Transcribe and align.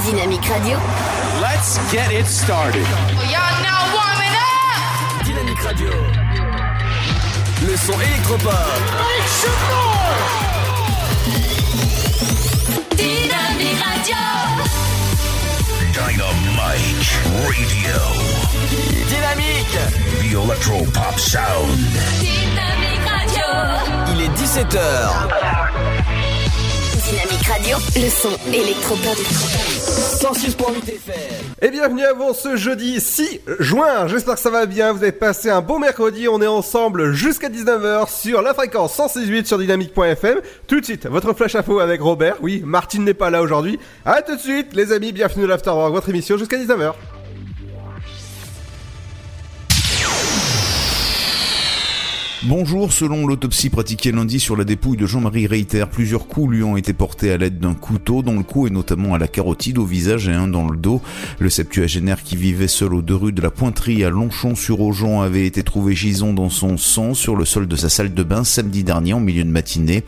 Dynamique 0.00 0.48
Radio. 0.48 0.76
Let's 1.40 1.78
get 1.92 2.10
it 2.10 2.26
started. 2.26 2.86
Y'all 3.30 3.62
now 3.62 3.94
warming 3.94 4.34
up. 4.34 5.24
Dynamique 5.24 5.62
Radio. 5.62 5.90
Le 7.62 7.76
son 7.76 8.00
électropop. 8.00 8.54
Dynamique 12.96 13.80
Radio. 13.80 14.16
Dynamite 15.92 17.12
Radio. 17.46 17.98
Dynamique. 19.08 19.78
The 20.20 20.34
Electro 20.34 20.84
Pop 20.92 21.18
Sound. 21.18 21.78
Dynamique 22.18 23.06
Radio. 23.06 23.46
Il 24.12 24.22
est 24.22 24.32
17h. 24.36 24.74
Dynamique 27.04 27.46
Radio. 27.46 27.76
Le 27.96 28.08
son 28.08 28.36
électropop. 28.52 29.83
106.8 29.94 30.88
FM. 30.88 31.14
Et 31.62 31.70
bienvenue 31.70 32.02
à 32.02 32.12
vous 32.12 32.34
ce 32.34 32.56
jeudi 32.56 32.98
6 33.00 33.42
juin. 33.60 34.08
J'espère 34.08 34.34
que 34.34 34.40
ça 34.40 34.50
va 34.50 34.66
bien. 34.66 34.92
Vous 34.92 35.02
avez 35.02 35.12
passé 35.12 35.50
un 35.50 35.60
bon 35.60 35.78
mercredi. 35.78 36.26
On 36.26 36.42
est 36.42 36.48
ensemble 36.48 37.12
jusqu'à 37.12 37.48
19h 37.48 38.10
sur 38.10 38.42
la 38.42 38.54
fréquence 38.54 38.94
168 38.94 39.46
sur 39.46 39.56
dynamique.fm. 39.56 40.40
Tout 40.66 40.80
de 40.80 40.84
suite, 40.84 41.06
votre 41.06 41.32
flash 41.32 41.54
info 41.54 41.78
avec 41.78 42.00
Robert. 42.00 42.38
Oui, 42.42 42.60
Martine 42.64 43.04
n'est 43.04 43.14
pas 43.14 43.30
là 43.30 43.40
aujourd'hui. 43.40 43.78
À 44.04 44.22
tout 44.22 44.34
de 44.34 44.40
suite, 44.40 44.74
les 44.74 44.90
amis. 44.90 45.12
Bienvenue 45.12 45.44
à 45.44 45.48
l'Afterwork, 45.48 45.92
votre 45.92 46.08
émission 46.08 46.36
jusqu'à 46.36 46.56
19h. 46.56 46.94
Bonjour, 52.46 52.92
selon 52.92 53.26
l'autopsie 53.26 53.70
pratiquée 53.70 54.12
lundi 54.12 54.38
sur 54.38 54.54
la 54.54 54.64
dépouille 54.64 54.98
de 54.98 55.06
Jean-Marie 55.06 55.46
Reiter, 55.46 55.86
plusieurs 55.90 56.26
coups 56.26 56.52
lui 56.52 56.62
ont 56.62 56.76
été 56.76 56.92
portés 56.92 57.32
à 57.32 57.38
l'aide 57.38 57.58
d'un 57.58 57.72
couteau 57.72 58.20
dans 58.20 58.34
le 58.34 58.42
cou 58.42 58.66
et 58.66 58.70
notamment 58.70 59.14
à 59.14 59.18
la 59.18 59.28
carotide, 59.28 59.78
au 59.78 59.86
visage 59.86 60.28
et 60.28 60.34
un 60.34 60.46
dans 60.46 60.68
le 60.68 60.76
dos. 60.76 61.00
Le 61.38 61.48
septuagénaire 61.48 62.22
qui 62.22 62.36
vivait 62.36 62.68
seul 62.68 62.92
aux 62.92 63.00
deux 63.00 63.14
rues 63.14 63.32
de 63.32 63.40
la 63.40 63.50
Pointerie 63.50 64.04
à 64.04 64.10
Longchamp-sur-Aujon 64.10 65.22
avait 65.22 65.46
été 65.46 65.62
trouvé 65.62 65.94
gisant 65.94 66.34
dans 66.34 66.50
son 66.50 66.76
sang 66.76 67.14
sur 67.14 67.34
le 67.34 67.46
sol 67.46 67.66
de 67.66 67.76
sa 67.76 67.88
salle 67.88 68.12
de 68.12 68.22
bain 68.22 68.44
samedi 68.44 68.84
dernier 68.84 69.14
en 69.14 69.20
milieu 69.20 69.44
de 69.44 69.50
matinée. 69.50 70.04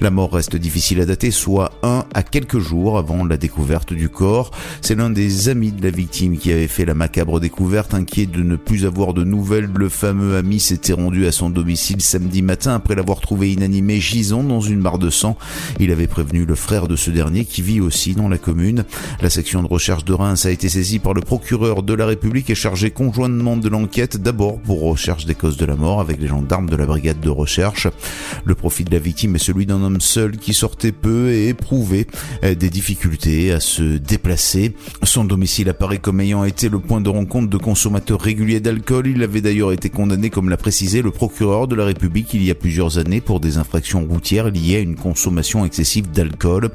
La 0.00 0.10
mort 0.10 0.32
reste 0.32 0.56
difficile 0.56 1.00
à 1.00 1.06
dater, 1.06 1.30
soit 1.30 1.70
un 1.84 2.04
à 2.14 2.24
quelques 2.24 2.58
jours 2.58 2.98
avant 2.98 3.24
la 3.24 3.36
découverte 3.36 3.92
du 3.92 4.08
corps. 4.08 4.50
C'est 4.80 4.96
l'un 4.96 5.10
des 5.10 5.50
amis 5.50 5.70
de 5.70 5.84
la 5.84 5.90
victime 5.90 6.36
qui 6.36 6.50
avait 6.50 6.66
fait 6.66 6.84
la 6.84 6.94
macabre 6.94 7.38
découverte, 7.38 7.94
inquiet 7.94 8.26
de 8.26 8.42
ne 8.42 8.56
plus 8.56 8.86
avoir 8.86 9.14
de 9.14 9.22
nouvelles. 9.22 9.70
Le 9.72 9.88
fameux 9.88 10.36
ami 10.36 10.58
s'était 10.58 10.92
rendu 10.92 11.26
à 11.26 11.32
son 11.32 11.48
domicile 11.48 11.75
samedi 11.76 12.42
matin 12.42 12.74
après 12.74 12.94
l'avoir 12.94 13.20
trouvé 13.20 13.52
inanimé 13.52 14.00
gisant 14.00 14.42
dans 14.42 14.60
une 14.60 14.80
mare 14.80 14.98
de 14.98 15.10
sang. 15.10 15.36
Il 15.78 15.90
avait 15.90 16.06
prévenu 16.06 16.44
le 16.44 16.54
frère 16.54 16.88
de 16.88 16.96
ce 16.96 17.10
dernier 17.10 17.44
qui 17.44 17.62
vit 17.62 17.80
aussi 17.80 18.14
dans 18.14 18.28
la 18.28 18.38
commune. 18.38 18.84
La 19.20 19.30
section 19.30 19.62
de 19.62 19.68
recherche 19.68 20.04
de 20.04 20.12
Reims 20.12 20.46
a 20.46 20.50
été 20.50 20.68
saisie 20.68 20.98
par 20.98 21.14
le 21.14 21.20
procureur 21.20 21.82
de 21.82 21.94
la 21.94 22.06
République 22.06 22.50
et 22.50 22.54
chargée 22.54 22.90
conjointement 22.90 23.56
de 23.56 23.68
l'enquête, 23.68 24.16
d'abord 24.16 24.58
pour 24.58 24.82
recherche 24.82 25.26
des 25.26 25.34
causes 25.34 25.56
de 25.56 25.66
la 25.66 25.76
mort 25.76 26.00
avec 26.00 26.20
les 26.20 26.28
gendarmes 26.28 26.68
de 26.68 26.76
la 26.76 26.86
brigade 26.86 27.20
de 27.20 27.30
recherche. 27.30 27.88
Le 28.44 28.54
profil 28.54 28.86
de 28.86 28.92
la 28.92 28.98
victime 28.98 29.36
est 29.36 29.40
celui 29.40 29.66
d'un 29.66 29.82
homme 29.82 30.00
seul 30.00 30.36
qui 30.36 30.54
sortait 30.54 30.92
peu 30.92 31.30
et 31.30 31.48
éprouvait 31.48 32.06
euh, 32.44 32.54
des 32.54 32.70
difficultés 32.70 33.52
à 33.52 33.60
se 33.60 33.82
déplacer. 33.98 34.74
Son 35.02 35.24
domicile 35.24 35.68
apparaît 35.68 35.98
comme 35.98 36.20
ayant 36.20 36.44
été 36.44 36.68
le 36.68 36.78
point 36.78 37.00
de 37.00 37.08
rencontre 37.08 37.48
de 37.48 37.56
consommateurs 37.56 38.20
réguliers 38.20 38.60
d'alcool. 38.60 39.06
Il 39.08 39.22
avait 39.22 39.40
d'ailleurs 39.40 39.72
été 39.72 39.90
condamné, 39.90 40.30
comme 40.30 40.48
l'a 40.48 40.56
précisé 40.56 41.02
le 41.02 41.10
procureur 41.10 41.65
de 41.66 41.74
la 41.74 41.84
République 41.84 42.34
il 42.34 42.42
y 42.42 42.50
a 42.50 42.54
plusieurs 42.54 42.98
années 42.98 43.20
pour 43.20 43.40
des 43.40 43.58
infractions 43.58 44.04
routières 44.04 44.50
liées 44.50 44.76
à 44.76 44.80
une 44.80 44.96
consommation 44.96 45.64
excessive 45.64 46.10
d'alcool. 46.10 46.70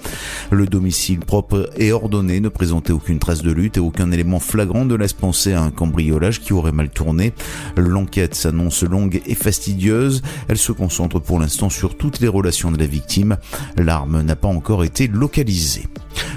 Le 0.52 0.66
domicile 0.66 1.20
propre 1.20 1.70
et 1.78 1.92
ordonné 1.92 2.40
ne 2.40 2.50
présentait 2.50 2.94
aucune 2.94 3.20
trace 3.20 3.42
de 3.42 3.52
lutte 3.52 3.78
et 3.78 3.80
aucun 3.80 4.12
élément 4.12 4.40
flagrant 4.40 4.86
ne 4.86 4.96
laisse 4.96 5.14
penser 5.14 5.54
à 5.54 5.62
un 5.62 5.72
cambriolage 5.72 6.42
qui 6.42 6.54
aurait 6.54 6.72
mal 6.72 6.90
tourné. 6.90 7.34
L'enquête 7.78 8.36
s'annonce 8.36 8.84
longue 8.84 9.22
et 9.26 9.36
fastidieuse. 9.36 10.22
Elle 10.48 10.58
se 10.58 10.72
concentre 10.72 11.20
pour 11.20 11.40
l'instant 11.40 11.70
sur 11.70 11.98
toutes 11.98 12.20
les 12.20 12.28
relations 12.28 12.72
de 12.72 12.78
la 12.78 12.86
victime. 12.86 13.38
L'arme 13.78 14.22
n'a 14.22 14.36
pas 14.36 14.48
encore 14.48 14.84
été 14.84 15.08
localisée. 15.08 15.88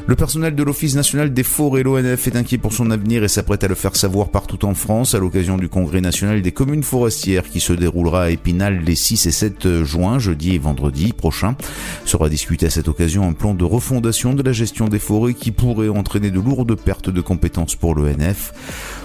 Le 0.07 0.17
personnel 0.17 0.55
de 0.55 0.63
l'Office 0.63 0.95
national 0.95 1.33
des 1.33 1.43
forêts, 1.43 1.83
l'ONF, 1.83 2.27
est 2.27 2.37
inquiet 2.37 2.59
pour 2.59 2.75
son 2.75 2.91
avenir 2.91 3.25
et 3.25 3.29
s'apprête 3.29 3.65
à 3.65 3.69
le 3.69 3.75
faire 3.75 3.97
savoir 3.97 4.29
partout 4.29 4.67
en 4.67 4.75
France 4.75 5.15
à 5.15 5.19
l'occasion 5.19 5.57
du 5.57 5.71
congrès 5.71 6.03
national 6.03 6.43
des 6.43 6.53
communes 6.53 6.83
forestières 6.83 7.49
qui 7.49 7.61
se 7.61 7.73
déroulera 7.73 8.25
à 8.25 8.31
Les 8.47 8.95
6 8.95 9.27
et 9.27 9.31
7 9.31 9.85
juin, 9.85 10.19
jeudi 10.19 10.55
et 10.55 10.59
vendredi 10.59 11.13
prochain. 11.13 11.57
Sera 12.05 12.29
discuté 12.29 12.67
à 12.67 12.71
cette 12.71 12.89
occasion 12.89 13.27
un 13.27 13.33
plan 13.33 13.55
de 13.55 13.65
refondation 13.65 14.35
de 14.35 14.43
la 14.43 14.53
gestion 14.53 14.89
des 14.89 14.99
forêts 14.99 15.35
qui 15.35 15.51
pourrait 15.51 15.89
entraîner 15.89 16.31
de 16.31 16.41
lourdes 16.41 16.75
pertes 16.75 17.09
de 17.09 17.21
compétences 17.21 17.75
pour 17.75 17.95
l'ONF 17.95 18.53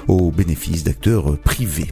au 0.08 0.30
bénéfice 0.32 0.84
d'acteurs 0.84 1.38
privés. 1.38 1.88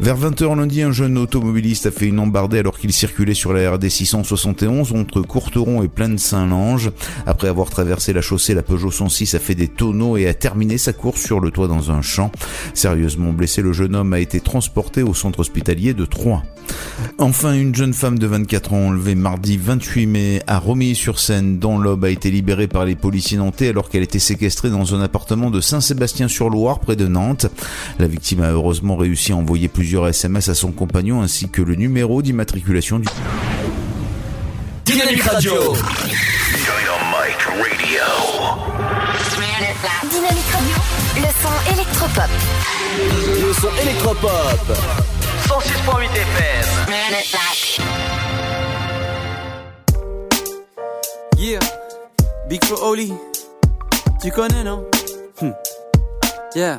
Vers 0.00 0.18
20h 0.18 0.56
lundi, 0.56 0.80
un 0.82 0.92
jeune 0.92 1.18
automobiliste 1.18 1.84
a 1.84 1.90
fait 1.90 2.06
une 2.06 2.18
embardée 2.18 2.58
alors 2.58 2.78
qu'il 2.78 2.92
circulait 2.92 3.34
sur 3.34 3.52
la 3.52 3.70
RD 3.72 3.88
671 3.88 4.92
entre 4.94 5.20
Courteron 5.20 5.82
et 5.82 5.88
Plaine 5.88 6.16
Saint-Lange. 6.16 6.90
Après 7.26 7.48
avoir 7.48 7.68
traversé 7.68 8.14
la 8.14 8.22
chaussée, 8.22 8.54
la 8.54 8.62
Peugeot 8.62 8.90
106 8.90 9.34
a 9.34 9.38
fait 9.38 9.54
des 9.54 9.68
tonneaux 9.68 10.16
et 10.16 10.26
a 10.26 10.32
terminé 10.32 10.78
sa 10.78 10.94
course 10.94 11.20
sur 11.20 11.38
le 11.40 11.50
toit 11.50 11.68
dans 11.68 11.90
un 11.90 12.00
champ. 12.00 12.32
Sérieusement 12.72 13.32
blessé, 13.32 13.60
le 13.60 13.72
jeune 13.72 13.94
homme 13.94 14.14
a 14.14 14.20
été 14.20 14.40
transporté 14.40 15.02
au 15.02 15.12
centre 15.12 15.40
hospitalier 15.40 15.92
de 15.92 16.06
Troyes. 16.06 16.42
Enfin, 17.18 17.54
une 17.54 17.74
jeune 17.74 17.92
femme 17.92 18.18
de 18.18 18.26
24 18.26 18.72
ans 18.72 18.86
enlevée 18.88 19.14
mardi 19.14 19.56
28 19.56 20.06
mai 20.06 20.42
à 20.46 20.58
Romilly-sur-Seine 20.58 21.58
dans 21.58 21.78
l'Aube 21.78 22.04
a 22.04 22.10
été 22.10 22.30
libérée 22.30 22.68
par 22.68 22.84
les 22.84 22.94
policiers 22.94 23.38
nantais 23.38 23.68
alors 23.68 23.88
qu'elle 23.88 24.02
était 24.02 24.18
séquestrée 24.18 24.70
dans 24.70 24.94
un 24.94 25.00
appartement 25.02 25.50
de 25.50 25.60
Saint-Sébastien-sur-Loire 25.60 26.78
près 26.78 26.96
de 26.96 27.06
Nantes. 27.06 27.46
La 27.98 28.06
victime 28.06 28.40
a 28.40 28.50
heureusement 28.50 28.96
réussi 28.96 29.32
à 29.32 29.36
plusieurs 29.68 30.08
SMS 30.08 30.48
à 30.48 30.54
son 30.54 30.72
compagnon 30.72 31.22
ainsi 31.22 31.48
que 31.48 31.62
le 31.62 31.74
numéro 31.74 32.22
d'immatriculation 32.22 32.98
du... 32.98 33.06
Dynamique 34.84 35.22
Radio. 35.22 35.52
Dynamite 35.54 35.74
Radio. 35.74 36.92
Dynamique 40.10 40.50
Radio. 40.52 40.76
Le 41.16 41.30
son 41.42 41.72
électropop. 41.72 42.30
Le 43.40 43.52
son 43.52 43.70
électropop. 43.82 44.30
106.8 45.48 46.04
FM. 46.12 46.68
Yeah, 51.38 51.58
Big 52.48 52.62
Flo 52.64 52.76
Oli, 52.82 53.12
tu 54.22 54.30
connais 54.30 54.62
non? 54.62 54.84
Hmm. 55.40 55.52
Yeah. 56.54 56.76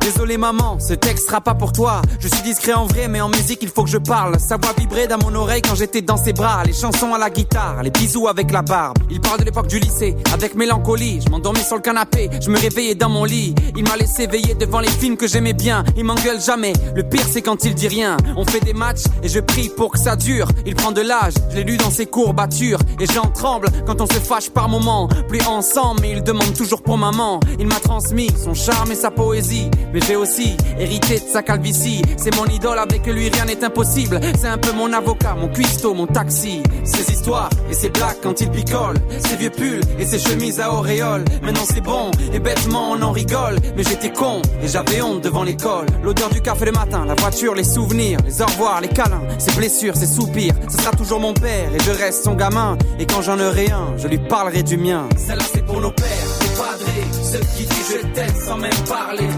Désolé 0.00 0.38
maman, 0.38 0.78
ce 0.80 0.94
texte 0.94 1.26
sera 1.26 1.40
pas 1.40 1.54
pour 1.54 1.72
toi. 1.72 2.00
Je 2.18 2.28
suis 2.28 2.42
discret 2.42 2.72
en 2.72 2.86
vrai, 2.86 3.08
mais 3.08 3.20
en 3.20 3.28
musique 3.28 3.58
il 3.62 3.68
faut 3.68 3.84
que 3.84 3.90
je 3.90 3.98
parle. 3.98 4.38
Sa 4.40 4.56
voix 4.56 4.72
vibrait 4.76 5.06
dans 5.06 5.18
mon 5.18 5.34
oreille 5.34 5.62
quand 5.62 5.74
j'étais 5.74 6.02
dans 6.02 6.16
ses 6.16 6.32
bras. 6.32 6.62
Les 6.64 6.72
chansons 6.72 7.12
à 7.14 7.18
la 7.18 7.30
guitare, 7.30 7.82
les 7.82 7.90
bisous 7.90 8.26
avec 8.28 8.50
la 8.50 8.62
barbe. 8.62 8.96
Il 9.10 9.20
parle 9.20 9.40
de 9.40 9.44
l'époque 9.44 9.66
du 9.66 9.78
lycée, 9.78 10.16
avec 10.32 10.54
mélancolie. 10.54 11.20
Je 11.24 11.30
m'endormis 11.30 11.60
sur 11.60 11.76
le 11.76 11.82
canapé, 11.82 12.30
je 12.40 12.50
me 12.50 12.58
réveillais 12.58 12.94
dans 12.94 13.10
mon 13.10 13.24
lit. 13.24 13.54
Il 13.76 13.84
m'a 13.84 13.96
laissé 13.96 14.26
veiller 14.26 14.54
devant 14.54 14.80
les 14.80 14.88
films 14.88 15.16
que 15.16 15.26
j'aimais 15.26 15.52
bien. 15.52 15.84
Il 15.96 16.04
m'engueule 16.04 16.40
jamais, 16.40 16.72
le 16.94 17.02
pire 17.02 17.26
c'est 17.30 17.42
quand 17.42 17.64
il 17.64 17.74
dit 17.74 17.88
rien. 17.88 18.16
On 18.36 18.44
fait 18.44 18.60
des 18.60 18.74
matchs 18.74 19.04
et 19.22 19.28
je 19.28 19.40
prie 19.40 19.68
pour 19.68 19.92
que 19.92 19.98
ça 19.98 20.16
dure. 20.16 20.48
Il 20.64 20.74
prend 20.74 20.92
de 20.92 21.02
l'âge, 21.02 21.34
je 21.50 21.56
l'ai 21.56 21.64
lu 21.64 21.76
dans 21.76 21.90
ses 21.90 22.06
courbatures. 22.06 22.80
Et 23.00 23.06
j'en 23.06 23.30
tremble 23.30 23.68
quand 23.86 24.00
on 24.00 24.06
se 24.06 24.20
fâche 24.20 24.50
par 24.50 24.68
moments. 24.68 25.08
Plus 25.28 25.44
ensemble, 25.46 26.00
mais 26.00 26.12
il 26.12 26.22
demande 26.22 26.54
toujours 26.54 26.82
pour 26.82 26.96
maman. 26.96 27.40
Il 27.58 27.66
m'a 27.66 27.80
transmis 27.80 28.30
son 28.42 28.54
charme 28.54 28.92
et 28.92 28.94
sa 28.94 29.10
poésie. 29.10 29.70
Mais 29.92 30.00
j'ai 30.06 30.16
aussi 30.16 30.56
hérité 30.78 31.18
de 31.20 31.28
sa 31.28 31.42
calvitie. 31.42 32.02
C'est 32.16 32.34
mon 32.36 32.46
idole, 32.46 32.78
avec 32.78 33.06
lui 33.06 33.28
rien 33.28 33.44
n'est 33.44 33.64
impossible. 33.64 34.20
C'est 34.38 34.48
un 34.48 34.58
peu 34.58 34.72
mon 34.72 34.92
avocat, 34.92 35.34
mon 35.34 35.48
cuistot, 35.48 35.94
mon 35.94 36.06
taxi. 36.06 36.62
Ses 36.84 37.12
histoires 37.12 37.50
et 37.70 37.74
ses 37.74 37.90
blagues 37.90 38.18
quand 38.22 38.40
il 38.40 38.50
picole. 38.50 38.96
Ses 39.18 39.36
vieux 39.36 39.50
pulls 39.50 39.80
et 39.98 40.06
ses 40.06 40.18
chemises 40.18 40.60
à 40.60 40.72
auréole. 40.72 41.24
Maintenant 41.42 41.64
c'est 41.72 41.80
bon 41.80 42.10
et 42.32 42.38
bêtement 42.38 42.92
on 42.92 43.02
en 43.02 43.12
rigole. 43.12 43.56
Mais 43.76 43.82
j'étais 43.82 44.12
con 44.12 44.42
et 44.62 44.68
j'avais 44.68 45.00
honte 45.02 45.22
devant 45.22 45.42
l'école. 45.42 45.86
L'odeur 46.02 46.30
du 46.30 46.40
café 46.40 46.66
le 46.66 46.72
matin, 46.72 47.04
la 47.06 47.14
voiture, 47.14 47.54
les 47.54 47.64
souvenirs, 47.64 48.18
les 48.26 48.42
au 48.42 48.46
revoir, 48.46 48.80
les 48.80 48.88
câlins, 48.88 49.22
ses 49.38 49.52
blessures, 49.52 49.96
ses 49.96 50.06
soupirs. 50.06 50.54
Ce 50.68 50.78
sera 50.78 50.90
toujours 50.92 51.20
mon 51.20 51.34
père 51.34 51.74
et 51.74 51.80
je 51.80 51.90
reste 51.90 52.24
son 52.24 52.34
gamin. 52.34 52.76
Et 52.98 53.06
quand 53.06 53.22
j'en 53.22 53.38
aurai 53.38 53.70
un, 53.70 53.96
je 53.96 54.08
lui 54.08 54.18
parlerai 54.18 54.62
du 54.62 54.76
mien. 54.76 55.08
Celle-là 55.16 55.44
c'est 55.52 55.64
pour 55.64 55.80
nos 55.80 55.90
pères, 55.90 56.06
nos 56.40 56.62
padrés, 56.62 57.04
ceux 57.22 57.40
qui 57.56 57.64
disent 57.66 57.96
je 58.02 58.06
t'aime 58.14 58.34
sans 58.44 58.56
même 58.56 58.70
parler. 58.88 59.28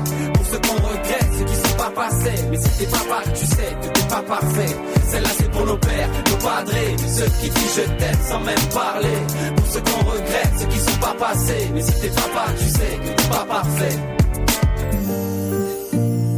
Celle-là 5.11 5.31
c'est 5.37 5.50
pour 5.50 5.67
nos 5.67 5.76
pères, 5.76 6.08
nos 6.31 6.37
padrés, 6.37 6.97
ceux 6.99 7.31
qui 7.41 7.50
disent 7.50 7.76
je 7.76 7.82
t'aime 7.99 8.23
sans 8.29 8.41
même 8.41 8.67
parler. 8.73 9.19
Pour 9.56 9.82
qu'on 9.82 10.11
regrette, 10.11 10.69
qui 10.69 10.79
sont 10.79 11.00
pas 11.00 11.14
passés. 11.19 11.69
Mais 11.75 11.82
si 11.82 11.93
t'es 12.00 12.08
tu 12.08 12.69
sais 12.69 12.99
que 13.02 13.08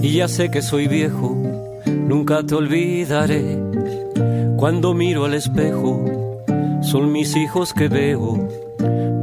t'es 0.03 0.09
ya 0.09 0.29
sé 0.29 0.49
que 0.51 0.61
soy 0.61 0.89
viejo, 0.89 1.37
nunca 1.87 2.43
te 2.43 2.55
olvidaré. 2.55 3.59
Cuando 4.59 4.95
miro 4.95 5.25
al 5.25 5.35
espejo, 5.35 6.05
son 6.83 7.13
mis 7.13 7.35
hijos 7.37 7.73
que 7.73 7.89
veo. 7.89 8.49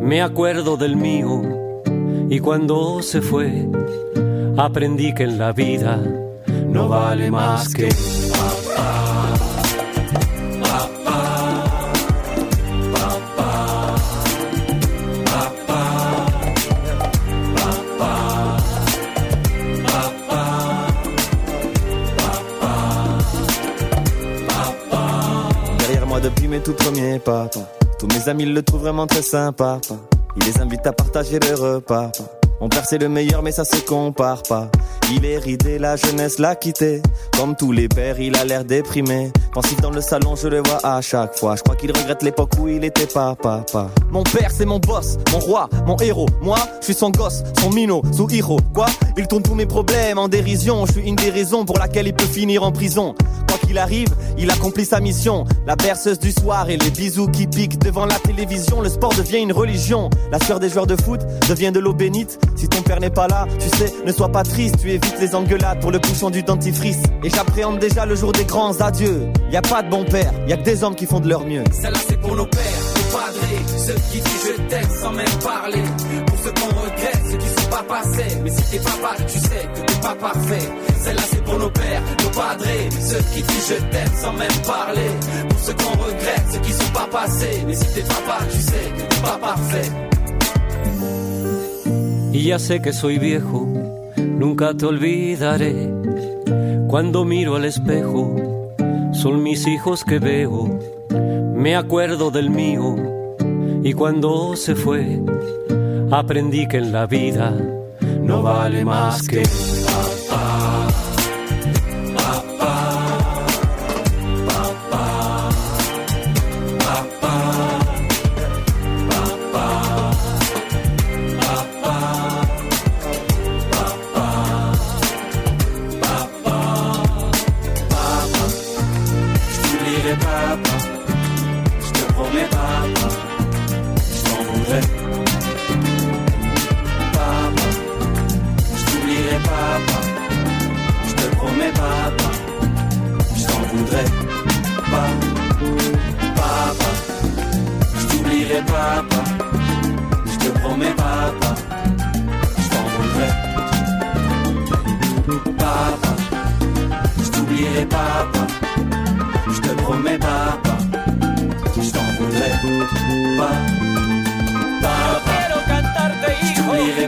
me 0.10 0.24
acuerdo 0.24 0.76
del 0.76 0.96
mío 0.96 1.44
y 2.32 2.40
cuando 2.40 3.04
se 3.04 3.22
fue 3.22 3.68
aprendí 4.58 5.14
que 5.14 5.26
la 5.26 5.52
vida 5.52 5.98
no 6.68 6.88
vale 6.88 7.32
más 7.32 7.74
que 7.74 7.88
Derrière 25.80 26.08
moi 26.08 26.20
depuis 26.20 26.48
mes 26.48 26.60
tout 26.60 26.74
premiers 26.74 27.20
pas, 27.20 27.48
pas. 27.48 27.68
Tous 28.00 28.08
mes 28.08 28.30
amis 28.30 28.46
le 28.46 28.64
trouvent 28.64 28.82
vraiment 28.82 29.08
très 29.08 29.22
sympa. 29.22 29.80
pas. 29.88 29.96
Il 30.38 30.46
les 30.46 30.62
invite 30.62 30.88
à 30.88 30.94
partager 30.94 31.40
le 31.40 31.54
repas. 31.54 32.12
pas. 32.18 32.39
Mon 32.62 32.68
père 32.68 32.84
c'est 32.86 32.98
le 32.98 33.10
meilleur 33.10 33.42
mais 33.42 33.52
ça 33.52 33.64
se 33.64 33.78
compare 33.78 34.44
pas. 34.44 34.70
Il 35.12 35.26
est 35.26 35.38
ridé, 35.38 35.80
la 35.80 35.96
jeunesse 35.96 36.38
l'a 36.38 36.56
quitté. 36.56 37.02
Comme 37.36 37.56
tous 37.56 37.72
les 37.72 37.88
pères, 37.88 38.20
il 38.20 38.36
a 38.38 38.46
l'air 38.46 38.64
déprimé. 38.64 39.32
Pensif 39.54 39.82
dans 39.82 39.90
le 39.90 40.02
salon, 40.02 40.36
je 40.36 40.48
le 40.48 40.62
vois 40.64 40.80
à 40.84 41.02
chaque 41.02 41.36
fois. 41.36 41.56
Je 41.56 41.64
crois 41.64 41.76
qu'il 41.76 41.92
regrette 41.92 42.22
l'époque 42.22 42.52
où 42.60 42.68
il 42.68 42.84
était 42.84 43.08
papa. 43.08 43.64
Mon 44.12 44.24
père 44.24 44.52
c'est 44.52 44.66
mon 44.66 44.78
boss, 44.78 45.18
mon 45.32 45.40
roi, 45.40 45.68
mon 45.88 45.98
héros. 45.98 46.28
Moi, 46.42 46.58
je 46.82 46.86
suis 46.86 46.94
son 46.94 47.10
gosse, 47.10 47.44
son 47.60 47.72
minot, 47.72 48.04
sous 48.12 48.28
héros. 48.32 48.60
Quoi? 48.74 48.86
Il 49.18 49.28
tourne 49.28 49.42
tous 49.42 49.56
mes 49.56 49.66
problèmes 49.66 50.20
en 50.20 50.28
dérision. 50.28 50.86
Je 50.86 50.92
suis 50.94 51.08
une 51.08 51.16
des 51.16 51.32
raisons 51.32 51.66
pour 51.66 51.80
laquelle 51.80 52.08
il 52.08 52.14
peut 52.14 52.26
finir 52.26 52.64
en 52.64 52.72
prison. 52.72 53.16
Quoi 53.48 53.58
qu'il 53.66 53.80
arrive, 53.80 54.10
il 54.38 54.52
accomplit 54.52 54.86
sa 54.86 55.00
mission. 55.00 55.46
La 55.66 55.76
berceuse 55.76 56.20
du 56.20 56.32
soir 56.32 56.70
et 56.70 56.78
les 56.78 56.92
bisous 56.92 57.28
qui 57.28 57.48
piquent 57.48 57.80
devant 57.80 58.06
la 58.06 58.20
télévision. 58.20 58.82
Le 58.82 58.90
sport 58.90 59.16
devient 59.16 59.40
une 59.40 59.54
religion. 59.54 60.10
La 60.32 60.40
sueur 60.40 60.60
des 60.60 60.70
joueurs 60.70 60.88
de 60.88 60.96
foot 61.02 61.22
devient 61.50 61.72
de 61.72 61.80
l'eau 61.80 61.94
bénite. 61.94 62.40
Si 62.56 62.68
ton 62.68 62.82
père 62.82 63.00
n'est 63.00 63.10
pas 63.10 63.28
là, 63.28 63.48
tu 63.60 63.70
sais, 63.78 63.94
ne 64.06 64.12
sois 64.12 64.30
pas 64.30 64.44
triste. 64.44 64.78
Tu 64.82 64.92
évites 64.92 65.20
les 65.20 65.36
engueulades 65.36 65.80
pour 65.80 65.92
le 65.92 66.00
bouchon 66.00 66.30
du 66.30 66.44
dentifrice. 66.44 67.02
Et 67.24 67.30
j'appréhende 67.30 67.80
déjà 67.80 68.06
le 68.06 68.16
jour 68.16 68.32
des 68.32 68.46
grands 68.46 68.76
adieux. 68.82 69.28
Y 69.52 69.58
a 69.58 69.62
pas 69.62 69.82
de 69.82 69.90
bon 69.90 70.04
père, 70.06 70.32
y 70.48 70.54
a 70.54 70.58
que 70.58 70.64
des 70.64 70.84
hommes 70.84 70.96
qui 70.96 71.06
font 71.06 71.20
de 71.20 71.30
leur 71.30 71.46
mieux. 71.46 71.64
Celle-là 71.72 72.00
c'est 72.08 72.20
pour 72.20 72.36
nos 72.36 72.46
pères, 72.46 72.62
nos 72.96 73.18
padrés, 73.18 73.78
ceux 73.78 73.94
qui 74.12 74.20
disent 74.20 74.48
je 74.48 74.62
t'aime 74.70 74.90
sans 75.02 75.12
même 75.12 75.38
parler. 75.44 75.84
Pour 76.28 76.38
ceux 76.44 76.52
qu'on 76.52 76.82
regrette, 76.82 77.22
ceux 77.32 77.38
qui 77.38 77.48
sont 77.48 77.70
pas 77.70 77.84
passés. 77.84 78.38
Mais 78.44 78.50
si 78.50 78.64
t'es 78.72 78.80
papa, 78.80 79.16
tu 79.28 79.40
sais 79.40 79.68
que 79.74 79.80
t'es 79.80 80.02
pas 80.02 80.16
parfait. 80.16 80.70
Celle-là 81.04 81.22
c'est 81.32 81.44
pour 81.44 81.60
nos 81.60 81.70
pères, 81.70 82.02
nos 82.24 82.30
padrés, 82.30 82.90
ceux 83.02 83.24
qui 83.34 83.42
disent 83.42 83.70
je 83.70 83.76
t'aime 83.92 84.14
sans 84.22 84.34
même 84.34 84.62
parler. 84.66 85.10
Pour 85.50 85.60
ceux 85.60 85.74
qu'on 85.74 86.04
regrette, 86.04 86.44
ceux 86.54 86.60
qui 86.60 86.72
sont 86.74 86.92
pas 86.94 87.08
passés. 87.12 87.64
Mais 87.66 87.74
si 87.74 87.86
t'es 87.94 88.02
papa, 88.02 88.38
tu 88.52 88.58
sais 88.60 88.92
que 88.96 89.02
t'es 89.02 89.22
pas 89.22 89.38
parfait. 89.38 89.92
Y 92.32 92.44
ya 92.44 92.60
sé 92.60 92.82
que 92.82 92.94
soy 92.94 93.18
viejo, 93.18 93.68
nunca 94.18 94.74
te 94.74 94.86
olvidaré. 94.86 95.92
Cuando 96.88 97.26
miro 97.26 97.56
al 97.56 97.66
espejo, 97.66 98.36
son 99.14 99.44
mis 99.44 99.68
hijos 99.68 100.04
que 100.04 100.20
veo. 100.20 100.80
Me 101.56 101.76
acuerdo 101.76 102.32
del 102.32 102.50
mío 102.50 102.96
y 103.84 103.94
cuando 103.94 104.56
se 104.56 104.76
fue, 104.76 105.22
aprendí 106.12 106.68
que 106.68 106.78
en 106.78 106.92
la 106.92 107.06
vida 107.06 107.52
no 108.22 108.42
vale 108.42 108.86
más 108.86 109.28
que 109.28 109.44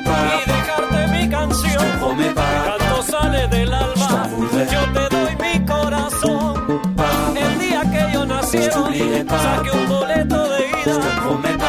y 0.05 0.49
dejarte 0.49 1.07
mi 1.07 1.29
canción. 1.29 1.85
Papa, 2.35 2.77
canto 2.77 3.03
sale 3.03 3.47
del 3.47 3.73
alma. 3.73 4.29
Yo 4.71 4.81
te 4.93 5.15
doy 5.15 5.35
mi 5.43 5.65
corazón. 5.65 6.81
El 7.35 7.59
día 7.59 7.81
que 7.91 8.13
yo 8.13 8.25
nacieron, 8.25 8.93
saqué 8.93 9.71
un 9.71 9.87
boleto 9.87 10.49
de 10.49 10.59
ida. 10.67 10.97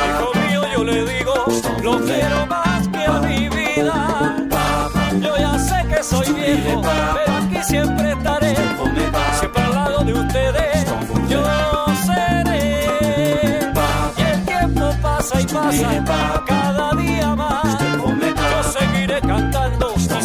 Hijo 0.09 0.29
mío, 0.41 0.63
yo 0.75 0.85
le 0.85 1.05
digo, 1.05 1.35
lo 1.83 2.01
quiero 2.01 2.47
más 2.47 2.89
que 2.89 3.05
a 3.05 3.21
mi 3.21 3.49
vida. 3.49 4.37
Yo 5.21 5.37
ya 5.37 5.59
sé 5.59 5.87
que 5.89 6.03
soy 6.03 6.33
viejo, 6.33 6.83
pero 6.83 7.33
aquí 7.37 7.59
siempre 7.65 8.13
estaré. 8.13 8.57
Siempre 9.39 9.63
al 9.63 9.75
lado 9.75 10.05
de 10.05 10.13
ustedes, 10.13 10.87
yo 11.29 11.45
seré. 12.07 12.89
Y 14.17 14.23
el 14.23 14.45
tiempo 14.45 14.91
pasa 15.01 15.41
y 15.41 15.47
pasa, 15.47 16.42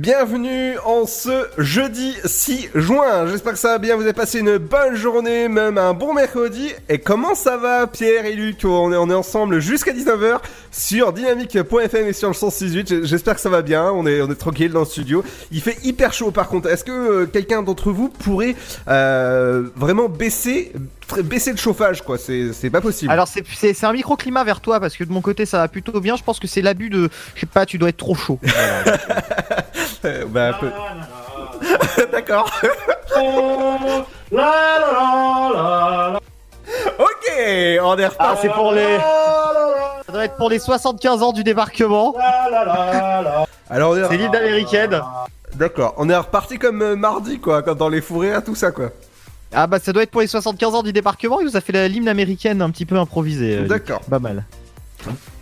Bienvenue 0.00 0.78
en 0.86 1.04
ce 1.04 1.46
jeudi 1.58 2.16
6 2.24 2.70
juin. 2.74 3.26
J'espère 3.26 3.52
que 3.52 3.58
ça 3.58 3.72
va 3.72 3.78
bien. 3.78 3.96
Vous 3.96 4.02
avez 4.02 4.14
passé 4.14 4.38
une 4.38 4.56
bonne 4.56 4.94
journée, 4.94 5.46
même 5.46 5.76
un 5.76 5.92
bon 5.92 6.14
mercredi. 6.14 6.70
Et 6.88 7.00
comment 7.00 7.34
ça 7.34 7.58
va, 7.58 7.86
Pierre 7.86 8.24
et 8.24 8.32
Luc? 8.32 8.64
On 8.64 8.90
est, 8.94 9.14
ensemble 9.14 9.60
jusqu'à 9.60 9.92
19h 9.92 10.38
sur 10.72 11.12
dynamique.fm 11.12 12.06
et 12.06 12.14
sur 12.14 12.28
le 12.28 12.34
168. 12.34 13.04
J'espère 13.04 13.34
que 13.34 13.42
ça 13.42 13.50
va 13.50 13.60
bien. 13.60 13.92
On 13.92 14.06
est, 14.06 14.34
tranquille 14.36 14.72
dans 14.72 14.80
le 14.80 14.86
studio. 14.86 15.22
Il 15.52 15.60
fait 15.60 15.76
hyper 15.84 16.14
chaud 16.14 16.30
par 16.30 16.48
contre. 16.48 16.70
Est-ce 16.70 16.84
que 16.84 16.92
euh, 16.92 17.26
quelqu'un 17.26 17.62
d'entre 17.62 17.92
vous 17.92 18.08
pourrait 18.08 18.56
euh, 18.88 19.64
vraiment 19.76 20.08
baisser, 20.08 20.72
baisser 21.18 21.50
le 21.52 21.56
chauffage, 21.56 22.02
quoi 22.02 22.18
C'est 22.18 22.52
c'est 22.52 22.70
pas 22.70 22.80
possible. 22.80 23.10
Alors 23.12 23.28
c'est 23.28 23.44
c'est- 23.54 23.74
c'est 23.74 23.86
un 23.86 23.92
microclimat 23.92 24.44
vers 24.44 24.60
toi 24.60 24.80
parce 24.80 24.96
que 24.96 25.04
de 25.04 25.12
mon 25.12 25.20
côté 25.20 25.46
ça 25.46 25.58
va 25.58 25.68
plutôt 25.68 26.00
bien. 26.00 26.16
Je 26.16 26.22
pense 26.22 26.38
que 26.40 26.46
c'est 26.46 26.62
l'abus 26.62 26.90
de, 26.90 27.08
je 27.34 27.40
sais 27.40 27.46
pas, 27.46 27.66
tu 27.66 27.78
dois 27.78 27.88
être 27.90 27.96
trop 27.96 28.14
chaud. 28.14 28.38
Euh, 30.06 30.24
bah, 30.26 30.48
un 30.48 30.52
peu. 30.54 30.70
D'accord. 32.10 32.50
ok, 36.98 37.26
on 37.82 37.98
est 37.98 38.06
reparti. 38.06 38.16
Ah 38.18 38.36
c'est 38.40 38.48
pour 38.48 38.72
les, 38.72 38.96
ça 40.06 40.12
doit 40.12 40.24
être 40.24 40.36
pour 40.36 40.48
les 40.50 40.58
75 40.58 41.22
ans 41.22 41.32
du 41.32 41.44
débarquement. 41.44 42.14
Alors, 43.68 43.90
on 43.92 43.96
est- 43.96 44.08
C'est 44.08 44.16
l'île 44.16 44.34
américaine. 44.34 45.00
D'accord, 45.54 45.94
on 45.98 46.08
est 46.08 46.16
reparti 46.16 46.58
comme 46.58 46.80
euh, 46.82 46.96
mardi, 46.96 47.38
quoi, 47.40 47.62
quand 47.62 47.74
dans 47.74 47.88
les 47.88 48.00
fourrés, 48.00 48.32
tout 48.44 48.54
ça, 48.54 48.70
quoi. 48.70 48.90
Ah 49.52 49.66
bah 49.66 49.78
ça 49.80 49.92
doit 49.92 50.02
être 50.04 50.10
pour 50.10 50.20
les 50.20 50.26
75 50.26 50.74
ans 50.74 50.82
du 50.82 50.92
débarquement. 50.92 51.40
Il 51.40 51.46
nous 51.46 51.56
a 51.56 51.60
fait 51.60 51.72
la- 51.72 51.88
l'hymne 51.88 52.08
américaine 52.08 52.62
un 52.62 52.70
petit 52.70 52.86
peu 52.86 52.96
improvisée. 52.96 53.58
euh, 53.58 53.66
D'accord. 53.66 54.00
Pas 54.02 54.18
mal. 54.18 54.44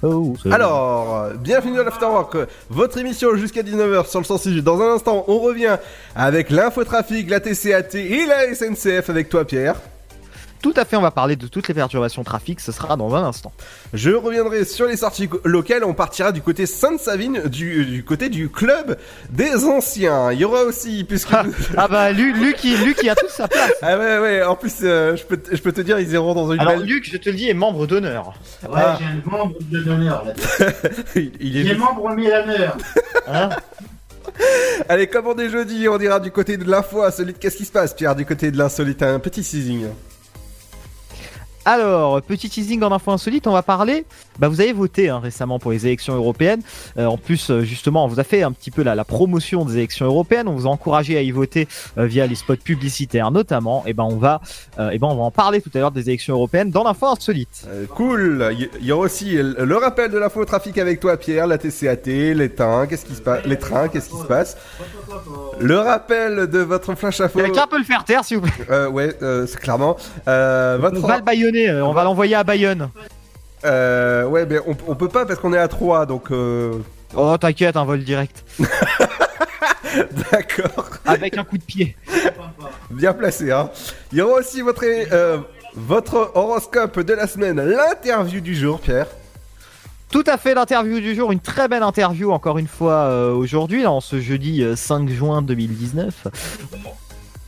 Oh, 0.05 0.37
Alors, 0.53 1.31
bienvenue 1.41 1.77
dans 1.77 1.83
l'Afterwork, 1.83 2.37
votre 2.71 2.97
émission 2.99 3.35
jusqu'à 3.35 3.63
19h 3.65 4.07
sur 4.09 4.21
le 4.21 4.25
106. 4.25 4.63
Dans 4.63 4.81
un 4.81 4.95
instant, 4.95 5.25
on 5.27 5.41
revient 5.41 5.79
avec 6.15 6.51
l'infotrafic, 6.51 7.29
la 7.29 7.41
TCAT 7.41 7.97
et 7.97 8.25
la 8.27 8.55
SNCF 8.55 9.11
avec 9.11 9.29
toi, 9.29 9.45
Pierre. 9.45 9.75
Tout 10.61 10.75
à 10.77 10.85
fait, 10.85 10.97
on 10.97 11.01
va 11.01 11.11
parler 11.13 11.37
de 11.37 11.47
toutes 11.47 11.69
les 11.69 11.75
perturbations 11.75 12.25
trafic, 12.25 12.59
ce 12.61 12.73
sera 12.73 12.97
dans 12.97 13.15
un 13.15 13.23
instant. 13.25 13.53
Je 13.95 14.11
reviendrai 14.11 14.65
sur 14.65 14.87
les 14.87 14.97
sorties 14.97 15.29
locales, 15.45 15.85
on 15.85 15.95
partira 15.95 16.33
du 16.33 16.41
côté 16.43 16.67
Sainte-Savine, 16.67 17.43
du, 17.47 17.85
du 17.85 18.05
côté 18.05 18.29
du 18.29 18.49
club 18.49 18.99
des 19.31 19.65
anciens. 19.65 20.33
Il 20.33 20.41
y 20.41 20.45
aura 20.45 20.63
aussi, 20.65 21.05
puisque... 21.05 21.31
Ah 21.77 21.87
bah 21.89 22.11
Luc, 22.11 22.37
Luc, 22.37 22.65
il, 22.65 22.85
Luc, 22.85 22.99
il 23.03 23.09
a 23.09 23.15
toute 23.15 23.31
sa 23.31 23.47
place. 23.47 23.73
Ah 23.83 23.97
ouais, 23.99 24.19
ouais, 24.19 24.43
en 24.43 24.57
plus, 24.57 24.75
euh, 24.83 25.15
je, 25.17 25.25
peux, 25.25 25.37
te- 25.37 25.55
je 25.55 25.63
peux 25.63 25.73
te 25.73 25.81
dire, 25.81 25.99
ils 26.01 26.11
iront 26.13 26.35
dans 26.35 26.53
une 26.53 26.59
Alors 26.61 26.77
belle... 26.77 26.87
Luc, 26.87 27.09
je 27.11 27.17
te 27.17 27.29
le 27.31 27.37
dis, 27.37 27.49
est 27.49 27.55
membre 27.55 27.87
d'honneur. 27.87 28.35
Ouais, 28.65 28.71
Ah. 28.75 28.99
j'ai 28.99 29.05
un 29.07 29.31
membre 29.31 29.55
de 29.61 29.79
l'honneur 29.79 30.25
là. 30.25 30.33
il, 31.15 31.33
il 31.41 31.71
est 31.71 31.75
membre 31.77 32.15
Mélaneur. 32.15 32.77
Hein 33.31 33.51
Allez, 34.89 35.07
comme 35.07 35.27
on 35.27 35.37
est 35.39 35.51
jeudi, 35.51 35.87
on 35.89 35.99
ira 35.99 36.21
du 36.21 36.31
côté 36.31 36.57
de 36.57 36.65
l'info 36.71 37.03
insolite. 37.03 37.39
Qu'est-ce 37.39 37.57
qui 37.57 37.65
se 37.65 37.73
passe, 37.73 37.95
Pierre, 37.95 38.15
du 38.17 38.25
côté 38.25 38.51
de 38.51 38.57
l'insolite? 38.59 39.03
Un 39.03 39.19
petit 39.19 39.43
teasing. 39.43 39.87
Alors, 41.71 42.23
petit 42.23 42.49
teasing 42.49 42.83
en 42.83 42.93
info 42.93 43.11
insolite, 43.11 43.47
on 43.47 43.53
va 43.53 43.63
parler. 43.63 44.07
Bah, 44.39 44.49
vous 44.49 44.63
avez 44.63 44.73
voté 44.73 45.11
hein, 45.11 45.19
récemment 45.19 45.59
pour 45.59 45.71
les 45.71 45.87
élections 45.87 46.15
européennes. 46.15 46.63
Euh, 46.97 47.05
en 47.05 47.19
plus, 47.19 47.51
euh, 47.51 47.61
justement, 47.61 48.07
on 48.07 48.09
vous 48.09 48.21
a 48.21 48.25
fait 48.25 48.43
un 48.43 48.53
petit 48.53 48.71
peu 48.71 48.83
la, 48.83 48.95
la 48.95 49.05
promotion 49.05 49.67
des 49.67 49.77
élections 49.77 50.07
européennes. 50.07 50.49
On 50.49 50.55
vous 50.55 50.67
a 50.67 50.71
encouragé 50.71 51.19
à 51.19 51.21
y 51.21 51.31
voter 51.31 51.69
euh, 51.99 52.07
via 52.07 52.27
les 52.27 52.37
spots 52.37 52.57
publicitaires, 52.57 53.31
notamment. 53.31 53.85
Et 53.85 53.93
ben, 53.93 54.05
on 54.05 54.17
va, 54.17 54.41
euh, 54.79 54.89
et 54.89 54.99
ben, 54.99 55.09
on 55.09 55.17
va 55.17 55.25
en 55.25 55.31
parler 55.31 55.61
tout 55.61 55.69
à 55.75 55.79
l'heure 55.79 55.91
des 55.91 56.09
élections 56.09 56.37
européennes 56.37 56.71
dans 56.71 56.85
l'info 56.85 57.05
insolite. 57.05 57.67
Cool. 57.95 58.57
Il 58.81 58.87
y, 58.87 58.91
aura 58.91 59.05
aussi 59.05 59.37
le 59.37 59.77
rappel 59.77 60.11
de 60.11 60.17
l'info 60.17 60.47
trafic 60.47 60.79
avec 60.79 61.01
toi, 61.01 61.19
Pierre, 61.19 61.47
la 61.47 61.59
TCAT, 61.59 62.07
les 62.07 62.49
trains, 62.49 62.87
qu'est-ce 62.87 63.05
qui 63.05 63.15
se 63.15 63.21
passe 63.21 63.45
Les 63.45 63.59
trains, 63.59 63.89
qu'est-ce 63.89 64.09
qui 64.09 64.17
se 64.17 64.25
passe? 64.25 64.57
Le 65.61 65.79
rappel 65.79 66.47
de 66.47 66.61
votre 66.61 66.95
flash 66.95 67.21
info. 67.21 67.41
Quelqu'un 67.41 67.67
peut 67.67 67.79
le 67.79 67.85
faire 67.85 68.05
taire, 68.05 68.25
s'il 68.25 68.39
vous 68.39 68.47
plaît. 68.47 68.87
Ouais, 68.87 69.15
clairement. 69.61 69.99
Votre... 70.25 71.01
Euh, 71.67 71.85
on 71.85 71.93
va 71.93 72.05
l'envoyer 72.05 72.37
à 72.37 72.45
Bayonne. 72.45 72.91
Euh, 73.65 74.25
ouais, 74.27 74.47
mais 74.47 74.59
on, 74.67 74.77
on 74.87 74.95
peut 74.95 75.09
pas 75.09 75.27
parce 75.27 75.41
qu'on 75.41 75.53
est 75.53 75.59
à 75.59 75.69
3, 75.69 76.07
donc. 76.07 76.31
Euh... 76.31 76.75
Oh, 77.17 77.37
t'inquiète, 77.39 77.77
un 77.77 77.85
vol 77.85 78.05
direct. 78.05 78.45
D'accord. 80.31 80.91
Avec 81.07 81.37
un 81.37 81.45
coup 81.45 81.59
de 81.59 81.63
pied. 81.63 81.97
Bien 82.91 83.13
placé, 83.13 83.51
hein. 83.51 83.71
Il 84.13 84.19
y 84.19 84.21
aura 84.21 84.41
aussi 84.41 84.61
votre, 84.61 84.85
euh, 84.85 85.39
votre 85.75 86.33
horoscope 86.35 87.01
de 87.01 87.15
la 87.15 87.27
semaine, 87.27 87.61
l'interview 87.61 88.41
du 88.41 88.55
jour, 88.55 88.81
Pierre. 88.81 89.07
Tout 90.11 90.25
à 90.27 90.39
fait 90.39 90.55
l'interview 90.55 91.01
du 91.01 91.15
jour, 91.15 91.33
une 91.33 91.41
très 91.41 91.69
belle 91.69 91.83
interview 91.83 92.33
encore 92.33 92.57
une 92.59 92.67
fois 92.67 92.93
euh, 92.95 93.33
aujourd'hui, 93.33 93.87
en 93.87 94.01
ce 94.01 94.21
jeudi 94.21 94.63
euh, 94.63 94.75
5 94.75 95.09
juin 95.11 95.43
2019. 95.43 96.29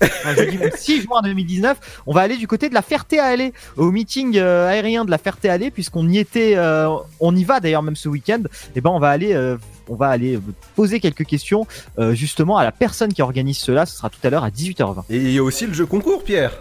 Enfin, 0.02 0.34
jeudi 0.34 0.58
6 0.76 1.02
juin 1.02 1.20
2019, 1.22 2.02
on 2.06 2.14
va 2.14 2.22
aller 2.22 2.36
du 2.36 2.46
côté 2.46 2.68
de 2.68 2.74
la 2.74 2.82
Ferté-Alais, 2.82 3.52
au 3.76 3.90
meeting 3.90 4.36
euh, 4.38 4.68
aérien 4.68 5.04
de 5.04 5.10
la 5.10 5.18
Ferté-Alais, 5.18 5.70
puisqu'on 5.70 6.08
y 6.08 6.18
était, 6.18 6.54
euh, 6.56 6.88
on 7.20 7.36
y 7.36 7.44
va 7.44 7.60
d'ailleurs 7.60 7.82
même 7.82 7.96
ce 7.96 8.08
week-end. 8.08 8.42
Et 8.74 8.80
ben 8.80 8.90
on 8.90 8.98
va 8.98 9.10
aller, 9.10 9.34
euh, 9.34 9.56
on 9.88 9.96
va 9.96 10.08
aller 10.08 10.38
poser 10.74 11.00
quelques 11.00 11.24
questions 11.24 11.66
justement 12.12 12.56
à 12.56 12.64
la 12.64 12.72
personne 12.72 13.12
qui 13.12 13.22
organise 13.22 13.58
cela. 13.58 13.86
Ce 13.86 13.96
sera 13.96 14.08
tout 14.08 14.20
à 14.22 14.30
l'heure 14.30 14.44
à 14.44 14.50
18h20. 14.50 15.04
Et 15.10 15.16
il 15.16 15.32
y 15.32 15.38
a 15.38 15.42
aussi 15.42 15.66
le 15.66 15.72
jeu 15.72 15.86
concours, 15.86 16.22
Pierre. 16.22 16.52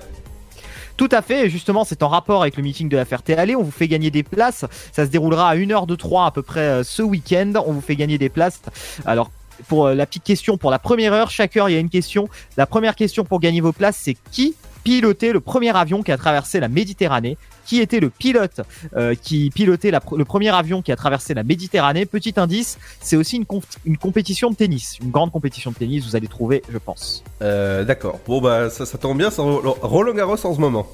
Tout 0.98 1.10
à 1.12 1.22
fait, 1.22 1.50
justement, 1.50 1.86
c'est 1.86 2.03
en 2.03 2.10
rapport 2.10 2.41
avec 2.41 2.58
le 2.58 2.63
meeting 2.63 2.89
de 2.89 2.98
la 2.98 3.05
Ferté-Alais. 3.05 3.55
On 3.55 3.63
vous 3.63 3.72
fait 3.72 3.88
gagner 3.88 4.12
des 4.12 4.24
places. 4.24 4.65
Ça 4.91 5.05
se 5.05 5.12
déroulera 5.12 5.50
à 5.50 5.55
1h 5.55 5.86
de 5.86 5.96
3 5.96 6.25
à 6.25 6.31
peu 6.31 6.41
près 6.41 6.84
ce 6.84 7.01
week-end. 7.01 7.53
On 7.65 7.72
vous 7.72 7.81
fait 7.81 7.96
gagner 7.96 8.17
des 8.17 8.27
places. 8.27 8.62
Alors, 9.05 9.31
pour 9.68 9.88
euh, 9.88 9.94
la 9.96 10.06
petite 10.06 10.24
question, 10.24 10.58
pour 10.58 10.72
la 10.72 10.80
première 10.80 11.13
heure, 11.13 11.30
chaque 11.30 11.56
heure, 11.58 11.70
il 11.70 11.74
y 11.74 11.75
a 11.75 11.80
une 11.80 11.89
question. 11.89 12.30
La 12.58 12.66
première 12.66 12.96
question 12.96 13.24
pour 13.24 13.39
gagner 13.39 13.62
vos 13.62 13.74
places, 13.74 14.00
c'est 14.01 14.16
qui 14.32 14.56
pilotait 14.84 15.34
le 15.34 15.39
premier 15.42 15.75
avion 15.75 16.01
qui 16.04 16.12
a 16.12 16.18
traversé 16.18 16.60
la 16.60 16.68
Méditerranée? 16.70 17.38
Qui 17.66 17.82
était 17.82 18.00
le 18.00 18.10
pilote 18.10 18.62
euh, 18.96 19.13
qui 19.13 19.51
pilotait 19.51 19.92
le 19.92 20.25
premier 20.25 20.50
avion 20.50 20.82
qui 20.82 20.92
a 20.92 20.96
traversé 20.96 21.36
la 21.36 21.44
Méditerranée? 21.44 22.08
Petit 22.08 22.34
indice, 22.38 22.80
c'est 23.00 23.16
aussi 23.16 23.38
une, 23.86 23.98
compétition 23.98 24.50
de 24.50 24.56
tennis, 24.56 24.98
une 25.04 25.12
grande 25.12 25.32
compétition 25.32 25.70
de 25.70 25.75
tennis. 25.75 26.04
Vous 26.04 26.16
allez 26.16 26.28
trouver, 26.28 26.63
je 26.72 26.80
pense. 26.80 27.24
Euh, 27.44 27.84
d'accord. 27.84 28.20
Bon, 28.25 28.42
bah, 28.42 28.72
ça, 28.72 28.88
ça 28.88 28.98
tombe 28.98 29.20
bien, 29.20 29.30
c'est 29.30 29.42
Ro- 29.42 29.78
Roland 29.82 30.13
Garros 30.16 30.44
en 30.44 30.56
ce 30.56 30.60
moment. 30.60 30.88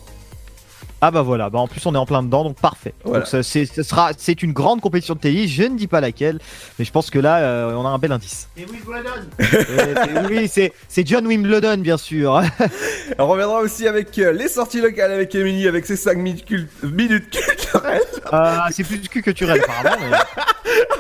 Ah 1.01 1.11
bah 1.11 1.21
voilà, 1.21 1.49
bah 1.49 1.59
en 1.59 1.67
plus 1.67 1.85
on 1.85 1.93
est 1.93 1.97
en 1.97 2.05
plein 2.05 2.23
dedans, 2.23 2.43
donc 2.43 2.57
parfait. 2.59 2.93
Voilà. 3.03 3.19
Donc 3.19 3.27
ça, 3.27 3.43
c'est, 3.43 3.65
ce 3.65 3.83
sera, 3.83 4.11
c'est 4.17 4.41
une 4.41 4.53
grande 4.53 4.81
compétition 4.81 5.13
de 5.13 5.19
tennis, 5.19 5.51
je 5.51 5.63
ne 5.63 5.77
dis 5.77 5.87
pas 5.87 6.01
laquelle, 6.01 6.39
mais 6.79 6.85
je 6.85 6.91
pense 6.91 7.09
que 7.11 7.19
là 7.19 7.37
euh, 7.39 7.73
on 7.75 7.85
a 7.85 7.89
un 7.89 7.97
bel 7.99 8.11
indice. 8.11 8.47
Et 8.57 8.65
Wimbledon. 8.65 10.25
Oui, 10.29 10.47
c'est, 10.47 10.73
c'est 10.87 11.05
John 11.05 11.27
Wimbledon 11.27 11.77
bien 11.77 11.97
sûr. 11.97 12.41
On 13.19 13.27
reviendra 13.27 13.59
aussi 13.59 13.87
avec 13.87 14.17
euh, 14.17 14.31
les 14.31 14.47
sorties 14.47 14.81
locales 14.81 15.11
avec 15.11 15.35
Emily, 15.35 15.67
avec 15.67 15.85
ses 15.85 15.95
5 15.95 16.17
minutes, 16.17 16.45
cul- 16.45 16.67
minutes 16.83 17.29
culturelles. 17.29 18.01
Ah, 18.31 18.67
c'est 18.71 18.83
plus 18.83 18.97
du 18.97 19.09
cul 19.09 19.21
que 19.21 19.31
tu 19.31 19.45
rêves 19.45 19.61
apparemment. 19.63 20.05
mais- 20.09 20.17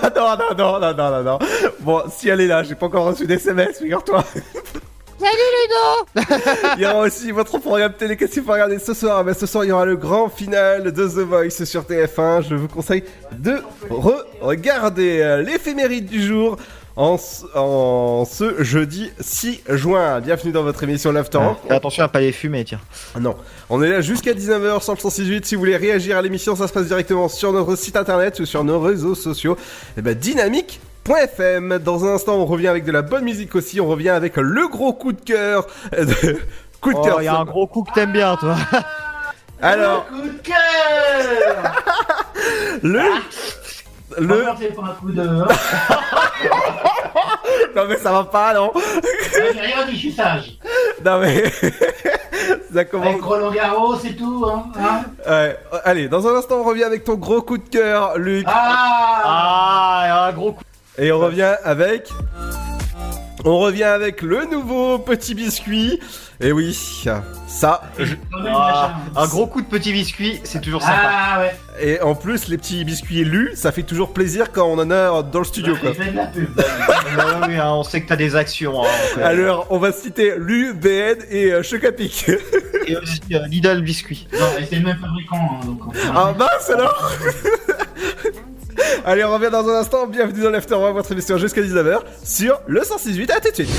Ah 0.03 0.11
non, 0.15 0.37
non, 0.37 0.55
non, 0.55 0.79
non, 0.79 0.93
non, 0.95 1.11
non, 1.11 1.23
non. 1.23 1.39
Bon, 1.79 2.03
si 2.15 2.29
elle 2.29 2.41
est 2.41 2.47
là, 2.47 2.61
j'ai 2.63 2.75
pas 2.75 2.85
encore 2.85 3.05
reçu 3.05 3.25
d'SMS, 3.25 3.73
figure-toi. 3.79 4.23
Salut 5.17 5.31
Ludo 6.17 6.25
Il 6.77 6.81
y 6.83 6.85
aura 6.85 6.99
aussi 7.05 7.31
votre 7.31 7.57
programme 7.59 7.93
télé. 7.93 8.17
Qu'est-ce 8.17 8.33
qu'il 8.33 8.43
faut 8.43 8.51
regarder 8.51 8.79
ce 8.79 8.93
soir 8.93 9.23
Ben, 9.23 9.33
Ce 9.33 9.45
soir, 9.45 9.63
il 9.63 9.69
y 9.69 9.71
aura 9.71 9.85
le 9.85 9.95
grand 9.95 10.29
final 10.29 10.83
de 10.83 10.89
The 11.07 11.19
Voice 11.19 11.65
sur 11.65 11.83
TF1. 11.83 12.47
Je 12.49 12.55
vous 12.55 12.67
conseille 12.67 13.03
de 13.31 13.61
re- 13.89 14.23
regarder 14.41 15.19
euh, 15.21 15.41
l'éphéméride 15.41 16.05
du 16.07 16.21
jour 16.21 16.57
en, 16.97 17.17
ce- 17.17 17.45
en 17.57 18.25
ce 18.25 18.61
jeudi 18.63 19.09
6 19.21 19.63
juin. 19.69 20.19
Bienvenue 20.19 20.51
dans 20.51 20.63
votre 20.63 20.83
émission 20.83 21.13
L'After. 21.13 21.39
Fais 21.67 21.73
attention 21.75 22.03
à 22.03 22.07
pas 22.09 22.19
les 22.19 22.33
fumer, 22.33 22.65
tiens. 22.65 22.81
Non, 23.19 23.35
on 23.69 23.81
est 23.81 23.89
là 23.89 24.01
jusqu'à 24.01 24.33
19h 24.33 24.81
sur 24.83 24.93
le 24.93 24.99
168. 24.99 25.45
Si 25.45 25.55
vous 25.55 25.59
voulez 25.59 25.77
réagir 25.77 26.17
à 26.17 26.21
l'émission, 26.21 26.57
ça 26.57 26.67
se 26.67 26.73
passe 26.73 26.87
directement 26.87 27.29
sur 27.29 27.53
notre 27.53 27.77
site 27.77 27.95
internet 27.95 28.39
ou 28.41 28.45
sur 28.45 28.65
nos 28.65 28.81
réseaux 28.81 29.15
sociaux. 29.15 29.55
Et 29.97 30.01
ben 30.01 30.13
dynamique.fm. 31.05 31.77
Dans 31.79 32.05
un 32.05 32.15
instant, 32.15 32.35
on 32.35 32.45
revient 32.45 32.67
avec 32.67 32.85
de 32.85 32.91
la 32.91 33.01
bonne 33.01 33.23
musique 33.23 33.55
aussi. 33.55 33.79
On 33.79 33.87
revient 33.87 34.09
avec 34.09 34.37
le 34.37 34.67
gros 34.67 34.93
coup 34.93 35.13
de 35.13 35.21
cœur. 35.21 35.65
de- 35.97 36.37
Coup 36.81 36.91
de 36.93 36.97
Oh, 36.99 37.03
cœur. 37.03 37.21
il 37.21 37.25
y 37.25 37.27
a 37.27 37.35
un 37.37 37.45
gros 37.45 37.65
coup 37.67 37.83
que 37.83 37.91
t'aimes 37.93 38.11
bien 38.11 38.35
toi. 38.35 38.55
Alors, 39.61 40.05
Coup 40.07 40.21
de 40.21 40.37
cœur 40.43 41.73
le. 42.83 42.99
Le. 44.19 44.41
Encore, 44.43 44.57
c'est 44.59 44.75
pas 44.75 44.81
un 44.83 44.93
coup 44.93 45.11
de. 45.11 45.21
hein. 45.27 45.47
Non 47.75 47.85
mais 47.89 47.97
ça 47.97 48.11
va 48.11 48.23
pas, 48.25 48.53
non 48.53 48.71
J'ai 49.33 49.59
rien 49.59 49.85
dit, 49.87 49.93
je 49.93 49.97
suis 49.97 50.11
sage. 50.11 50.57
Non 51.03 51.19
mais. 51.19 51.43
ça 52.73 52.85
commence. 52.85 53.07
Avec 53.07 53.21
Roland 53.23 53.51
Garros, 53.51 53.95
c'est 53.95 54.13
tout, 54.15 54.45
hein, 54.47 54.65
hein 54.79 55.01
Ouais. 55.27 55.57
Allez, 55.85 56.07
dans 56.07 56.27
un 56.27 56.35
instant, 56.35 56.57
on 56.59 56.63
revient 56.63 56.83
avec 56.83 57.03
ton 57.03 57.15
gros 57.15 57.41
coup 57.41 57.57
de 57.57 57.67
cœur, 57.67 58.17
Luc. 58.17 58.45
Ah 58.47 59.21
Ah, 59.23 60.25
un 60.27 60.33
gros 60.33 60.51
coup. 60.53 60.63
Et 60.97 61.11
on 61.11 61.19
revient 61.19 61.55
avec. 61.63 62.09
On 63.43 63.59
revient 63.59 63.83
avec 63.83 64.21
le 64.21 64.45
nouveau 64.45 64.97
petit 64.97 65.35
biscuit. 65.35 65.99
Et 66.41 66.51
oui, 66.51 66.73
ça. 67.47 67.81
je- 67.99 68.15
Ah, 68.47 68.95
un 69.15 69.27
gros 69.27 69.45
coup 69.47 69.61
de 69.61 69.67
petit 69.67 69.93
biscuit, 69.93 70.39
c'est 70.43 70.59
toujours 70.61 70.81
sympa. 70.81 70.97
Ah 71.03 71.39
ouais, 71.41 71.55
Et 71.79 72.01
en 72.01 72.15
plus, 72.15 72.47
les 72.47 72.57
petits 72.57 72.83
biscuits 72.83 73.23
lus, 73.23 73.51
ça 73.55 73.71
fait 73.71 73.83
toujours 73.83 74.11
plaisir 74.13 74.51
quand 74.51 74.65
on 74.67 74.79
en 74.79 74.89
a 74.91 75.21
dans 75.23 75.39
le 75.39 75.45
studio. 75.45 75.75
Quoi. 75.79 75.91
oui, 77.47 77.55
hein, 77.55 77.71
on 77.73 77.83
sait 77.83 78.01
que 78.01 78.07
t'as 78.09 78.15
des 78.17 78.35
actions. 78.35 78.83
hein, 78.83 78.87
euh, 79.19 79.25
Alors, 79.25 79.67
on 79.69 79.77
va 79.77 79.91
citer 79.93 80.33
Lu, 80.37 80.73
BN 80.73 81.17
et 81.29 81.51
euh, 81.53 81.61
Chocapic. 81.63 82.29
Et 82.87 82.97
aussi 82.97 83.21
euh, 83.33 83.45
Lidl 83.47 83.81
biscuit. 83.81 84.27
Non, 84.33 84.39
et 84.59 84.65
c'est 84.65 84.75
le 84.77 84.85
même 84.85 84.97
fabricant, 84.99 85.37
hein, 85.61 85.65
donc. 85.65 85.87
on- 85.87 85.91
ah 86.15 86.33
mince 86.37 86.69
alors 86.69 87.11
Allez, 89.05 89.23
on 89.23 89.33
revient 89.33 89.49
dans 89.51 89.67
un 89.67 89.79
instant. 89.79 90.07
Bienvenue 90.07 90.41
dans 90.41 90.49
l'After 90.49 90.75
One, 90.75 90.93
votre 90.93 91.11
émission 91.11 91.37
jusqu'à 91.37 91.61
19h 91.61 91.99
sur 92.23 92.59
le 92.67 92.83
168. 92.83 93.31
À 93.31 93.39
tout 93.39 93.49
de 93.49 93.55
suite. 93.55 93.69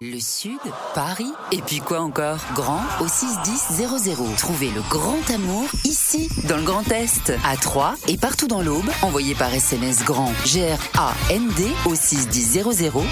Le 0.00 0.20
Sud, 0.20 0.58
Paris, 0.94 1.32
et 1.50 1.62
puis 1.62 1.78
quoi 1.78 2.00
encore? 2.00 2.38
Grand 2.54 2.82
au 3.00 3.08
61000. 3.08 4.36
Trouvez 4.36 4.68
le 4.70 4.82
grand 4.90 5.18
amour 5.32 5.64
ici, 5.84 6.28
dans 6.46 6.58
le 6.58 6.62
Grand 6.62 6.86
Est, 6.90 7.32
à 7.42 7.56
Troyes 7.56 7.94
et 8.06 8.18
partout 8.18 8.46
dans 8.46 8.60
l'Aube. 8.60 8.90
Envoyez 9.00 9.34
par 9.34 9.54
SMS 9.54 10.04
grand 10.04 10.30
G-R-A-N-D 10.44 11.64
au 11.86 11.94
61000 11.94 12.64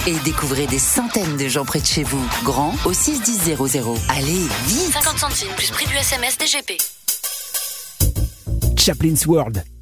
et 0.06 0.16
découvrez 0.24 0.66
des 0.66 0.78
centaines 0.78 1.38
de 1.38 1.48
gens 1.48 1.64
près 1.64 1.80
de 1.80 1.86
chez 1.86 2.02
vous. 2.02 2.22
Grand 2.44 2.74
au 2.84 2.92
61000. 2.92 3.56
Allez, 4.10 4.46
vite 4.66 4.92
50 4.92 5.18
centimes 5.18 5.54
plus 5.56 5.70
prix 5.70 5.86
du 5.86 5.94
SMS 5.94 6.36
DGP. 6.36 6.76
Chaplin's 8.76 9.24
World. 9.26 9.64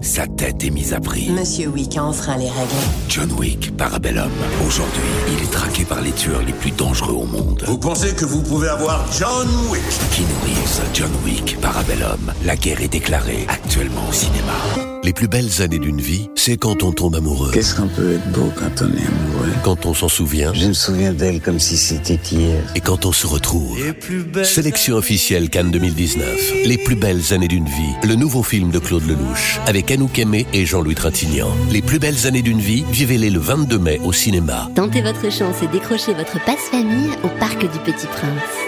sa 0.00 0.26
tête 0.26 0.64
est 0.64 0.70
mise 0.70 0.94
à 0.94 1.00
prix. 1.00 1.30
Monsieur 1.30 1.68
Wick 1.68 1.96
a 1.96 2.04
enfreint 2.04 2.36
les 2.36 2.48
règles. 2.48 2.70
John 3.08 3.30
Wick, 3.32 3.76
Parabellum. 3.76 4.30
Aujourd'hui, 4.66 5.02
il 5.28 5.44
est 5.44 5.50
traqué 5.50 5.84
par 5.84 6.00
les 6.00 6.12
tueurs 6.12 6.42
les 6.42 6.52
plus 6.52 6.70
dangereux 6.70 7.14
au 7.14 7.26
monde. 7.26 7.62
Vous 7.66 7.78
pensez 7.78 8.14
que 8.14 8.24
vous 8.24 8.42
pouvez 8.42 8.68
avoir 8.68 9.04
John 9.12 9.48
Wick? 9.70 9.82
Keanu 10.12 10.32
Reeves, 10.44 10.80
John 10.94 11.10
Wick, 11.24 11.58
Parabellum. 11.60 12.32
La 12.44 12.56
guerre 12.56 12.80
est 12.80 12.88
déclarée 12.88 13.46
actuellement 13.48 14.08
au 14.08 14.12
cinéma. 14.12 14.97
Les 15.08 15.14
plus 15.14 15.26
belles 15.26 15.62
années 15.62 15.78
d'une 15.78 16.02
vie, 16.02 16.28
c'est 16.34 16.58
quand 16.58 16.82
on 16.82 16.92
tombe 16.92 17.14
amoureux. 17.14 17.50
Qu'est-ce 17.54 17.74
qu'on 17.74 17.88
peut 17.88 18.16
être 18.16 18.30
beau 18.30 18.52
quand 18.54 18.82
on 18.82 18.88
est 18.94 19.06
amoureux? 19.06 19.52
Quand 19.64 19.86
on 19.86 19.94
s'en 19.94 20.08
souvient. 20.08 20.52
Je 20.52 20.66
me 20.66 20.74
souviens 20.74 21.14
d'elle 21.14 21.40
comme 21.40 21.58
si 21.58 21.78
c'était 21.78 22.20
hier. 22.30 22.60
Et 22.74 22.80
quand 22.80 23.06
on 23.06 23.12
se 23.12 23.26
retrouve. 23.26 23.78
Sélection 24.44 24.96
officielle 24.96 25.48
Cannes 25.48 25.70
2019. 25.70 26.52
Les 26.66 26.76
plus 26.76 26.94
belles 26.94 27.32
années 27.32 27.48
d'une 27.48 27.64
vie. 27.64 27.94
Le 28.06 28.16
nouveau 28.16 28.42
film 28.42 28.70
de 28.70 28.78
Claude 28.78 29.08
Lelouch. 29.08 29.60
Avec 29.64 29.90
Anouk 29.90 30.18
Aimé 30.18 30.46
et 30.52 30.66
Jean-Louis 30.66 30.94
Trintignant. 30.94 31.56
Les 31.70 31.80
plus 31.80 31.98
belles 31.98 32.26
années 32.26 32.42
d'une 32.42 32.60
vie, 32.60 32.84
vivez-les 32.92 33.30
le 33.30 33.40
22 33.40 33.78
mai 33.78 34.00
au 34.04 34.12
cinéma. 34.12 34.70
Tentez 34.74 35.00
votre 35.00 35.32
chance 35.32 35.62
et 35.62 35.68
décrochez 35.68 36.12
votre 36.12 36.38
passe-famille 36.44 37.12
au 37.24 37.28
Parc 37.40 37.62
du 37.62 37.78
Petit 37.78 38.08
Prince. 38.08 38.67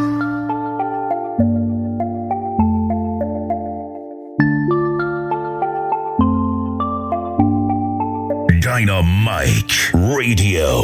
Dynamite 8.81 9.91
Radio. 9.93 10.81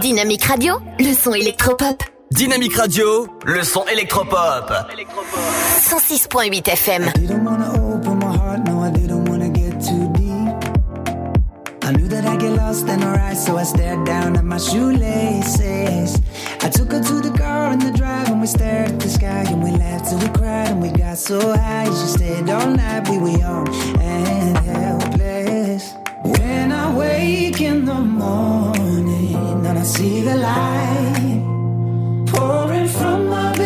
Dynamique 0.00 0.44
Radio, 0.44 0.78
le 1.00 1.12
son 1.14 1.34
électropop. 1.34 2.00
Dynamique 2.30 2.76
Radio, 2.76 3.26
le 3.44 3.64
son 3.64 3.84
électropop. 3.92 4.70
106.8 5.80 6.68
FM. 6.68 7.10
I 11.82 11.90
knew 11.90 12.06
that 12.06 12.24
I'd 12.24 12.38
get 12.38 12.52
lost 12.52 12.86
and 12.86 13.02
alright, 13.02 13.36
so 13.36 13.56
I 13.56 13.64
stared 13.64 14.04
down 14.04 14.36
at 14.36 14.44
my 14.44 14.58
shoelaces. 14.58 16.22
I 16.62 16.68
took 16.68 16.92
her 16.92 17.02
to 17.02 17.20
the 17.20 17.36
car 17.36 17.72
in 17.72 17.80
the 17.80 17.90
drive 17.90 18.28
and 18.28 18.40
we 18.40 18.46
stared 18.46 18.90
at 18.90 19.00
the 19.00 19.08
sky 19.08 19.44
and 19.48 19.60
we 19.64 19.72
laughed 19.72 20.10
till 20.10 20.20
we 20.20 20.28
cried 20.28 20.68
and 20.68 20.80
we 20.80 20.90
got 20.90 21.18
so 21.18 21.40
high. 21.40 21.86
She 21.86 22.06
stayed 22.16 22.48
all 22.48 22.70
night, 22.70 23.08
we 23.08 23.18
were 23.18 23.36
young 23.36 23.66
and. 23.98 24.28
Wake 27.28 27.60
in 27.60 27.84
the 27.84 28.00
morning 28.22 29.34
and 29.66 29.78
I 29.78 29.82
see 29.82 30.22
the 30.22 30.36
light 30.36 31.42
pouring 32.30 32.88
from 32.88 33.28
my 33.28 33.57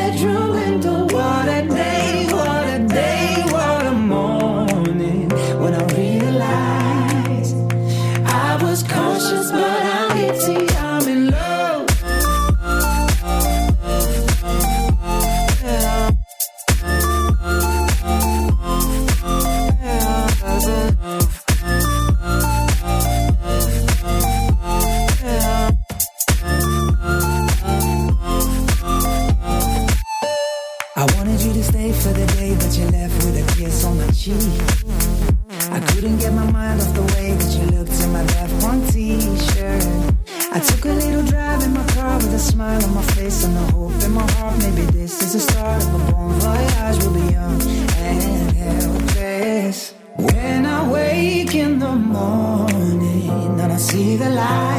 the 45.32 45.40
start 45.40 45.82
of 45.82 45.94
a 45.94 46.12
bon 46.12 46.32
voyage. 46.40 46.98
We'll 47.02 47.14
be 47.14 47.32
young 47.32 47.62
and 47.96 48.52
helpless. 48.56 49.94
When 50.16 50.66
I 50.66 50.90
wake 50.90 51.54
in 51.54 51.78
the 51.78 51.94
morning 51.94 53.58
and 53.60 53.72
I 53.72 53.76
see 53.76 54.16
the 54.16 54.28
light 54.28 54.71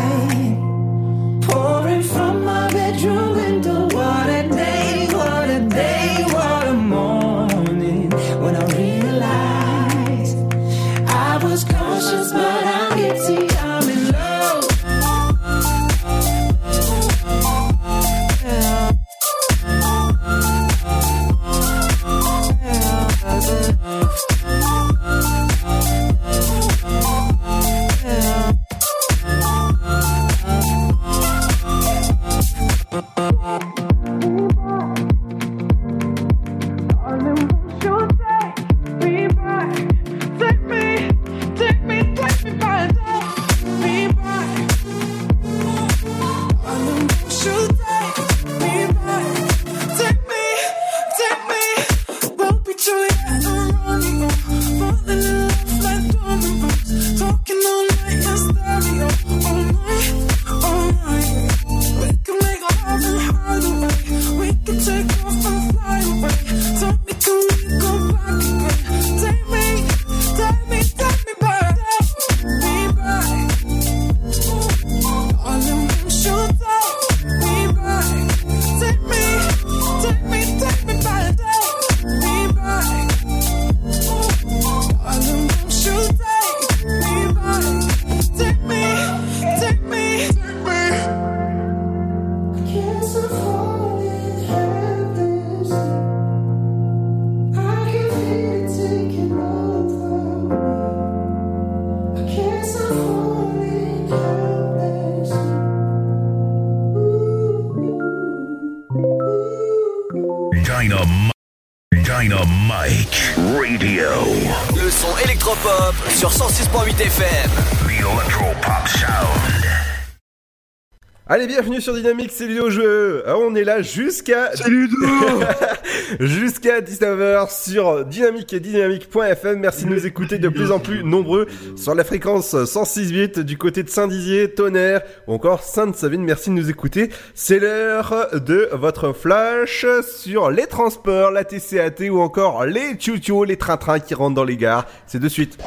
bienvenue 121.53 121.81
sur 121.81 121.93
Dynamique, 121.93 122.31
c'est 122.33 122.47
Ludo 122.47 122.71
Jeu. 122.71 123.21
Ah, 123.27 123.37
On 123.37 123.53
est 123.53 123.63
là 123.63 123.83
jusqu'à. 123.83 124.49
Jusqu'à 126.19 126.81
19h 126.81 127.63
sur 127.63 128.05
Dynamique 128.05 128.53
et 128.53 128.59
Dynamique.fm. 128.59 129.59
Merci 129.59 129.85
de 129.85 129.89
nous 129.91 130.05
écouter 130.07 130.39
de 130.39 130.49
plus 130.49 130.71
en 130.71 130.79
plus 130.79 131.03
nombreux 131.03 131.47
sur 131.75 131.93
la 131.93 132.03
fréquence 132.03 132.55
106.8 132.55 133.41
du 133.41 133.59
côté 133.59 133.83
de 133.83 133.89
Saint-Dizier, 133.89 134.51
Tonnerre 134.51 135.01
ou 135.27 135.33
encore 135.33 135.61
Sainte-Savine. 135.61 136.23
Merci 136.23 136.49
de 136.49 136.55
nous 136.55 136.71
écouter. 136.71 137.09
C'est 137.35 137.59
l'heure 137.59 138.29
de 138.33 138.69
votre 138.73 139.13
flash 139.13 139.85
sur 140.01 140.49
les 140.49 140.65
transports, 140.65 141.29
la 141.29 141.43
TCAT 141.43 142.09
ou 142.09 142.19
encore 142.19 142.65
les 142.65 142.95
tchou 142.95 143.43
les 143.43 143.57
trains-trains 143.57 143.99
qui 143.99 144.15
rentrent 144.15 144.35
dans 144.35 144.43
les 144.43 144.57
gares. 144.57 144.87
C'est 145.05 145.19
de 145.19 145.29
suite. 145.29 145.59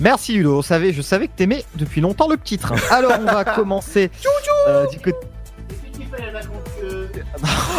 Merci 0.00 0.32
Ludo, 0.32 0.58
on 0.58 0.62
savait, 0.62 0.92
je 0.92 1.02
savais 1.02 1.28
que 1.28 1.36
t'aimais 1.36 1.64
depuis 1.74 2.00
longtemps 2.00 2.28
le 2.28 2.36
petit 2.36 2.58
train. 2.58 2.76
Alors 2.90 3.12
on 3.20 3.24
va 3.24 3.44
commencer 3.44 4.10
euh, 4.66 4.86
du 4.88 4.98
côté. 4.98 5.16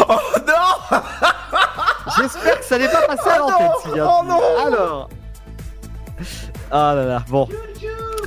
Oh 0.09 0.17
non 0.47 0.97
J'espère 2.17 2.59
que 2.59 2.65
ça 2.65 2.77
n'est 2.77 2.87
pas 2.89 3.03
passé 3.07 3.29
à 3.29 3.37
l'antenne. 3.37 3.71
si 3.83 3.91
bien 3.91 4.07
oh 4.09 4.23
non 4.25 4.41
Alors. 4.65 5.09
Ah 6.71 6.93
là 6.95 7.05
là, 7.05 7.23
bon. 7.29 7.47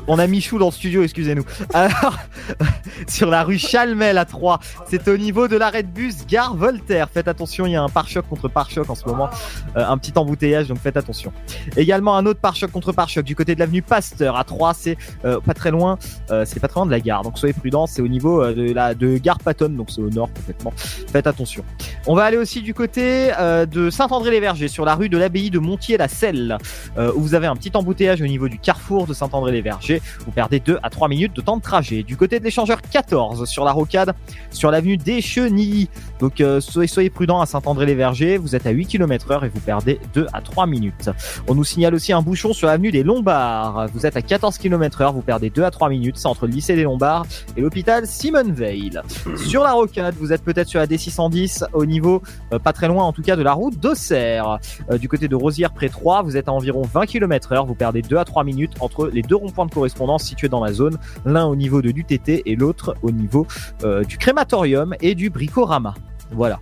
On 0.07 0.19
a 0.19 0.27
Michou 0.27 0.59
dans 0.59 0.67
le 0.67 0.73
studio, 0.73 1.03
excusez-nous. 1.03 1.45
Alors, 1.73 2.19
sur 3.09 3.31
la 3.31 3.43
rue 3.43 3.59
Chalmel 3.59 4.19
à 4.19 4.27
3, 4.27 4.61
c'est 4.87 5.09
au 5.09 5.17
niveau 5.17 5.49
de 5.49 5.57
l'arrêt 5.57 5.83
de 5.83 5.89
bus 5.89 6.27
Gare 6.27 6.55
Voltaire. 6.55 7.09
Faites 7.09 7.27
attention, 7.27 7.65
il 7.65 7.73
y 7.73 7.77
a 7.77 7.83
un 7.83 7.89
pare-choc 7.89 8.27
contre 8.29 8.49
pare-choc 8.49 8.91
en 8.91 8.95
ce 8.95 9.07
moment. 9.07 9.31
Euh, 9.77 9.87
un 9.87 9.97
petit 9.97 10.13
embouteillage, 10.17 10.69
donc 10.69 10.79
faites 10.79 10.99
attention. 10.99 11.33
Également 11.77 12.17
un 12.17 12.27
autre 12.27 12.41
pare-choc 12.41 12.71
contre 12.71 12.93
pare-choc 12.93 13.25
du 13.25 13.35
côté 13.35 13.55
de 13.55 13.61
l'avenue 13.61 13.81
Pasteur 13.81 14.37
à 14.37 14.45
3, 14.45 14.75
c'est 14.75 14.99
euh, 15.25 15.41
pas 15.41 15.55
très 15.55 15.71
loin, 15.71 15.99
euh, 16.31 16.45
c'est 16.45 16.61
pas 16.61 16.69
très 16.69 16.81
loin 16.81 16.87
de 16.87 16.91
la 16.91 17.01
gare. 17.01 17.23
Donc 17.23 17.39
soyez 17.39 17.55
prudents, 17.55 17.87
c'est 17.87 18.03
au 18.03 18.09
niveau 18.09 18.45
de 18.53 18.73
la 18.73 18.95
de 18.95 19.17
Gare 19.17 19.39
Patton, 19.39 19.71
donc 19.71 19.91
c'est 19.91 20.03
au 20.03 20.11
nord 20.11 20.29
complètement. 20.35 20.73
Faites 20.77 21.27
attention. 21.27 21.65
On 22.07 22.15
va 22.15 22.25
aller 22.25 22.37
aussi 22.37 22.61
du 22.61 22.75
côté 22.75 23.33
de 23.39 23.89
Saint-André-les-Vergers, 23.89 24.69
sur 24.69 24.85
la 24.85 24.95
rue 24.95 25.09
de 25.09 25.17
l'abbaye 25.17 25.51
de 25.51 25.59
Montier-la-Selle, 25.59 26.59
où 26.99 27.21
vous 27.21 27.35
avez 27.35 27.47
un 27.47 27.57
petit 27.57 27.71
embouteillage 27.75 28.21
au 28.21 28.27
niveau 28.27 28.49
du 28.49 28.59
carrefour 28.59 29.07
de 29.07 29.15
Saint-André-les-Vergers. 29.15 29.94
Vous 30.25 30.33
perdez 30.33 30.61
2 30.61 30.79
à 30.83 30.91
3 30.91 31.09
minutes 31.09 31.35
de 31.35 31.41
temps 31.41 31.57
de 31.57 31.63
trajet. 31.63 32.03
Du 32.03 32.17
côté 32.17 32.39
de 32.39 32.45
l'échangeur 32.45 32.81
14, 32.83 33.45
sur 33.47 33.65
la 33.65 33.73
rocade, 33.73 34.15
sur 34.51 34.71
l'avenue 34.71 34.97
des 34.97 35.21
Chenilles. 35.21 35.89
Donc 36.21 36.41
euh, 36.41 36.61
soyez, 36.61 36.89
soyez 36.89 37.11
prudents 37.11 37.41
à 37.41 37.47
Saint-André-les-Vergers, 37.47 38.39
vous 38.39 38.55
êtes 38.55 38.67
à 38.67 38.71
8 38.71 38.87
km 38.87 39.31
heure 39.31 39.45
et 39.45 39.49
vous 39.49 39.61
perdez 39.61 40.01
2 40.15 40.27
à 40.33 40.41
3 40.41 40.67
minutes. 40.67 41.11
On 41.49 41.55
nous 41.55 41.65
signale 41.65 41.95
aussi 41.95 42.13
un 42.13 42.23
bouchon 42.23 42.53
sur 42.53 42.67
l'avenue 42.67 42.91
des 42.91 43.03
Lombards. 43.03 43.89
Vous 43.93 44.07
êtes 44.07 44.17
à 44.17 44.23
14 44.23 44.59
km 44.59 45.01
heure, 45.01 45.13
vous 45.13 45.23
perdez 45.23 45.51
2 45.51 45.63
à 45.63 45.71
3 45.71 45.89
minutes. 45.89 46.17
C'est 46.19 46.29
entre 46.29 46.47
le 46.47 46.53
lycée 46.53 46.77
des 46.77 46.85
Lombards 46.85 47.27
et 47.57 47.61
l'hôpital 47.61 48.07
Simone 48.07 48.53
Veil. 48.53 49.01
Sur 49.37 49.63
la 49.63 49.73
rocade, 49.73 50.15
vous 50.19 50.33
êtes 50.33 50.43
peut-être 50.43 50.69
sur 50.69 50.81
la 50.81 50.87
D610 50.87 51.65
au 51.73 51.85
niveau, 51.85 52.23
euh, 52.53 52.59
pas 52.59 52.73
très 52.73 52.89
loin 52.89 53.05
en 53.05 53.13
tout 53.13 53.23
cas, 53.23 53.37
de 53.37 53.43
la 53.43 53.53
route 53.53 53.79
d'Auxerre. 53.79 54.59
Euh, 54.91 54.99
du 54.99 55.09
côté 55.09 55.29
de 55.29 55.37
Rosière 55.37 55.73
près 55.73 55.89
3, 55.89 56.23
vous 56.23 56.37
êtes 56.37 56.49
à 56.49 56.53
environ 56.53 56.83
20 56.83 57.07
km 57.07 57.53
heure, 57.53 57.67
vous 57.67 57.75
perdez 57.75 58.03
2 58.03 58.17
à 58.17 58.25
3 58.25 58.45
minutes 58.45 58.73
entre 58.81 59.09
les 59.09 59.23
deux 59.23 59.37
ronds-points 59.37 59.67
de 59.67 59.71
correspondance 59.85 60.25
situés 60.25 60.49
dans 60.49 60.65
la 60.65 60.73
zone, 60.73 60.97
l'un 61.27 61.45
au 61.45 61.57
niveau 61.57 61.83
de 61.83 61.91
l'UTT 61.91 62.43
et 62.47 62.57
l'autre 62.57 62.95
au 63.03 63.11
niveau 63.11 63.47
euh, 63.85 64.03
du 64.03 64.17
crématorium 64.17 64.95
et 65.03 65.15
du 65.15 65.29
bricorama. 65.29 65.95
Voilà. 66.33 66.59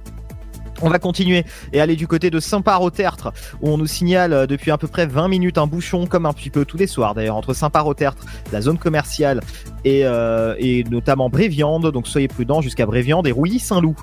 On 0.84 0.88
va 0.88 0.98
continuer 0.98 1.44
et 1.72 1.80
aller 1.80 1.94
du 1.94 2.08
côté 2.08 2.28
de 2.28 2.40
Saint-Par-au-Tertre 2.40 3.32
où 3.60 3.68
on 3.68 3.78
nous 3.78 3.86
signale 3.86 4.32
euh, 4.32 4.46
depuis 4.46 4.72
à 4.72 4.78
peu 4.78 4.88
près 4.88 5.06
20 5.06 5.28
minutes 5.28 5.56
un 5.56 5.68
bouchon 5.68 6.06
comme 6.06 6.26
un 6.26 6.32
petit 6.32 6.50
peu 6.50 6.64
tous 6.64 6.76
les 6.76 6.88
soirs 6.88 7.14
d'ailleurs 7.14 7.36
entre 7.36 7.54
Saint-Par-au-Tertre, 7.54 8.24
la 8.50 8.60
zone 8.60 8.78
commerciale 8.78 9.40
et, 9.84 10.00
euh, 10.04 10.56
et 10.58 10.82
notamment 10.90 11.28
Bréviande, 11.28 11.92
donc 11.92 12.08
soyez 12.08 12.26
prudents 12.26 12.60
jusqu'à 12.60 12.86
Bréviande 12.86 13.28
et 13.28 13.32
Rouilly-Saint-Loup. 13.32 13.94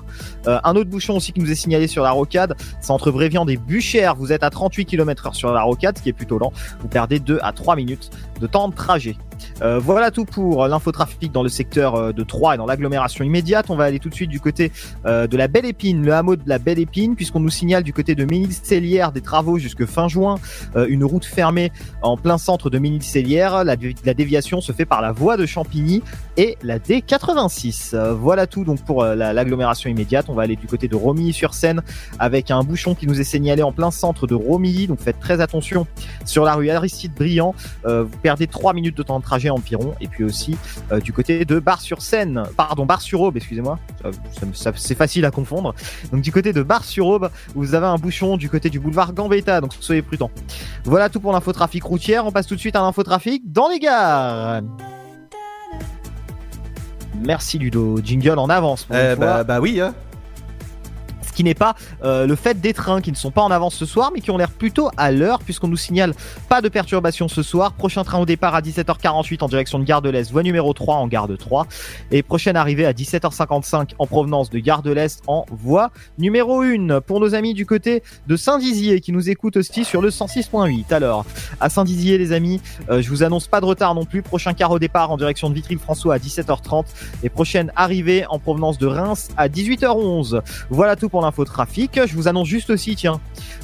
Un 0.46 0.74
autre 0.76 0.88
bouchon 0.88 1.16
aussi 1.16 1.34
qui 1.34 1.40
nous 1.40 1.50
est 1.50 1.54
signalé 1.54 1.86
sur 1.86 2.02
la 2.02 2.12
rocade, 2.12 2.54
c'est 2.80 2.92
entre 2.92 3.10
Bréviande 3.10 3.50
et 3.50 3.58
Buchères, 3.58 4.14
vous 4.14 4.32
êtes 4.32 4.42
à 4.42 4.48
38 4.48 4.86
km 4.86 5.26
heure 5.26 5.34
sur 5.34 5.52
la 5.52 5.62
rocade, 5.62 5.98
ce 5.98 6.02
qui 6.02 6.08
est 6.08 6.14
plutôt 6.14 6.38
lent, 6.38 6.52
vous 6.80 6.88
perdez 6.88 7.20
2 7.20 7.40
à 7.42 7.52
3 7.52 7.76
minutes 7.76 8.10
de 8.40 8.46
temps 8.46 8.68
de 8.68 8.74
trajet. 8.74 9.16
Euh, 9.62 9.78
voilà 9.78 10.10
tout 10.10 10.24
pour 10.26 10.66
l'infotrafic 10.68 11.32
dans 11.32 11.42
le 11.42 11.48
secteur 11.48 11.94
euh, 11.94 12.12
de 12.12 12.22
Troyes 12.22 12.54
et 12.54 12.58
dans 12.58 12.66
l'agglomération 12.66 13.24
immédiate. 13.24 13.66
On 13.70 13.76
va 13.76 13.84
aller 13.84 13.98
tout 13.98 14.08
de 14.10 14.14
suite 14.14 14.28
du 14.30 14.38
côté 14.40 14.70
euh, 15.06 15.26
de 15.26 15.36
la 15.36 15.48
Belle 15.48 15.64
Épine, 15.64 16.04
le 16.04 16.12
hameau 16.12 16.36
de 16.36 16.42
la 16.46 16.58
Belle 16.58 16.78
Épine, 16.78 17.16
puisqu'on 17.16 17.40
nous 17.40 17.50
signale 17.50 17.82
du 17.82 17.92
côté 17.92 18.14
de 18.14 18.24
Ménil-Célière 18.24 19.12
des 19.12 19.22
travaux 19.22 19.58
jusque 19.58 19.86
fin 19.86 20.08
juin, 20.08 20.36
euh, 20.76 20.86
une 20.88 21.04
route 21.04 21.24
fermée 21.24 21.72
en 22.02 22.16
plein 22.18 22.36
centre 22.38 22.68
de 22.70 22.78
Ménil-Célière. 22.78 23.64
La, 23.64 23.76
déviation 23.76 24.60
se 24.60 24.72
fait 24.72 24.84
par 24.84 25.00
la 25.00 25.12
voie 25.12 25.36
de 25.36 25.46
Champigny 25.46 26.02
et 26.36 26.56
la 26.62 26.78
D86. 26.78 27.94
Euh, 27.94 28.12
voilà 28.12 28.46
tout 28.46 28.64
donc 28.64 28.84
pour 28.84 29.02
euh, 29.02 29.14
la- 29.14 29.32
l'agglomération 29.32 29.88
immédiate. 29.90 30.26
On 30.28 30.34
va 30.34 30.42
aller 30.42 30.56
du 30.56 30.66
côté 30.66 30.88
de 30.88 30.96
Romilly-sur-Seine 30.96 31.82
avec 32.18 32.50
un 32.50 32.62
bouchon 32.62 32.94
qui 32.94 33.06
nous 33.06 33.20
est 33.20 33.24
signalé 33.24 33.62
en 33.62 33.72
plein 33.72 33.90
centre 33.90 34.26
de 34.26 34.34
Romilly. 34.34 34.86
Donc 34.86 35.00
faites 35.00 35.18
très 35.18 35.40
attention 35.40 35.86
sur 36.24 36.44
la 36.44 36.54
rue 36.54 36.70
Aristide 36.70 37.12
Briand. 37.14 37.54
Euh, 37.86 38.04
perdez 38.30 38.46
3 38.46 38.74
minutes 38.74 38.96
de 38.96 39.02
temps 39.02 39.18
de 39.18 39.24
trajet 39.24 39.50
environ. 39.50 39.92
Et 40.00 40.06
puis 40.06 40.22
aussi 40.22 40.56
euh, 40.92 41.00
du 41.00 41.12
côté 41.12 41.44
de 41.44 41.58
Bar-sur-Seine, 41.58 42.44
pardon, 42.56 42.86
Bar-sur-Aube, 42.86 43.36
excusez-moi. 43.36 43.80
C'est 44.76 44.94
facile 44.94 45.24
à 45.24 45.32
confondre. 45.32 45.74
Donc 46.12 46.22
du 46.22 46.30
côté 46.30 46.52
de 46.52 46.62
Bar-sur-Aube, 46.62 47.28
vous 47.56 47.74
avez 47.74 47.86
un 47.86 47.96
bouchon 47.96 48.36
du 48.36 48.48
côté 48.48 48.70
du 48.70 48.78
boulevard 48.78 49.14
Gambetta. 49.14 49.60
Donc 49.60 49.72
soyez 49.80 50.02
prudents. 50.02 50.30
Voilà 50.84 51.08
tout 51.08 51.18
pour 51.18 51.32
l'infotrafic 51.32 51.82
routière. 51.82 52.24
On 52.24 52.30
passe 52.30 52.46
tout 52.46 52.54
de 52.54 52.60
suite 52.60 52.76
à 52.76 52.82
l'infotrafic 52.82 53.50
dans 53.50 53.68
les 53.68 53.80
gares. 53.80 54.62
Merci 57.20 57.58
Ludo. 57.58 57.98
Jingle 58.00 58.38
en 58.38 58.48
avance. 58.48 58.84
pour 58.84 58.94
Euh, 58.94 59.16
bah, 59.16 59.42
bah 59.42 59.58
oui, 59.60 59.80
hein. 59.80 59.92
N'est 61.40 61.54
pas 61.54 61.74
euh, 62.04 62.26
le 62.26 62.34
fait 62.36 62.60
des 62.60 62.74
trains 62.74 63.00
qui 63.00 63.10
ne 63.10 63.16
sont 63.16 63.30
pas 63.30 63.40
en 63.40 63.50
avance 63.50 63.74
ce 63.74 63.86
soir, 63.86 64.10
mais 64.12 64.20
qui 64.20 64.30
ont 64.30 64.36
l'air 64.36 64.50
plutôt 64.50 64.90
à 64.98 65.10
l'heure, 65.10 65.38
puisqu'on 65.38 65.68
nous 65.68 65.76
signale 65.76 66.12
pas 66.50 66.60
de 66.60 66.68
perturbation 66.68 67.28
ce 67.28 67.42
soir. 67.42 67.72
Prochain 67.72 68.04
train 68.04 68.18
au 68.18 68.26
départ 68.26 68.54
à 68.54 68.60
17h48 68.60 69.42
en 69.42 69.48
direction 69.48 69.78
de 69.78 69.84
Gare 69.84 70.02
de 70.02 70.10
l'Est, 70.10 70.30
voie 70.30 70.42
numéro 70.42 70.74
3 70.74 70.96
en 70.96 71.08
Gare 71.08 71.28
de 71.28 71.36
3. 71.36 71.66
Et 72.10 72.22
prochaine 72.22 72.56
arrivée 72.56 72.84
à 72.84 72.92
17h55 72.92 73.92
en 73.98 74.06
provenance 74.06 74.50
de 74.50 74.58
Gare 74.58 74.82
de 74.82 74.92
l'Est 74.92 75.22
en 75.28 75.46
voie 75.50 75.90
numéro 76.18 76.60
1. 76.60 77.00
Pour 77.00 77.20
nos 77.20 77.34
amis 77.34 77.54
du 77.54 77.64
côté 77.64 78.02
de 78.26 78.36
Saint-Dizier 78.36 79.00
qui 79.00 79.12
nous 79.12 79.30
écoutent 79.30 79.56
aussi 79.56 79.84
sur 79.84 80.02
le 80.02 80.10
106.8. 80.10 80.92
Alors, 80.92 81.24
à 81.58 81.70
Saint-Dizier, 81.70 82.18
les 82.18 82.32
amis, 82.32 82.60
euh, 82.90 83.00
je 83.00 83.08
vous 83.08 83.22
annonce 83.22 83.46
pas 83.46 83.62
de 83.62 83.66
retard 83.66 83.94
non 83.94 84.04
plus. 84.04 84.20
Prochain 84.20 84.52
car 84.52 84.70
au 84.70 84.78
départ 84.78 85.10
en 85.10 85.16
direction 85.16 85.48
de 85.48 85.54
Vitry-le-François 85.54 86.16
à 86.16 86.18
17h30 86.18 86.84
et 87.22 87.30
prochaine 87.30 87.72
arrivée 87.76 88.26
en 88.28 88.38
provenance 88.38 88.76
de 88.76 88.86
Reims 88.86 89.30
à 89.36 89.48
18h11. 89.48 90.42
Voilà 90.68 90.96
tout 90.96 91.08
pour 91.08 91.22
Je 92.06 92.14
vous 92.14 92.28
annonce 92.28 92.48
juste 92.48 92.70
aussi, 92.70 92.96
tiens, 92.96 93.20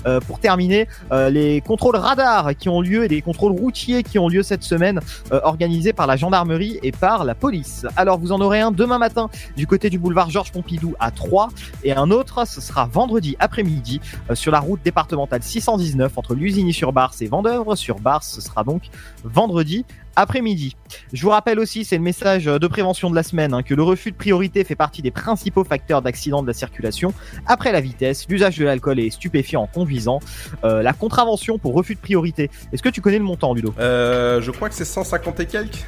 euh, 0.07 0.21
pour 0.21 0.39
terminer, 0.39 0.89
euh, 1.13 1.31
les 1.31 1.61
contrôles 1.61 1.97
radars 1.97 2.57
qui 2.57 2.69
ont 2.69 2.81
lieu 2.81 3.05
et 3.05 3.09
les 3.09 3.23
contrôles 3.23 3.53
routiers 3.53 4.03
qui 4.03 4.19
ont 4.19 4.29
lieu 4.29 4.43
cette 4.43 4.63
semaine, 4.63 5.01
euh, 5.33 5.41
organisés 5.43 5.93
par 5.93 6.07
la 6.07 6.17
gendarmerie 6.17 6.79
et 6.83 6.93
par 6.93 7.25
la 7.25 7.35
police. 7.35 7.87
Alors, 7.97 8.19
vous 8.19 8.33
en 8.33 8.41
aurez 8.41 8.61
un 8.61 8.71
demain 8.71 8.99
matin 8.99 9.29
du 9.57 9.67
côté 9.67 9.91
du 9.91 9.99
boulevard 9.99 10.31
Georges 10.31 10.53
Pompidou 10.53 10.95
à 11.01 11.11
3 11.11 11.49
et 11.85 11.93
un 11.93 12.11
autre, 12.11 12.47
ce 12.47 12.61
sera 12.61 12.87
vendredi 12.87 13.37
après-midi 13.39 14.01
sur 14.35 14.53
la 14.53 14.61
route 14.61 14.81
départementale 14.85 15.43
619 15.43 16.17
entre 16.17 16.35
Lusigny-sur-Barse 16.35 17.23
et 17.23 17.27
Vendœuvre-sur-Barse. 17.27 18.33
Ce 18.35 18.41
sera 18.41 18.65
donc 18.65 18.83
vendredi 19.25 19.85
après-midi. 20.17 20.77
Je 21.13 21.23
vous 21.23 21.31
rappelle 21.31 21.59
aussi, 21.59 21.85
c'est 21.85 21.97
le 21.97 22.03
message 22.03 22.47
de 22.47 22.67
prévention 22.67 23.11
de 23.11 23.15
la 23.15 23.23
semaine, 23.23 23.55
hein, 23.55 23.63
que 23.63 23.75
le 23.75 23.83
refus 23.83 24.11
de 24.11 24.17
priorité 24.17 24.65
fait 24.65 24.75
partie 24.75 25.03
des 25.03 25.11
principaux 25.11 25.65
facteurs 25.65 26.03
d'accident 26.03 26.43
de 26.43 26.47
la 26.47 26.55
circulation. 26.55 27.13
Après 27.47 27.73
la 27.73 27.81
vitesse, 27.81 28.27
l'usage 28.29 28.59
de 28.59 28.65
l'alcool 28.65 28.99
et 28.99 29.11
stupéfiants 29.11 29.63
en 29.63 29.67
conduisant, 29.67 30.21
euh, 30.65 30.83
la 30.83 30.93
contravention 30.93 31.59
pour 31.59 31.75
refus 31.75 31.95
de 31.95 32.01
priorité. 32.01 32.51
Est-ce 32.73 32.83
que 32.83 32.89
tu 32.89 33.01
connais 33.01 33.19
le 33.19 33.25
montant, 33.25 33.55
Ludo? 33.55 33.75
Euh, 33.79 34.41
je 34.41 34.51
crois 34.51 34.69
que 34.69 34.75
c'est 34.75 34.85
150 34.85 35.41
et 35.41 35.47
quelques. 35.47 35.85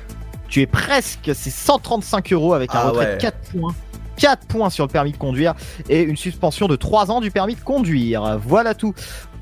Tu 0.49 0.63
es 0.63 0.67
presque, 0.67 1.31
c'est 1.35 1.51
135 1.51 2.33
euros 2.33 2.55
avec 2.55 2.75
un 2.75 2.79
Ah 2.79 2.89
retrait 2.89 3.07
ouais. 3.07 3.17
de 3.17 3.21
4 3.21 3.37
points. 3.53 3.75
4 4.19 4.47
points 4.47 4.71
sur 4.71 4.85
le 4.87 4.91
permis 4.91 5.13
de 5.13 5.17
conduire 5.17 5.55
et 5.89 6.03
une 6.03 6.17
suspension 6.17 6.67
de 6.69 6.77
3 6.77 7.11
ans 7.11 7.21
du 7.21 7.31
permis 7.31 7.55
de 7.55 7.61
conduire. 7.61 8.39
Voilà 8.47 8.75
tout 8.75 8.93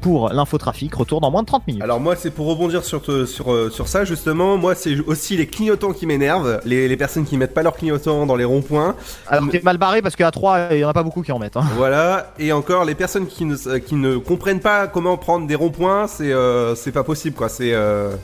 pour 0.03 0.29
l'infotrafic. 0.29 0.95
Retour 0.95 1.21
dans 1.21 1.31
moins 1.31 1.41
de 1.43 1.47
30 1.47 1.67
minutes. 1.67 1.83
Alors 1.83 1.99
moi 2.01 2.15
c'est 2.17 2.31
pour 2.31 2.47
rebondir 2.47 2.85
sur, 2.85 3.03
te- 3.03 3.25
sur, 3.27 3.53
euh, 3.53 3.71
sur 3.71 3.89
ça 3.89 4.05
justement, 4.05 4.57
moi 4.59 4.75
c'est 4.75 4.99
aussi 5.01 5.37
les 5.37 5.47
clignotants 5.47 5.93
qui 5.93 6.07
m'énervent, 6.07 6.61
les, 6.65 6.87
les 6.87 6.97
personnes 6.97 7.25
qui 7.25 7.37
mettent 7.37 7.55
pas 7.55 7.63
leurs 7.63 7.75
clignotants 7.77 8.27
dans 8.27 8.37
les 8.37 8.45
ronds-points. 8.45 8.95
Alors 9.27 9.49
t'es 9.51 9.63
mal 9.65 9.79
barré 9.79 10.03
parce 10.03 10.15
qu'à 10.15 10.31
3, 10.31 10.69
il 10.73 10.79
y 10.79 10.85
en 10.85 10.89
a 10.91 10.93
pas 10.93 11.03
beaucoup 11.03 11.23
qui 11.23 11.33
en 11.33 11.39
mettent. 11.39 11.57
hein. 11.57 11.65
Voilà, 11.77 12.33
et 12.39 12.53
encore 12.53 12.85
les 12.85 12.95
personnes 12.95 13.27
qui 13.27 13.45
ne, 13.47 13.57
euh, 13.67 13.79
qui 13.79 13.95
ne 13.95 14.17
comprennent 14.19 14.61
pas 14.61 14.87
comment 14.87 15.17
prendre 15.17 15.47
des 15.47 15.55
ronds-points, 15.55 16.07
c'est 16.07 16.31
euh, 16.33 16.75
pas 16.93 17.03
possible 17.05 17.35
quoi, 17.35 17.49
c'est... 17.49 17.73
euh, 17.73 18.15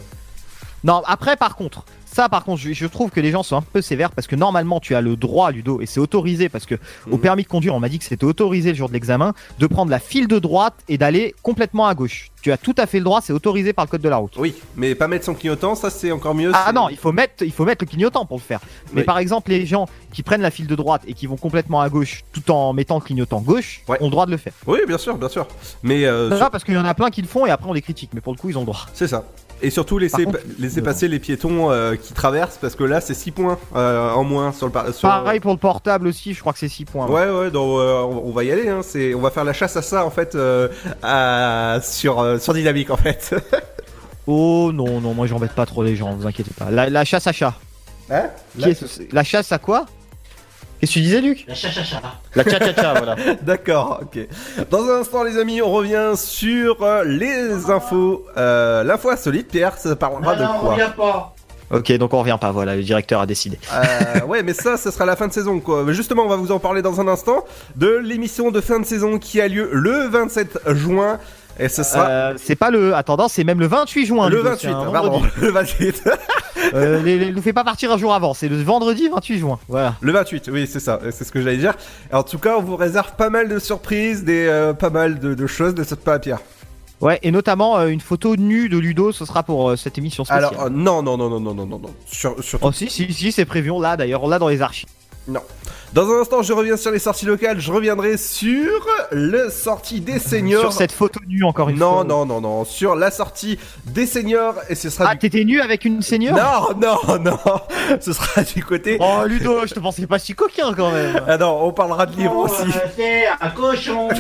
Non, 0.85 1.03
après, 1.07 1.37
par 1.37 1.57
contre, 1.57 1.85
ça, 2.13 2.29
par 2.29 2.45
contre, 2.45 2.61
je, 2.61 2.73
je 2.73 2.87
trouve 2.87 3.11
que 3.11 3.21
les 3.21 3.31
gens 3.31 3.43
sont 3.43 3.57
un 3.57 3.63
peu 3.63 3.81
sévères 3.83 4.11
parce 4.11 4.27
que 4.27 4.37
normalement, 4.37 4.81
tu 4.81 4.95
as 4.95 5.01
le 5.01 5.17
droit, 5.17 5.51
Ludo, 5.51 5.81
et 5.81 5.87
c'est 5.87 6.01
autorisé 6.01 6.49
parce 6.49 6.67
que 6.67 6.75
au 7.11 7.17
permis 7.19 7.43
de 7.43 7.49
conduire, 7.49 7.75
on 7.75 7.81
m'a 7.81 7.89
dit 7.89 7.99
que 7.99 8.05
c'était 8.05 8.25
autorisé 8.25 8.71
le 8.71 8.77
jour 8.77 8.89
de 8.89 8.93
l'examen, 8.95 9.33
de 9.59 9.67
prendre 9.67 9.91
la 9.91 9.99
file 9.99 10.29
de 10.29 10.39
droite 10.39 10.75
et 10.89 10.99
d'aller 10.99 11.35
complètement 11.43 11.87
à 11.87 11.95
gauche. 11.95 12.31
Tu 12.43 12.51
as 12.53 12.57
tout 12.57 12.75
à 12.77 12.87
fait 12.87 12.99
le 12.99 13.05
droit, 13.05 13.21
c'est 13.21 13.33
autorisé 13.33 13.73
par 13.73 13.85
le 13.85 13.91
code 13.91 14.01
de 14.03 14.09
la 14.09 14.17
route. 14.17 14.35
Oui, 14.37 14.55
mais 14.77 14.95
pas 14.97 15.07
mettre 15.09 15.25
son 15.25 15.35
clignotant, 15.35 15.75
ça 15.77 15.91
c'est 15.91 16.11
encore 16.11 16.35
mieux. 16.35 16.51
Ah 16.55 16.73
non, 16.73 16.89
il 16.89 16.97
faut 16.97 17.13
mettre, 17.13 17.45
il 17.45 17.53
faut 17.53 17.65
mettre 17.65 17.85
le 17.85 17.89
clignotant 17.89 18.27
pour 18.27 18.37
le 18.39 18.43
faire. 18.43 18.61
Mais 18.93 19.01
Oui. 19.03 19.05
par 19.07 19.19
exemple, 19.19 19.51
les 19.51 19.65
gens 19.65 19.87
qui 20.13 20.23
prennent 20.25 20.43
la 20.43 20.51
file 20.51 20.67
de 20.67 20.75
droite 20.75 21.03
et 21.07 21.15
qui 21.15 21.27
vont 21.27 21.37
complètement 21.37 21.81
à 21.81 21.89
gauche 21.89 22.25
tout 22.33 22.51
en 22.51 22.73
mettant 22.73 22.97
le 22.97 23.01
clignotant 23.03 23.41
gauche 23.41 23.83
ont 23.89 23.97
le 24.05 24.11
droit 24.11 24.27
de 24.27 24.33
le 24.33 24.37
faire. 24.39 24.53
Oui, 24.67 24.81
bien 24.89 24.99
sûr, 24.99 25.17
bien 25.17 25.29
sûr. 25.29 25.47
Mais 25.85 26.05
euh, 26.05 26.31
Ça, 26.31 26.37
sur- 26.39 26.51
parce 26.51 26.65
qu'il 26.65 26.75
y 26.75 26.79
en 26.79 26.85
a 26.85 26.95
plein 26.95 27.11
qui 27.11 27.23
le 27.23 27.29
font 27.29 27.47
et 27.47 27.51
après 27.51 27.69
on 27.71 27.73
les 27.73 27.83
critique, 27.83 28.11
mais 28.13 28.21
pour 28.21 28.33
le 28.33 28.39
coup 28.39 28.51
ils 28.51 28.57
ont 28.59 28.63
le 28.63 28.67
droit. 28.67 28.87
c'est 28.93 29.07
ça. 29.09 29.25
Et 29.63 29.71
surtout 29.71 29.97
laisser, 29.99 30.25
Par 30.25 30.35
contre, 30.35 30.45
laisser 30.59 30.83
passer 30.83 31.09
les 31.09 31.19
piétons 31.19 31.71
euh, 31.71 31.95
qui 31.95 32.13
traversent 32.13 32.59
parce 32.61 32.75
que 32.75 32.85
là 32.85 33.01
c'est 33.01 33.15
6 33.15 33.31
points 33.31 33.59
euh, 33.77 34.11
en 34.11 34.25
moins 34.25 34.53
sur 34.53 34.67
le 34.67 34.93
sur- 34.93 35.09
Pareil 35.09 35.39
pour 35.41 35.53
le 35.53 35.59
portable 35.59 36.09
aussi, 36.09 36.35
je 36.35 36.41
crois 36.41 36.53
que 36.53 36.59
c'est 36.59 36.69
6 36.69 36.85
points. 36.85 37.07
Ouais 37.07 37.31
ouais 37.31 37.51
donc 37.51 37.79
euh, 37.79 38.01
on, 38.03 38.25
on 38.29 38.33
va 38.33 38.45
y 38.45 38.51
aller 38.51 38.69
hein. 38.69 38.81
on 39.17 39.21
va 39.21 39.31
faire 39.31 39.45
la 39.45 39.53
chasse 39.53 39.77
à 39.77 39.83
ça 39.83 40.05
en 40.05 40.11
fait 40.11 40.37
à- 41.03 41.79
sur 41.83 42.41
sur 42.41 42.55
dynamique 42.55 42.91
en 42.91 42.97
fait. 42.97 43.35
Oh 44.29 44.71
non, 44.73 45.01
non, 45.01 45.15
moi 45.15 45.27
j'embête 45.27 45.51
pas 45.51 45.67
trop 45.67 45.83
les 45.83 45.97
gens, 45.97 46.15
vous 46.15 46.29
inquiétez 46.29 46.53
pas. 46.57 46.71
La, 46.71 46.89
la 46.89 47.05
chasse 47.05 47.27
à 47.27 47.33
chat. 47.33 47.55
Hein? 48.09 48.27
Est 48.61 49.13
la 49.13 49.25
chasse 49.25 49.51
à 49.51 49.59
quoi? 49.59 49.87
Qu'est-ce 50.83 50.95
que 50.95 50.99
tu 50.99 51.03
disais, 51.05 51.21
Luc 51.21 51.45
La 51.47 51.55
cha-cha-cha. 51.55 52.03
La 52.35 52.43
cha-cha-cha, 52.43 52.95
voilà. 52.97 53.15
D'accord, 53.43 54.01
ok. 54.03 54.19
Dans 54.69 54.83
un 54.91 55.03
instant, 55.03 55.23
les 55.23 55.39
amis, 55.39 55.63
on 55.63 55.71
revient 55.71 56.15
sur 56.17 56.83
euh, 56.83 57.05
les 57.05 57.71
infos. 57.71 58.27
Euh, 58.37 58.83
L'info 58.83 59.11
insolite, 59.11 59.47
Pierre, 59.47 59.79
ça 59.79 59.95
parlera 59.95 60.35
de 60.35 60.43
non, 60.43 60.51
on 60.57 60.59
quoi 60.59 60.73
revient 60.73 60.91
pas. 60.97 61.37
Ok, 61.71 61.93
donc 61.99 62.13
on 62.13 62.19
revient 62.19 62.37
pas, 62.41 62.51
voilà, 62.51 62.75
le 62.75 62.83
directeur 62.83 63.21
a 63.21 63.27
décidé. 63.27 63.61
Euh, 63.73 64.27
ouais, 64.27 64.43
mais 64.43 64.55
ça, 64.55 64.77
ce 64.77 64.91
sera 64.91 65.07
la 65.07 65.15
fin 65.15 65.29
de 65.29 65.33
saison, 65.33 65.61
quoi. 65.61 65.85
Mais 65.85 65.95
justement, 65.95 66.25
on 66.25 66.29
va 66.29 66.35
vous 66.35 66.51
en 66.51 66.59
parler 66.59 66.83
dans 66.83 67.01
un 67.01 67.07
instant 67.07 67.45
de 67.77 67.89
l'émission 67.99 68.51
de 68.51 68.61
fin 68.61 68.81
de 68.81 68.85
saison 68.85 69.19
qui 69.21 69.41
a 69.41 69.47
lieu 69.47 69.71
le 69.73 70.09
27 70.09 70.59
juin. 70.75 71.21
Et 71.59 71.69
ce 71.69 71.83
sera 71.83 72.07
Euh, 72.09 72.35
c'est 72.37 72.57
pas 72.57 72.71
le. 72.71 72.95
Attendant, 72.95 73.29
c'est 73.29 73.45
même 73.45 73.61
le 73.61 73.67
28 73.67 74.07
juin. 74.07 74.29
le 74.29 74.37
Ludo, 74.39 74.49
28, 74.51 74.61
c'est 74.69 74.75
un 74.75 74.91
pardon, 74.91 75.23
le 75.41 75.51
28. 75.51 76.03
Euh, 76.75 77.03
les, 77.03 77.19
les- 77.19 77.33
nous 77.33 77.43
fait 77.43 77.53
pas 77.53 77.65
partir 77.65 77.93
un 77.93 77.99
jour 77.99 78.15
avant, 78.15 78.35
c'est 78.35 78.49
le 78.49 78.61
vendredi 78.63 79.09
28 79.09 79.39
juin. 79.39 79.59
Voilà. 79.69 79.95
Le 80.01 80.13
28, 80.13 80.49
oui, 80.53 80.67
c'est 80.71 80.81
ça, 80.81 81.01
c'est 81.11 81.25
ce 81.25 81.33
que 81.33 81.43
j'allais 81.43 81.57
dire. 81.59 81.75
En 82.13 82.23
tout 82.23 82.39
cas, 82.39 82.57
on 82.59 82.63
vous 82.63 82.77
réserve 82.77 83.13
pas 83.17 83.31
mal 83.31 83.49
de 83.49 83.59
surprises, 83.59 84.25
des, 84.25 84.47
euh, 84.47 84.73
pas 84.73 84.91
mal 84.91 85.19
de, 85.19 85.35
de 85.35 85.47
choses, 85.47 85.75
ne 85.75 85.85
saute 85.85 86.01
pas 86.01 86.15
à 86.15 86.19
Pierre. 86.19 86.39
Ouais, 87.01 87.19
et 87.23 87.33
notamment 87.33 87.79
euh, 87.79 87.89
une 87.89 88.01
photo 88.01 88.37
nue 88.37 88.69
de 88.69 88.79
Ludo, 88.79 89.11
ce 89.11 89.25
sera 89.25 89.43
pour 89.43 89.71
euh, 89.71 89.77
cette 89.77 89.99
émission 89.99 90.25
spéciale. 90.25 90.45
Alors, 90.55 90.67
euh, 90.67 90.69
non, 90.71 91.03
non, 91.03 91.17
non, 91.17 91.29
non, 91.29 91.41
non, 91.41 91.53
non, 91.55 91.67
non, 91.67 91.79
non. 91.81 91.91
Sur, 92.07 92.37
Oh 92.63 92.71
si, 92.71 92.89
si, 92.89 93.13
si, 93.13 93.33
c'est 93.33 93.45
prévu, 93.45 93.71
on 93.73 93.81
l'a 93.81 93.97
d'ailleurs, 93.97 94.23
on 94.23 94.29
l'a 94.29 94.39
dans 94.39 94.49
les 94.49 94.63
archives. 94.63 94.89
Non. 95.29 95.41
Dans 95.93 96.11
un 96.11 96.23
instant, 96.23 96.43
je 96.43 96.53
reviens 96.55 96.77
sur 96.77 96.91
les 96.91 96.99
sorties 96.99 97.27
locales. 97.27 97.61
Je 97.61 97.71
reviendrai 97.71 98.17
sur 98.17 98.87
le 99.11 99.51
sortie 99.51 100.01
des 100.01 100.19
seniors. 100.19 100.63
Sur 100.63 100.73
cette 100.73 100.91
photo 100.93 101.21
nue 101.29 101.45
encore 101.45 101.69
une 101.69 101.79
non, 101.79 101.93
fois. 101.97 102.05
Non, 102.05 102.25
non, 102.25 102.41
non, 102.41 102.65
Sur 102.65 102.97
la 102.97 103.11
sortie 103.11 103.59
des 103.85 104.07
seniors 104.07 104.55
et 104.71 104.75
ce 104.75 104.89
sera. 104.89 105.11
Ah, 105.11 105.13
du... 105.13 105.19
t'étais 105.19 105.45
nu 105.45 105.61
avec 105.61 105.85
une 105.85 106.01
senior? 106.01 106.35
Non, 106.35 106.75
non, 106.81 107.19
non. 107.19 107.39
Ce 108.01 108.13
sera 108.13 108.43
du 108.43 108.65
côté. 108.65 108.97
Oh 109.01 109.23
Ludo, 109.27 109.67
je 109.67 109.75
te 109.75 109.81
pensais 109.81 110.07
pas 110.07 110.19
si 110.19 110.35
coquin 110.35 110.73
quand 110.75 110.91
même. 110.93 111.21
Ah 111.29 111.37
non, 111.37 111.63
on 111.63 111.73
parlera 111.73 112.07
de 112.07 112.17
livres 112.17 112.35
Oh, 112.37 112.45
aussi. 112.45 112.63
euh, 112.63 112.81
c'est 112.97 113.25
un 113.41 113.51
cochon. 113.51 114.09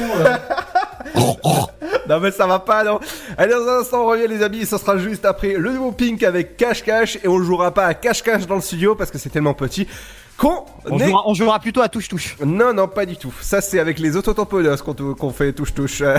Non 2.09 2.19
mais 2.21 2.31
ça 2.33 2.47
va 2.47 2.59
pas 2.59 2.85
non. 2.85 3.01
Allez 3.39 3.53
dans 3.53 3.67
un 3.69 3.81
instant 3.81 4.03
on 4.05 4.07
revient 4.07 4.27
les 4.29 4.43
amis, 4.43 4.67
ça 4.67 4.77
sera 4.79 4.99
juste 4.99 5.25
après 5.25 5.55
le 5.55 5.73
nouveau 5.73 5.93
Pink 5.93 6.23
avec 6.25 6.57
Cash 6.57 6.83
Cash 6.83 7.17
et 7.23 7.29
on 7.29 7.39
jouera 7.43 7.71
pas 7.73 7.87
à 7.87 7.95
Cash 7.95 8.23
Cash 8.23 8.47
dans 8.47 8.57
le 8.57 8.61
studio 8.61 8.95
parce 8.95 9.11
que 9.11 9.19
c'est 9.19 9.31
tellement 9.31 9.55
petit 9.55 9.87
qu'on 10.43 10.65
On 10.91 10.99
est- 10.99 11.07
jouera, 11.09 11.23
on 11.27 11.35
jouera 11.35 11.59
plutôt 11.61 11.81
à 11.83 11.89
touche-touche. 11.89 12.37
Non 12.45 12.73
non 12.75 12.89
pas 12.89 13.07
du 13.07 13.17
tout. 13.17 13.33
Ça 13.41 13.61
c'est 13.61 13.79
avec 13.79 13.99
les 13.99 14.17
autotamponneuses 14.17 14.83
qu'on 14.83 14.95
qu'on 14.95 15.31
fait 15.31 15.53
touche 15.53 15.73
touche. 15.75 16.03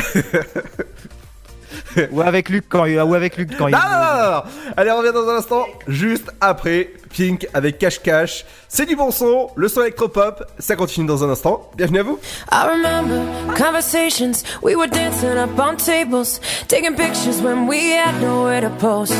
Ou 2.12 2.22
avec 2.22 2.50
Luc 2.50 2.66
quand 2.70 2.86
il, 2.86 3.00
ou 3.00 3.14
avec 3.14 3.36
Luc 3.38 3.50
quand 3.58 3.68
il. 3.68 3.72
Non, 3.72 3.80
non, 3.80 4.32
non. 4.32 4.42
Allez, 4.78 4.92
on 4.92 4.98
revient 4.98 5.12
dans 5.14 5.28
un 5.28 5.38
instant, 5.38 5.66
juste 5.88 6.32
après 6.40 6.92
Pink 7.16 7.48
avec 7.54 7.78
Cash 7.80 8.00
Cash. 8.02 8.46
C'est 8.68 8.86
du 8.86 8.96
bon 8.96 9.12
son, 9.12 9.50
le 9.56 9.68
son 9.68 9.82
électropop, 9.82 10.44
ça 10.60 10.76
continue 10.76 11.06
dans 11.08 11.24
un 11.24 11.30
instant. 11.30 11.70
Bienvenue 11.76 12.00
à 12.00 12.04
vous. 12.04 12.20
I 12.52 12.64
remember 12.72 13.22
conversations. 13.58 14.44
We 14.62 14.76
were 14.76 14.88
dancing 14.88 15.38
up 15.38 15.50
on 15.60 15.76
tables, 15.76 16.40
taking 16.68 16.96
pictures 16.96 17.42
when 17.44 17.68
we 17.68 17.92
had 17.94 18.22
nowhere 18.22 18.62
to 18.62 18.70
post. 18.80 19.14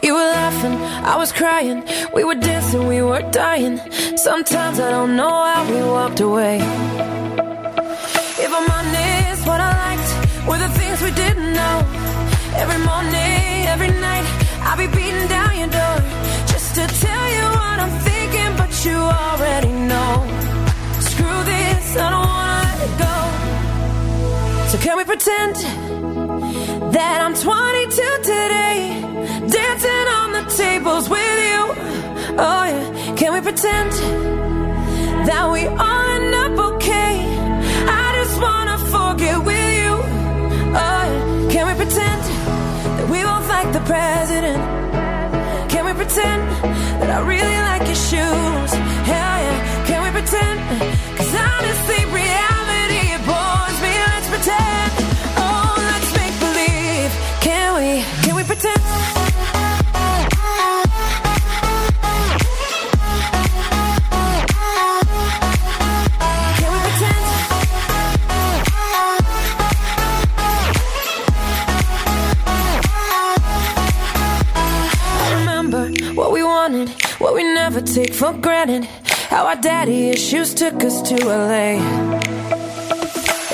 You 0.00 0.14
were 0.14 0.30
laughing, 0.30 0.74
I 1.04 1.16
was 1.16 1.32
crying. 1.32 1.82
We 2.14 2.22
were 2.22 2.36
dancing, 2.36 2.86
we 2.86 3.02
were 3.02 3.22
dying. 3.32 3.78
Sometimes 4.16 4.78
I 4.78 4.90
don't 4.92 5.16
know 5.16 5.28
how 5.28 5.68
we 5.68 5.82
walked 5.82 6.20
away. 6.20 6.58
If 8.44 8.50
I'm 8.58 8.70
honest, 8.70 9.44
what 9.44 9.60
I 9.60 9.70
liked 9.86 10.10
were 10.46 10.58
the 10.58 10.68
things 10.78 11.02
we 11.02 11.10
didn't 11.10 11.52
know. 11.52 11.76
Every 12.54 12.78
morning, 12.90 13.66
every 13.74 13.90
night, 13.90 14.26
I'll 14.62 14.78
be 14.78 14.86
beating 14.86 15.26
down 15.26 15.58
your 15.58 15.68
door 15.68 15.96
just 16.46 16.76
to 16.76 16.86
tell 16.86 17.26
you 17.36 17.44
what 17.58 17.76
I'm 17.84 17.94
thinking, 18.08 18.56
but 18.56 18.70
you 18.84 18.96
already 18.96 19.72
know. 19.72 20.12
Screw 21.00 21.38
this, 21.42 21.96
I 21.96 22.08
don't 22.14 22.28
wanna 22.34 22.60
let 22.68 22.78
it 22.86 22.94
go. 23.02 24.68
So 24.70 24.78
can 24.78 24.96
we 24.96 25.04
pretend 25.04 25.56
that 26.98 27.20
I'm 27.20 27.32
22 27.32 27.94
today, 28.26 28.98
dancing 29.46 30.06
on 30.18 30.28
the 30.36 30.44
tables 30.50 31.08
with 31.08 31.38
you? 31.46 31.60
Oh 32.34 32.64
yeah, 32.72 33.14
can 33.14 33.30
we 33.34 33.40
pretend 33.40 33.92
that 35.28 35.44
we 35.54 35.62
all 35.84 36.06
end 36.16 36.34
up 36.42 36.54
okay? 36.74 37.14
I 38.02 38.06
just 38.18 38.36
wanna 38.42 38.78
forget 38.94 39.38
with 39.48 39.68
you. 39.80 39.94
Oh 40.74 41.02
yeah, 41.10 41.52
can 41.52 41.64
we 41.70 41.74
pretend 41.82 42.20
that 42.98 43.06
we 43.12 43.18
both 43.22 43.48
like 43.56 43.70
the 43.78 43.84
president? 43.92 44.60
Can 45.70 45.82
we 45.86 45.92
pretend 46.02 46.42
that 46.98 47.10
I 47.16 47.20
really 47.34 47.60
like 47.70 47.84
your 47.86 48.02
shoes? 48.10 48.70
Hell 49.10 49.36
yeah, 49.46 49.86
can 49.86 49.98
we 50.02 50.10
pretend? 50.18 50.56
Cause 51.16 51.32
honestly, 51.46 51.97
wanted, 76.68 76.88
what 77.18 77.34
we 77.34 77.42
never 77.42 77.80
take 77.80 78.12
for 78.14 78.32
granted. 78.32 78.84
How 79.30 79.46
our 79.46 79.56
daddy 79.56 80.10
issues 80.10 80.54
took 80.54 80.82
us 80.84 81.00
to 81.08 81.14
LA. 81.24 81.76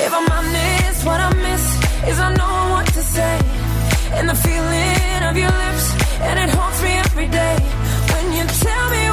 If 0.05 0.11
I'm 0.13 0.29
honest, 0.37 1.05
what 1.05 1.19
I 1.19 1.33
miss 1.47 1.65
is 2.09 2.19
I 2.19 2.33
know 2.33 2.57
what 2.73 2.85
to 2.87 3.01
say. 3.15 3.37
And 4.17 4.29
the 4.29 4.35
feeling 4.35 5.21
of 5.29 5.35
your 5.37 5.53
lips, 5.63 5.85
and 6.27 6.39
it 6.43 6.49
haunts 6.55 6.81
me 6.81 6.91
every 7.05 7.27
day. 7.27 7.55
When 8.13 8.25
you 8.37 8.45
tell 8.65 8.89
me 8.89 9.04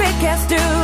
trick 0.00 0.24
as 0.24 0.46
do. 0.46 0.79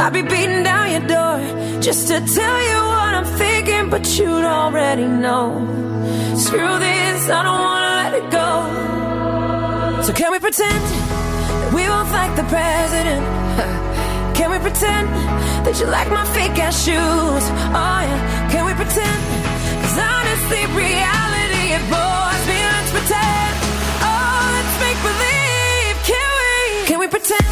I'll 0.00 0.10
be 0.10 0.22
beating 0.22 0.62
down 0.62 0.90
your 0.90 1.06
door 1.06 1.36
just 1.82 2.08
to 2.08 2.20
tell 2.20 2.58
you 2.70 2.78
what 2.92 3.12
I'm 3.18 3.26
thinking, 3.36 3.90
but 3.90 4.18
you'd 4.18 4.46
already 4.46 5.04
know. 5.04 5.60
Screw 6.34 6.78
this, 6.78 7.28
I 7.28 7.42
don't 7.44 7.60
wanna 7.68 7.92
let 8.00 8.12
it 8.20 8.26
go. 8.32 10.02
So 10.02 10.14
can 10.14 10.32
we 10.32 10.38
pretend 10.38 10.82
that 11.60 11.72
we 11.74 11.84
both 11.84 12.10
like 12.12 12.34
the 12.34 12.44
president? 12.44 13.24
Can 14.38 14.50
we 14.50 14.58
pretend 14.58 15.06
that 15.66 15.78
you 15.78 15.86
like 15.86 16.08
my 16.08 16.24
fake 16.32 16.58
ass 16.58 16.82
shoes? 16.82 17.44
Oh 17.76 18.00
yeah, 18.08 18.48
can 18.50 18.64
we 18.64 18.72
pretend? 18.72 19.20
Cause 19.84 19.98
honestly, 20.00 20.64
reality 20.72 21.76
it 21.76 21.84
bores 21.92 22.42
me. 22.48 22.56
Let's 22.72 22.90
pretend. 22.96 23.52
Oh, 24.00 24.40
let's 24.56 24.74
make 24.80 24.98
believe. 25.04 25.96
Can 26.08 26.30
we? 26.40 26.86
Can 26.88 26.98
we 27.00 27.08
pretend? 27.08 27.44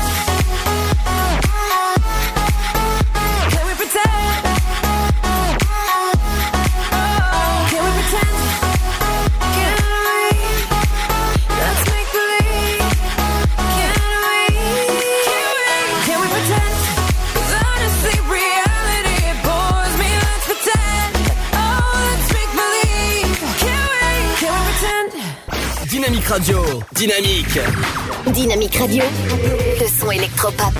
Radio, 26.28 26.58
dynamique. 26.92 27.58
Dynamique 28.32 28.76
Radio, 28.76 29.02
le 29.80 29.86
son 29.86 30.10
électropop. 30.10 30.72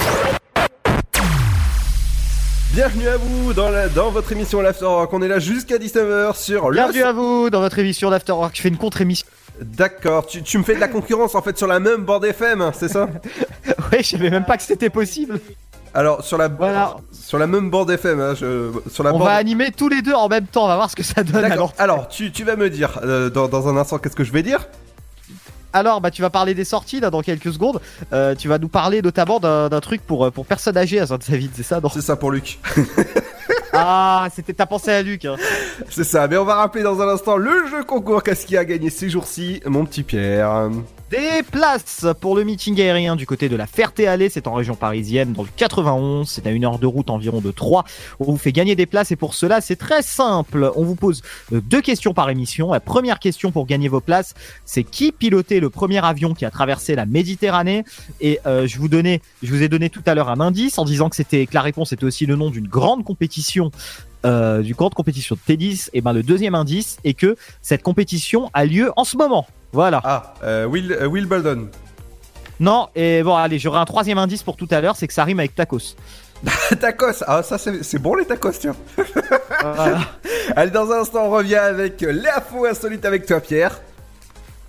Bienvenue 2.73 3.09
à 3.09 3.17
vous 3.17 3.53
dans, 3.55 3.71
la- 3.71 3.89
dans 3.89 4.11
votre 4.11 4.33
émission 4.33 4.61
L'After 4.61 4.85
Rock. 4.85 5.11
On 5.13 5.23
est 5.23 5.29
là 5.29 5.39
jusqu'à 5.39 5.77
19h 5.79 6.37
sur 6.37 6.71
le. 6.71 6.75
Bienvenue 6.77 7.03
à 7.03 7.13
vous 7.13 7.51
dans 7.51 7.61
votre 7.61 7.79
émission 7.79 8.11
d'After 8.11 8.33
Work. 8.33 8.57
Je 8.57 8.63
fais 8.63 8.69
une 8.69 8.77
contre-émission. 8.77 9.27
D'accord, 9.61 10.27
tu, 10.27 10.43
tu 10.43 10.59
me 10.59 10.63
fais 10.65 10.75
de 10.75 10.81
la 10.81 10.89
concurrence 10.89 11.35
en 11.35 11.43
fait 11.43 11.57
sur 11.59 11.67
la 11.67 11.81
même 11.81 12.03
bande 12.05 12.25
FM, 12.25 12.61
hein, 12.61 12.73
c'est 12.79 12.89
ça 12.89 13.09
Ouais, 13.93 14.03
je 14.03 14.09
savais 14.11 14.31
même 14.31 14.45
pas 14.45 14.57
que 14.57 14.63
c'était 14.63 14.91
possible. 14.91 15.41
Alors 15.95 16.23
sur 16.25 16.39
la 16.39 16.49
sur 17.13 17.39
la 17.39 17.47
même 17.47 17.71
bande 17.71 17.91
FM, 17.91 18.21
hein, 18.21 18.35
je- 18.39 18.71
sur 18.91 19.03
la 19.03 19.13
On 19.15 19.19
bande. 19.19 19.27
va 19.29 19.35
animer 19.35 19.71
tous 19.73 19.89
les 19.89 20.03
deux 20.03 20.13
en 20.15 20.29
même 20.29 20.47
temps. 20.47 20.65
On 20.65 20.69
va 20.69 20.77
voir 20.77 20.91
ce 20.91 20.97
que 20.97 21.03
ça 21.03 21.23
donne. 21.25 21.43
D'accord. 21.43 21.73
Alors, 21.79 21.95
Alors, 21.97 22.09
tu, 22.09 22.31
tu 22.33 22.45
vas 22.45 22.57
me 22.57 22.71
dire 22.71 23.01
euh, 23.05 23.31
dans, 23.31 23.49
dans 23.49 23.67
un 23.69 23.77
instant 23.77 23.99
qu'est-ce 23.99 24.17
que 24.17 24.25
je 24.25 24.33
vais 24.33 24.43
dire 24.43 24.69
alors, 25.73 26.01
bah, 26.01 26.11
tu 26.11 26.23
vas 26.23 26.31
parler 26.31 26.55
des 26.55 26.65
sorties 26.65 27.01
là 27.01 27.11
dans 27.11 27.23
quelques 27.23 27.53
secondes. 27.53 27.81
Euh, 28.13 28.35
tu 28.35 28.49
vas 28.49 28.59
nous 28.59 28.69
parler 28.69 29.03
notamment 29.03 29.39
d'un 29.41 29.81
truc 29.81 30.01
pour, 30.07 30.25
euh, 30.27 30.31
pour 30.31 30.47
personnes 30.47 30.77
âgées 30.77 31.01
à 31.01 31.07
Saint-David, 31.07 31.51
c'est 31.55 31.63
ça 31.63 31.81
C'est 31.93 32.01
ça 32.03 32.17
pour 32.17 32.31
Luc. 32.31 32.59
Ah, 33.81 34.27
c'était 34.35 34.55
t'as 34.55 34.67
pensé 34.67 34.91
à 34.91 35.03
Luc. 35.03 35.25
hein. 35.27 35.37
C'est 35.91 36.03
ça, 36.03 36.27
mais 36.27 36.37
on 36.39 36.45
va 36.45 36.55
rappeler 36.57 36.83
dans 36.83 37.01
un 37.03 37.09
instant 37.09 37.37
le 37.37 37.67
jeu 37.71 37.85
concours 37.85 38.23
qu'est-ce 38.23 38.47
qui 38.47 38.57
a 38.57 38.65
gagné 38.65 38.89
ces 38.91 39.09
jours-ci, 39.11 39.61
mon 39.67 39.85
petit 39.85 40.03
Pierre? 40.03 40.71
Des 41.11 41.43
places 41.43 42.05
pour 42.21 42.37
le 42.37 42.45
meeting 42.45 42.79
aérien 42.79 43.17
du 43.17 43.25
côté 43.25 43.49
de 43.49 43.57
la 43.57 43.67
Ferté-Alais, 43.67 44.29
c'est 44.29 44.47
en 44.47 44.53
région 44.53 44.75
parisienne, 44.75 45.33
dans 45.33 45.43
le 45.43 45.49
91, 45.57 46.29
c'est 46.29 46.47
à 46.47 46.51
une 46.51 46.67
heure 46.67 46.79
de 46.79 46.87
route 46.87 47.09
environ 47.09 47.41
de 47.41 47.51
3. 47.51 47.85
On 48.21 48.25
vous 48.25 48.37
fait 48.37 48.53
gagner 48.53 48.77
des 48.77 48.85
places 48.85 49.11
et 49.11 49.17
pour 49.17 49.33
cela, 49.33 49.63
c'est 49.63 49.77
très 49.77 50.03
simple. 50.03 50.71
On 50.77 50.85
vous 50.85 50.97
pose 50.97 51.23
euh, 51.55 51.63
deux 51.63 51.81
questions 51.81 52.13
par 52.13 52.29
émission. 52.29 52.73
La 52.75 52.81
première 52.81 53.21
question 53.21 53.53
pour 53.53 53.65
gagner 53.65 53.89
vos 53.89 54.03
places, 54.03 54.35
c'est 54.67 54.85
qui 54.85 55.11
pilotait 55.11 55.61
le 55.61 55.71
premier 55.71 56.05
avion 56.05 56.35
qui 56.35 56.45
a 56.45 56.51
traversé 56.51 56.95
la 56.95 57.07
Méditerranée? 57.07 57.85
Et 58.21 58.39
euh, 58.45 58.67
je 58.67 58.79
vous 58.79 58.89
donnais, 58.89 59.23
je 59.43 59.51
vous 59.51 59.63
ai 59.63 59.69
donné 59.69 59.89
tout 59.89 60.03
à 60.05 60.15
l'heure 60.15 60.29
un 60.29 60.41
indice 60.41 60.79
en 60.79 60.85
disant 60.85 61.09
que 61.09 61.17
c'était 61.17 61.47
que 61.47 61.55
la 61.55 61.63
réponse 61.63 61.95
était 61.95 62.05
aussi 62.05 62.27
le 62.27 62.37
nom 62.37 62.51
d'une 62.51 62.69
grande 62.69 63.03
compétition 63.03 63.71
euh, 64.27 64.63
du 64.63 64.75
grande 64.75 64.95
compétition 64.95 65.37
de 65.37 65.41
tennis, 65.41 65.91
et 65.95 66.01
ben 66.01 66.13
le 66.13 66.25
deuxième 66.25 66.57
indice 66.57 66.99
est 67.05 67.15
que 67.15 67.37
cette 67.63 67.83
compétition 67.83 68.51
a 68.53 68.67
lieu 68.67 68.93
en 68.97 69.05
ce 69.05 69.17
moment. 69.17 69.47
Voilà. 69.73 70.01
Ah, 70.05 70.35
euh, 70.43 70.67
Will, 70.67 70.93
euh, 70.93 71.07
Will 71.07 71.27
Bolden. 71.27 71.69
Non, 72.61 72.89
et 72.95 73.23
bon, 73.23 73.37
allez, 73.37 73.59
j'aurai 73.59 73.79
un 73.79 73.85
troisième 73.85 74.19
indice 74.19 74.43
pour 74.43 74.57
tout 74.57 74.69
à 74.71 74.81
l'heure, 74.81 74.97
c'est 74.97 75.07
que 75.07 75.15
ça 75.15 75.25
rime 75.25 75.39
avec 75.39 75.55
tacos. 75.55 75.97
tacos, 76.81 77.23
ah 77.27 77.43
ça 77.43 77.59
c'est 77.59 77.99
bon 77.99 78.15
les 78.15 78.25
tacos, 78.25 78.53
tiens. 78.53 78.77
Allez, 80.57 80.71
dans 80.71 80.91
un 80.91 81.01
instant, 81.01 81.27
on 81.27 81.31
revient 81.31 81.57
avec 81.57 82.01
l'info 82.01 82.65
insolite 82.65 83.05
avec 83.05 83.27
toi, 83.27 83.41
Pierre. 83.41 83.81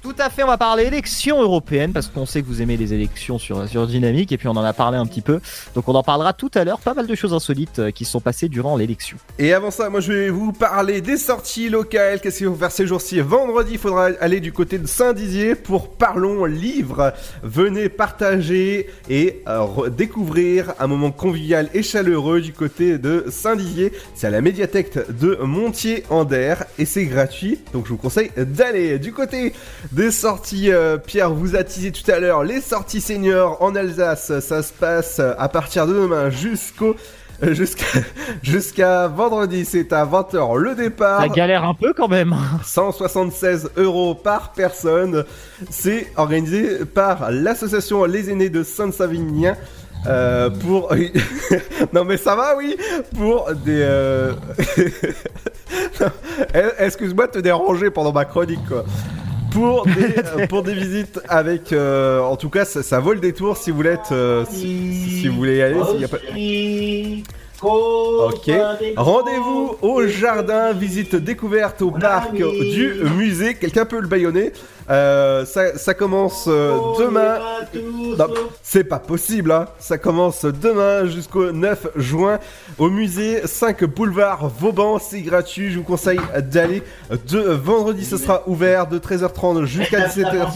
Tout 0.01 0.15
à 0.17 0.29
fait, 0.29 0.43
on 0.43 0.47
va 0.47 0.57
parler 0.57 0.85
élections 0.85 1.41
européennes 1.41 1.91
parce 1.91 2.07
qu'on 2.07 2.25
sait 2.25 2.41
que 2.41 2.47
vous 2.47 2.61
aimez 2.61 2.77
les 2.77 2.93
élections 2.93 3.37
sur, 3.37 3.67
sur 3.67 3.85
Dynamique 3.85 4.31
et 4.31 4.37
puis 4.37 4.47
on 4.47 4.51
en 4.51 4.63
a 4.63 4.71
parlé 4.71 4.97
un 4.97 5.05
petit 5.05 5.19
peu. 5.19 5.41
Donc 5.75 5.89
on 5.89 5.95
en 5.95 6.03
parlera 6.03 6.31
tout 6.31 6.49
à 6.55 6.63
l'heure. 6.63 6.79
Pas 6.79 6.93
mal 6.93 7.05
de 7.05 7.15
choses 7.15 7.33
insolites 7.33 7.79
euh, 7.79 7.91
qui 7.91 8.05
se 8.05 8.11
sont 8.11 8.21
passées 8.21 8.47
durant 8.47 8.77
l'élection. 8.77 9.17
Et 9.37 9.53
avant 9.53 9.71
ça, 9.71 9.89
moi 9.89 9.99
je 9.99 10.13
vais 10.13 10.29
vous 10.29 10.53
parler 10.53 11.01
des 11.01 11.17
sorties 11.17 11.67
locales. 11.67 12.21
Qu'est-ce 12.21 12.37
qu'il 12.37 12.47
faut 12.47 12.55
faire 12.55 12.71
ces 12.71 12.87
jours-ci? 12.87 13.19
Vendredi, 13.19 13.73
il 13.73 13.77
faudra 13.77 14.05
aller 14.21 14.39
du 14.39 14.53
côté 14.53 14.77
de 14.77 14.87
Saint-Dizier 14.87 15.55
pour 15.55 15.89
Parlons 15.89 16.45
Livre. 16.45 17.13
Venez 17.43 17.89
partager 17.89 18.89
et 19.09 19.43
euh, 19.49 19.89
découvrir 19.89 20.75
un 20.79 20.87
moment 20.87 21.11
convivial 21.11 21.69
et 21.73 21.83
chaleureux 21.83 22.39
du 22.39 22.53
côté 22.53 22.97
de 22.97 23.25
Saint-Dizier. 23.29 23.91
C'est 24.15 24.27
à 24.27 24.29
la 24.29 24.39
médiathèque 24.39 24.97
de 25.09 25.39
Montier-Ander 25.41 26.55
et 26.77 26.85
c'est 26.85 27.05
gratuit. 27.05 27.59
Donc 27.73 27.85
je 27.85 27.89
vous 27.89 27.97
conseille 27.97 28.31
d'aller 28.37 28.97
du 28.97 29.11
côté 29.11 29.51
des 29.91 30.11
sorties. 30.11 30.71
euh, 30.71 30.97
Pierre 30.97 31.31
vous 31.31 31.55
a 31.55 31.63
teasé 31.63 31.91
tout 31.91 32.09
à 32.11 32.19
l'heure 32.19 32.43
les 32.43 32.61
sorties 32.61 33.01
seniors 33.01 33.61
en 33.61 33.75
Alsace. 33.75 34.39
Ça 34.39 34.61
se 34.63 34.73
passe 34.73 35.19
à 35.19 35.49
partir 35.49 35.87
de 35.87 35.93
demain 35.93 36.29
jusqu'au 36.29 36.95
euh, 37.41 37.53
jusqu'à 37.53 37.85
jusqu'à 38.43 39.07
vendredi, 39.07 39.63
c'est 39.65 39.93
à 39.93 40.05
20h 40.05 40.57
le 40.57 40.75
départ. 40.75 41.21
Ça 41.21 41.29
galère 41.29 41.63
un 41.63 41.73
peu 41.73 41.93
quand 41.93 42.07
même. 42.09 42.35
176 42.63 43.71
euros 43.77 44.13
par 44.13 44.51
personne. 44.51 45.23
C'est 45.69 46.11
organisé 46.17 46.85
par 46.85 47.31
l'association 47.31 48.03
Les 48.05 48.29
Aînés 48.29 48.49
de 48.49 48.63
Saint-Savinien. 48.63 49.55
euh, 50.07 50.49
pour 50.49 50.93
non 51.93 52.05
mais 52.05 52.15
ça 52.15 52.33
va 52.33 52.55
oui 52.55 52.77
pour 53.17 53.51
des 53.65 53.81
euh, 53.81 54.31
excuse-moi 56.79 57.27
de 57.27 57.31
te 57.33 57.39
déranger 57.39 57.89
pendant 57.89 58.13
ma 58.13 58.23
chronique 58.23 58.65
quoi? 58.65 58.85
Pour 59.51 59.85
des, 59.85 60.17
euh, 60.17 60.47
pour 60.47 60.63
des 60.63 60.73
visites 60.73 61.19
avec 61.27 61.73
euh, 61.73 62.21
en 62.21 62.35
tout 62.35 62.49
cas 62.49 62.65
ça, 62.65 62.83
ça 62.83 62.99
vaut 62.99 63.13
le 63.13 63.19
détour 63.19 63.57
si 63.57 63.71
vous 63.71 63.77
voulez 63.77 63.91
être, 63.91 64.13
euh, 64.13 64.45
si, 64.49 65.19
si 65.21 65.27
vous 65.27 65.35
voulez 65.35 65.57
y 65.57 65.61
aller 65.61 65.79
s'il 65.91 66.01
y 66.01 66.05
a 66.05 66.07
pas... 66.07 66.17
Ok. 67.61 68.51
Rendez-vous 68.95 69.75
au 69.81 70.07
jardin, 70.07 70.71
visite 70.73 71.15
découverte 71.15 71.81
au 71.81 71.91
parc 71.91 72.33
du 72.33 73.01
musée. 73.15 73.55
Quelqu'un 73.55 73.85
peut 73.85 73.99
le 73.99 74.07
baïonner. 74.07 74.53
Euh, 74.89 75.45
ça, 75.45 75.77
ça 75.77 75.93
commence 75.93 76.45
euh, 76.47 76.75
demain. 76.97 77.37
Non, 78.17 78.27
c'est 78.63 78.83
pas 78.83 78.97
possible, 78.97 79.51
hein. 79.51 79.67
Ça 79.77 79.99
commence 79.99 80.45
demain 80.45 81.05
jusqu'au 81.05 81.51
9 81.51 81.89
juin 81.95 82.39
au 82.79 82.89
musée 82.89 83.45
5 83.45 83.83
boulevard 83.83 84.47
Vauban. 84.47 84.97
C'est 84.97 85.21
gratuit. 85.21 85.71
Je 85.71 85.77
vous 85.77 85.83
conseille 85.83 86.19
d'aller. 86.39 86.81
De 87.27 87.39
vendredi, 87.39 88.03
ce 88.03 88.17
sera 88.17 88.41
ouvert 88.47 88.87
de 88.87 88.97
13h30 88.97 89.65
jusqu'à 89.65 90.07
17h. 90.07 90.47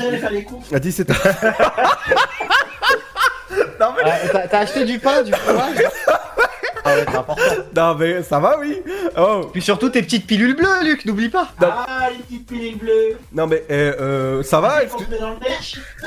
À 0.73 0.79
17h. 0.79 1.13
non, 3.79 3.89
mais... 3.95 4.47
T'as 4.49 4.59
acheté 4.59 4.85
du 4.85 4.97
pain, 4.97 5.21
du 5.21 5.31
fromage? 5.31 5.77
Important. 7.01 7.35
Non 7.75 7.95
mais 7.95 8.23
ça 8.23 8.39
va 8.39 8.57
oui. 8.59 8.81
Oh. 9.17 9.41
Puis 9.51 9.61
surtout 9.61 9.89
tes 9.89 10.01
petites 10.01 10.25
pilules 10.27 10.55
bleues, 10.55 10.83
Luc, 10.83 11.05
n'oublie 11.05 11.29
pas. 11.29 11.47
Ah, 11.61 12.09
les 12.11 12.23
petites 12.23 12.47
pilules 12.47 12.77
bleues. 12.77 13.17
Non 13.33 13.47
mais 13.47 13.63
euh, 13.71 13.93
euh, 13.99 14.43
ça 14.43 14.59
va 14.61 14.83
est-ce 14.83 14.93
que- 14.95 15.19
Dans 15.19 15.29
le. 15.31 15.35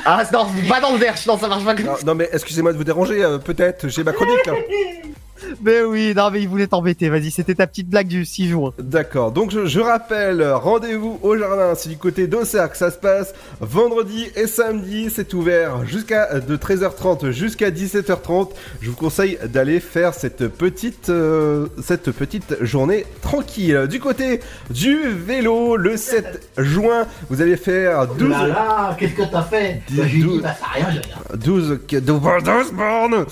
Ah 0.04 0.22
non, 0.32 0.46
pas 0.68 0.80
dans 0.80 0.92
le 0.92 0.98
verche, 0.98 1.26
non, 1.26 1.38
ça 1.38 1.48
marche 1.48 1.64
pas 1.64 1.74
comme 1.74 1.84
non, 1.86 1.94
non, 2.04 2.14
mais 2.14 2.28
excusez-moi 2.32 2.72
de 2.72 2.78
vous 2.78 2.84
déranger, 2.84 3.22
euh, 3.22 3.38
peut-être 3.38 3.88
j'ai 3.88 4.04
ma 4.04 4.12
chronique 4.12 4.44
là. 4.46 4.52
Mais 5.62 5.82
oui, 5.82 6.12
non, 6.16 6.30
mais 6.30 6.40
il 6.42 6.48
voulait 6.48 6.66
t'embêter, 6.66 7.08
vas-y, 7.08 7.30
c'était 7.30 7.54
ta 7.54 7.66
petite 7.66 7.88
blague 7.88 8.06
du 8.08 8.24
6 8.24 8.48
jours. 8.48 8.74
D'accord, 8.78 9.32
donc 9.32 9.50
je, 9.50 9.66
je 9.66 9.80
rappelle, 9.80 10.42
rendez-vous 10.52 11.18
au 11.22 11.36
jardin, 11.36 11.74
c'est 11.74 11.88
du 11.88 11.96
côté 11.96 12.26
d'Auxerre 12.26 12.70
que 12.70 12.76
ça 12.76 12.90
se 12.90 12.96
passe, 12.98 13.34
vendredi 13.60 14.26
et 14.36 14.46
samedi, 14.46 15.10
c'est 15.14 15.32
ouvert 15.34 15.84
jusqu'à 15.86 16.40
de 16.40 16.56
13h30 16.56 17.30
jusqu'à 17.30 17.70
17h30. 17.70 18.50
Je 18.80 18.90
vous 18.90 18.96
conseille 18.96 19.38
d'aller 19.44 19.80
faire 19.80 20.14
cette 20.14 20.48
petite, 20.48 21.08
euh, 21.10 21.66
cette 21.82 22.10
petite 22.12 22.56
journée 22.62 23.04
tranquille. 23.22 23.86
Du 23.88 24.00
côté 24.00 24.40
du 24.70 24.96
vélo, 25.10 25.76
le 25.76 25.96
7 25.96 26.50
juin, 26.58 27.06
vous 27.30 27.42
allez 27.42 27.56
faire 27.56 28.06
12... 28.06 28.28
Là, 28.30 28.46
là, 28.46 28.96
qu'est-ce 28.98 29.14
que 29.14 29.22
t'as 29.30 29.42
fait? 29.42 29.82
Dix- 29.88 29.96
Bah, 29.98 30.04
J'ai 30.06 30.16
dit, 30.18 30.22
douze- 30.24 30.42
bah, 30.42 30.54
ça 30.58 30.66
rien, 30.72 30.86
j'ai 30.90 31.00
rien. 31.00 31.16
12... 31.36 31.78
12 31.90 32.72
bornes 32.72 33.26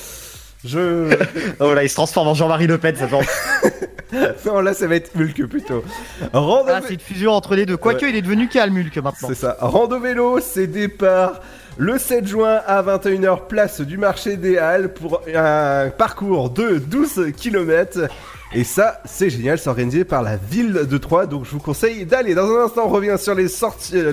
Je... 0.65 1.15
Oh 1.61 1.75
là, 1.75 1.83
il 1.85 1.89
se 1.89 1.95
transforme 1.95 2.29
en 2.29 2.35
Jean-Marie 2.35 2.67
Le 2.67 2.79
Pen, 2.79 2.97
ça 2.97 3.07
genre. 3.09 3.23
non, 4.47 4.61
là 4.61 4.75
ça 4.75 4.87
va 4.87 4.97
être 4.97 5.15
Mulk 5.15 5.47
plutôt. 5.47 5.85
Rando- 6.33 6.65
Ah, 6.69 6.81
c'est 6.87 6.95
une 6.95 7.01
fusion 7.01 7.33
entre 7.33 7.55
les 7.55 7.67
deux. 7.67 7.77
Quoique, 7.77 8.05
Ouais. 8.05 8.11
il 8.11 8.17
est 8.17 8.23
devenu 8.23 8.49
calme, 8.49 8.77
Hulk, 8.77 8.97
maintenant. 8.97 9.29
C'est 9.29 9.35
ça. 9.35 9.57
Rando 9.61 9.99
vélo, 10.01 10.41
c'est 10.41 10.67
départ 10.67 11.41
Le 11.77 11.99
7 11.99 12.27
juin 12.27 12.61
à 12.67 12.83
21h, 12.83 13.47
place 13.49 13.81
du 13.81 13.99
marché 13.99 14.37
des 14.37 14.59
Halles 14.59 14.93
pour 14.93 15.23
un 15.35 15.91
parcours 15.91 16.51
de 16.51 16.79
12 16.79 17.33
km. 17.37 18.09
Et 18.57 18.63
ça, 18.63 19.01
c'est 19.05 19.31
génial, 19.31 19.59
c'est 19.59 19.69
organisé 19.69 20.05
par 20.05 20.23
la 20.23 20.37
ville 20.37 20.73
de 20.89 20.99
Troyes, 20.99 21.27
donc 21.27 21.45
je 21.45 21.51
vous 21.51 21.59
conseille 21.59 22.05
d'aller. 22.07 22.35
Dans 22.35 22.47
un 22.49 22.65
instant, 22.67 22.83
on 22.87 22.89
revient 22.89 23.17
sur 23.19 23.35
les 23.35 23.49
sorties, 23.49 23.95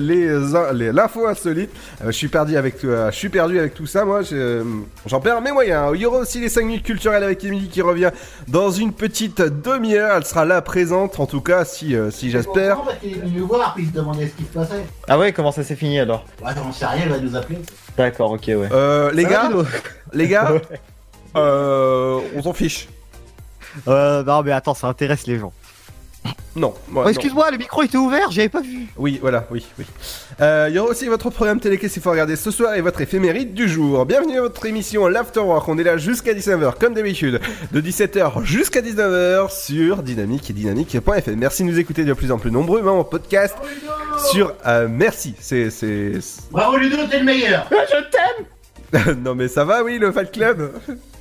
les- 0.74 0.92
l'info 0.92 1.26
insolite. 1.28 1.70
Euh, 2.02 2.06
je 2.06 2.10
suis 2.12 2.26
perdu 2.28 2.56
avec, 2.56 2.84
euh, 2.84 3.10
je 3.12 3.16
suis 3.16 3.28
perdu 3.28 3.58
avec 3.60 3.74
tout 3.74 3.86
ça, 3.86 4.04
moi. 4.04 4.22
je- 4.22 4.64
J'en 5.06 5.20
perds 5.20 5.40
mes 5.42 5.52
moyens. 5.52 5.92
Il 5.94 6.00
y 6.00 6.06
aura 6.06 6.18
aussi 6.18 6.40
les 6.40 6.48
5 6.48 6.64
minutes 6.66 6.82
culturelles 6.84 7.22
avec 7.22 7.44
Émilie 7.44 7.68
qui 7.68 7.82
revient 7.82 8.10
dans 8.48 8.70
une 8.72 8.92
petite 8.92 9.40
demi-heure. 9.40 10.16
Elle 10.16 10.24
sera 10.26 10.44
là 10.44 10.60
présente, 10.60 11.20
en 11.20 11.26
tout 11.26 11.40
cas, 11.40 11.64
si, 11.64 11.94
euh, 11.94 12.10
si 12.10 12.30
j'espère. 12.30 12.82
Parce 12.82 12.98
qu'il 12.98 13.12
est 13.12 13.20
venu 13.20 13.38
nous 13.40 13.46
voir, 13.46 13.74
puis 13.74 13.84
il 13.84 13.90
se 13.90 13.94
demandait 13.94 14.26
ce 14.26 14.32
qui 14.32 14.42
se 14.44 14.52
passait. 14.58 14.84
Ah 15.08 15.18
ouais, 15.18 15.32
comment 15.32 15.52
ça 15.52 15.62
s'est 15.62 15.76
fini 15.76 16.00
alors? 16.00 16.24
Ouais, 16.44 16.50
on 16.68 16.72
sait 16.72 16.86
rien, 16.86 17.04
il 17.06 17.12
va 17.12 17.18
nous 17.18 17.36
appeler. 17.36 17.58
D'accord, 17.96 18.32
ok, 18.32 18.44
ouais. 18.48 18.68
Euh, 18.72 19.12
les 19.12 19.24
gars, 19.24 19.42
va, 19.42 19.48
Ludo 19.50 19.66
les 20.14 20.26
gars, 20.28 20.52
euh, 21.36 22.18
on 22.36 22.42
s'en 22.42 22.52
fiche. 22.52 22.88
Euh, 23.88 24.22
non, 24.24 24.42
mais 24.42 24.52
attends, 24.52 24.74
ça 24.74 24.86
intéresse 24.88 25.26
les 25.26 25.38
gens. 25.38 25.52
Non. 26.54 26.74
Oh, 26.94 27.04
Excuse-moi, 27.08 27.50
le 27.50 27.56
micro 27.56 27.82
était 27.82 27.96
ouvert, 27.96 28.30
j'avais 28.30 28.48
pas 28.50 28.60
vu. 28.60 28.86
Oui, 28.96 29.18
voilà, 29.20 29.46
oui, 29.50 29.66
oui. 29.78 29.86
Euh, 30.40 30.66
Il 30.68 30.76
y 30.76 30.78
aura 30.78 30.90
aussi 30.90 31.06
votre 31.08 31.30
programme 31.30 31.58
télé 31.58 31.78
qu'il 31.78 31.88
faut 31.90 32.10
regarder 32.10 32.36
ce 32.36 32.50
soir 32.50 32.74
et 32.74 32.80
votre 32.82 33.00
éphémérite 33.00 33.54
du 33.54 33.68
jour. 33.68 34.04
Bienvenue 34.06 34.38
à 34.38 34.42
votre 34.42 34.64
émission 34.66 35.08
L'Afterwork. 35.08 35.66
On 35.68 35.78
est 35.78 35.82
là 35.82 35.96
jusqu'à 35.96 36.34
19h, 36.34 36.74
comme 36.78 36.92
d'habitude, 36.94 37.40
de 37.72 37.80
17h 37.80 38.44
jusqu'à 38.44 38.82
19h 38.82 39.50
sur 39.50 40.02
Dynamique 40.02 40.48
et 40.50 40.52
Dynamique.fm. 40.52 41.34
Merci 41.36 41.64
de 41.64 41.68
nous 41.70 41.78
écouter 41.78 42.04
de 42.04 42.12
plus 42.12 42.30
en 42.30 42.38
plus 42.38 42.50
nombreux, 42.52 42.82
même 42.82 42.90
en 42.92 43.04
podcast 43.04 43.56
sur. 44.30 44.52
euh, 44.66 44.86
merci, 44.90 45.34
c'est. 45.40 45.70
c'est... 45.70 46.12
Bravo 46.50 46.76
Ludo, 46.76 46.98
t'es 47.10 47.18
le 47.18 47.24
meilleur. 47.24 47.66
Je 47.70 49.00
t'aime. 49.00 49.16
non 49.24 49.34
mais 49.34 49.48
ça 49.48 49.64
va, 49.64 49.82
oui, 49.82 49.98
le 49.98 50.12
Fat 50.12 50.26
Club. 50.26 50.70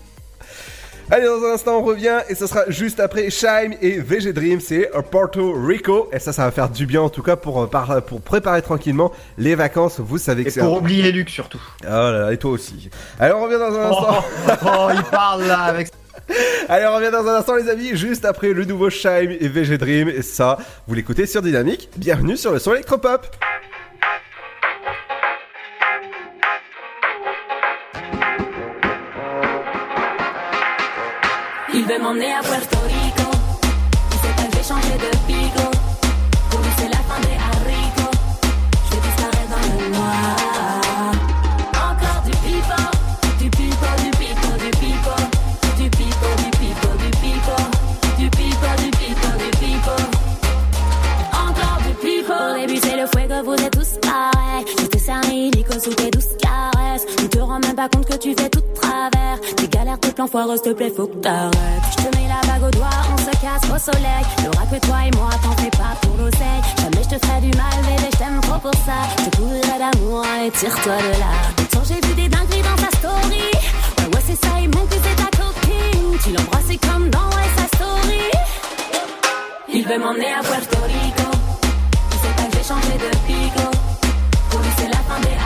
Allez, 1.14 1.26
dans 1.26 1.44
un 1.44 1.54
instant, 1.56 1.80
on 1.80 1.84
revient 1.84 2.20
et 2.30 2.36
ce 2.36 2.48
sera 2.48 2.64
juste 2.70 3.02
après 3.02 3.30
Shime 3.30 3.74
et 3.82 4.00
VG 4.00 4.32
Dream, 4.32 4.62
c'est 4.62 4.90
Porto 5.12 5.52
Rico. 5.62 6.10
Et 6.14 6.20
ça, 6.20 6.32
ça 6.32 6.46
va 6.46 6.52
faire 6.52 6.70
du 6.70 6.86
bien 6.86 7.02
en 7.02 7.10
tout 7.10 7.22
cas 7.22 7.36
pour, 7.36 7.62
euh, 7.62 8.00
pour 8.00 8.22
préparer 8.22 8.62
tranquillement 8.62 9.12
les 9.38 9.56
vacances. 9.56 10.00
Vous 10.00 10.18
savez 10.18 10.46
que 10.46 10.50
c'est. 10.52 10.62
pour 10.62 10.76
un- 10.76 10.78
oublier 10.78 11.12
Luc 11.12 11.30
surtout. 11.30 11.62
Oh 11.84 11.88
là 11.90 12.12
là, 12.12 12.32
et 12.32 12.38
toi 12.38 12.52
aussi. 12.52 12.90
Allez, 13.20 13.34
on 13.34 13.44
revient 13.44 13.60
dans 13.60 13.78
un 13.78 13.90
instant. 13.90 14.26
Oh, 14.66 14.88
il 14.96 15.04
parle 15.04 15.44
là 15.48 15.60
avec. 15.64 15.90
Allez, 16.70 16.86
on 16.88 16.96
revient 16.96 17.12
dans 17.12 17.28
un 17.28 17.36
instant, 17.36 17.56
les 17.58 17.68
amis, 17.70 17.90
juste 17.98 18.24
après 18.24 18.54
le 18.54 18.64
nouveau 18.64 18.90
Shime 18.90 19.36
et 19.38 19.50
VG 19.50 19.78
Dream. 19.78 20.08
Et 20.08 20.22
ça, 20.22 20.60
vous 20.88 20.94
l'écoutez 20.94 21.26
sur 21.26 21.42
Dynamique. 21.42 21.90
Bienvenue 21.98 22.38
sur 22.38 22.54
le 22.54 22.60
son 22.60 22.72
électropop. 22.74 23.28
Il 31.82 31.88
veut 31.88 31.98
m'emmener 31.98 32.32
à 32.32 32.44
Puerto 32.44 32.78
Rico. 32.86 33.32
Il 34.12 34.18
sait 34.20 34.36
pas 34.38 34.44
que 34.44 34.62
j'ai 34.62 34.98
de 35.00 35.12
pico. 35.26 35.66
Pour 36.52 36.60
lui, 36.60 36.70
c'est 36.78 36.90
la 36.90 37.02
fin 37.10 37.20
des 37.22 37.38
haricots. 37.42 38.18
Je 38.86 38.90
vais 38.94 39.02
disparaître 39.02 39.50
dans 39.50 39.66
le 39.66 39.90
noir. 39.90 41.12
Encore 41.74 42.22
du 42.24 42.32
pipo, 42.46 42.82
du 43.40 43.50
pipo, 43.50 43.90
du 43.98 44.12
pipo, 44.12 44.50
du 44.60 44.70
pipo. 44.78 45.16
Du 45.76 45.90
pipo, 45.90 46.30
du 46.38 46.50
pipo, 46.60 46.90
du 47.02 47.10
pipo. 47.18 47.56
Du 48.20 48.30
pipo, 48.30 48.70
du 48.78 48.90
pipo, 48.92 49.30
du 49.40 49.50
pipo. 49.58 49.96
Encore 51.34 51.80
du 51.88 51.94
pipo. 51.96 52.34
Au 52.34 52.60
début, 52.60 52.80
c'est 52.84 52.96
le 52.96 53.08
fuego, 53.08 53.44
vous 53.44 53.66
êtes 53.66 53.72
tous 53.72 53.98
pareils. 54.04 54.66
Je 54.94 55.00
cerné 55.00 55.48
illico 55.48 55.74
sous 55.80 55.96
tes 55.96 56.12
douces 56.12 56.38
caresses. 56.40 57.08
Tu 57.18 57.28
te 57.28 57.40
rends 57.40 57.60
même 57.60 57.76
pas 57.76 57.90
compte 57.90 58.06
que 58.06 58.18
tu 58.18 58.36
fais 58.36 58.50
tout 58.50 58.62
de 58.62 58.74
travers. 58.80 59.40
Galères, 59.92 60.00
tes 60.00 60.12
plans 60.14 60.28
foireux, 60.28 60.56
s'il 60.56 60.72
te 60.72 60.78
plaît, 60.78 60.94
faut 60.96 61.08
que 61.08 61.18
t'arrêtes. 61.18 61.52
Je 61.92 62.04
te 62.04 62.16
mets 62.16 62.28
la 62.28 62.40
bague 62.48 62.64
au 62.64 62.72
doigt, 62.72 62.90
on 63.12 63.18
se 63.18 63.32
casse 63.42 63.70
au 63.70 63.92
soleil. 63.92 64.24
Y'aura 64.42 64.66
que 64.68 64.80
toi 64.86 64.98
et 65.06 65.12
moi, 65.18 65.30
t'en 65.44 65.52
fais 65.62 65.70
pas 65.72 65.96
pour 66.02 66.16
l'oseille. 66.16 66.64
Jamais 66.80 67.04
je 67.04 67.16
te 67.16 67.26
ferai 67.26 67.42
du 67.42 67.58
mal, 67.58 67.76
bébé, 67.84 68.10
je 68.14 68.18
t'aime 68.18 68.40
trop 68.42 68.60
pour 68.60 68.74
ça. 68.86 69.00
Je 69.20 69.30
te 69.30 69.78
d'amour 69.80 70.24
et 70.46 70.52
tire-toi 70.52 70.96
de 70.96 71.20
là. 71.20 71.34
Tant 71.72 71.84
j'ai 71.84 72.08
vu 72.08 72.14
des 72.16 72.30
dingueries 72.30 72.62
dans 72.62 72.82
ta 72.82 72.98
story. 72.98 73.52
Ouais, 73.98 74.16
ouais, 74.16 74.24
c'est 74.26 74.46
ça, 74.46 74.60
et 74.62 74.68
mon 74.68 74.86
cul, 74.86 74.98
c'est 75.04 75.16
ta 75.16 75.30
copine. 75.38 76.18
Tu 76.24 76.32
l'embrasses 76.32 76.78
comme 76.88 77.10
dans 77.10 77.30
ouais, 77.36 77.50
sa 77.58 77.66
story. 77.76 78.32
Il 79.74 79.86
veut 79.86 80.00
m'emmener 80.00 80.32
à 80.32 80.42
Puerto 80.42 80.78
Rico. 80.86 81.32
Il 82.14 82.18
sait 82.18 82.34
pas 82.38 82.44
que 82.44 82.58
j'ai 82.58 82.64
changé 82.64 82.94
de 82.96 83.12
pico. 83.28 83.68
Pour 84.50 84.60
lui, 84.62 84.70
c'est 84.78 84.88
la 84.88 85.02
fin 85.08 85.20
des 85.20 85.41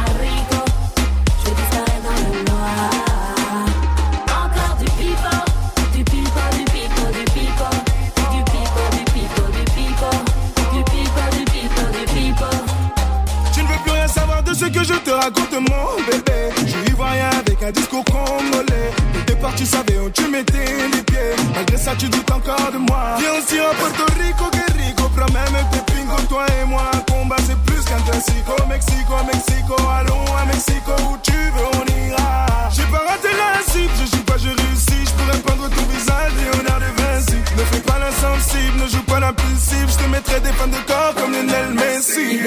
ce 14.56 14.66
que 14.66 14.84
je 14.84 14.94
te 14.94 15.12
raconte, 15.12 15.52
mon 15.52 16.02
bébé. 16.10 16.50
Je 16.58 16.72
suis 16.72 16.88
ivoirien 16.88 17.30
avec 17.40 17.62
un 17.62 17.72
discours 17.72 18.06
congolais. 18.06 18.90
Au 19.20 19.24
départ, 19.28 19.54
tu 19.56 19.66
savais 19.66 20.00
où 20.00 20.10
tu 20.10 20.28
mettais 20.30 20.88
les 20.94 21.04
pieds. 21.04 21.36
Malgré 21.54 21.78
ça, 21.78 21.92
tu 21.98 22.08
doutes 22.08 22.32
encore 22.32 22.72
de 22.72 22.78
moi. 22.78 23.18
Viens 23.20 23.34
aussi 23.34 23.60
à 23.60 23.74
Puerto 23.76 24.06
Rico, 24.20 24.46
que 24.52 24.66
rico. 24.80 25.10
Prends 25.16 25.34
même 25.34 25.58
tes 25.72 25.94
pingos, 25.94 26.28
toi 26.30 26.46
et 26.62 26.66
moi. 26.66 26.90
Combat, 27.10 27.36
c'est 27.46 27.60
plus 27.66 27.84
qu'un 27.84 28.00
classico. 28.10 28.56
Mexico, 28.70 29.14
Mexico, 29.32 29.76
allons 29.92 30.26
à 30.40 30.46
Mexico. 30.46 30.92
Où 31.12 31.18
tu 31.22 31.34
veux, 31.34 31.70
on 31.76 31.86
ira. 32.08 32.70
J'ai 32.72 32.88
pas 32.88 33.04
raté 33.10 33.32
la 33.36 33.62
cible, 33.72 33.92
je 34.00 34.16
joue 34.16 34.24
pas, 34.24 34.38
je 34.38 34.50
réussis. 34.50 35.04
Je 35.06 35.14
pourrais 35.20 35.40
peindre 35.40 35.70
ton 35.70 35.86
visage, 35.92 36.32
Léonard 36.40 36.80
de 36.80 37.02
Vinci. 37.02 37.38
Ne 37.58 37.64
fais 37.72 37.82
pas 37.82 38.00
l'insensible, 38.00 38.78
ne 38.84 38.88
joue 38.88 39.04
pas 39.04 39.20
l'impulsive. 39.20 39.88
Je 39.90 40.04
te 40.04 40.10
mettrai 40.10 40.40
des 40.40 40.54
fans 40.54 40.68
de 40.68 40.82
corps 40.88 41.14
comme 41.16 41.34
Lionel 41.34 41.74
Messi. 41.74 42.40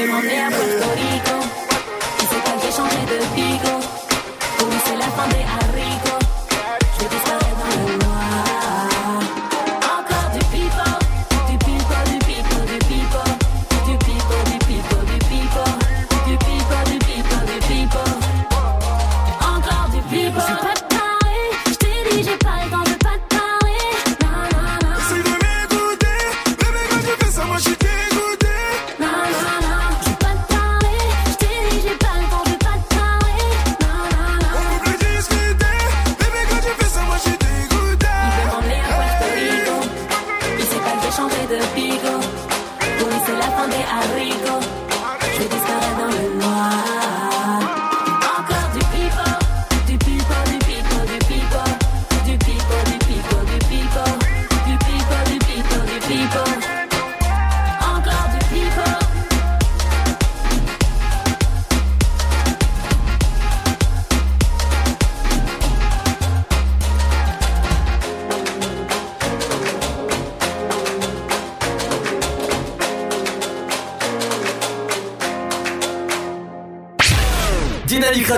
Pas 2.19 2.25
que 2.25 2.61
j'ai 2.62 2.73
changé 2.73 3.01
de 3.07 3.19
pico. 3.35 3.75
Pour 4.59 4.69
lui, 4.69 4.77
c'est 4.85 4.97
la 4.97 5.05
fin 5.05 5.29
des 5.29 5.45
haricots. 5.55 5.78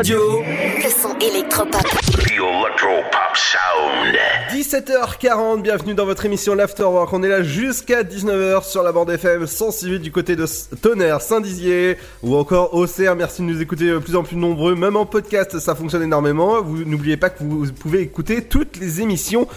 Radio. 0.01 0.41
Le 0.83 0.89
son 0.89 1.15
électropop. 1.19 1.83
The 1.83 2.31
Electro 2.31 3.03
Pop 3.13 3.37
Sound. 3.37 4.17
17h40, 4.51 5.61
bienvenue 5.61 5.93
dans 5.93 6.07
votre 6.07 6.25
émission 6.25 6.55
L'Afterwork. 6.55 7.13
On 7.13 7.23
est 7.23 7.29
là 7.29 7.43
jusqu'à 7.43 8.03
19h 8.03 8.65
sur 8.67 8.83
la 8.83 8.93
bande 8.93 9.11
FM 9.11 9.45
106.8 9.45 9.99
du 9.99 10.11
côté 10.11 10.37
de 10.37 10.47
Tonnerre, 10.81 11.21
Saint-Dizier 11.21 11.99
ou 12.23 12.35
encore 12.37 12.73
Auxerre. 12.73 13.15
Merci 13.15 13.43
de 13.43 13.49
nous 13.49 13.61
écouter 13.61 13.89
de 13.89 13.99
plus 13.99 14.17
en 14.17 14.23
plus 14.23 14.37
nombreux. 14.37 14.75
Même 14.75 14.97
en 14.97 15.05
podcast, 15.05 15.59
ça 15.59 15.75
fonctionne 15.75 16.03
énormément. 16.03 16.63
Vous 16.63 16.83
n'oubliez 16.85 17.19
pas 17.19 17.29
que 17.29 17.45
vous 17.45 17.71
pouvez 17.71 18.01
écouter 18.01 18.41
toutes 18.41 18.79
les 18.79 19.03
émissions 19.03 19.49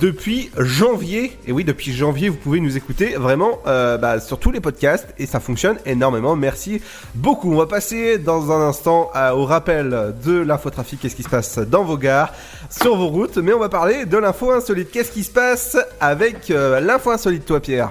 depuis 0.00 0.50
janvier. 0.58 1.36
Et 1.46 1.52
oui, 1.52 1.64
depuis 1.64 1.92
janvier, 1.92 2.28
vous 2.28 2.36
pouvez 2.36 2.60
nous 2.60 2.76
écouter 2.76 3.14
vraiment 3.16 3.58
euh, 3.66 3.98
bah, 3.98 4.20
sur 4.20 4.38
tous 4.38 4.50
les 4.50 4.60
podcasts 4.60 5.08
et 5.18 5.26
ça 5.26 5.40
fonctionne 5.40 5.78
énormément. 5.86 6.34
Merci 6.36 6.80
beaucoup. 7.14 7.52
On 7.52 7.56
va 7.58 7.66
passer 7.66 8.18
dans 8.18 8.50
un 8.50 8.60
instant 8.68 9.10
à- 9.14 9.34
au 9.36 9.44
rappel 9.44 10.14
de 10.24 10.32
l'infotrafic. 10.38 11.00
Qu'est-ce 11.00 11.16
qui 11.16 11.22
se 11.22 11.28
passe 11.30 11.58
dans 11.58 11.84
vos 11.84 11.98
gares, 11.98 12.32
sur 12.70 12.96
vos 12.96 13.08
routes? 13.08 13.36
Mais 13.38 13.52
on 13.52 13.58
va 13.60 13.68
parler 13.68 14.06
de 14.06 14.16
l'info 14.18 14.50
insolite. 14.50 14.90
Qu'est-ce 14.90 15.12
qui 15.12 15.24
se 15.24 15.30
passe 15.30 15.76
avec 16.00 16.50
euh, 16.50 16.80
l'info 16.80 17.10
insolite, 17.10 17.44
toi, 17.44 17.60
Pierre? 17.60 17.90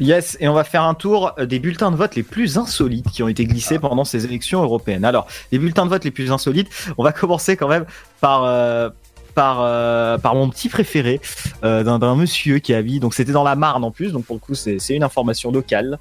Yes, 0.00 0.36
et 0.40 0.48
on 0.48 0.54
va 0.54 0.64
faire 0.64 0.82
un 0.84 0.94
tour 0.94 1.32
euh, 1.38 1.44
des 1.44 1.58
bulletins 1.58 1.90
de 1.90 1.96
vote 1.96 2.14
les 2.14 2.22
plus 2.22 2.56
insolites 2.56 3.10
qui 3.10 3.22
ont 3.22 3.28
été 3.28 3.44
glissés 3.44 3.78
pendant 3.78 4.04
ces 4.04 4.24
élections 4.24 4.62
européennes. 4.62 5.04
Alors, 5.04 5.26
les 5.52 5.58
bulletins 5.58 5.84
de 5.84 5.90
vote 5.90 6.04
les 6.04 6.10
plus 6.10 6.32
insolites, 6.32 6.68
on 6.96 7.04
va 7.04 7.12
commencer 7.12 7.56
quand 7.56 7.68
même 7.68 7.84
par 8.20 8.44
euh, 8.44 8.88
par 9.38 9.58
euh, 9.60 10.18
par 10.18 10.34
mon 10.34 10.50
petit 10.50 10.68
préféré 10.68 11.20
euh, 11.62 11.84
d'un 11.84 12.16
monsieur 12.16 12.58
qui 12.58 12.74
habite. 12.74 13.00
Donc 13.00 13.14
c'était 13.14 13.30
dans 13.30 13.44
la 13.44 13.54
Marne 13.54 13.84
en 13.84 13.92
plus, 13.92 14.10
donc 14.10 14.24
pour 14.24 14.34
le 14.34 14.40
coup 14.40 14.56
c'est 14.56 14.80
une 14.88 15.04
information 15.04 15.52
locale. 15.52 15.96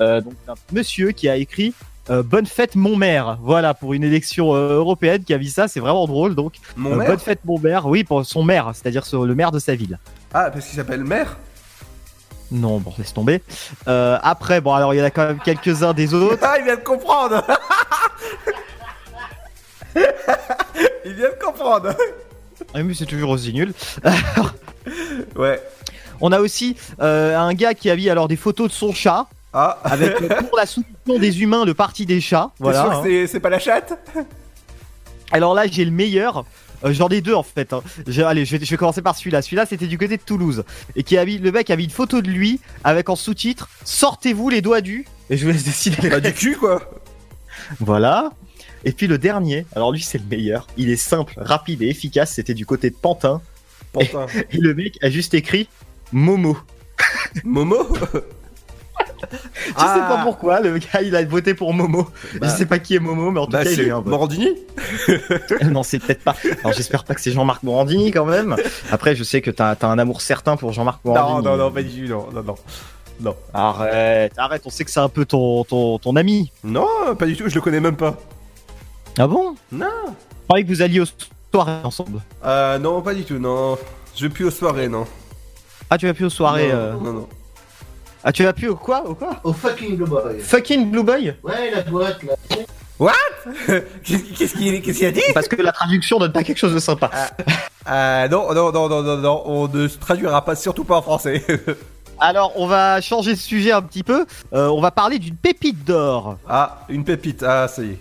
Euh, 0.00 0.20
donc 0.20 0.32
un 0.48 0.54
monsieur 0.72 1.12
qui 1.12 1.28
a 1.28 1.36
écrit. 1.36 1.72
bonne 2.08 2.46
fête 2.46 2.74
mon 2.74 2.96
maire, 2.96 3.38
voilà 3.40 3.74
pour 3.74 3.94
une 3.94 4.02
élection 4.02 4.52
européenne 4.54 5.22
qui 5.22 5.32
a 5.32 5.38
vu 5.38 5.46
ça, 5.46 5.68
c'est 5.68 5.78
vraiment 5.78 6.08
drôle 6.08 6.34
donc. 6.34 6.54
Mon 6.76 6.96
maire 6.96 7.10
bonne 7.10 7.20
fête 7.20 7.44
mon 7.44 7.60
maire, 7.60 7.86
oui 7.86 8.02
pour 8.02 8.26
son 8.26 8.42
maire, 8.42 8.72
c'est-à-dire 8.74 9.04
le 9.12 9.34
maire 9.36 9.52
de 9.52 9.60
sa 9.60 9.76
ville. 9.76 9.96
Ah, 10.34 10.50
parce 10.50 10.66
qu'il 10.66 10.74
s'appelle 10.74 11.04
maire? 11.04 11.36
Non, 12.50 12.78
bon, 12.78 12.92
laisse 12.98 13.14
tomber. 13.14 13.40
Euh, 13.86 14.18
après, 14.20 14.60
bon, 14.60 14.74
alors 14.74 14.92
il 14.92 14.96
y 14.96 15.00
en 15.00 15.04
a 15.04 15.12
quand 15.12 15.26
même 15.28 15.38
quelques-uns 15.38 15.92
des 15.92 16.12
autres. 16.12 16.42
Ah, 16.42 16.56
il 16.58 16.64
vient 16.64 16.74
de 16.74 16.80
comprendre 16.80 17.46
Il 21.04 21.14
vient 21.14 21.30
de 21.30 21.44
comprendre 21.44 21.94
Ah, 22.74 22.82
mais 22.82 22.94
c'est 22.94 23.06
toujours 23.06 23.30
aussi 23.30 23.52
nul. 23.52 23.72
ouais. 25.36 25.60
On 26.20 26.32
a 26.32 26.40
aussi 26.40 26.76
euh, 27.00 27.36
un 27.36 27.54
gars 27.54 27.74
qui 27.74 27.90
a 27.90 27.96
mis 27.96 28.08
alors 28.10 28.28
des 28.28 28.36
photos 28.36 28.68
de 28.68 28.72
son 28.74 28.92
chat. 28.92 29.26
Ah. 29.52 29.78
Avec 29.84 30.20
euh, 30.22 30.28
pour 30.42 30.56
la 30.56 30.66
soumission 30.66 31.18
des 31.18 31.42
humains 31.42 31.64
le 31.64 31.74
parti 31.74 32.06
des 32.06 32.20
chats. 32.20 32.50
Voilà. 32.60 32.82
sûr 32.82 32.92
hein. 32.92 33.02
que 33.02 33.26
c'est- 33.26 33.40
pas 33.40 33.48
la 33.50 33.58
chatte? 33.58 33.98
Alors 35.32 35.54
là, 35.54 35.66
j'ai 35.66 35.84
le 35.84 35.90
meilleur. 35.90 36.44
Euh, 36.84 36.92
J'en 36.92 37.08
ai 37.08 37.20
deux 37.20 37.34
en 37.34 37.42
fait. 37.42 37.72
hein. 37.72 37.82
Allez, 38.24 38.44
je 38.44 38.56
vais, 38.56 38.64
je 38.64 38.70
vais 38.70 38.76
commencer 38.76 39.02
par 39.02 39.16
celui-là. 39.16 39.42
Celui-là, 39.42 39.66
c'était 39.66 39.86
du 39.86 39.98
côté 39.98 40.16
de 40.16 40.22
Toulouse. 40.22 40.64
Et 40.96 41.02
qui 41.02 41.18
a 41.18 41.24
mis, 41.24 41.38
le 41.38 41.50
mec 41.52 41.68
a 41.70 41.76
mis 41.76 41.84
une 41.84 41.90
photo 41.90 42.22
de 42.22 42.28
lui 42.28 42.60
avec 42.84 43.08
en 43.08 43.16
sous-titre 43.16 43.68
Sortez-vous 43.84 44.48
les 44.48 44.62
doigts 44.62 44.80
du. 44.80 45.06
Et 45.30 45.36
je 45.36 45.44
vous 45.46 45.52
laisse 45.52 45.64
décider. 45.64 46.08
Bah, 46.08 46.20
du 46.20 46.32
cul, 46.32 46.56
quoi. 46.56 46.80
Voilà. 47.80 48.30
Et 48.84 48.92
puis 48.92 49.06
le 49.06 49.18
dernier, 49.18 49.66
alors 49.74 49.92
lui 49.92 50.00
c'est 50.02 50.18
le 50.18 50.24
meilleur. 50.24 50.66
Il 50.76 50.90
est 50.90 50.96
simple, 50.96 51.34
rapide 51.36 51.82
et 51.82 51.88
efficace. 51.88 52.32
C'était 52.32 52.54
du 52.54 52.66
côté 52.66 52.90
de 52.90 52.94
Pantin. 52.96 53.40
Pantin. 53.92 54.26
Et, 54.52 54.56
et 54.56 54.58
le 54.60 54.74
mec 54.74 54.98
a 55.02 55.10
juste 55.10 55.34
écrit 55.34 55.68
Momo. 56.12 56.56
Momo 57.44 57.86
Je 59.66 59.66
sais 59.66 59.74
pas 59.76 60.20
pourquoi, 60.24 60.60
le 60.60 60.78
gars 60.78 61.02
il 61.02 61.14
a 61.14 61.22
voté 61.24 61.52
pour 61.54 61.74
Momo. 61.74 62.08
Bah. 62.40 62.48
je 62.48 62.56
sais 62.56 62.64
pas 62.66 62.78
qui 62.78 62.94
est 62.96 62.98
Momo, 62.98 63.30
mais 63.30 63.40
en 63.40 63.44
tout 63.46 63.52
Bah, 63.52 63.64
cas 63.64 63.70
il 63.70 63.80
eu 63.82 63.92
un. 63.92 64.00
Morandini 64.00 64.48
non, 65.70 65.82
c'est 65.82 65.98
peut-être 65.98 66.22
pas. 66.24 66.34
Alors 66.64 66.72
j'espère 66.72 67.04
pas 67.04 67.14
que 67.14 67.20
c'est 67.20 67.30
Jean-Marc 67.32 67.62
Morandini 67.62 68.10
quand 68.12 68.24
même. 68.24 68.56
Après, 68.90 69.14
je 69.14 69.22
sais 69.24 69.40
que 69.42 69.50
t'as 69.50 69.72
as 69.80 69.86
un 69.86 69.98
amour 69.98 70.22
certain 70.22 70.56
pour 70.56 70.72
Jean-Marc 70.72 71.04
Non, 71.04 71.12
Morandini. 71.12 71.44
non, 71.44 71.56
non, 71.58 71.70
pas 71.70 71.82
du 71.82 72.04
tout, 72.04 72.10
non, 72.10 72.28
non, 72.32 72.42
non. 72.42 72.54
Non. 73.20 73.36
Arrête, 73.52 74.32
arrête, 74.38 74.62
on 74.64 74.70
sait 74.70 74.84
que 74.84 74.90
c'est 74.90 75.00
un 75.00 75.10
peu 75.10 75.26
ton, 75.26 75.64
ton, 75.64 75.98
ton 75.98 76.16
ami. 76.16 76.50
Non, 76.64 76.86
pas 77.18 77.26
du 77.26 77.36
tout, 77.36 77.46
je 77.48 77.54
le 77.54 77.60
connais 77.60 77.80
même 77.80 77.96
pas. 77.96 78.16
Ah 79.18 79.26
bon? 79.26 79.54
Non. 79.72 79.86
Je 80.06 80.44
croyais 80.48 80.64
que 80.64 80.68
vous 80.68 80.82
alliez 80.82 81.00
aux 81.00 81.06
soirées 81.52 81.84
ensemble. 81.84 82.20
Euh, 82.44 82.78
non, 82.78 83.02
pas 83.02 83.14
du 83.14 83.24
tout, 83.24 83.38
non. 83.38 83.76
Je 84.16 84.26
vais 84.26 84.28
plus 84.32 84.44
aux 84.46 84.50
soirées, 84.50 84.88
non. 84.88 85.06
Ah, 85.88 85.98
tu 85.98 86.06
vas 86.06 86.14
plus 86.14 86.26
aux 86.26 86.30
soirées. 86.30 86.68
Non, 86.68 86.74
euh, 86.74 86.92
non, 86.94 87.12
non. 87.12 87.28
Ah, 88.22 88.32
tu 88.32 88.44
vas 88.44 88.52
plus 88.52 88.68
au 88.68 88.76
quoi 88.76 89.04
Au 89.06 89.14
quoi? 89.14 89.40
Au 89.44 89.52
fucking 89.52 89.96
Blue 89.96 90.06
Boy. 90.06 90.40
Fucking 90.40 90.90
Blue 90.90 91.02
Boy? 91.02 91.34
Ouais, 91.42 91.70
la 91.70 91.82
boîte 91.82 92.22
là. 92.22 92.34
What? 92.98 93.12
Qu'est-ce 94.04 94.22
qu'est-ce 94.38 94.54
qu'il 94.98 95.06
a 95.06 95.10
dit? 95.10 95.22
Parce 95.32 95.48
que 95.48 95.56
la 95.60 95.72
traduction 95.72 96.18
donne 96.18 96.32
pas 96.32 96.44
quelque 96.44 96.58
chose 96.58 96.74
de 96.74 96.78
sympa. 96.78 97.10
Euh, 97.88 98.28
non, 98.28 98.52
non, 98.52 98.70
non, 98.70 98.88
non, 98.90 99.02
non, 99.02 99.16
non, 99.16 99.42
on 99.46 99.68
ne 99.68 99.88
se 99.88 99.96
traduira 99.96 100.44
pas, 100.44 100.54
surtout 100.54 100.84
pas 100.84 100.96
en 100.98 101.02
français. 101.02 101.42
Alors, 102.20 102.52
on 102.56 102.66
va 102.66 103.00
changer 103.00 103.32
de 103.32 103.38
sujet 103.38 103.72
un 103.72 103.80
petit 103.80 104.02
peu. 104.02 104.26
Euh, 104.52 104.68
on 104.68 104.82
va 104.82 104.90
parler 104.90 105.18
d'une 105.18 105.36
pépite 105.36 105.82
d'or. 105.84 106.36
ah, 106.46 106.84
une 106.90 107.04
pépite, 107.04 107.42
ah, 107.42 107.66
ça 107.68 107.82
y 107.82 107.92
est. 107.92 107.98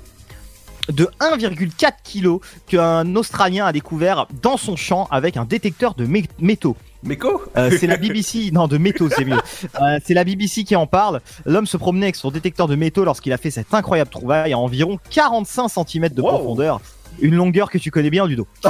de 0.90 1.10
1,4 1.20 1.92
kg 2.04 2.40
qu'un 2.68 3.16
Australien 3.16 3.66
a 3.66 3.72
découvert 3.72 4.28
dans 4.42 4.58
son 4.58 4.76
champ 4.76 5.08
avec 5.12 5.38
un 5.38 5.46
détecteur 5.46 5.94
de 5.96 6.06
mé- 6.06 6.28
métaux. 6.40 6.76
Méco 7.04 7.42
Euh, 7.56 7.72
c'est 7.80 7.88
la 7.88 7.96
BBC, 7.98 8.50
non 8.54 8.68
de 8.68 8.78
métaux 8.78 9.10
c'est 9.10 9.24
mieux. 9.24 9.38
Euh, 9.82 10.00
c'est 10.06 10.14
la 10.14 10.24
BBC 10.24 10.64
qui 10.64 10.76
en 10.76 10.88
parle. 10.88 11.22
L'homme 11.46 11.66
se 11.68 11.78
promenait 11.78 12.08
avec 12.08 12.16
son 12.16 12.30
détecteur 12.32 12.68
de 12.68 12.76
métaux 12.76 13.06
lorsqu'il 13.06 13.32
a 13.34 13.38
fait 13.38 13.52
cette 13.52 13.74
incroyable 13.74 14.10
trouvaille 14.10 14.52
à 14.54 14.58
environ 14.58 15.00
45 15.10 15.70
cm 15.88 16.10
de 16.10 16.22
Wow. 16.22 16.30
profondeur, 16.30 16.82
une 17.22 17.36
longueur 17.36 17.70
que 17.70 17.78
tu 17.78 17.90
connais 17.92 18.10
bien 18.10 18.26
Ludo. 18.26 18.48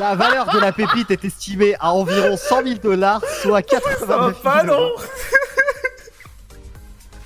la 0.00 0.14
valeur 0.14 0.50
de 0.54 0.58
la 0.58 0.72
pépite 0.72 1.10
est 1.10 1.24
estimée 1.24 1.74
à 1.80 1.92
environ 1.92 2.36
100 2.36 2.62
000 2.64 2.74
dollars, 2.82 3.20
soit 3.42 3.60
89 3.60 4.40
pas, 4.40 4.62
000 4.64 4.74
euros. 4.74 4.92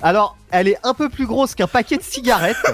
Alors, 0.01 0.37
elle 0.51 0.67
est 0.67 0.77
un 0.83 0.93
peu 0.93 1.09
plus 1.09 1.25
grosse 1.25 1.55
qu'un 1.55 1.67
paquet 1.67 1.97
de 1.97 2.03
cigarettes. 2.03 2.55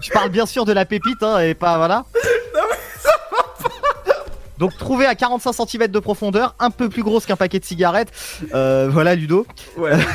Je 0.00 0.10
parle 0.10 0.28
bien 0.30 0.46
sûr 0.46 0.64
de 0.64 0.72
la 0.72 0.84
pépite, 0.84 1.22
hein, 1.22 1.38
et 1.40 1.54
pas 1.54 1.76
voilà. 1.76 2.04
Donc 4.58 4.76
trouvée 4.78 5.06
à 5.06 5.14
45 5.16 5.52
cm 5.68 5.88
de 5.88 5.98
profondeur, 5.98 6.54
un 6.60 6.70
peu 6.70 6.88
plus 6.88 7.02
grosse 7.02 7.26
qu'un 7.26 7.34
paquet 7.36 7.58
de 7.58 7.64
cigarettes. 7.64 8.12
Euh, 8.54 8.88
voilà 8.90 9.14
Ludo. 9.14 9.46
Ouais. 9.76 9.92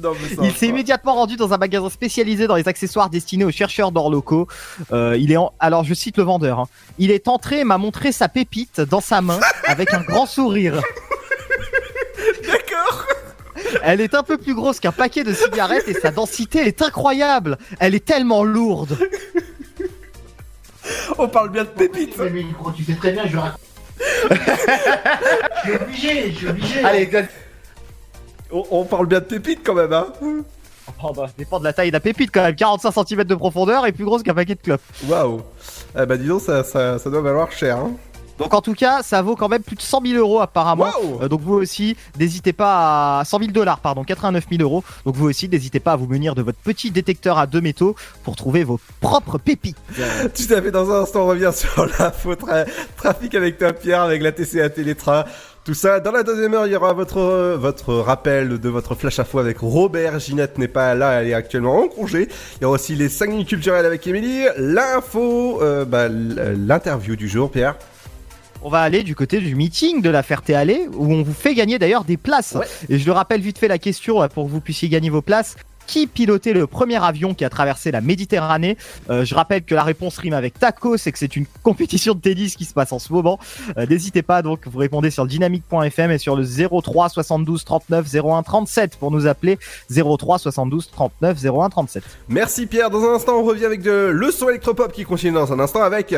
Non, 0.00 0.12
mais 0.12 0.28
ça 0.28 0.42
Il 0.44 0.50
va 0.52 0.54
s'est 0.56 0.68
immédiatement 0.68 1.14
rendu 1.14 1.34
dans 1.34 1.52
un 1.52 1.56
magasin 1.56 1.90
spécialisé 1.90 2.46
dans 2.46 2.54
les 2.54 2.68
accessoires 2.68 3.10
destinés 3.10 3.44
aux 3.44 3.50
chercheurs 3.50 3.90
d'or 3.90 4.12
locaux. 4.12 4.46
Euh, 4.92 5.16
il 5.18 5.32
est 5.32 5.36
en... 5.36 5.52
alors 5.58 5.82
je 5.82 5.92
cite 5.92 6.18
le 6.18 6.22
vendeur. 6.22 6.60
hein. 6.60 6.68
Il 7.00 7.10
est 7.10 7.26
entré 7.26 7.60
et 7.60 7.64
m'a 7.64 7.78
montré 7.78 8.12
sa 8.12 8.28
pépite 8.28 8.80
dans 8.80 9.00
sa 9.00 9.22
main 9.22 9.40
avec 9.66 9.92
un 9.92 10.02
grand 10.02 10.26
sourire. 10.26 10.80
Elle 13.82 14.00
est 14.00 14.14
un 14.14 14.22
peu 14.22 14.38
plus 14.38 14.54
grosse 14.54 14.80
qu'un 14.80 14.92
paquet 14.92 15.24
de 15.24 15.32
cigarettes 15.32 15.88
et 15.88 15.94
sa 15.94 16.10
densité 16.10 16.60
est 16.66 16.82
incroyable. 16.82 17.58
Elle 17.80 17.94
est 17.94 18.04
tellement 18.04 18.44
lourde. 18.44 18.96
On 21.18 21.28
parle 21.28 21.50
bien 21.50 21.64
de 21.64 21.68
pépite. 21.68 22.16
Mais 22.18 22.30
micro, 22.30 22.70
tu 22.70 22.84
sais 22.84 22.94
très 22.94 23.12
bien, 23.12 23.24
je 23.26 23.36
je 24.30 25.70
suis 25.70 25.76
obligé, 25.76 26.30
je 26.32 26.36
suis 26.36 26.48
obligé. 26.48 26.84
Allez, 26.84 27.10
On, 28.52 28.64
on 28.70 28.84
parle 28.84 29.06
bien 29.06 29.18
de 29.18 29.24
pépite 29.24 29.60
quand 29.64 29.74
même, 29.74 29.92
hein. 29.92 30.06
Oh 31.02 31.12
bah, 31.12 31.26
ça 31.26 31.34
dépend 31.36 31.58
de 31.58 31.64
la 31.64 31.72
taille 31.72 31.90
de 31.90 31.94
la 31.94 32.00
pépite 32.00 32.30
quand 32.32 32.42
même. 32.42 32.54
45 32.54 32.92
cm 33.06 33.24
de 33.24 33.34
profondeur 33.34 33.86
et 33.86 33.92
plus 33.92 34.04
grosse 34.04 34.22
qu'un 34.22 34.34
paquet 34.34 34.54
de 34.54 34.60
clopes. 34.60 34.80
Waouh. 35.06 35.42
Eh 36.00 36.06
bah, 36.06 36.16
dis 36.16 36.26
donc, 36.26 36.42
ça, 36.42 36.64
ça, 36.64 36.98
ça 36.98 37.10
doit 37.10 37.20
valoir 37.20 37.50
cher, 37.52 37.76
hein. 37.78 37.92
Donc 38.38 38.54
en 38.54 38.60
tout 38.60 38.74
cas, 38.74 39.02
ça 39.02 39.20
vaut 39.22 39.36
quand 39.36 39.48
même 39.48 39.62
plus 39.62 39.76
de 39.76 39.82
100 39.82 40.02
000 40.06 40.18
euros 40.18 40.40
apparemment. 40.40 40.86
Wow. 41.02 41.22
Euh, 41.22 41.28
donc 41.28 41.40
vous 41.40 41.54
aussi, 41.54 41.96
n'hésitez 42.18 42.52
pas 42.52 43.20
à 43.20 43.24
100 43.24 43.38
000 43.40 43.50
dollars, 43.52 43.80
pardon, 43.80 44.04
89 44.04 44.44
000 44.50 44.62
euros. 44.62 44.84
Donc 45.04 45.16
vous 45.16 45.26
aussi, 45.28 45.48
n'hésitez 45.48 45.80
pas 45.80 45.92
à 45.92 45.96
vous 45.96 46.06
munir 46.06 46.34
de 46.34 46.42
votre 46.42 46.58
petit 46.58 46.90
détecteur 46.90 47.38
à 47.38 47.46
deux 47.46 47.60
métaux 47.60 47.96
pour 48.24 48.36
trouver 48.36 48.64
vos 48.64 48.78
propres 49.00 49.38
pépites. 49.38 49.76
Tout 49.96 50.54
à 50.54 50.62
fait, 50.62 50.70
dans 50.70 50.90
un 50.90 51.02
instant, 51.02 51.22
on 51.22 51.26
revient 51.28 51.50
sur 51.52 51.84
l'info 51.98 52.34
tra- 52.34 52.66
trafic 52.96 53.34
avec 53.34 53.58
toi, 53.58 53.72
Pierre, 53.72 54.02
avec 54.02 54.22
la 54.22 54.32
TCA 54.32 54.70
Télétra. 54.70 55.24
Tout 55.64 55.74
ça. 55.74 56.00
Dans 56.00 56.12
la 56.12 56.22
deuxième 56.22 56.54
heure, 56.54 56.66
il 56.66 56.72
y 56.72 56.76
aura 56.76 56.94
votre, 56.94 57.54
votre 57.56 57.92
rappel 57.94 58.58
de 58.58 58.68
votre 58.70 58.94
flash 58.94 59.18
info 59.18 59.38
avec 59.38 59.58
Robert. 59.58 60.18
Ginette 60.18 60.56
n'est 60.56 60.66
pas 60.68 60.94
là, 60.94 61.20
elle 61.20 61.28
est 61.28 61.34
actuellement 61.34 61.76
en 61.80 61.88
congé. 61.88 62.28
Il 62.56 62.62
y 62.62 62.64
aura 62.64 62.76
aussi 62.76 62.94
les 62.94 63.10
5 63.10 63.28
minutes 63.28 63.48
culturelles 63.48 63.84
avec 63.84 64.06
Émilie. 64.06 64.46
L'info, 64.56 65.60
euh, 65.60 65.84
bah, 65.84 66.08
l'interview 66.08 67.16
du 67.16 67.28
jour, 67.28 67.50
Pierre. 67.50 67.74
On 68.62 68.70
va 68.70 68.80
aller 68.80 69.02
du 69.02 69.14
côté 69.14 69.38
du 69.40 69.54
meeting 69.54 70.02
de 70.02 70.10
la 70.10 70.22
Ferté-Allée 70.22 70.88
où 70.94 71.12
on 71.12 71.22
vous 71.22 71.32
fait 71.32 71.54
gagner 71.54 71.78
d'ailleurs 71.78 72.04
des 72.04 72.16
places. 72.16 72.56
Et 72.88 72.98
je 72.98 73.06
le 73.06 73.12
rappelle 73.12 73.40
vite 73.40 73.58
fait 73.58 73.68
la 73.68 73.78
question 73.78 74.22
euh, 74.22 74.28
pour 74.28 74.46
que 74.46 74.50
vous 74.50 74.60
puissiez 74.60 74.88
gagner 74.88 75.10
vos 75.10 75.22
places. 75.22 75.56
Qui 75.86 76.06
pilotait 76.06 76.52
le 76.52 76.66
premier 76.66 77.02
avion 77.02 77.32
qui 77.32 77.46
a 77.46 77.48
traversé 77.48 77.90
la 77.90 78.02
Méditerranée 78.02 78.76
Euh, 79.08 79.24
Je 79.24 79.34
rappelle 79.34 79.62
que 79.62 79.74
la 79.74 79.82
réponse 79.84 80.18
rime 80.18 80.34
avec 80.34 80.58
tacos 80.58 80.96
et 81.06 81.12
que 81.12 81.18
c'est 81.18 81.34
une 81.34 81.46
compétition 81.62 82.12
de 82.14 82.20
tennis 82.20 82.56
qui 82.56 82.66
se 82.66 82.74
passe 82.74 82.92
en 82.92 82.98
ce 82.98 83.10
moment. 83.10 83.38
Euh, 83.78 83.86
N'hésitez 83.86 84.20
pas 84.20 84.42
donc, 84.42 84.66
vous 84.66 84.78
répondez 84.78 85.10
sur 85.10 85.24
dynamique.fm 85.26 86.10
et 86.10 86.18
sur 86.18 86.36
le 86.36 86.44
03 86.44 87.08
72 87.08 87.64
39 87.64 88.06
01 88.22 88.42
37 88.42 88.96
pour 88.96 89.10
nous 89.10 89.26
appeler 89.26 89.58
03 89.90 90.38
72 90.38 90.90
39 90.90 91.38
01 91.46 91.70
37. 91.70 92.02
Merci 92.28 92.66
Pierre. 92.66 92.90
Dans 92.90 93.02
un 93.08 93.14
instant, 93.14 93.38
on 93.38 93.44
revient 93.44 93.64
avec 93.64 93.80
de 93.80 94.10
le 94.12 94.30
son 94.30 94.50
électropop 94.50 94.92
qui 94.92 95.04
continue 95.04 95.32
dans 95.32 95.52
un 95.54 95.58
instant 95.60 95.82
avec. 95.82 96.12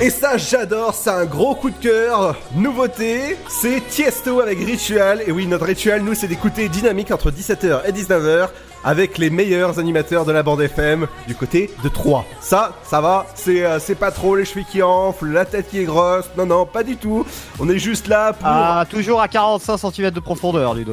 Et 0.00 0.10
ça, 0.10 0.36
j'adore, 0.36 0.92
c'est 0.92 1.10
un 1.10 1.24
gros 1.24 1.54
coup 1.54 1.70
de 1.70 1.76
cœur. 1.76 2.36
Nouveauté, 2.56 3.36
c'est 3.48 3.80
Tiesto 3.88 4.40
avec 4.40 4.58
Ritual. 4.58 5.22
Et 5.24 5.30
oui, 5.30 5.46
notre 5.46 5.66
rituel, 5.66 6.02
nous, 6.02 6.14
c'est 6.14 6.26
d'écouter 6.26 6.68
Dynamique 6.68 7.12
entre 7.12 7.30
17h 7.30 7.82
et 7.86 7.92
19h 7.92 8.48
avec 8.84 9.18
les 9.18 9.30
meilleurs 9.30 9.78
animateurs 9.78 10.24
de 10.24 10.32
la 10.32 10.42
bande 10.42 10.60
FM 10.60 11.06
du 11.26 11.34
côté 11.34 11.70
de 11.82 11.88
3. 11.88 12.24
Ça, 12.40 12.72
ça 12.84 13.00
va, 13.00 13.26
c'est 13.34 13.64
euh, 13.64 13.78
c'est 13.78 13.94
pas 13.94 14.10
trop 14.10 14.36
les 14.36 14.44
chevilles 14.44 14.66
qui 14.70 14.82
enflent, 14.82 15.32
la 15.32 15.44
tête 15.44 15.68
qui 15.70 15.78
est 15.80 15.84
grosse. 15.84 16.26
Non, 16.36 16.46
non, 16.46 16.66
pas 16.66 16.82
du 16.82 16.96
tout. 16.96 17.24
On 17.58 17.68
est 17.68 17.78
juste 17.78 18.08
là 18.08 18.32
pour. 18.32 18.46
Ah, 18.46 18.84
toujours 18.88 19.20
à 19.20 19.28
45 19.28 19.78
cm 19.78 20.10
de 20.10 20.20
profondeur, 20.20 20.74
Ludo. 20.74 20.92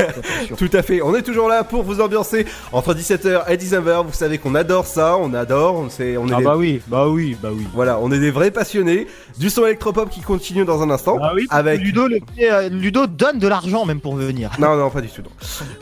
Tout 0.56 0.70
à 0.72 0.82
fait, 0.82 1.00
on 1.02 1.14
est 1.14 1.22
toujours 1.22 1.48
là 1.48 1.64
pour 1.64 1.82
vous 1.82 2.00
ambiancer 2.00 2.46
entre 2.72 2.94
17h 2.94 3.44
et 3.48 3.56
19h. 3.56 4.04
Vous 4.06 4.12
savez 4.12 4.38
qu'on 4.38 4.54
adore 4.54 4.86
ça, 4.86 5.16
on 5.16 5.32
adore, 5.34 5.76
on, 5.76 5.88
sait, 5.90 6.16
on 6.16 6.28
est 6.28 6.32
Ah 6.34 6.38
des- 6.38 6.44
bah 6.44 6.56
oui, 6.56 6.80
bah 6.86 7.06
oui, 7.08 7.36
bah 7.40 7.50
oui. 7.52 7.66
Voilà, 7.74 7.98
on 8.00 8.10
est 8.12 8.18
des 8.18 8.30
vrais 8.30 8.50
passionnés. 8.50 9.06
Du 9.38 9.50
son 9.50 9.64
électropop 9.66 10.10
qui 10.10 10.20
continue 10.20 10.64
dans 10.64 10.82
un 10.82 10.90
instant. 10.90 11.18
Ah 11.22 11.32
oui, 11.34 11.46
avec 11.50 11.80
Ludo, 11.80 12.06
le- 12.08 12.18
euh, 12.42 12.68
Ludo 12.68 13.06
donne 13.06 13.38
de 13.38 13.48
l'argent 13.48 13.84
même 13.86 14.00
pour 14.00 14.14
venir. 14.16 14.50
Non, 14.58 14.76
non, 14.76 14.90
pas 14.90 15.00
du 15.00 15.08
tout. 15.08 15.22
non. 15.22 15.30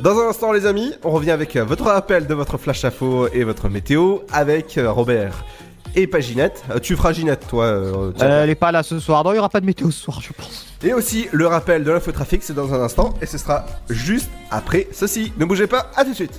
Dans 0.01 0.19
un 0.21 0.29
instant, 0.29 0.53
les 0.53 0.67
amis, 0.67 0.93
on 1.05 1.11
revient 1.11 1.31
avec 1.33 1.57
euh, 1.57 1.65
votre 1.65 1.85
rappel 1.85 2.27
de 2.27 2.35
votre 2.35 2.59
flash 2.59 2.85
info 2.85 3.29
et 3.33 3.45
votre 3.45 3.69
météo 3.69 4.19
avec 4.33 4.79
euh, 4.79 4.91
Robert 4.93 5.45
et 5.97 6.07
pas 6.07 6.21
Ginette. 6.21 6.63
Tu 6.83 6.95
feras 6.97 7.13
Ginette, 7.13 7.47
toi. 7.49 7.65
euh, 7.65 8.13
elle 8.21 8.51
est 8.51 8.55
pas 8.55 8.71
là 8.71 8.83
ce 8.83 9.01
soir, 9.01 9.25
non, 9.25 9.33
il 9.33 9.37
y 9.37 9.39
aura 9.39 9.49
pas 9.49 9.61
de 9.61 9.67
météo 9.67 9.91
ce 9.91 10.01
soir, 10.03 10.21
je 10.21 10.33
pense. 10.33 10.67
Et 10.85 10.93
aussi 10.93 11.29
le 11.33 11.47
rappel 11.47 11.83
de 11.83 11.91
l'infotrafic, 11.91 12.43
c'est 12.45 12.55
dans 12.55 12.73
un 12.75 12.81
instant 12.83 13.15
et 13.21 13.27
ce 13.27 13.39
sera 13.39 13.65
juste 13.89 14.31
après 14.51 14.87
ceci. 14.93 15.33
Ne 15.39 15.45
bougez 15.45 15.67
pas, 15.67 15.91
à 15.97 16.05
tout 16.05 16.11
de 16.11 16.15
suite. 16.15 16.39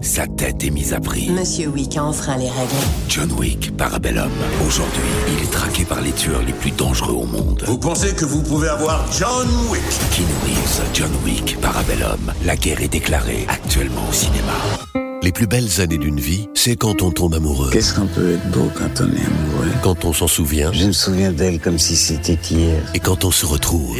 Sa 0.00 0.26
tête 0.26 0.64
est 0.64 0.70
mise 0.70 0.92
à 0.92 1.00
prix. 1.00 1.30
Monsieur 1.30 1.68
Wick 1.68 1.96
a 1.96 2.04
enfreint 2.04 2.36
les 2.36 2.48
règles. 2.48 2.72
John 3.08 3.30
Wick, 3.32 3.76
Parabellum. 3.76 4.30
Aujourd'hui, 4.66 5.02
il 5.28 5.44
est 5.44 5.50
traqué 5.50 5.84
par 5.84 6.00
les 6.00 6.12
tueurs 6.12 6.42
les 6.42 6.52
plus 6.52 6.72
dangereux 6.72 7.14
au 7.14 7.26
monde. 7.26 7.64
Vous 7.66 7.78
pensez 7.78 8.14
que 8.14 8.24
vous 8.24 8.42
pouvez 8.42 8.68
avoir 8.68 9.04
John 9.12 9.48
Wick? 9.70 9.82
Keanu 10.10 10.32
Reeves, 10.44 10.82
John 10.94 11.10
Wick, 11.24 11.58
Parabellum? 11.60 12.32
La 12.44 12.56
guerre 12.56 12.82
est 12.82 12.88
déclarée 12.88 13.46
actuellement 13.48 14.08
au 14.08 14.12
cinéma. 14.12 15.01
Les 15.22 15.30
plus 15.30 15.46
belles 15.46 15.80
années 15.80 15.98
d'une 15.98 16.18
vie, 16.18 16.48
c'est 16.52 16.74
quand 16.74 17.00
on 17.00 17.12
tombe 17.12 17.34
amoureux. 17.34 17.70
Qu'est-ce 17.70 17.94
qu'on 17.94 18.06
peut 18.06 18.32
être 18.32 18.50
beau 18.50 18.68
quand 18.74 19.00
on 19.00 19.04
est 19.04 19.24
amoureux? 19.24 19.70
Quand 19.80 20.04
on 20.04 20.12
s'en 20.12 20.26
souvient. 20.26 20.72
Je 20.72 20.86
me 20.86 20.92
souviens 20.92 21.30
d'elle 21.30 21.60
comme 21.60 21.78
si 21.78 21.94
c'était 21.94 22.36
hier. 22.50 22.82
Et 22.92 22.98
quand 22.98 23.24
on 23.24 23.30
se 23.30 23.46
retrouve. 23.46 23.96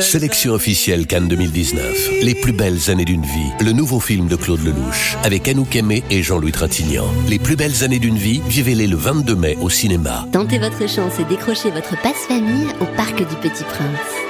Sélection 0.00 0.52
officielle 0.52 1.06
Cannes 1.06 1.28
2019. 1.28 2.10
Les 2.22 2.34
plus 2.34 2.52
belles 2.52 2.90
années 2.90 3.06
d'une 3.06 3.24
vie. 3.24 3.50
Le 3.60 3.72
nouveau 3.72 4.00
film 4.00 4.28
de 4.28 4.36
Claude 4.36 4.62
Lelouch. 4.62 5.16
Avec 5.24 5.48
Anouk 5.48 5.74
Aimé 5.76 6.04
et 6.10 6.22
Jean-Louis 6.22 6.52
Trintignant. 6.52 7.08
Les 7.26 7.38
plus 7.38 7.56
belles 7.56 7.82
années 7.82 7.98
d'une 7.98 8.18
vie, 8.18 8.42
vivez-les 8.46 8.86
le 8.86 8.96
22 8.96 9.34
mai 9.34 9.56
au 9.62 9.70
cinéma. 9.70 10.26
Tentez 10.30 10.58
votre 10.58 10.86
chance 10.86 11.18
et 11.18 11.24
décrochez 11.24 11.70
votre 11.70 11.98
passe-famille 12.02 12.66
au 12.82 12.84
Parc 12.96 13.16
du 13.16 13.36
Petit 13.36 13.64
Prince. 13.64 14.29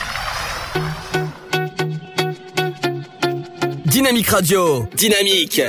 Dynamique 3.91 4.29
Radio. 4.29 4.87
Dynamique. 4.95 5.61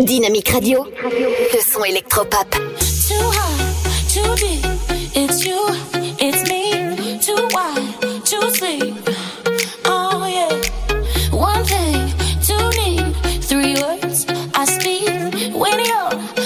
Dynamique 0.00 0.48
Radio. 0.48 0.84
Le 1.04 1.60
son 1.60 1.84
électropop. 1.84 2.50
Too 2.50 3.14
high, 3.30 3.72
too 4.08 4.34
deep. 4.34 4.66
It's 5.14 5.44
you, 5.44 5.58
it's 6.18 6.42
me. 6.50 7.18
Too 7.20 7.48
wide, 7.54 8.24
too 8.24 8.50
sleep. 8.50 8.94
Oh 9.84 10.26
yeah. 10.26 10.50
One 11.30 11.64
thing, 11.64 12.12
two 12.42 12.68
need, 12.80 13.14
three 13.42 13.74
words 13.80 14.26
I 14.54 14.64
speak 14.64 15.54
when 15.54 15.78
you're 15.78 16.41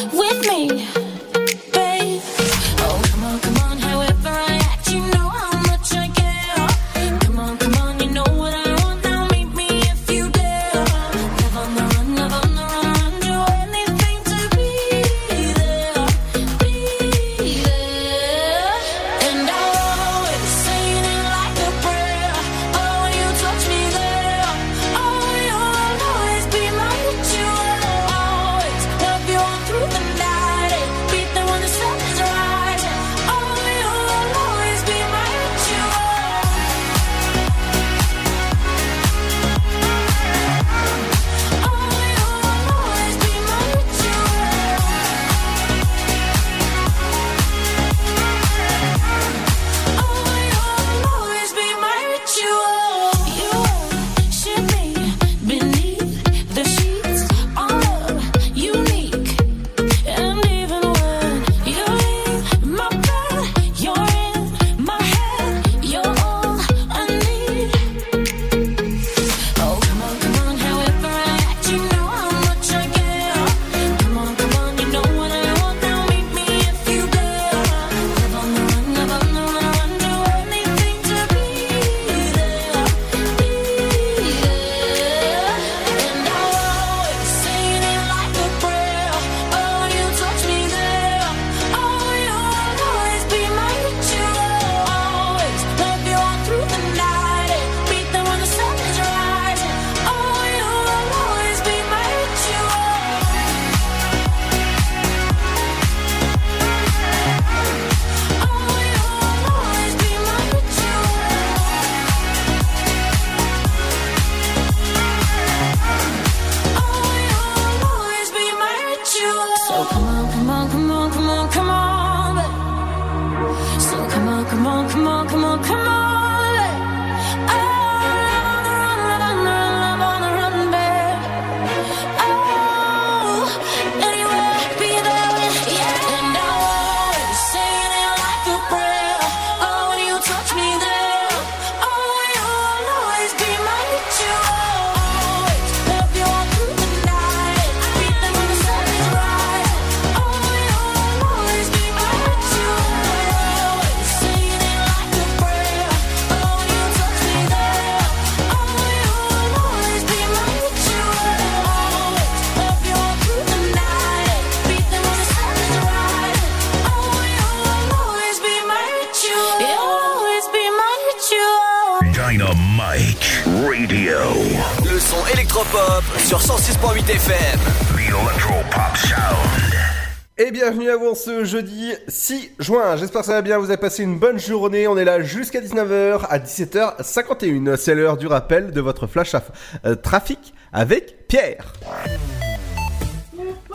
ce 181.16 181.44
jeudi 181.44 181.92
6 182.08 182.52
juin. 182.58 182.96
J'espère 182.96 183.22
que 183.22 183.26
ça 183.26 183.32
va 183.32 183.42
bien, 183.42 183.58
vous 183.58 183.70
avez 183.70 183.78
passé 183.78 184.02
une 184.02 184.18
bonne 184.18 184.38
journée. 184.38 184.86
On 184.86 184.96
est 184.96 185.04
là 185.04 185.22
jusqu'à 185.22 185.60
19h 185.60 186.26
à 186.28 186.38
17h51. 186.38 187.76
C'est 187.76 187.94
l'heure 187.94 188.18
du 188.18 188.26
rappel 188.26 188.70
de 188.70 188.80
votre 188.80 189.06
flash 189.06 189.34
à 189.34 189.42
euh, 189.86 189.94
trafic 189.94 190.52
avec 190.72 191.26
Pierre. 191.26 191.72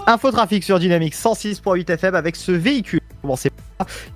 Infotrafic 0.05 0.63
sur 0.63 0.79
Dynamique 0.79 1.15
106.8 1.15 1.91
FM 1.91 2.15
avec 2.15 2.35
ce 2.35 2.51
véhicule. 2.51 3.01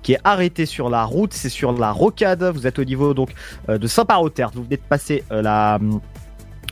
Qui 0.02 0.12
est 0.12 0.20
arrêté 0.24 0.66
sur 0.66 0.90
la 0.90 1.04
route, 1.04 1.32
c'est 1.32 1.48
sur 1.48 1.72
la 1.72 1.90
rocade. 1.92 2.44
Vous 2.44 2.66
êtes 2.66 2.78
au 2.78 2.84
niveau 2.84 3.14
donc 3.14 3.30
euh, 3.68 3.78
de 3.78 3.86
Saint-Par-au-Terre. 3.86 4.50
Vous 4.54 4.62
venez 4.62 4.76
de 4.76 4.82
passer 4.82 5.24
euh, 5.32 5.42
la 5.42 5.76
hum, 5.76 6.00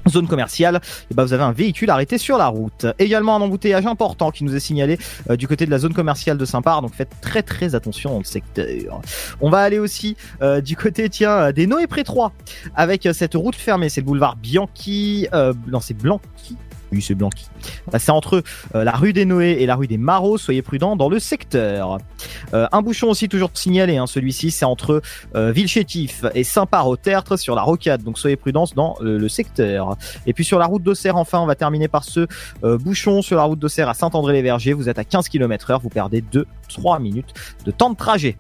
zone 0.09 0.27
commerciale. 0.27 0.81
Et 1.11 1.15
ben 1.15 1.25
vous 1.25 1.33
avez 1.33 1.43
un 1.43 1.53
véhicule 1.53 1.91
arrêté 1.91 2.19
sur 2.19 2.39
la 2.39 2.49
route. 2.49 2.87
Également 2.99 3.37
un 3.37 3.41
embouteillage 3.41 3.87
important 3.87 4.31
qui 4.31 4.45
nous 4.45 4.55
est 4.55 4.61
signalé 4.61 4.99
euh, 5.31 5.37
du 5.37 5.49
côté 5.49 5.67
de 5.67 5.71
la 5.71 5.79
zone 5.79 5.95
commerciale 5.95 6.39
de 6.39 6.45
Saint-Par. 6.45 6.83
Donc 6.83 6.95
faites 6.95 7.15
très 7.21 7.43
très 7.43 7.75
attention 7.75 8.11
dans 8.11 8.19
le 8.19 8.25
secteur. 8.25 9.01
On 9.41 9.51
va 9.51 9.61
aller 9.61 9.79
aussi 9.79 10.17
euh, 10.43 10.61
du 10.61 10.77
côté 10.77 11.09
tiens 11.09 11.31
euh, 11.31 11.53
des 11.53 11.67
Noé 11.67 11.87
Pré 11.87 12.05
3 12.05 12.33
avec 12.75 13.09
cette 13.13 13.35
route 13.35 13.57
fermée. 13.57 13.89
C'est 13.89 14.01
le 14.01 14.07
boulevard 14.07 14.37
Bianchi. 14.37 15.27
Non 15.69 15.81
c'est 15.81 15.95
Blanqui. 15.95 16.57
C'est 17.99 18.11
entre 18.11 18.43
euh, 18.75 18.85
la 18.85 18.93
rue 18.93 19.13
des 19.13 19.25
Noé 19.25 19.57
et 19.61 19.67
la 19.67 19.77
rue 19.77 19.87
des 19.87 19.99
Marauds. 19.99 20.39
Soyez 20.39 20.63
prudents 20.63 20.97
dans 20.97 21.09
le 21.09 21.19
secteur. 21.19 21.99
Euh, 22.53 22.67
un 22.73 22.83
bouchon 22.83 23.09
aussi 23.09 23.29
toujours 23.29 23.51
signalé. 23.55 23.97
Hein, 23.97 24.07
Celui-ci, 24.07 24.51
c'est 24.51 24.65
entre 24.65 25.03
euh, 25.35 25.53
Villechétif 25.53 26.25
et 26.35 26.45
Saint-Par-au-Tertre 26.45 27.37
sur 27.39 27.55
la 27.55 27.63
rocade. 27.63 28.03
Donc 28.03 28.19
soyez 28.19 28.37
prudents 28.37 28.65
dans 28.75 28.97
euh, 29.01 29.19
le 29.19 29.29
secteur. 29.29 29.97
Et 30.27 30.33
puis 30.33 30.45
sur 30.45 30.59
la 30.59 30.67
route 30.67 30.83
d'Auxerre, 30.83 31.17
enfin, 31.17 31.41
on 31.41 31.47
va 31.47 31.55
terminer 31.55 31.89
par 31.89 32.05
ce 32.05 32.27
bouchon 32.63 33.23
sur 33.23 33.37
la 33.37 33.45
route 33.45 33.59
d'Auxerre 33.59 33.89
à 33.89 33.95
Saint-André-les-Vergers. 33.95 34.73
Vous 34.73 34.89
êtes 34.89 34.99
à 34.99 35.05
15 35.05 35.29
km 35.29 35.71
heure. 35.71 35.81
Vous 35.81 35.89
perdez 35.89 36.23
2-3 36.23 37.01
minutes 37.01 37.35
de 37.65 37.71
temps 37.71 37.91
de 37.91 37.97
trajet. 37.97 38.37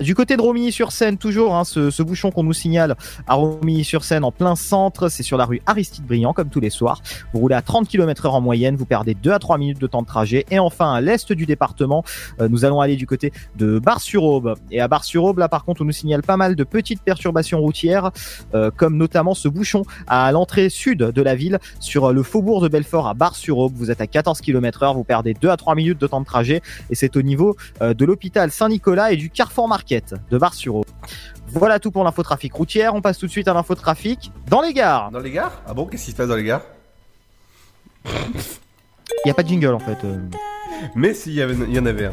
Du 0.00 0.14
côté 0.14 0.36
de 0.36 0.42
Romilly-sur-Seine, 0.42 1.16
toujours 1.16 1.56
hein, 1.56 1.64
ce, 1.64 2.02
bouchon 2.02 2.30
qu'on 2.30 2.42
nous 2.42 2.52
signale 2.52 2.96
à 3.26 3.34
Romilly-sur-Seine 3.34 4.24
en 4.24 4.30
plein 4.30 4.54
centre, 4.54 5.08
c'est 5.08 5.22
sur 5.22 5.38
la 5.38 5.46
rue 5.46 5.62
Aristide 5.64 6.04
Briand 6.04 6.34
comme 6.34 6.50
tous 6.50 6.60
les 6.60 6.68
soirs. 6.68 7.00
Vous 7.32 7.40
roulez 7.40 7.54
à 7.54 7.62
30 7.62 7.88
km 7.88 8.26
heure 8.26 8.34
en 8.34 8.42
moyenne, 8.42 8.76
vous 8.76 8.84
perdez 8.84 9.14
2 9.14 9.32
à 9.32 9.38
3 9.38 9.56
minutes 9.56 9.80
de 9.80 9.86
temps 9.86 10.02
de 10.02 10.06
trajet. 10.06 10.44
Et 10.50 10.58
enfin, 10.58 10.92
à 10.92 11.00
l'est 11.00 11.32
du 11.32 11.46
département, 11.46 12.04
euh, 12.40 12.48
nous 12.48 12.66
allons 12.66 12.82
aller 12.82 12.96
du 12.96 13.06
côté 13.06 13.32
de 13.56 13.78
Bar-sur-Aube. 13.78 14.56
Et 14.70 14.82
à 14.82 14.88
Bar-sur-Aube, 14.88 15.38
là 15.38 15.48
par 15.48 15.64
contre, 15.64 15.80
on 15.80 15.86
nous 15.86 15.92
signale 15.92 16.22
pas 16.22 16.36
mal 16.36 16.56
de 16.56 16.64
petites 16.64 17.00
perturbations 17.00 17.60
routières, 17.60 18.10
euh, 18.54 18.70
comme 18.70 18.98
notamment 18.98 19.32
ce 19.32 19.48
bouchon 19.48 19.84
à 20.06 20.30
l'entrée 20.30 20.68
sud 20.68 20.98
de 20.98 21.22
la 21.22 21.34
ville 21.34 21.58
sur 21.80 22.06
euh, 22.06 22.12
le 22.12 22.22
faubourg 22.22 22.60
de 22.60 22.68
Belfort 22.68 23.08
à 23.08 23.14
Bar-sur-Aube. 23.14 23.72
Vous 23.74 23.90
êtes 23.90 24.02
à 24.02 24.06
14 24.06 24.42
km 24.42 24.82
heure, 24.82 24.94
vous 24.94 25.04
perdez 25.04 25.32
2 25.32 25.48
à 25.48 25.56
3 25.56 25.74
minutes 25.74 25.98
de 25.98 26.06
temps 26.06 26.20
de 26.20 26.26
trajet. 26.26 26.60
Et 26.90 26.94
c'est 26.94 27.16
au 27.16 27.22
niveau 27.22 27.56
de 27.80 28.04
l'hôpital 28.04 28.50
Saint-Nicolas 28.50 29.12
et 29.12 29.16
du 29.16 29.30
Carrefour 29.30 29.68
De 30.30 30.38
Bar-sur-Aube. 30.38 30.84
Voilà 31.48 31.78
tout 31.78 31.90
pour 31.90 32.02
l'infotrafic 32.04 32.52
routière. 32.52 32.94
On 32.94 33.00
passe 33.00 33.18
tout 33.18 33.26
de 33.26 33.30
suite 33.30 33.48
à 33.48 33.54
l'infotrafic 33.54 34.32
dans 34.48 34.60
les 34.60 34.72
gares. 34.72 35.10
Dans 35.10 35.20
les 35.20 35.30
gares? 35.30 35.62
Ah 35.66 35.74
bon, 35.74 35.86
qu'est-ce 35.86 36.04
qui 36.06 36.10
se 36.10 36.16
passe 36.16 36.28
dans 36.28 36.36
les 36.36 36.44
gares? 36.44 36.62
Il 38.04 38.12
n'y 39.24 39.30
a 39.30 39.34
pas 39.34 39.42
de 39.42 39.48
jingle 39.48 39.74
en 39.74 39.78
fait. 39.78 39.98
euh. 40.04 40.18
Mais 40.94 41.14
s'il 41.14 41.32
y, 41.34 41.42
avait- 41.42 41.54
il 41.54 41.74
y 41.74 41.78
en 41.78 41.86
avait 41.86 42.06
un. 42.06 42.12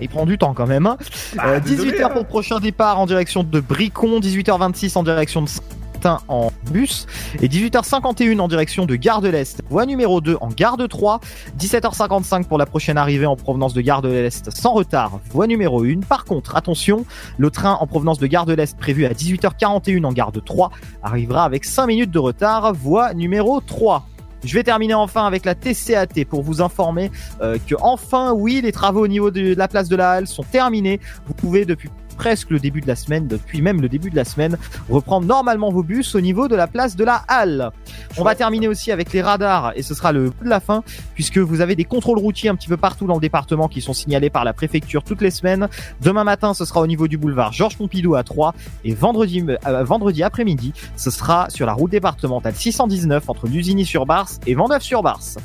Il 0.00 0.08
prend 0.08 0.24
du 0.24 0.38
temps 0.38 0.54
quand 0.54 0.66
même. 0.66 0.86
hein. 0.86 0.96
Bah, 1.36 1.42
Euh, 1.46 1.60
désolé, 1.60 1.90
18h 1.92 2.04
hein. 2.04 2.08
pour 2.10 2.20
le 2.22 2.26
prochain 2.26 2.58
départ 2.58 2.98
en 2.98 3.06
direction 3.06 3.42
de 3.42 3.60
Bricon, 3.60 4.20
18h26 4.20 4.96
en 4.96 5.02
direction 5.02 5.42
de 5.42 5.48
En 6.06 6.50
bus 6.70 7.06
et 7.42 7.48
18h51 7.48 8.38
en 8.38 8.48
direction 8.48 8.86
de 8.86 8.96
Gare 8.96 9.20
de 9.20 9.28
l'Est. 9.28 9.62
Voie 9.68 9.84
numéro 9.84 10.20
2 10.20 10.38
en 10.40 10.48
Gare 10.48 10.78
de 10.78 10.86
3, 10.86 11.20
17h55 11.58 12.44
pour 12.44 12.56
la 12.56 12.64
prochaine 12.64 12.96
arrivée 12.96 13.26
en 13.26 13.36
provenance 13.36 13.74
de 13.74 13.82
Gare 13.82 14.00
de 14.00 14.08
l'Est 14.08 14.50
sans 14.50 14.72
retard. 14.72 15.20
Voie 15.30 15.46
numéro 15.46 15.84
1. 15.84 16.00
Par 16.08 16.24
contre, 16.24 16.56
attention, 16.56 17.04
le 17.36 17.50
train 17.50 17.74
en 17.74 17.86
provenance 17.86 18.18
de 18.18 18.26
Gare 18.26 18.46
de 18.46 18.54
l'Est 18.54 18.78
prévu 18.78 19.04
à 19.04 19.12
18h41 19.12 20.04
en 20.04 20.12
Gare 20.12 20.32
de 20.32 20.40
3 20.40 20.70
arrivera 21.02 21.44
avec 21.44 21.64
5 21.64 21.86
minutes 21.86 22.10
de 22.10 22.18
retard. 22.18 22.72
Voie 22.72 23.12
numéro 23.12 23.60
3. 23.60 24.06
Je 24.44 24.54
vais 24.54 24.62
terminer 24.62 24.94
enfin 24.94 25.26
avec 25.26 25.44
la 25.44 25.54
TCAT 25.54 26.24
pour 26.28 26.42
vous 26.42 26.62
informer 26.62 27.10
euh, 27.42 27.58
que 27.66 27.74
enfin, 27.80 28.32
oui, 28.32 28.60
les 28.62 28.72
travaux 28.72 29.04
au 29.04 29.08
niveau 29.08 29.30
de 29.30 29.54
la 29.54 29.68
place 29.68 29.88
de 29.88 29.96
la 29.96 30.12
Halle 30.12 30.26
sont 30.26 30.44
terminés. 30.44 30.98
Vous 31.26 31.34
pouvez 31.34 31.66
depuis 31.66 31.90
presque 32.20 32.50
le 32.50 32.58
début 32.58 32.82
de 32.82 32.86
la 32.86 32.96
semaine, 32.96 33.28
depuis 33.28 33.62
même 33.62 33.80
le 33.80 33.88
début 33.88 34.10
de 34.10 34.16
la 34.16 34.26
semaine, 34.26 34.58
reprendre 34.90 35.26
normalement 35.26 35.70
vos 35.70 35.82
bus 35.82 36.14
au 36.14 36.20
niveau 36.20 36.48
de 36.48 36.54
la 36.54 36.66
place 36.66 36.94
de 36.94 37.02
la 37.02 37.24
Halle. 37.28 37.70
On 38.18 38.24
va 38.24 38.34
terminer 38.34 38.68
aussi 38.68 38.92
avec 38.92 39.10
les 39.14 39.22
radars 39.22 39.72
et 39.74 39.80
ce 39.80 39.94
sera 39.94 40.12
le 40.12 40.28
coup 40.28 40.44
de 40.44 40.50
la 40.50 40.60
fin 40.60 40.84
puisque 41.14 41.38
vous 41.38 41.62
avez 41.62 41.76
des 41.76 41.86
contrôles 41.86 42.18
routiers 42.18 42.50
un 42.50 42.56
petit 42.56 42.68
peu 42.68 42.76
partout 42.76 43.06
dans 43.06 43.14
le 43.14 43.22
département 43.22 43.68
qui 43.68 43.80
sont 43.80 43.94
signalés 43.94 44.28
par 44.28 44.44
la 44.44 44.52
préfecture 44.52 45.02
toutes 45.02 45.22
les 45.22 45.30
semaines. 45.30 45.70
Demain 46.02 46.24
matin, 46.24 46.52
ce 46.52 46.66
sera 46.66 46.82
au 46.82 46.86
niveau 46.86 47.08
du 47.08 47.16
boulevard 47.16 47.54
Georges 47.54 47.78
Pompidou 47.78 48.14
à 48.16 48.22
3 48.22 48.54
et 48.84 48.92
vendredi, 48.92 49.42
euh, 49.66 49.82
vendredi 49.84 50.22
après-midi, 50.22 50.74
ce 50.96 51.10
sera 51.10 51.48
sur 51.48 51.64
la 51.64 51.72
route 51.72 51.90
départementale 51.90 52.54
619 52.54 53.30
entre 53.30 53.46
Lusigny-sur-Barse 53.46 54.40
et 54.46 54.54
Vendœuvre-sur-Barse. 54.54 55.38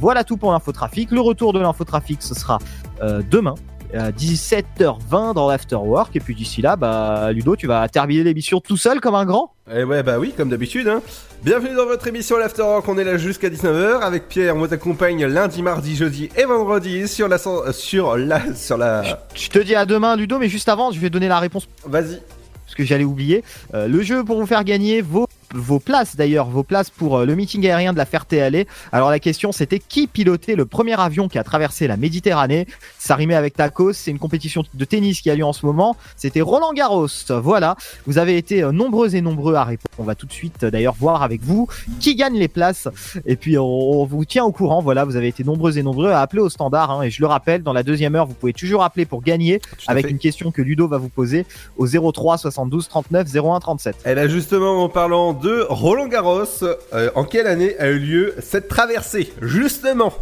Voilà 0.00 0.22
tout 0.22 0.36
pour 0.36 0.52
l'infotrafic. 0.52 1.10
Le 1.10 1.20
retour 1.20 1.52
de 1.52 1.58
l'infotrafic, 1.58 2.22
ce 2.22 2.36
sera 2.36 2.60
euh, 3.02 3.20
demain 3.28 3.56
à 3.94 4.10
17h20 4.12 5.34
dans 5.34 5.48
l'afterwork 5.48 6.14
et 6.16 6.20
puis 6.20 6.34
d'ici 6.34 6.62
là 6.62 6.76
bah 6.76 7.32
Ludo 7.32 7.56
tu 7.56 7.66
vas 7.66 7.88
terminer 7.88 8.22
l'émission 8.24 8.60
tout 8.60 8.76
seul 8.76 9.00
comme 9.00 9.14
un 9.14 9.24
grand 9.24 9.52
Eh 9.72 9.84
ouais, 9.84 10.02
bah 10.02 10.18
oui, 10.18 10.32
comme 10.36 10.48
d'habitude. 10.48 10.88
Hein. 10.88 11.02
Bienvenue 11.44 11.74
dans 11.74 11.86
votre 11.86 12.06
émission 12.06 12.36
L'After 12.36 12.62
Rock. 12.62 12.86
On 12.88 12.98
est 12.98 13.04
là 13.04 13.16
jusqu'à 13.16 13.48
19h 13.48 14.00
avec 14.00 14.28
Pierre. 14.28 14.54
On 14.56 14.58
vous 14.66 14.72
accompagne 14.74 15.24
lundi, 15.26 15.62
mardi, 15.62 15.96
jeudi 15.96 16.28
et 16.36 16.44
vendredi 16.44 17.08
sur 17.08 17.28
la 17.28 17.38
sen- 17.38 17.72
sur 17.72 18.16
la 18.16 18.54
sur 18.54 18.76
la. 18.76 19.02
je 19.34 19.48
te 19.48 19.58
dis 19.58 19.74
à 19.74 19.86
demain 19.86 20.16
Ludo 20.16 20.38
mais 20.38 20.48
juste 20.48 20.68
avant 20.68 20.90
je 20.92 21.00
vais 21.00 21.10
donner 21.10 21.28
la 21.28 21.38
réponse 21.38 21.66
Vas-y. 21.84 22.20
parce 22.64 22.74
que 22.76 22.84
j'allais 22.84 23.04
oublier 23.04 23.42
Euh, 23.74 23.88
le 23.88 24.02
jeu 24.02 24.24
pour 24.24 24.38
vous 24.40 24.46
faire 24.46 24.64
gagner 24.64 25.00
vos 25.02 25.26
vos 25.54 25.78
places 25.78 26.16
d'ailleurs, 26.16 26.48
vos 26.48 26.62
places 26.62 26.90
pour 26.90 27.18
euh, 27.18 27.24
le 27.24 27.34
meeting 27.34 27.66
aérien 27.66 27.92
de 27.92 27.98
la 27.98 28.04
Ferté-Alais. 28.04 28.66
Alors 28.92 29.10
la 29.10 29.18
question 29.18 29.52
c'était 29.52 29.78
qui 29.78 30.06
pilotait 30.06 30.54
le 30.54 30.66
premier 30.66 30.98
avion 30.98 31.28
qui 31.28 31.38
a 31.38 31.44
traversé 31.44 31.86
la 31.86 31.96
Méditerranée? 31.96 32.66
Ça 32.98 33.16
rimait 33.16 33.34
avec 33.34 33.54
tacos, 33.54 33.92
c'est 33.92 34.10
une 34.10 34.18
compétition 34.18 34.64
de 34.72 34.84
tennis 34.84 35.20
qui 35.20 35.30
a 35.30 35.34
lieu 35.34 35.44
en 35.44 35.52
ce 35.52 35.66
moment. 35.66 35.96
C'était 36.16 36.40
Roland 36.40 36.72
Garros. 36.72 37.08
Voilà, 37.30 37.76
vous 38.06 38.18
avez 38.18 38.36
été 38.36 38.62
euh, 38.62 38.72
nombreux 38.72 39.14
et 39.14 39.20
nombreux 39.20 39.54
à 39.54 39.64
répondre. 39.64 39.90
On 39.98 40.04
va 40.04 40.14
tout 40.14 40.26
de 40.26 40.32
suite 40.32 40.64
euh, 40.64 40.70
d'ailleurs 40.70 40.94
voir 40.98 41.22
avec 41.22 41.42
vous 41.42 41.68
qui 41.98 42.14
gagne 42.14 42.36
les 42.36 42.48
places. 42.48 42.88
Et 43.26 43.36
puis 43.36 43.58
on, 43.58 44.04
vous 44.04 44.24
tient 44.24 44.44
au 44.44 44.52
courant. 44.52 44.80
Voilà, 44.82 45.04
vous 45.04 45.16
avez 45.16 45.28
été 45.28 45.44
nombreux 45.44 45.78
et 45.78 45.82
nombreux 45.82 46.10
à 46.10 46.20
appeler 46.20 46.42
au 46.42 46.48
standard. 46.48 46.90
hein. 46.90 47.02
Et 47.02 47.10
je 47.10 47.20
le 47.20 47.26
rappelle, 47.26 47.62
dans 47.62 47.72
la 47.72 47.82
deuxième 47.82 48.14
heure, 48.14 48.26
vous 48.26 48.34
pouvez 48.34 48.52
toujours 48.52 48.82
appeler 48.82 49.04
pour 49.04 49.22
gagner 49.22 49.60
avec 49.86 50.06
fait. 50.06 50.10
une 50.10 50.18
question 50.18 50.50
que 50.50 50.62
Ludo 50.62 50.88
va 50.88 50.98
vous 50.98 51.08
poser 51.08 51.46
au 51.76 51.86
03 51.86 52.38
72 52.38 52.88
39 52.88 53.28
01 53.34 53.60
37. 53.60 53.96
Et 54.06 54.14
là 54.14 54.28
justement 54.28 54.82
en 54.82 54.88
parlant 54.88 55.32
de 55.42 55.66
Roland 55.68 56.08
Garros, 56.08 56.44
euh, 56.92 57.10
en 57.14 57.24
quelle 57.24 57.46
année 57.46 57.76
a 57.78 57.88
eu 57.88 57.98
lieu 57.98 58.34
cette 58.42 58.68
traversée 58.68 59.32
Justement, 59.40 60.12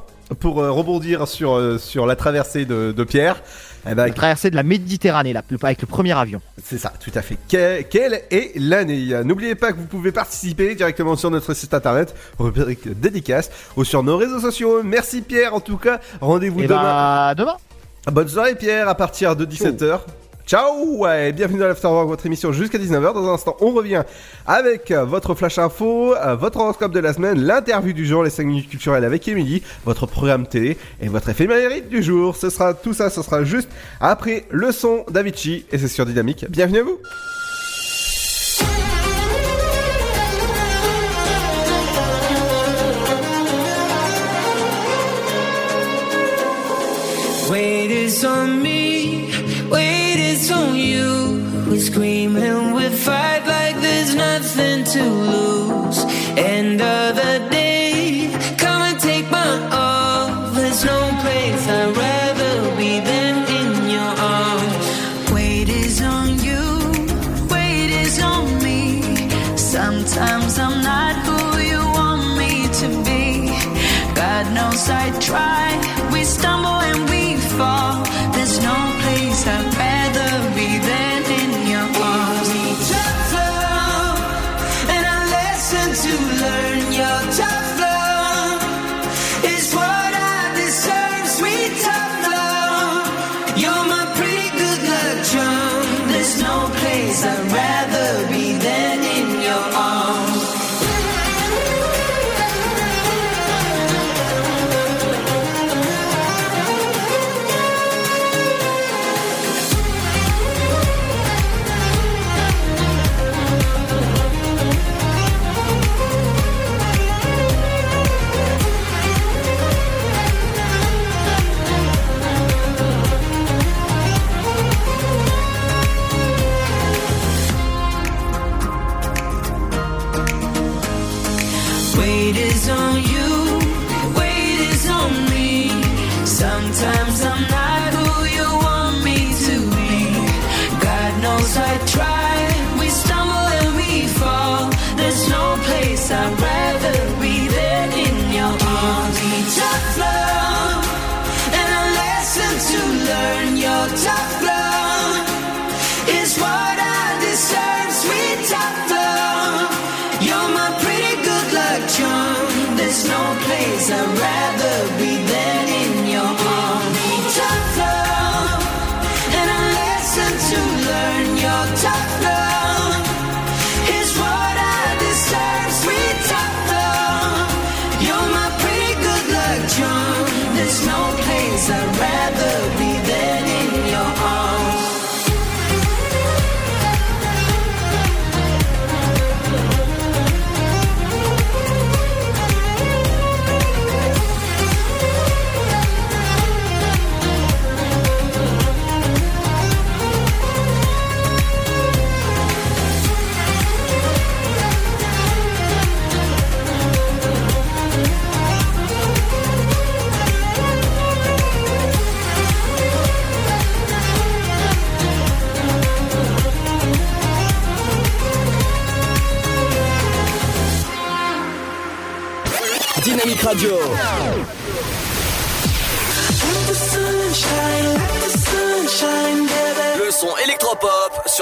pour 0.40 0.60
euh, 0.60 0.70
rebondir 0.70 1.26
sur, 1.28 1.54
euh, 1.54 1.78
sur 1.78 2.06
la 2.06 2.16
traversée 2.16 2.64
de, 2.64 2.92
de 2.92 3.04
Pierre, 3.04 3.42
eh 3.90 3.94
ben, 3.94 4.06
La 4.06 4.12
traversée 4.12 4.50
de 4.50 4.56
la 4.56 4.62
Méditerranée, 4.62 5.32
là, 5.32 5.42
avec 5.62 5.80
le 5.80 5.86
premier 5.86 6.12
avion. 6.12 6.40
c'est 6.62 6.78
ça, 6.78 6.92
tout 7.02 7.10
à 7.14 7.22
fait. 7.22 7.36
Que- 7.50 7.82
quelle 7.82 8.22
est 8.30 8.52
l'année? 8.56 9.14
N'oubliez 9.24 9.54
pas 9.54 9.72
que 9.72 9.78
vous 9.78 9.86
pouvez 9.86 10.12
participer 10.12 10.74
directement 10.74 11.16
sur 11.16 11.30
notre 11.30 11.54
site 11.54 11.72
internet, 11.74 12.14
rubrique 12.38 12.88
dédicace, 13.00 13.50
ou 13.76 13.84
sur 13.84 14.02
nos 14.02 14.16
réseaux 14.16 14.40
sociaux. 14.40 14.82
Merci 14.82 15.22
Pierre 15.22 15.54
en 15.54 15.60
tout 15.60 15.78
cas, 15.78 16.00
rendez-vous 16.20 16.60
Et 16.60 16.66
demain. 16.66 16.82
bah, 16.82 17.34
demain. 17.36 17.56
Bonne 18.12 18.28
soirée 18.28 18.54
Pierre, 18.54 18.88
à 18.88 18.94
partir 18.94 19.36
de 19.36 19.44
17h. 19.44 20.00
Ciao 20.48 21.06
et 21.06 21.32
bienvenue 21.32 21.58
dans 21.58 21.66
l'Afterwork, 21.66 22.08
votre 22.08 22.24
émission 22.24 22.54
jusqu'à 22.54 22.78
19h. 22.78 23.12
Dans 23.12 23.28
un 23.28 23.34
instant, 23.34 23.54
on 23.60 23.70
revient 23.72 24.02
avec 24.46 24.90
euh, 24.90 25.04
votre 25.04 25.34
flash 25.34 25.58
info, 25.58 26.14
euh, 26.14 26.36
votre 26.36 26.58
horoscope 26.58 26.90
de 26.90 27.00
la 27.00 27.12
semaine, 27.12 27.38
l'interview 27.38 27.92
du 27.92 28.06
jour, 28.06 28.22
les 28.22 28.30
5 28.30 28.46
minutes 28.46 28.70
culturelles 28.70 29.04
avec 29.04 29.28
Émilie, 29.28 29.62
votre 29.84 30.06
programme 30.06 30.46
télé 30.46 30.78
et 31.02 31.08
votre 31.08 31.28
éphémérite 31.28 31.90
du 31.90 32.02
jour. 32.02 32.34
Ce 32.34 32.48
sera 32.48 32.72
tout 32.72 32.94
ça, 32.94 33.10
ce 33.10 33.20
sera 33.20 33.44
juste 33.44 33.68
après 34.00 34.46
le 34.48 34.72
son 34.72 35.04
d'Avicii 35.10 35.66
et 35.70 35.76
c'est 35.76 35.86
sur 35.86 36.06
Dynamique. 36.06 36.46
Bienvenue 36.48 36.78
à 36.78 36.82
vous. 36.84 36.98
You. 51.88 52.00
We 52.00 52.28
scream 52.28 52.34
we 52.74 52.88
fight 52.90 53.46
like 53.46 53.76
there's 53.80 54.14
nothing 54.14 54.84
to 54.84 55.02
lose. 55.02 56.04
End 56.36 56.80
of 56.80 57.16
the 57.16 57.48
day, 57.50 57.67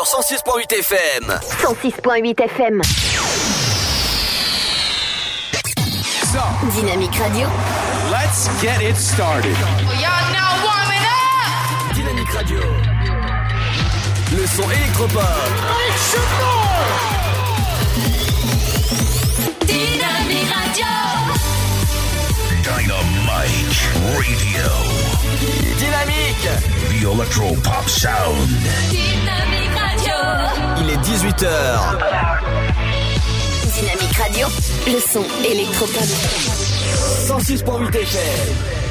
106.8 0.07 0.71
FM. 0.71 1.25
106.8 1.59 2.35
FM. 2.47 2.81
Dynamique 6.73 7.19
Radio. 7.19 7.49
Let's 8.13 8.47
get 8.63 8.81
it 8.83 8.95
started. 8.95 9.57
Y'all 9.99 10.31
now 10.31 10.63
warming 10.63 11.03
up! 11.03 11.97
Dynamique 11.97 12.33
Radio. 12.33 12.61
Le 14.31 14.47
son 14.47 14.71
électropop. 14.71 15.27
Dynamique 19.67 20.53
Radio! 20.55 20.95
Dynamite 22.63 23.81
Radio. 24.15 24.71
Dynamique. 25.79 26.49
The 26.91 27.03
Electro 27.11 27.55
Pop 27.65 27.89
Sound. 27.89 28.49
Dynamique 28.91 29.75
Radio! 29.75 29.96
Il 30.79 30.91
est 30.91 30.97
18h. 30.97 31.47
Dynamique 33.75 34.17
Radio. 34.17 34.47
Le 34.87 35.01
son 35.01 35.25
électropop. 35.45 36.03
106.8 37.27 37.97
FM. 37.97 38.86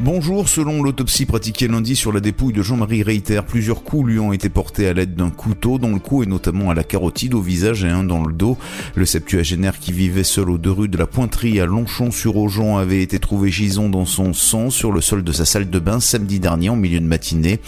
Bonjour, 0.00 0.48
selon 0.48 0.80
l'autopsie 0.84 1.26
pratiquée 1.26 1.66
lundi 1.66 1.96
sur 1.96 2.12
la 2.12 2.20
dépouille 2.20 2.52
de 2.52 2.62
Jean-Marie 2.62 3.02
Reiter, 3.02 3.40
plusieurs 3.44 3.82
coups 3.82 4.06
lui 4.06 4.20
ont 4.20 4.32
été 4.32 4.48
portés 4.48 4.86
à 4.86 4.92
l'aide 4.92 5.16
d'un 5.16 5.30
couteau 5.30 5.78
dans 5.78 5.88
le 5.88 5.98
cou 5.98 6.22
et 6.22 6.26
notamment 6.26 6.70
à 6.70 6.74
la 6.74 6.84
carotide, 6.84 7.34
au 7.34 7.40
visage 7.40 7.82
et 7.82 7.88
un 7.88 8.04
dans 8.04 8.24
le 8.24 8.32
dos. 8.32 8.56
Le 8.94 9.04
septuagénaire 9.04 9.80
qui 9.80 9.90
vivait 9.90 10.22
seul 10.22 10.50
aux 10.50 10.58
deux 10.58 10.70
rues 10.70 10.86
de 10.86 10.96
la 10.96 11.08
Pointerie 11.08 11.58
à 11.58 11.66
Longchamp-sur-Aujon 11.66 12.76
avait 12.76 13.02
été 13.02 13.18
trouvé 13.18 13.50
gisant 13.50 13.88
dans 13.88 14.04
son 14.04 14.34
sang 14.34 14.70
sur 14.70 14.92
le 14.92 15.00
sol 15.00 15.24
de 15.24 15.32
sa 15.32 15.44
salle 15.44 15.68
de 15.68 15.78
bain 15.80 15.98
samedi 15.98 16.38
dernier 16.38 16.68
en 16.68 16.76
milieu 16.76 17.00
de 17.00 17.04
matinée. 17.04 17.58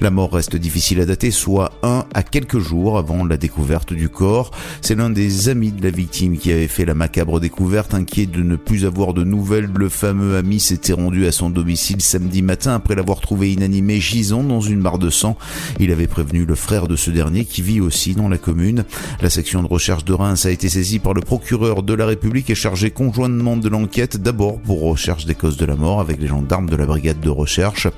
La 0.00 0.10
mort 0.10 0.32
reste 0.32 0.56
difficile 0.56 1.02
à 1.02 1.04
dater, 1.04 1.30
soit 1.30 1.72
un 1.82 2.06
à 2.14 2.22
quelques 2.22 2.60
jours 2.60 2.96
avant 2.96 3.26
la 3.26 3.36
découverte 3.36 3.92
du 3.92 4.08
corps. 4.08 4.52
C'est 4.80 4.94
l'un 4.94 5.10
des 5.10 5.50
amis 5.50 5.70
de 5.70 5.82
la 5.82 5.90
victime 5.90 6.38
qui 6.38 6.50
avait 6.50 6.66
fait 6.66 6.86
la 6.86 6.94
macabre 6.94 7.40
découverte, 7.40 7.92
inquiet 7.92 8.24
de 8.24 8.42
ne 8.42 8.56
plus 8.56 8.86
avoir 8.86 9.12
de 9.12 9.22
nouvelles. 9.22 9.68
Le 9.76 9.90
fameux 9.90 10.38
ami 10.38 10.60
s'était 10.60 10.94
rendu 10.94 11.26
à 11.26 11.32
son 11.32 11.50
domicile 11.50 11.73
samedi 11.76 12.42
matin 12.42 12.74
après 12.74 12.94
l'avoir 12.94 13.20
trouvé 13.20 13.52
inanimé 13.52 14.00
gisant 14.00 14.42
dans 14.42 14.60
une 14.60 14.80
mare 14.80 14.98
de 14.98 15.10
sang. 15.10 15.36
Il 15.80 15.92
avait 15.92 16.06
prévenu 16.06 16.44
le 16.44 16.54
frère 16.54 16.88
de 16.88 16.96
ce 16.96 17.10
dernier 17.10 17.44
qui 17.44 17.62
vit 17.62 17.80
aussi 17.80 18.14
dans 18.14 18.28
la 18.28 18.38
commune. 18.38 18.84
La 19.20 19.30
section 19.30 19.62
de 19.62 19.68
recherche 19.68 20.04
de 20.04 20.12
Reims 20.12 20.46
a 20.46 20.50
été 20.50 20.68
saisie 20.68 20.98
par 20.98 21.14
le 21.14 21.20
procureur 21.20 21.82
de 21.82 21.94
la 21.94 22.06
République 22.06 22.50
et 22.50 22.54
chargée 22.54 22.90
conjointement 22.90 23.56
de 23.56 23.68
l'enquête, 23.68 24.16
d'abord 24.16 24.58
pour 24.60 24.82
recherche 24.82 25.26
des 25.26 25.34
causes 25.34 25.56
de 25.56 25.64
la 25.64 25.76
mort 25.76 26.00
avec 26.00 26.20
les 26.20 26.26
gendarmes 26.26 26.68
de 26.68 26.76
la 26.76 26.86
brigade 26.86 27.20
de 27.20 27.30
recherche. 27.30 27.88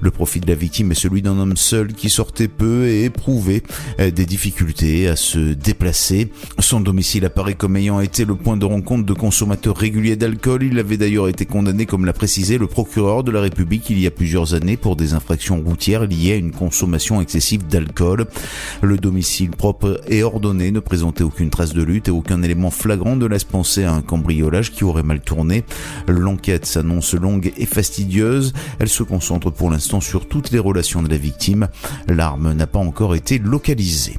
Le 0.00 0.10
profil 0.10 0.42
de 0.42 0.48
la 0.48 0.54
victime 0.54 0.92
est 0.92 0.94
celui 0.94 1.22
d'un 1.22 1.38
homme 1.38 1.56
seul 1.56 1.92
qui 1.92 2.10
sortait 2.10 2.48
peu 2.48 2.86
et 2.86 3.04
éprouvait 3.04 3.62
euh, 3.98 4.10
des 4.10 4.26
difficultés 4.26 5.08
à 5.08 5.16
se 5.16 5.52
déplacer. 5.52 6.30
Son 6.58 6.80
domicile 6.80 7.24
apparaît 7.24 7.54
comme 7.54 7.76
ayant 7.76 8.00
été 8.00 8.24
le 8.24 8.34
point 8.34 8.56
de 8.56 8.64
rencontre 8.64 9.04
de 9.04 9.12
consommateurs 9.12 9.76
réguliers 9.76 10.16
d'alcool. 10.16 10.62
Il 10.62 10.78
avait 10.78 10.96
d'ailleurs 10.96 11.28
été 11.28 11.46
condamné, 11.46 11.86
comme 11.86 12.04
l'a 12.04 12.12
précisé 12.12 12.58
le 12.58 12.66
procureur 12.66 13.19
de 13.22 13.30
la 13.30 13.40
République 13.40 13.90
il 13.90 13.98
y 13.98 14.06
a 14.06 14.10
plusieurs 14.10 14.54
années 14.54 14.76
pour 14.76 14.96
des 14.96 15.14
infractions 15.14 15.60
routières 15.60 16.06
liées 16.06 16.32
à 16.32 16.36
une 16.36 16.52
consommation 16.52 17.20
excessive 17.20 17.66
d'alcool. 17.66 18.26
Le 18.82 18.96
domicile 18.96 19.50
propre 19.50 20.00
et 20.08 20.22
ordonné 20.22 20.70
ne 20.70 20.80
présentait 20.80 21.24
aucune 21.24 21.50
trace 21.50 21.72
de 21.72 21.82
lutte 21.82 22.08
et 22.08 22.10
aucun 22.10 22.42
élément 22.42 22.70
flagrant 22.70 23.16
ne 23.16 23.26
laisse 23.26 23.44
penser 23.44 23.84
à 23.84 23.92
un 23.92 24.02
cambriolage 24.02 24.72
qui 24.72 24.84
aurait 24.84 25.02
mal 25.02 25.20
tourné. 25.20 25.64
L'enquête 26.08 26.66
s'annonce 26.66 27.14
longue 27.14 27.52
et 27.56 27.66
fastidieuse. 27.66 28.52
Elle 28.78 28.88
se 28.88 29.02
concentre 29.02 29.50
pour 29.50 29.70
l'instant 29.70 30.00
sur 30.00 30.28
toutes 30.28 30.50
les 30.50 30.58
relations 30.58 31.02
de 31.02 31.08
la 31.08 31.16
victime. 31.16 31.68
L'arme 32.08 32.52
n'a 32.52 32.66
pas 32.66 32.78
encore 32.78 33.14
été 33.14 33.38
localisée. 33.38 34.16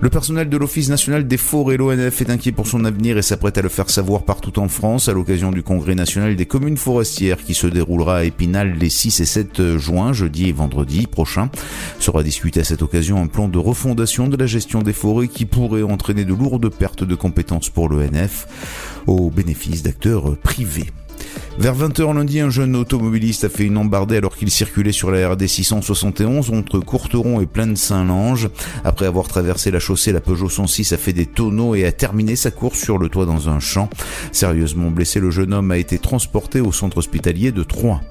Le 0.00 0.10
personnel 0.10 0.48
de 0.50 0.56
l'Office 0.56 0.88
national 0.88 1.26
des 1.26 1.38
forêts, 1.38 1.78
l'ONF, 1.78 2.20
est 2.20 2.30
inquiet 2.30 2.52
pour 2.52 2.66
son 2.66 2.84
avenir 2.84 3.16
et 3.16 3.22
s'apprête 3.22 3.56
à 3.56 3.62
le 3.62 3.68
faire 3.68 3.88
savoir 3.88 4.24
partout 4.24 4.58
en 4.58 4.68
France 4.68 5.08
à 5.08 5.14
l'occasion 5.14 5.50
du 5.50 5.62
congrès 5.62 5.94
national 5.94 6.36
des 6.36 6.46
communes 6.46 6.76
forestières 6.76 7.42
qui 7.42 7.54
se 7.54 7.66
déroulera 7.66 8.18
à 8.18 8.24
Les 8.38 8.90
6 8.90 9.20
et 9.20 9.24
7 9.24 9.76
juin, 9.78 10.12
jeudi 10.12 10.48
et 10.48 10.52
vendredi 10.52 11.06
prochain. 11.06 11.50
Sera 11.98 12.22
discuté 12.22 12.60
à 12.60 12.64
cette 12.64 12.82
occasion 12.82 13.20
un 13.20 13.26
plan 13.26 13.48
de 13.48 13.58
refondation 13.58 14.28
de 14.28 14.36
la 14.36 14.46
gestion 14.46 14.82
des 14.82 14.92
forêts 14.92 15.28
qui 15.28 15.46
pourrait 15.46 15.82
entraîner 15.82 16.24
de 16.24 16.34
lourdes 16.34 16.68
pertes 16.68 17.04
de 17.04 17.14
compétences 17.14 17.70
pour 17.70 17.88
l'ONF 17.88 18.46
au 19.06 19.30
bénéfice 19.30 19.82
d'acteurs 19.82 20.36
privés. 20.36 20.86
Vers 21.58 21.74
20h 21.74 22.14
lundi, 22.14 22.40
un 22.40 22.50
jeune 22.50 22.76
automobiliste 22.76 23.44
a 23.44 23.48
fait 23.48 23.64
une 23.64 23.78
embardée 23.78 24.18
alors 24.18 24.36
qu'il 24.36 24.50
circulait 24.50 24.92
sur 24.92 25.10
la 25.10 25.30
RD 25.30 25.46
671 25.46 26.50
entre 26.50 26.80
Courteron 26.80 27.40
et 27.40 27.46
Plaine 27.46 27.76
Saint-Lange. 27.76 28.50
Après 28.84 29.06
avoir 29.06 29.26
traversé 29.26 29.70
la 29.70 29.80
chaussée, 29.80 30.12
la 30.12 30.20
Peugeot 30.20 30.50
106 30.50 30.92
a 30.92 30.98
fait 30.98 31.14
des 31.14 31.24
tonneaux 31.24 31.74
et 31.74 31.86
a 31.86 31.92
terminé 31.92 32.36
sa 32.36 32.50
course 32.50 32.78
sur 32.78 32.98
le 32.98 33.08
toit 33.08 33.24
dans 33.24 33.48
un 33.48 33.58
champ. 33.58 33.88
Sérieusement 34.32 34.90
blessé, 34.90 35.18
le 35.18 35.30
jeune 35.30 35.54
homme 35.54 35.70
a 35.70 35.78
été 35.78 35.98
transporté 35.98 36.60
au 36.60 36.72
centre 36.72 36.98
hospitalier 36.98 37.52
de 37.52 37.62
Troyes. 37.62 38.02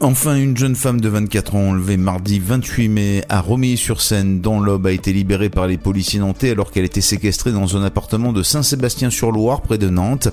Enfin, 0.00 0.36
une 0.36 0.56
jeune 0.56 0.76
femme 0.76 1.00
de 1.00 1.08
24 1.08 1.56
ans 1.56 1.70
enlevée 1.70 1.96
mardi 1.96 2.38
28 2.38 2.88
mai 2.88 3.24
à 3.28 3.40
Romilly-sur-Seine 3.40 4.40
dans 4.40 4.60
l'Aube 4.60 4.86
a 4.86 4.92
été 4.92 5.12
libérée 5.12 5.50
par 5.50 5.66
les 5.66 5.76
policiers 5.76 6.20
nantais 6.20 6.50
alors 6.50 6.70
qu'elle 6.70 6.84
était 6.84 7.00
séquestrée 7.00 7.50
dans 7.50 7.76
un 7.76 7.82
appartement 7.82 8.32
de 8.32 8.42
Saint-Sébastien-sur-Loire 8.42 9.62
près 9.62 9.78
de 9.78 9.88
Nantes. 9.88 10.28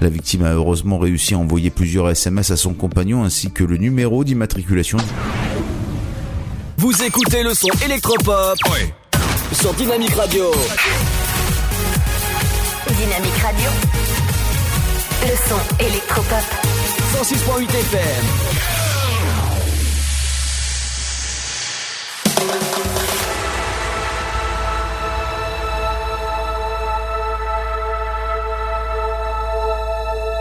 La 0.00 0.08
victime 0.08 0.44
a 0.44 0.52
heureusement 0.52 0.98
réussi 0.98 1.34
à 1.34 1.38
envoyer 1.38 1.70
plusieurs 1.70 1.89
SMS 1.98 2.50
à 2.50 2.56
son 2.56 2.72
compagnon 2.72 3.24
ainsi 3.24 3.50
que 3.50 3.64
le 3.64 3.76
numéro 3.76 4.22
d'immatriculation. 4.24 4.98
Vous 6.76 7.02
écoutez 7.02 7.42
le 7.42 7.52
son 7.54 7.68
électropop 7.84 8.56
sur 9.52 9.74
Dynamique 9.74 10.14
Radio. 10.14 10.52
Dynamique 12.88 13.38
Radio. 13.42 13.70
Le 15.22 15.36
son 15.48 15.58
électropop. 15.84 16.44
106.8 17.12 17.64
FM. 17.64 18.24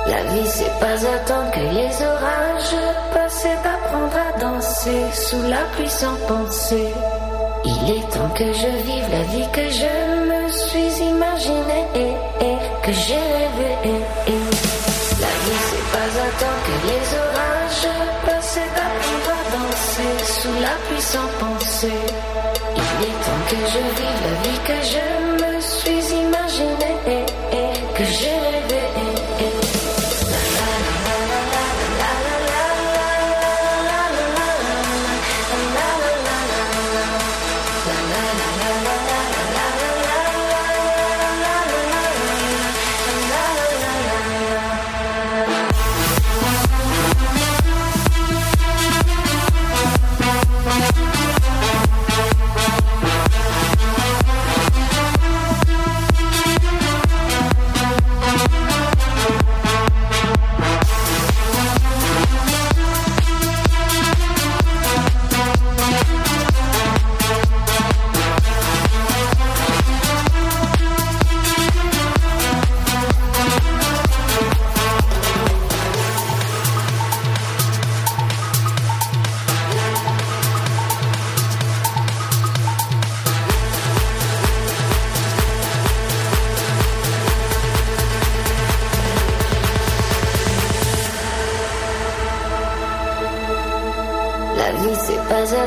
La 0.09 0.23
vie, 0.23 0.47
c'est 0.47 0.79
pas 0.79 0.97
attendre 1.15 1.51
que 1.51 1.59
les 1.59 1.93
orages 2.03 2.77
passent, 3.13 3.41
c'est 3.43 3.69
apprendre 3.75 4.17
à 4.17 4.39
danser 4.39 5.03
sous 5.13 5.43
la 5.43 5.63
pluie 5.73 5.89
sans 5.89 6.15
penser. 6.27 6.87
Il 7.63 7.91
est 7.91 8.09
temps 8.09 8.29
que 8.33 8.45
je 8.45 8.69
vive 8.87 9.07
la 9.11 9.23
vie 9.33 9.47
que 9.53 9.69
je 9.69 9.93
me 10.29 10.49
suis 10.49 11.03
imaginée 11.05 11.85
et, 11.93 12.45
et 12.45 12.57
que 12.83 12.91
j'ai 12.91 13.23
rêvé. 13.37 13.71
La 15.25 15.33
vie, 15.43 15.61
c'est 15.69 15.87
pas 15.93 16.09
attendre 16.27 16.61
que 16.65 16.75
les 16.89 17.05
orages 17.25 17.89
passent, 18.25 18.51
c'est 18.55 18.73
apprendre 18.87 19.31
à 19.37 19.43
danser 19.57 20.13
sous 20.25 20.55
la 20.59 20.75
pluie 20.87 21.07
sans 21.13 21.29
penser. 21.39 21.99
Il 22.75 23.05
est 23.05 23.19
temps 23.25 23.43
que 23.49 23.59
je 23.73 23.81
vive 23.99 24.21
la 24.27 24.35
vie 24.43 24.59
que 24.69 24.79
je 24.93 25.05
me 25.43 25.61
suis 25.61 26.03
imaginée 26.15 26.97
et, 27.05 27.55
et 27.57 27.95
que 27.95 28.03
j'ai 28.05 28.29
rêvé. 28.29 28.58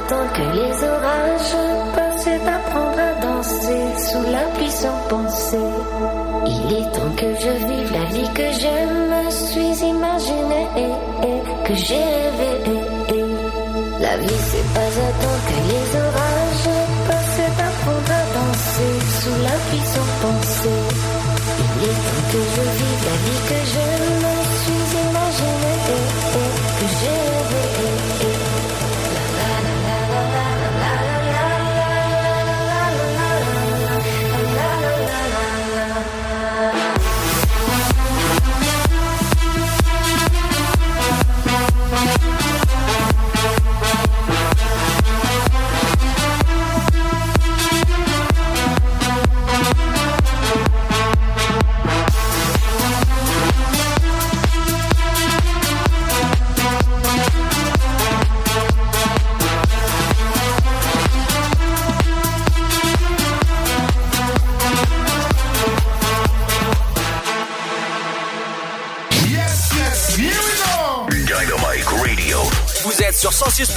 Attendre 0.03 0.33
que 0.33 0.43
les 0.57 0.73
orages 0.85 1.95
passent, 1.95 2.23
c'est 2.25 2.49
apprendre 2.49 2.99
à 2.99 3.15
danser 3.21 3.85
sous 3.99 4.23
la 4.31 4.45
pluie 4.55 4.71
sans 4.71 4.99
penser. 5.09 5.67
Il 6.47 6.73
est 6.79 6.91
temps 6.93 7.15
que 7.17 7.31
je 7.43 7.53
vive 7.67 7.93
la 7.93 8.05
vie 8.15 8.31
que 8.35 8.49
je 8.63 8.75
me 9.13 9.31
suis 9.31 9.87
imaginée 9.87 10.67
et, 10.77 11.27
et 11.29 11.41
que 11.67 11.75
j'ai 11.75 12.11
rêvé. 12.41 12.81
La 14.01 14.17
vie, 14.17 14.43
c'est 14.51 14.69
pas 14.75 14.93
attendre 15.09 15.43
que 15.49 15.59
les 15.71 15.87
orages 16.07 16.71
passent, 17.09 17.35
c'est 17.37 17.57
apprendre 17.69 18.13
à 18.21 18.25
danser 18.37 18.95
sous 19.21 19.39
la 19.49 19.57
pluie 19.67 19.89
sans 19.95 20.11
penser. 20.25 20.79
Il 21.63 21.83
est 21.89 22.01
temps 22.07 22.25
que 22.33 22.41
je 22.55 22.65
vive 22.79 23.03
la 23.11 23.17
vie 23.25 23.43
que 23.51 23.61
je 23.75 23.87
me 24.23 24.35
suis 24.63 24.82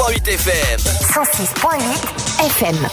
106.8 0.05 0.27
FM. 0.27 0.77
106.8 1.01 1.97
FM. 2.45 2.85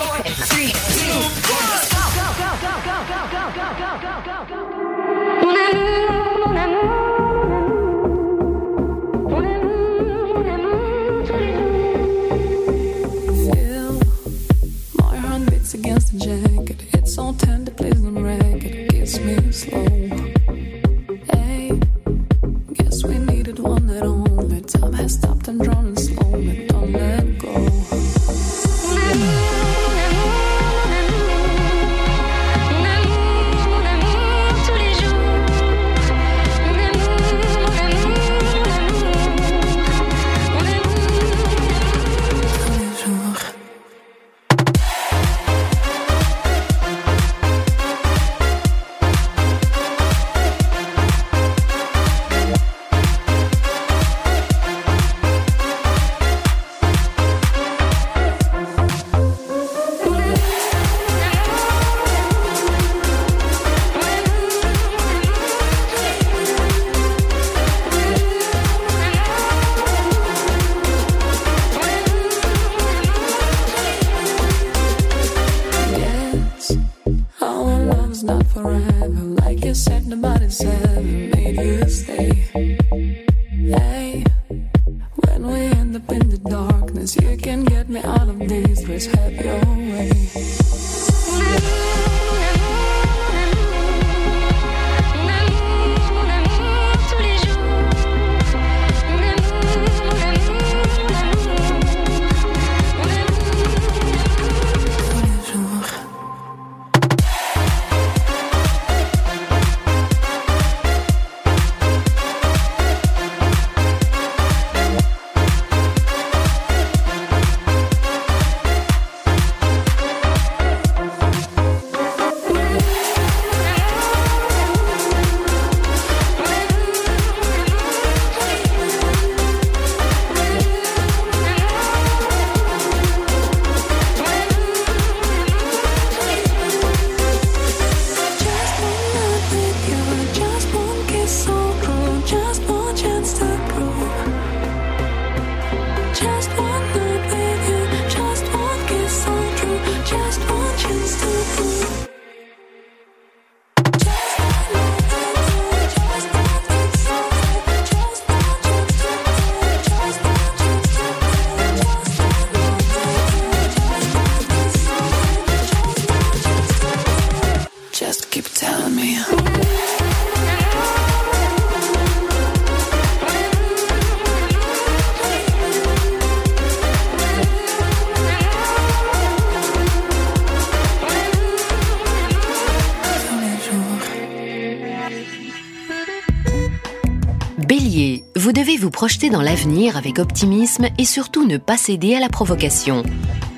Projeter 189.02 189.30
dans 189.30 189.42
l'avenir 189.42 189.96
avec 189.96 190.20
optimisme 190.20 190.86
et 190.96 191.04
surtout 191.04 191.44
ne 191.44 191.56
pas 191.56 191.76
céder 191.76 192.14
à 192.14 192.20
la 192.20 192.28
provocation. 192.28 193.02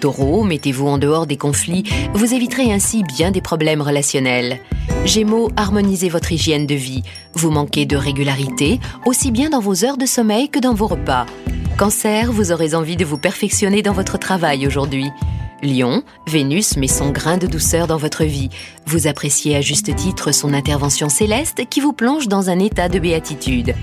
Taureau, 0.01 0.42
mettez-vous 0.42 0.86
en 0.86 0.97
dehors 0.97 1.26
des 1.26 1.36
conflits, 1.36 1.84
vous 2.14 2.32
éviterez 2.32 2.72
ainsi 2.72 3.03
bien 3.03 3.30
des 3.30 3.42
problèmes 3.42 3.82
relationnels. 3.82 4.59
Gémeaux, 5.05 5.51
harmonisez 5.55 6.09
votre 6.09 6.32
hygiène 6.32 6.66
de 6.66 6.74
vie. 6.74 7.03
Vous 7.34 7.51
manquez 7.51 7.84
de 7.84 7.95
régularité, 7.95 8.80
aussi 9.05 9.30
bien 9.30 9.51
dans 9.51 9.61
vos 9.61 9.84
heures 9.84 9.99
de 9.99 10.07
sommeil 10.07 10.49
que 10.49 10.61
dans 10.61 10.72
vos 10.72 10.86
repas. 10.86 11.26
Cancer, 11.76 12.32
vous 12.32 12.51
aurez 12.51 12.74
envie 12.74 12.97
de 12.97 13.05
vous 13.05 13.18
perfectionner 13.18 13.82
dans 13.82 13.92
votre 13.92 14.18
travail 14.18 14.66
aujourd'hui. 14.66 15.11
Lion, 15.65 16.03
Vénus 16.27 16.77
met 16.77 16.89
son 16.89 17.11
grain 17.11 17.39
de 17.39 17.47
douceur 17.47 17.87
dans 17.87 17.97
votre 17.97 18.25
vie. 18.25 18.51
Vous 18.87 19.07
appréciez 19.07 19.57
à 19.57 19.61
juste 19.61 19.95
titre 19.97 20.33
son 20.33 20.53
intervention 20.53 21.09
céleste 21.09 21.69
qui 21.69 21.81
vous 21.81 21.93
plonge 21.93 22.29
dans 22.29 22.51
un 22.51 22.59
état 22.59 22.89
de 22.89 22.99
béatitude. 22.99 23.75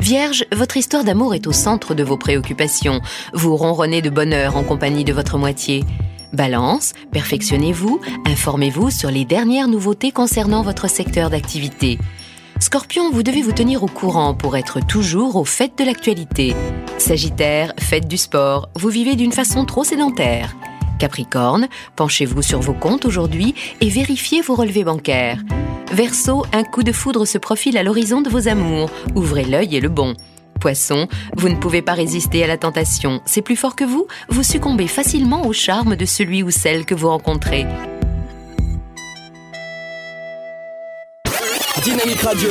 Vierge, 0.00 0.44
votre 0.54 0.76
histoire 0.76 1.04
d'amour 1.04 1.34
est 1.34 1.46
au 1.46 1.52
centre 1.52 1.94
de 1.94 2.04
vos 2.04 2.16
préoccupations. 2.16 3.00
Vous 3.32 3.56
ronronnez 3.56 4.02
de 4.02 4.10
bonheur 4.10 4.56
en 4.56 4.62
compagnie 4.62 5.04
de 5.04 5.12
votre 5.12 5.38
moitié. 5.38 5.84
Balance, 6.32 6.92
perfectionnez-vous, 7.12 8.00
informez-vous 8.26 8.90
sur 8.90 9.10
les 9.10 9.24
dernières 9.24 9.68
nouveautés 9.68 10.10
concernant 10.10 10.62
votre 10.62 10.90
secteur 10.90 11.30
d'activité. 11.30 11.98
Scorpion, 12.60 13.10
vous 13.10 13.22
devez 13.22 13.42
vous 13.42 13.52
tenir 13.52 13.82
au 13.82 13.88
courant 13.88 14.34
pour 14.34 14.56
être 14.56 14.80
toujours 14.84 15.36
au 15.36 15.44
fait 15.44 15.76
de 15.78 15.84
l'actualité. 15.84 16.54
Sagittaire, 16.98 17.72
faites 17.78 18.08
du 18.08 18.16
sport, 18.16 18.68
vous 18.76 18.88
vivez 18.88 19.16
d'une 19.16 19.32
façon 19.32 19.64
trop 19.64 19.84
sédentaire. 19.84 20.54
Capricorne, 20.98 21.68
penchez-vous 21.96 22.42
sur 22.42 22.60
vos 22.60 22.72
comptes 22.72 23.04
aujourd'hui 23.04 23.54
et 23.80 23.88
vérifiez 23.88 24.40
vos 24.40 24.54
relevés 24.54 24.84
bancaires. 24.84 25.38
Verseau, 25.92 26.44
un 26.52 26.64
coup 26.64 26.82
de 26.82 26.92
foudre 26.92 27.24
se 27.24 27.38
profile 27.38 27.76
à 27.76 27.82
l'horizon 27.82 28.20
de 28.20 28.30
vos 28.30 28.48
amours. 28.48 28.90
Ouvrez 29.14 29.44
l'œil 29.44 29.76
et 29.76 29.80
le 29.80 29.88
bon. 29.88 30.14
Poisson, 30.60 31.08
vous 31.36 31.48
ne 31.48 31.56
pouvez 31.56 31.82
pas 31.82 31.92
résister 31.92 32.42
à 32.42 32.46
la 32.46 32.56
tentation. 32.56 33.20
C'est 33.26 33.42
plus 33.42 33.56
fort 33.56 33.76
que 33.76 33.84
vous, 33.84 34.06
vous 34.28 34.42
succombez 34.42 34.86
facilement 34.86 35.46
au 35.46 35.52
charme 35.52 35.96
de 35.96 36.04
celui 36.04 36.42
ou 36.42 36.50
celle 36.50 36.84
que 36.84 36.94
vous 36.94 37.08
rencontrez. 37.08 37.66
Dynamique 41.84 42.22
Radio. 42.22 42.50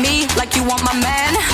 me 0.00 0.26
like 0.36 0.56
you 0.56 0.64
want 0.64 0.82
my 0.84 0.94
man. 1.00 1.53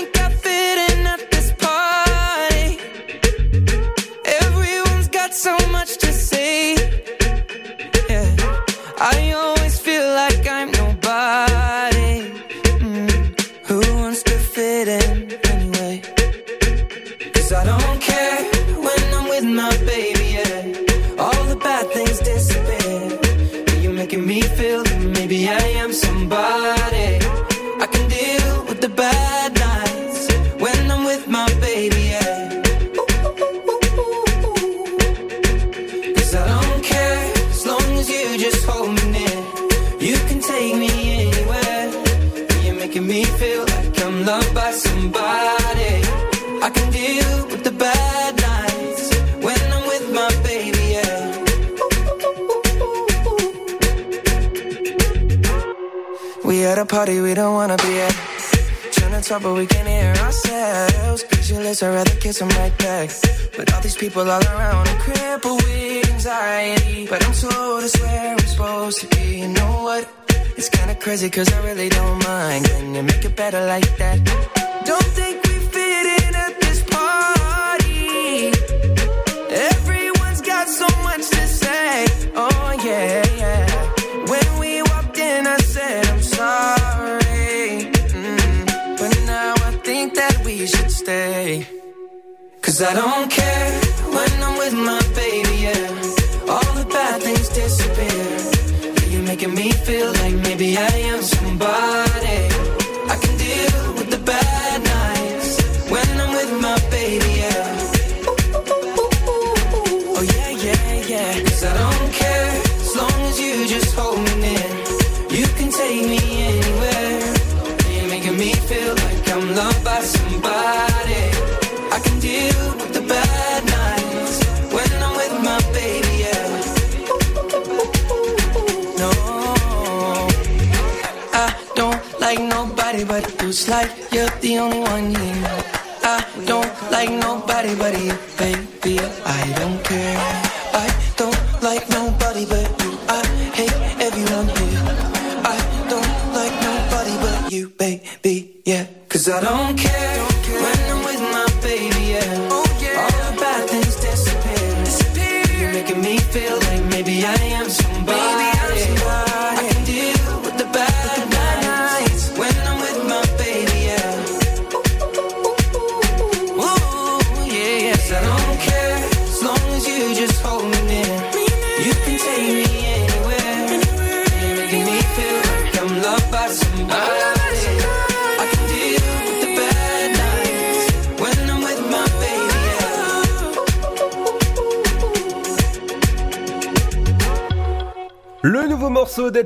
people 64.21 64.33
all 64.33 64.57
around 64.57 64.87
and 64.87 64.99
crippled 64.99 65.63
with 65.63 66.11
anxiety. 66.11 67.07
But 67.07 67.25
I'm 67.25 67.33
told 67.33 67.83
it's 67.83 67.99
where 67.99 68.31
I'm 68.33 68.39
supposed 68.39 69.01
to 69.01 69.07
be. 69.15 69.39
You 69.41 69.47
know 69.47 69.83
what? 69.83 70.07
It's 70.57 70.69
kinda 70.69 70.95
crazy 70.95 71.29
cause 71.29 71.51
I 71.51 71.59
really 71.63 71.89
don't 71.89 72.19
mind. 72.23 72.65
Can 72.65 72.95
you 72.95 73.03
make 73.03 73.25
it 73.25 73.35
better 73.35 73.65
like 73.65 73.89
that? 73.97 74.17
Don't 74.85 75.09
think 75.19 75.35
we 75.47 75.55
fit 75.75 76.05
in 76.19 76.35
at 76.45 76.53
this 76.61 76.79
party. 76.97 78.51
Everyone's 79.71 80.41
got 80.41 80.67
so 80.67 80.87
much 81.07 81.23
to 81.35 81.43
say. 81.61 82.05
Oh 82.35 82.69
yeah, 82.87 83.23
yeah. 83.41 83.65
When 84.31 84.47
we 84.59 84.71
walked 84.91 85.17
in, 85.17 85.47
I 85.47 85.57
said 85.73 86.05
I'm 86.13 86.21
sorry. 86.21 87.91
Mm. 88.21 88.97
But 88.99 89.11
now 89.25 89.53
I 89.69 89.71
think 89.87 90.15
that 90.15 90.35
we 90.45 90.67
should 90.67 90.91
stay. 90.91 91.67
Cause 92.61 92.81
I 92.81 92.93
don't 92.93 93.29
care 93.31 93.80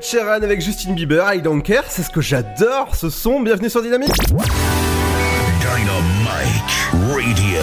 Sheeran 0.01 0.41
avec 0.43 0.61
Justin 0.61 0.93
Bieber, 0.93 1.33
I 1.33 1.41
Don't 1.41 1.61
Care, 1.61 1.83
c'est 1.89 2.03
ce 2.03 2.09
que 2.09 2.21
j'adore 2.21 2.95
ce 2.95 3.09
son. 3.09 3.39
Bienvenue 3.41 3.69
sur 3.69 3.81
Dynamique. 3.81 4.11
Dynamite 5.63 7.03
Radio. 7.13 7.61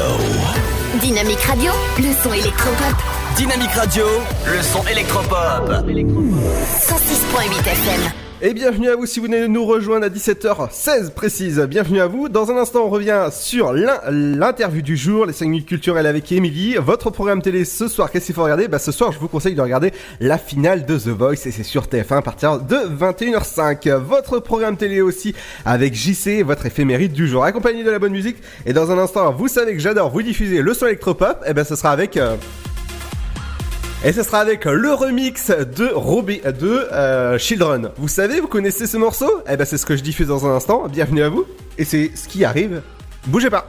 Dynamique 1.00 1.40
Radio, 1.40 1.72
le 1.98 2.12
son 2.22 2.32
électropop. 2.32 2.96
Dynamique 3.36 3.72
Radio, 3.74 4.04
le 4.46 4.62
son 4.62 4.86
électropop. 4.86 5.68
106.8 5.68 7.58
FM. 7.60 8.21
Et 8.44 8.54
bienvenue 8.54 8.88
à 8.88 8.96
vous 8.96 9.06
si 9.06 9.20
vous 9.20 9.26
venez 9.26 9.40
de 9.40 9.46
nous 9.46 9.64
rejoindre 9.64 10.04
à 10.04 10.08
17h16 10.08 11.12
précise. 11.12 11.60
Bienvenue 11.60 12.00
à 12.00 12.08
vous. 12.08 12.28
Dans 12.28 12.50
un 12.50 12.56
instant, 12.56 12.80
on 12.86 12.88
revient 12.90 13.28
sur 13.30 13.72
l'in- 13.72 14.00
l'interview 14.10 14.82
du 14.82 14.96
jour, 14.96 15.26
les 15.26 15.32
5 15.32 15.46
minutes 15.46 15.66
culturelles 15.68 16.08
avec 16.08 16.32
Émilie. 16.32 16.74
Votre 16.74 17.10
programme 17.10 17.40
télé 17.40 17.64
ce 17.64 17.86
soir, 17.86 18.10
qu'est-ce 18.10 18.26
qu'il 18.26 18.34
faut 18.34 18.42
regarder? 18.42 18.66
Bah 18.66 18.80
ce 18.80 18.90
soir, 18.90 19.12
je 19.12 19.20
vous 19.20 19.28
conseille 19.28 19.54
de 19.54 19.60
regarder 19.60 19.92
la 20.18 20.38
finale 20.38 20.84
de 20.86 20.98
The 20.98 21.08
Voice 21.16 21.46
et 21.46 21.52
c'est 21.52 21.62
sur 21.62 21.84
TF1 21.86 22.16
à 22.16 22.22
partir 22.22 22.58
de 22.58 22.74
21h05. 22.74 23.88
Votre 23.98 24.40
programme 24.40 24.76
télé 24.76 25.00
aussi 25.02 25.36
avec 25.64 25.94
JC, 25.94 26.42
votre 26.42 26.66
éphéméride 26.66 27.12
du 27.12 27.28
jour, 27.28 27.44
accompagné 27.44 27.84
de 27.84 27.90
la 27.92 28.00
bonne 28.00 28.10
musique. 28.12 28.38
Et 28.66 28.72
dans 28.72 28.90
un 28.90 28.98
instant, 28.98 29.32
vous 29.32 29.46
savez 29.46 29.72
que 29.74 29.78
j'adore 29.80 30.10
vous 30.10 30.22
diffuser 30.22 30.62
le 30.62 30.74
son 30.74 30.86
électropop. 30.86 31.44
Et 31.46 31.54
ben 31.54 31.62
ce 31.62 31.76
sera 31.76 31.92
avec... 31.92 32.16
euh, 32.16 32.34
et 34.04 34.12
ce 34.12 34.22
sera 34.22 34.40
avec 34.40 34.64
le 34.64 34.92
remix 34.92 35.50
de 35.50 35.86
Robbie 35.94 36.40
de 36.40 36.88
euh, 36.92 37.38
Children. 37.38 37.90
Vous 37.96 38.08
savez, 38.08 38.40
vous 38.40 38.48
connaissez 38.48 38.86
ce 38.86 38.96
morceau? 38.96 39.30
Eh 39.48 39.56
ben 39.56 39.64
c'est 39.64 39.78
ce 39.78 39.86
que 39.86 39.96
je 39.96 40.02
diffuse 40.02 40.26
dans 40.26 40.46
un 40.46 40.56
instant. 40.56 40.88
Bienvenue 40.88 41.22
à 41.22 41.28
vous. 41.28 41.44
Et 41.78 41.84
c'est 41.84 42.10
ce 42.14 42.26
qui 42.26 42.44
arrive. 42.44 42.82
Bougez 43.26 43.50
pas. 43.50 43.68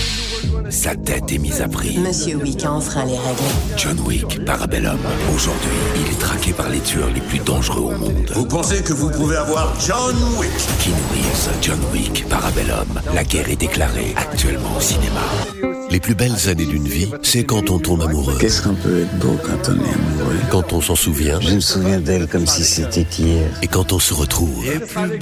Sa 0.69 0.95
tête 0.95 1.31
est 1.31 1.37
mise 1.37 1.61
à 1.61 1.67
prix. 1.67 1.97
Monsieur 1.97 2.35
Wick 2.37 2.63
a 2.65 2.71
enfreint 2.71 3.05
les 3.05 3.17
règles. 3.17 3.77
John 3.77 3.99
Wick, 4.01 4.43
Parabellum. 4.45 4.99
Aujourd'hui, 5.33 5.69
il 5.95 6.11
est 6.11 6.19
traqué 6.19 6.53
par 6.53 6.69
les 6.69 6.79
tueurs 6.79 7.09
les 7.13 7.21
plus 7.21 7.39
dangereux 7.39 7.93
au 7.93 7.97
monde. 7.97 8.31
Vous 8.33 8.45
pensez 8.45 8.81
que 8.81 8.93
vous 8.93 9.09
pouvez 9.09 9.35
avoir 9.37 9.73
John 9.79 10.15
Wick? 10.37 10.51
Keanu 10.79 10.95
Reeves, 11.11 11.49
John 11.61 11.79
Wick, 11.93 12.25
Parabellum? 12.29 12.87
La 13.13 13.23
guerre 13.23 13.49
est 13.49 13.55
déclarée 13.55 14.13
actuellement 14.15 14.77
au 14.77 14.81
cinéma. 14.81 15.70
Les 15.91 15.99
plus 15.99 16.15
belles 16.15 16.47
années 16.47 16.65
d'une 16.65 16.87
vie, 16.87 17.09
c'est 17.21 17.43
quand 17.43 17.69
on 17.69 17.77
tombe 17.77 18.01
amoureux. 18.01 18.37
Qu'est-ce 18.39 18.61
qu'on 18.61 18.75
peut 18.75 19.01
être 19.01 19.19
beau 19.19 19.37
quand 19.43 19.69
on 19.69 19.75
est 19.75 19.93
amoureux? 19.93 20.37
Quand 20.49 20.71
on 20.71 20.79
s'en 20.79 20.95
souvient. 20.95 21.41
Je 21.41 21.55
me 21.55 21.59
souviens 21.59 21.99
d'elle 21.99 22.27
comme 22.27 22.47
si 22.47 22.63
c'était 22.63 23.05
hier. 23.19 23.49
Et 23.61 23.67
quand 23.67 23.91
on 23.91 23.99
se 23.99 24.13
retrouve. 24.13 24.65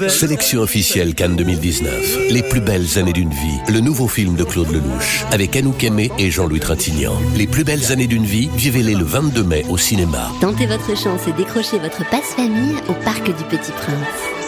Sélection 0.08 0.62
officielle 0.62 1.16
Cannes 1.16 1.36
2019. 1.36 2.30
Les 2.30 2.44
plus 2.44 2.62
belles 2.62 3.00
années 3.00 3.14
d'une 3.14 3.32
vie. 3.32 3.60
Le 3.68 3.80
nouveau 3.80 4.08
film 4.08 4.36
de 4.36 4.44
Claude 4.44 4.72
Lelouch. 4.72 5.26
Avec 5.32 5.56
Anouk 5.56 5.84
Aimé 5.84 6.12
et 6.20 6.30
Jean-Louis 6.30 6.60
Trintignant. 6.60 7.20
Les 7.36 7.48
plus 7.48 7.64
belles 7.64 7.92
années 7.92 8.08
d'une 8.08 8.26
vie, 8.26 8.48
vivez-les 8.56 8.94
le 8.94 9.06
22 9.06 9.44
mai 9.44 9.66
au 9.70 9.78
cinéma. 9.78 10.32
Tentez 10.40 10.68
votre 10.68 10.96
chance 10.96 11.22
et 11.28 11.34
décrochez 11.34 11.80
votre 11.80 12.08
passe-famille 12.12 12.76
au 12.88 12.94
Parc 13.04 13.26
du 13.26 13.44
Petit 13.46 13.72
Prince. 13.72 14.39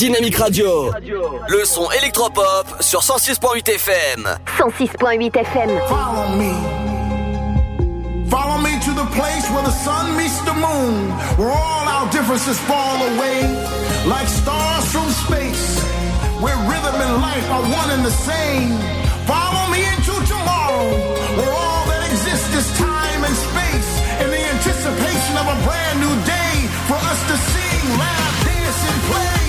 Dynamique 0.00 0.38
Radio, 0.38 0.90
le 1.48 1.64
son 1.66 1.86
électropop 1.90 2.64
sur 2.80 3.00
106.8 3.00 3.68
FM. 3.68 4.34
106.8 4.58 5.36
FM. 5.36 5.68
Follow 5.88 6.28
me. 6.38 6.54
Follow 8.30 8.56
me 8.62 8.80
to 8.80 8.92
the 8.92 9.04
place 9.12 9.44
where 9.52 9.62
the 9.62 9.76
sun 9.84 10.16
meets 10.16 10.40
the 10.46 10.54
moon, 10.54 11.10
where 11.36 11.52
all 11.52 11.84
our 11.86 12.08
differences 12.08 12.58
fall 12.60 12.96
away 13.12 13.44
like 14.08 14.26
stars 14.26 14.86
from 14.86 15.04
space, 15.28 15.84
where 16.40 16.56
rhythm 16.64 16.96
and 16.96 17.20
life 17.20 17.50
are 17.50 17.60
one 17.60 17.90
and 17.92 18.02
the 18.02 18.16
same. 18.24 18.72
Follow 19.28 19.68
me 19.68 19.84
into 19.84 20.16
tomorrow, 20.24 20.96
where 21.36 21.52
all 21.52 21.84
that 21.92 22.08
exists 22.08 22.48
is 22.56 22.78
time 22.78 23.20
and 23.28 23.36
space, 23.36 23.90
in 24.24 24.30
the 24.32 24.42
anticipation 24.48 25.36
of 25.36 25.44
a 25.44 25.56
brand 25.68 26.00
new 26.00 26.14
day 26.24 26.56
for 26.88 26.96
us 26.96 27.20
to 27.28 27.36
sing, 27.52 27.84
laugh, 28.00 28.44
dance, 28.48 28.80
and 28.88 29.02
play. 29.12 29.39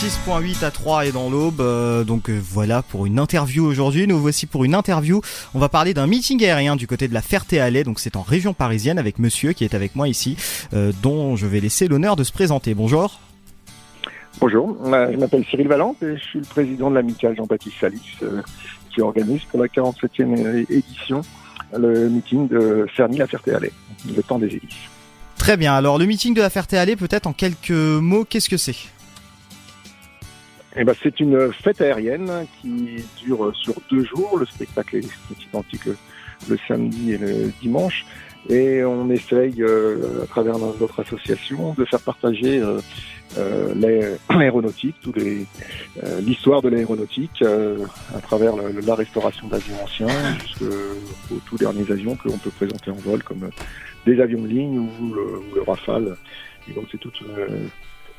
6.8 0.00 0.64
à 0.64 0.70
3 0.70 1.04
et 1.04 1.12
dans 1.12 1.28
l'aube. 1.28 1.60
Euh, 1.60 2.04
donc 2.04 2.30
euh, 2.30 2.40
voilà 2.42 2.80
pour 2.80 3.04
une 3.04 3.18
interview 3.18 3.66
aujourd'hui. 3.66 4.06
Nous 4.06 4.18
voici 4.18 4.46
pour 4.46 4.64
une 4.64 4.74
interview. 4.74 5.20
On 5.52 5.58
va 5.58 5.68
parler 5.68 5.92
d'un 5.92 6.06
meeting 6.06 6.42
aérien 6.42 6.74
du 6.74 6.86
côté 6.86 7.06
de 7.06 7.12
la 7.12 7.20
Ferté-Alais. 7.20 7.84
Donc 7.84 8.00
c'est 8.00 8.16
en 8.16 8.22
région 8.22 8.54
parisienne 8.54 8.98
avec 8.98 9.18
monsieur 9.18 9.52
qui 9.52 9.62
est 9.62 9.74
avec 9.74 9.94
moi 9.94 10.08
ici, 10.08 10.38
euh, 10.72 10.92
dont 11.02 11.36
je 11.36 11.46
vais 11.46 11.60
laisser 11.60 11.86
l'honneur 11.86 12.16
de 12.16 12.24
se 12.24 12.32
présenter. 12.32 12.72
Bonjour. 12.72 13.20
Bonjour, 14.40 14.74
je 14.82 15.18
m'appelle 15.18 15.44
Cyril 15.44 15.68
Valente 15.68 16.02
et 16.02 16.16
je 16.16 16.22
suis 16.22 16.38
le 16.38 16.46
président 16.46 16.88
de 16.88 16.94
l'amicale 16.94 17.36
Jean-Baptiste 17.36 17.76
Salis 17.78 18.16
qui 18.94 19.02
organise 19.02 19.42
pour 19.50 19.60
la 19.60 19.66
47e 19.66 20.64
édition 20.70 21.20
le 21.76 22.08
meeting 22.08 22.48
de 22.48 22.86
Cerny-la-Ferté-Alais, 22.96 23.72
le 24.16 24.22
temps 24.22 24.38
des 24.38 24.46
hélices. 24.46 24.88
Très 25.36 25.58
bien, 25.58 25.74
alors 25.74 25.98
le 25.98 26.06
meeting 26.06 26.32
de 26.32 26.40
la 26.40 26.48
Ferté-Alais, 26.48 26.96
peut-être 26.96 27.26
en 27.26 27.34
quelques 27.34 27.70
mots, 27.70 28.24
qu'est-ce 28.24 28.48
que 28.48 28.56
c'est? 28.56 28.76
Eh 30.76 30.84
ben, 30.84 30.94
c'est 31.02 31.18
une 31.20 31.52
fête 31.52 31.80
aérienne 31.80 32.46
qui 32.60 33.02
dure 33.24 33.52
sur 33.56 33.74
deux 33.90 34.04
jours. 34.04 34.38
Le 34.38 34.46
spectacle 34.46 34.96
est, 34.96 35.08
identique 35.44 35.86
le, 36.48 36.58
samedi 36.68 37.12
et 37.12 37.18
le 37.18 37.52
dimanche. 37.60 38.06
Et 38.48 38.82
on 38.84 39.10
essaye, 39.10 39.62
euh, 39.62 40.22
à 40.22 40.26
travers 40.26 40.58
notre 40.58 41.00
association, 41.00 41.74
de 41.74 41.84
faire 41.84 42.00
partager 42.00 42.60
euh, 42.60 42.80
euh, 43.38 44.16
l'aéronautique, 44.30 44.96
l'histoire 46.20 46.62
de 46.62 46.68
l'aéronautique, 46.68 47.42
à 47.42 48.20
travers 48.20 48.54
la 48.56 48.94
restauration 48.94 49.48
d'avions 49.48 49.82
anciens 49.82 50.38
jusqu'aux 50.38 51.40
tout 51.46 51.56
derniers 51.58 51.90
avions 51.90 52.14
que 52.14 52.28
l'on 52.28 52.38
peut 52.38 52.50
présenter 52.50 52.90
en 52.90 52.94
vol, 52.94 53.22
comme 53.22 53.50
des 54.06 54.20
avions 54.20 54.40
de 54.40 54.48
ligne 54.48 54.78
ou 54.78 55.14
le, 55.14 55.62
Rafale. 55.62 56.16
Et 56.68 56.72
donc 56.72 56.86
c'est 56.90 56.98
toute 56.98 57.20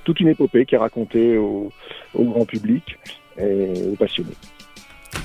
toute 0.04 0.20
une 0.20 0.30
épopée 0.30 0.66
qui 0.66 0.76
est 0.76 0.78
racontée 0.78 1.38
au, 1.38 1.72
grand 2.16 2.46
public 2.46 2.98
et 3.38 3.72
aux 3.92 3.96
passionnés. 3.96 4.36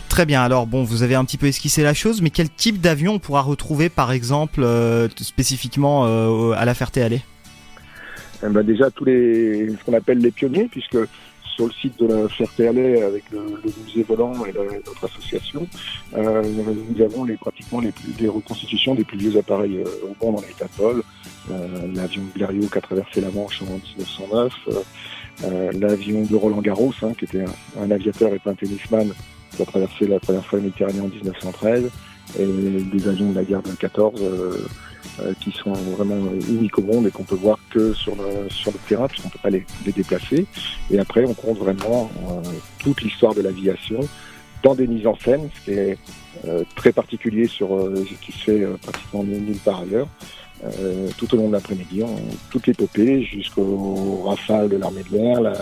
Très 0.09 0.25
bien, 0.25 0.43
alors 0.43 0.67
bon, 0.67 0.83
vous 0.83 1.03
avez 1.03 1.15
un 1.15 1.25
petit 1.25 1.37
peu 1.37 1.47
esquissé 1.47 1.83
la 1.83 1.93
chose, 1.93 2.23
mais 2.23 2.31
quel 2.31 2.49
type 2.49 2.81
d'avion 2.81 3.15
on 3.15 3.19
pourra 3.19 3.43
retrouver 3.43 3.89
par 3.89 4.13
exemple 4.13 4.63
euh, 4.63 5.09
spécifiquement 5.17 6.07
euh, 6.07 6.53
à 6.53 6.65
la 6.65 6.75
Ferté-Alais 6.75 7.23
eh 8.43 8.49
ben 8.49 8.63
Déjà 8.63 8.91
tous 8.91 9.05
les 9.05 9.69
ce 9.79 9.85
qu'on 9.85 9.95
appelle 9.95 10.19
les 10.19 10.31
pionniers, 10.31 10.69
puisque 10.71 10.97
sur 11.57 11.67
le 11.67 11.73
site 11.73 11.99
de 11.99 12.07
la 12.07 12.29
Ferté-Alais 12.29 13.03
avec 13.03 13.25
le, 13.31 13.41
musée 13.85 14.03
volant 14.03 14.45
et 14.45 14.53
notre 14.53 15.05
association, 15.05 15.67
euh, 16.15 16.43
nous 16.91 17.03
avons 17.03 17.25
les, 17.25 17.37
pratiquement 17.37 17.81
les, 17.81 18.29
reconstitutions 18.29 18.95
des 18.95 19.05
plus 19.05 19.17
vieux 19.17 19.39
appareils 19.39 19.83
au 20.03 20.25
monde 20.25 20.37
dans 20.37 20.43
l'état 20.47 20.67
de 20.67 20.83
vol. 20.83 21.03
L'avion 21.95 22.23
Blériot 22.35 22.67
qui 22.67 22.79
a 22.79 22.81
traversé 22.81 23.21
la 23.21 23.31
Manche 23.31 23.63
en 23.63 23.77
1909, 24.01 24.53
l'avion 25.81 26.23
de 26.23 26.37
Roland 26.37 26.61
Garros, 26.61 26.93
hein, 27.03 27.13
qui 27.19 27.25
était 27.25 27.45
un, 27.81 27.91
aviateur 27.91 28.33
et 28.35 28.41
un 28.45 28.55
tennisman, 28.55 29.13
qui 29.55 29.63
a 29.63 29.65
traversé 29.65 30.07
la 30.07 30.21
première 30.21 30.45
fois 30.45 30.59
la 30.59 30.65
Méditerranée 30.65 31.01
en 31.01 31.09
1913, 31.09 31.91
et 32.39 32.47
des 32.47 33.09
avions 33.09 33.31
de 33.31 33.37
la 33.37 33.45
guerre 33.45 33.63
de 33.63 33.71
14 33.71 34.21
euh, 34.21 34.67
qui 35.41 35.51
sont 35.53 35.73
vraiment 35.73 36.31
uniques 36.49 36.79
au 36.79 36.83
monde 36.83 37.07
et 37.07 37.11
qu'on 37.11 37.25
peut 37.25 37.37
voir 37.37 37.59
que 37.71 37.93
sur 37.95 38.15
le, 38.17 38.49
sur 38.51 38.73
le 38.73 38.79
terrain 38.89 39.09
puisqu'on 39.09 39.29
ne 39.29 39.33
peut 39.33 39.39
pas 39.43 39.51
les, 39.51 39.65
les, 39.85 39.93
déplacer. 39.93 40.47
Et 40.91 40.99
après, 40.99 41.25
on 41.25 41.35
compte 41.35 41.59
vraiment 41.59 42.11
euh, 42.29 42.41
toute 42.79 43.03
l'histoire 43.03 43.35
de 43.35 43.43
l'aviation 43.43 44.01
dans 44.63 44.75
des 44.75 44.87
mises 44.87 45.07
en 45.07 45.17
scène, 45.17 45.49
ce 45.55 45.65
qui 45.65 45.79
est 45.79 45.99
euh, 46.47 46.65
très 46.75 46.93
particulier 46.93 47.47
sur 47.47 47.69
ce 47.69 48.15
qui 48.25 48.33
se 48.33 48.39
fait 48.39 48.67
pratiquement 48.83 49.23
nulle 49.23 49.57
part 49.65 49.83
ailleurs. 49.83 50.09
tout 51.19 51.35
au 51.35 51.37
long 51.37 51.49
de 51.49 51.53
l'après-midi, 51.53 52.03
toute 52.51 52.67
l'épopée 52.67 53.23
jusqu'au 53.23 54.23
Rafale 54.25 54.69
de 54.69 54.77
l'armée 54.77 55.03
de 55.11 55.17
l'air, 55.17 55.41
la 55.41 55.55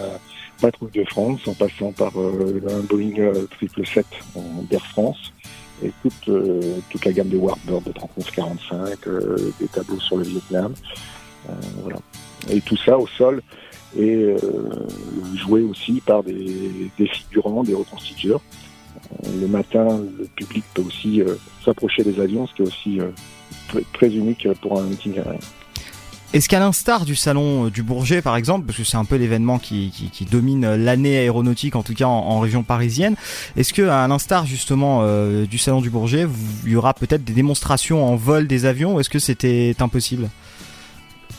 patrouille 0.61 0.93
de 0.93 1.05
France, 1.05 1.41
en 1.47 1.55
passant 1.55 1.93
par 1.93 2.13
un 2.17 2.81
Boeing 2.89 3.33
777 3.61 4.07
d'Air 4.71 4.87
France, 4.87 5.33
et 5.83 5.93
toute, 6.03 6.29
euh, 6.29 6.79
toute 6.91 7.05
la 7.05 7.13
gamme 7.13 7.29
des 7.29 7.37
Warbird 7.37 7.85
de 7.85 7.93
39-45, 7.93 8.97
euh, 9.07 9.53
des 9.61 9.69
tableaux 9.69 10.01
sur 10.01 10.17
le 10.17 10.25
Vietnam. 10.25 10.75
Euh, 11.49 11.53
voilà. 11.83 11.99
Et 12.51 12.61
tout 12.61 12.77
ça 12.77 12.99
au 12.99 13.07
sol 13.07 13.43
et 13.97 14.35
joué 15.37 15.63
aussi 15.63 16.03
par 16.05 16.25
des, 16.25 16.91
des 16.99 17.07
figurants, 17.07 17.63
des 17.63 17.75
reconstituteurs. 17.75 18.41
le 19.23 19.47
matin, 19.47 20.01
le 20.19 20.25
public 20.35 20.65
peut 20.75 20.83
aussi 20.83 21.23
s'approcher 21.65 22.03
des 22.03 22.19
avions, 22.19 22.49
ce 22.49 22.55
qui 22.55 22.63
est 22.63 22.67
aussi 22.67 22.99
très, 23.93 24.09
unique 24.09 24.49
pour 24.61 24.81
un 24.81 24.83
meeting. 24.83 25.15
Est-ce 26.35 26.49
qu'à 26.49 26.59
l'instar 26.59 27.05
du 27.05 27.15
salon 27.15 27.67
euh, 27.67 27.71
du 27.71 27.85
Bourget 27.85 28.21
par 28.21 28.35
exemple, 28.35 28.67
parce 28.67 28.77
que 28.77 28.83
c'est 28.83 28.97
un 28.97 29.05
peu 29.05 29.15
l'événement 29.15 29.61
qui, 29.61 29.93
domine 30.29 30.75
l'année 30.75 31.17
aéronautique 31.17 31.77
en 31.77 31.85
tout 31.85 31.95
cas 31.95 32.07
en, 32.07 32.41
région 32.41 32.65
parisienne, 32.65 33.15
est-ce 33.57 33.73
que 33.73 33.83
à 33.83 34.09
l'instar 34.09 34.45
justement 34.45 35.03
euh, 35.03 35.47
du 35.47 35.59
salon 35.59 35.81
du 35.81 35.91
Bourget, 35.91 36.27
il 36.65 36.73
y 36.73 36.75
aura 36.75 36.93
peut-être 36.93 37.23
des 37.23 37.35
démonstrations 37.35 38.05
en 38.05 38.17
vol 38.17 38.49
des 38.49 38.67
avions 38.67 38.97
ou 38.97 39.01
est-ce 39.01 39.11
que 39.11 39.21
c'était 39.21 39.77
impossible? 39.79 40.29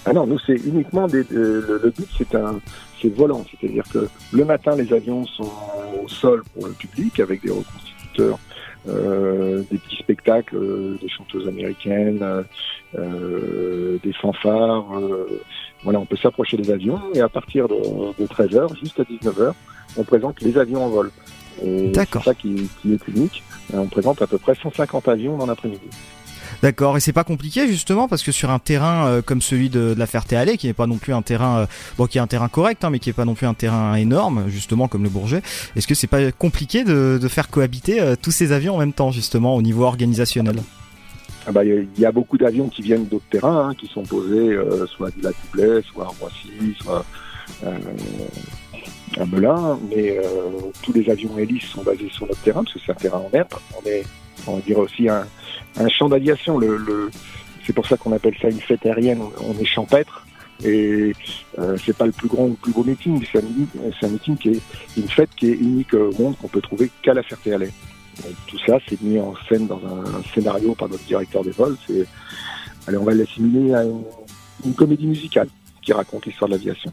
Ah 0.05 0.13
non, 0.13 0.25
nous 0.25 0.39
c'est 0.47 0.55
uniquement 0.65 1.07
des, 1.07 1.25
euh, 1.33 1.81
le, 1.83 1.89
but 1.89 2.07
c'est 2.17 2.33
un 2.33 2.61
c'est 3.01 3.13
volant, 3.13 3.43
c'est-à-dire 3.51 3.83
que 3.91 4.07
le 4.31 4.45
matin 4.45 4.77
les 4.77 4.93
avions 4.93 5.25
sont 5.25 5.51
au 6.01 6.07
sol 6.07 6.41
pour 6.53 6.67
le 6.67 6.71
public 6.71 7.19
avec 7.19 7.43
des 7.43 7.51
reconstituteurs 7.51 8.39
euh, 8.87 9.63
des 9.71 9.77
petits 9.77 9.97
spectacles, 9.97 10.55
euh, 10.55 10.97
des 11.01 11.09
chanteuses 11.09 11.47
américaines, 11.47 12.23
euh, 12.97 13.97
des 14.03 14.13
fanfares. 14.13 14.85
voilà, 15.83 15.99
on 15.99 16.05
peut 16.05 16.17
s'approcher 16.17 16.57
des 16.57 16.71
avions 16.71 16.99
et 17.13 17.21
à 17.21 17.29
partir 17.29 17.67
de, 17.67 17.75
13h 18.25 18.77
jusqu'à 18.79 19.03
19h, 19.03 19.53
on 19.97 20.03
présente 20.03 20.41
les 20.41 20.57
avions 20.57 20.85
en 20.85 20.89
vol. 20.89 21.11
C'est 21.61 22.19
ça 22.23 22.33
qui, 22.33 22.69
qui, 22.81 22.93
est 22.93 23.07
unique. 23.07 23.43
On 23.73 23.87
présente 23.87 24.21
à 24.21 24.27
peu 24.27 24.37
près 24.37 24.55
150 24.55 25.07
avions 25.07 25.37
dans 25.37 25.45
l'après-midi. 25.45 25.89
D'accord, 26.65 26.97
et 26.97 26.99
c'est 26.99 27.13
pas 27.13 27.23
compliqué 27.23 27.67
justement 27.67 28.07
parce 28.07 28.23
que 28.23 28.31
sur 28.31 28.49
un 28.49 28.57
terrain 28.57 29.05
euh, 29.05 29.21
comme 29.21 29.39
celui 29.39 29.69
de, 29.69 29.93
la 29.95 30.07
Ferté-Alais, 30.07 30.57
qui 30.57 30.65
n'est 30.65 30.73
pas 30.73 30.87
non 30.87 30.97
plus 30.97 31.13
un 31.13 31.21
terrain, 31.21 31.59
euh, 31.59 31.65
bon, 31.95 32.07
qui 32.07 32.17
est 32.17 32.21
un 32.21 32.25
terrain 32.25 32.47
correct, 32.47 32.83
hein, 32.83 32.89
mais 32.89 32.97
qui 32.97 33.11
est 33.11 33.13
pas 33.13 33.23
non 33.23 33.35
plus 33.35 33.45
un 33.45 33.53
terrain 33.53 33.93
énorme, 33.93 34.45
justement 34.47 34.87
comme 34.87 35.03
le 35.03 35.09
Bourget, 35.09 35.43
est-ce 35.75 35.85
que 35.85 35.93
c'est 35.93 36.07
pas 36.07 36.31
compliqué 36.31 36.83
de, 36.83 37.19
faire 37.27 37.51
cohabiter 37.51 38.01
euh, 38.01 38.15
tous 38.19 38.31
ces 38.31 38.51
avions 38.51 38.73
en 38.73 38.79
même 38.79 38.93
temps, 38.93 39.11
justement, 39.11 39.55
au 39.55 39.61
niveau 39.61 39.83
organisationnel? 39.83 40.55
Ah 41.45 41.51
bah, 41.51 41.63
il 41.63 41.87
y, 41.99 42.05
a 42.05 42.11
beaucoup 42.11 42.39
d'avions 42.39 42.67
qui 42.67 42.81
viennent 42.81 43.05
d'autres 43.05 43.29
terrains, 43.29 43.69
hein, 43.69 43.75
qui 43.75 43.85
sont 43.85 44.01
posés 44.01 44.57
soit 44.87 45.09
à 45.09 45.11
la 45.21 45.29
Doublet, 45.29 45.83
soit 45.83 46.05
à 46.05 46.07
Roissy, 46.19 46.75
soit 46.81 47.05
à 47.63 49.25
Melun, 49.27 49.77
mais 49.95 50.19
tous 50.81 50.93
les 50.93 51.07
avions 51.11 51.37
hélices 51.37 51.65
sont 51.65 51.83
basés 51.83 52.09
sur 52.09 52.25
notre 52.25 52.41
terrain, 52.41 52.63
parce 52.63 52.73
que 52.73 52.79
c'est 52.83 52.91
un 52.91 52.95
terrain 52.95 53.19
en. 53.19 53.29
On 53.31 53.87
est, 53.87 54.03
on 54.47 54.59
dirait 54.59 54.81
aussi 54.81 55.09
un, 55.09 55.25
un 55.77 55.89
champ 55.89 56.09
d'aviation. 56.09 56.59
C'est 57.65 57.73
pour 57.73 57.87
ça 57.87 57.97
qu'on 57.97 58.11
appelle 58.11 58.35
ça 58.41 58.49
une 58.49 58.59
fête 58.59 58.85
aérienne. 58.85 59.21
On, 59.41 59.57
est 59.59 59.65
champêtre 59.65 60.25
et 60.63 61.13
euh, 61.59 61.77
c'est 61.83 61.97
pas 61.97 62.05
le 62.05 62.11
plus 62.11 62.27
grand 62.27 62.43
ou 62.43 62.49
le 62.49 62.55
plus 62.55 62.71
beau 62.71 62.83
meeting. 62.83 63.23
C'est 63.31 63.39
un, 64.05 64.09
meeting 64.09 64.37
qui 64.37 64.49
est 64.49 64.61
une 64.97 65.09
fête 65.09 65.29
qui 65.35 65.47
est 65.47 65.55
unique 65.55 65.93
au 65.93 66.11
monde 66.13 66.37
qu'on 66.37 66.47
peut 66.47 66.61
trouver 66.61 66.91
qu'à 67.01 67.13
la 67.13 67.23
Ferté-Alais. 67.23 67.71
Tout 68.47 68.59
ça, 68.65 68.77
c'est 68.87 69.01
mis 69.01 69.19
en 69.19 69.33
scène 69.49 69.67
dans 69.67 69.81
un, 69.85 70.23
scénario 70.33 70.73
par 70.75 70.87
notre 70.87 71.03
directeur 71.03 71.43
des 71.43 71.51
vols. 71.51 71.77
Allez, 72.87 72.97
on 72.97 73.03
va 73.03 73.13
l'assimiler 73.13 73.73
à 73.73 73.83
une, 73.83 74.73
comédie 74.73 75.07
musicale 75.07 75.47
qui 75.81 75.91
raconte 75.91 76.25
l'histoire 76.25 76.49
de 76.49 76.55
l'aviation. 76.55 76.91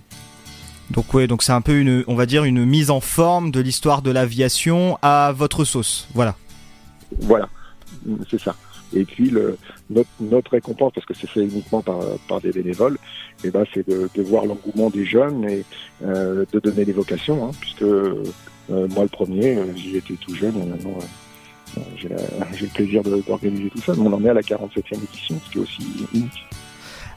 Donc 0.90 1.14
ouais, 1.14 1.26
donc 1.26 1.42
c'est 1.42 1.52
un 1.52 1.60
peu 1.60 1.78
une, 1.78 2.04
on 2.06 2.14
va 2.14 2.26
dire 2.26 2.44
une 2.44 2.66
mise 2.66 2.90
en 2.90 3.00
forme 3.00 3.50
de 3.50 3.60
l'histoire 3.60 4.02
de 4.02 4.10
l'aviation 4.10 4.98
à 5.00 5.32
votre 5.34 5.64
sauce. 5.64 6.08
Voilà. 6.12 6.36
Voilà, 7.20 7.48
c'est 8.28 8.40
ça. 8.40 8.54
Et 8.94 9.04
puis 9.04 9.32
notre, 9.90 10.50
récompense, 10.50 10.92
parce 10.94 11.06
que 11.06 11.14
c'est 11.14 11.28
fait 11.28 11.44
uniquement 11.44 11.82
par, 11.82 12.40
des 12.40 12.50
bénévoles, 12.50 12.98
et 13.42 13.48
eh 13.48 13.50
ben 13.50 13.64
c'est 13.72 13.88
de, 13.88 14.22
voir 14.22 14.44
l'engouement 14.46 14.90
des 14.90 15.04
jeunes 15.04 15.48
et 15.48 15.64
euh, 16.04 16.44
de 16.52 16.60
donner 16.60 16.84
des 16.84 16.92
vocations, 16.92 17.46
hein, 17.46 17.50
puisque 17.58 17.82
euh, 17.82 18.22
moi 18.68 19.02
le 19.04 19.08
premier, 19.08 19.56
euh, 19.56 19.74
j'y 19.74 19.96
étais 19.96 20.14
tout 20.14 20.34
jeune, 20.34 20.56
et 20.60 20.66
maintenant 20.66 20.98
j'ai 21.96 22.08
le 22.08 22.74
plaisir 22.74 23.02
d'organiser 23.02 23.70
tout 23.70 23.80
ça. 23.80 23.94
Mais 23.96 24.06
on 24.06 24.12
en 24.12 24.24
est 24.24 24.30
à 24.30 24.34
la 24.34 24.42
47e 24.42 25.02
édition, 25.02 25.40
ce 25.46 25.50
qui 25.50 25.58
est 25.58 25.62
aussi 25.62 25.82
unique. 26.12 26.44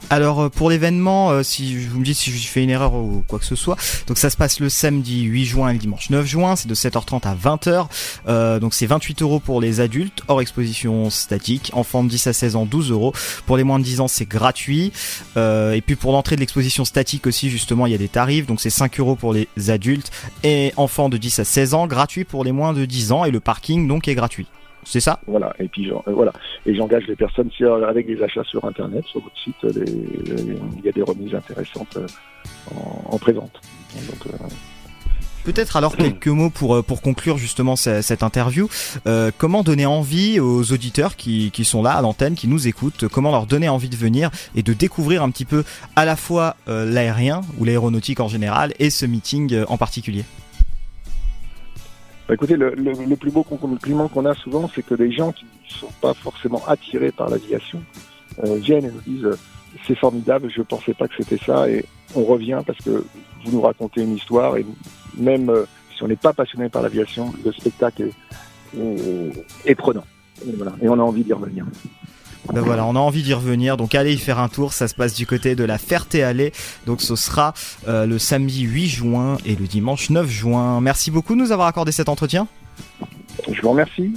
Alors 0.09 0.41
euh, 0.41 0.49
pour 0.49 0.69
l'événement, 0.69 1.31
euh, 1.31 1.43
si 1.43 1.75
vous 1.85 1.99
me 1.99 2.05
dites 2.05 2.17
si 2.17 2.31
je 2.31 2.47
fais 2.47 2.63
une 2.63 2.69
erreur 2.69 2.93
ou 2.93 3.23
quoi 3.27 3.39
que 3.39 3.45
ce 3.45 3.55
soit, 3.55 3.77
donc 4.07 4.17
ça 4.17 4.29
se 4.29 4.37
passe 4.37 4.59
le 4.59 4.69
samedi 4.69 5.23
8 5.23 5.45
juin 5.45 5.69
et 5.69 5.73
le 5.73 5.79
dimanche 5.79 6.09
9 6.09 6.25
juin, 6.25 6.55
c'est 6.55 6.67
de 6.67 6.75
7h30 6.75 7.27
à 7.27 7.35
20h, 7.35 7.87
euh, 8.27 8.59
donc 8.59 8.73
c'est 8.73 8.85
28 8.85 9.21
euros 9.21 9.39
pour 9.39 9.61
les 9.61 9.79
adultes, 9.79 10.21
hors 10.27 10.41
exposition 10.41 11.09
statique, 11.09 11.71
enfants 11.73 12.03
de 12.03 12.09
10 12.09 12.27
à 12.27 12.33
16 12.33 12.55
ans 12.55 12.65
12 12.65 12.91
euros, 12.91 13.13
pour 13.45 13.57
les 13.57 13.63
moins 13.63 13.79
de 13.79 13.83
10 13.83 14.01
ans 14.01 14.07
c'est 14.07 14.27
gratuit, 14.27 14.91
et 15.35 15.81
puis 15.85 15.95
pour 15.95 16.11
l'entrée 16.11 16.35
de 16.35 16.41
l'exposition 16.41 16.85
statique 16.85 17.27
aussi 17.27 17.49
justement 17.49 17.85
il 17.85 17.91
y 17.91 17.95
a 17.95 17.99
des 17.99 18.07
tarifs, 18.07 18.45
donc 18.45 18.61
c'est 18.61 18.69
5 18.69 18.99
euros 18.99 19.15
pour 19.15 19.33
les 19.33 19.47
adultes 19.69 20.11
et 20.43 20.73
enfants 20.77 21.09
de 21.09 21.17
10 21.17 21.39
à 21.39 21.43
16 21.43 21.73
ans, 21.73 21.87
gratuit 21.87 22.23
pour 22.23 22.43
les 22.43 22.51
moins 22.51 22.73
de 22.73 22.85
10 22.85 23.11
ans. 23.11 23.25
Et 23.25 23.31
le 23.31 23.39
parking 23.39 23.87
donc 23.87 24.07
est 24.07 24.15
gratuit. 24.15 24.47
C'est 24.85 24.99
ça 25.01 25.19
Voilà. 25.27 25.53
Et 25.59 25.67
puis 25.67 25.91
euh, 25.91 25.95
voilà. 26.07 26.31
Et 26.65 26.73
j'engage 26.75 27.03
les 27.07 27.15
personnes 27.15 27.49
avec 27.87 28.07
des 28.07 28.21
achats 28.23 28.43
sur 28.45 28.63
internet, 28.65 29.03
sur 29.05 29.19
votre 29.21 29.37
site. 29.43 29.55
il 29.63 30.85
y 30.85 30.89
a 30.89 30.91
des 30.91 31.01
remises 31.01 31.35
intéressantes 31.35 31.97
euh, 31.97 32.07
en, 33.09 33.17
présente. 33.17 33.59
Donc, 34.09 34.27
euh, 34.33 34.37
Peut-être 35.43 35.75
alors 35.77 35.95
quelques 35.95 36.27
mots 36.27 36.49
pour, 36.49 36.75
euh, 36.75 36.81
pour 36.81 37.03
conclure 37.03 37.37
justement 37.37 37.75
ce- 37.75 38.01
cette 38.01 38.23
interview. 38.23 38.67
Euh, 39.05 39.29
comment 39.37 39.61
donner 39.61 39.85
envie 39.85 40.39
aux 40.39 40.71
auditeurs 40.71 41.15
qui, 41.15 41.51
qui 41.51 41.65
sont 41.65 41.83
là 41.83 41.91
à 41.91 42.01
l'antenne, 42.01 42.33
qui 42.33 42.47
nous 42.47 42.67
écoutent, 42.67 43.07
comment 43.07 43.29
leur 43.29 43.45
donner 43.45 43.69
envie 43.69 43.89
de 43.89 43.95
venir 43.95 44.31
et 44.55 44.63
de 44.63 44.73
découvrir 44.73 45.21
un 45.21 45.29
petit 45.29 45.45
peu 45.45 45.63
à 45.95 46.03
la 46.05 46.15
fois 46.15 46.55
euh, 46.67 46.91
l'aérien 46.91 47.41
ou 47.59 47.63
l'aéronautique 47.65 48.21
en 48.21 48.27
général 48.27 48.73
et 48.79 48.89
ce 48.89 49.05
meeting 49.05 49.53
euh, 49.53 49.65
en 49.69 49.77
particulier? 49.77 50.23
Bah, 52.27 52.33
écoutez, 52.33 52.55
le, 52.55 52.73
le, 52.73 52.93
le 52.93 53.15
plus 53.15 53.31
beau 53.31 53.43
compliment 53.43 54.07
qu'on 54.07 54.25
a 54.25 54.33
souvent, 54.33 54.69
c'est 54.73 54.83
que 54.83 54.95
des 54.95 55.11
gens 55.11 55.31
qui 55.31 55.45
ne 55.45 55.69
sont 55.69 55.91
pas 56.01 56.13
forcément 56.13 56.61
attirés 56.67 57.11
par 57.11 57.29
l'aviation 57.29 57.83
euh, 58.43 58.55
viennent 58.55 58.85
et 58.85 58.91
nous 58.91 59.01
disent 59.01 59.25
euh, 59.25 59.37
c'est 59.85 59.95
formidable, 59.95 60.49
je 60.49 60.59
ne 60.59 60.65
pensais 60.65 60.93
pas 60.93 61.07
que 61.07 61.15
c'était 61.17 61.37
ça, 61.37 61.69
et 61.69 61.85
on 62.15 62.23
revient 62.23 62.61
parce 62.65 62.79
que 62.79 63.05
vous 63.43 63.51
nous 63.51 63.61
racontez 63.61 64.01
une 64.01 64.15
histoire, 64.15 64.57
et 64.57 64.65
même 65.17 65.49
euh, 65.49 65.65
si 65.95 66.01
on 66.01 66.07
n'est 66.07 66.15
pas 66.15 66.33
passionné 66.33 66.69
par 66.69 66.81
l'aviation, 66.81 67.31
le 67.43 67.51
spectacle 67.51 68.03
est, 68.03 68.79
est, 68.79 69.45
est 69.65 69.75
prenant. 69.75 70.05
Et, 70.47 70.51
voilà. 70.51 70.73
et 70.81 70.89
on 70.89 70.93
a 70.93 71.03
envie 71.03 71.23
d'y 71.23 71.33
revenir. 71.33 71.65
Ben 72.53 72.61
voilà, 72.61 72.85
on 72.85 72.95
a 72.95 72.99
envie 72.99 73.23
d'y 73.23 73.33
revenir, 73.33 73.75
donc 73.77 73.95
allez 73.95 74.13
y 74.13 74.17
faire 74.17 74.39
un 74.39 74.47
tour, 74.49 74.73
ça 74.73 74.87
se 74.87 74.95
passe 74.95 75.13
du 75.13 75.25
côté 75.25 75.55
de 75.55 75.63
la 75.63 75.77
Ferté-Allée, 75.77 76.53
donc 76.85 77.01
ce 77.01 77.15
sera 77.15 77.53
euh, 77.87 78.05
le 78.05 78.19
samedi 78.19 78.61
8 78.61 78.87
juin 78.87 79.37
et 79.45 79.55
le 79.55 79.67
dimanche 79.67 80.09
9 80.09 80.29
juin. 80.29 80.79
Merci 80.81 81.11
beaucoup 81.11 81.35
de 81.35 81.39
nous 81.39 81.51
avoir 81.51 81.67
accordé 81.67 81.91
cet 81.91 82.07
entretien. 82.07 82.47
Je 83.51 83.61
vous 83.61 83.71
remercie. 83.71 84.13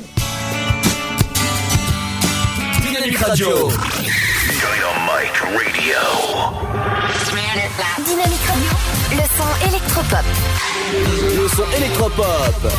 Dynamique 2.82 3.18
Radio. 3.18 3.48
Dynamite 3.48 5.36
Radio. 5.42 5.98
Dynamique 8.04 8.46
Radio, 8.46 8.68
le 9.10 9.24
son 9.36 9.50
électropop. 9.68 10.26
Le 11.36 11.48
son 11.48 11.66
électropop. 11.76 12.72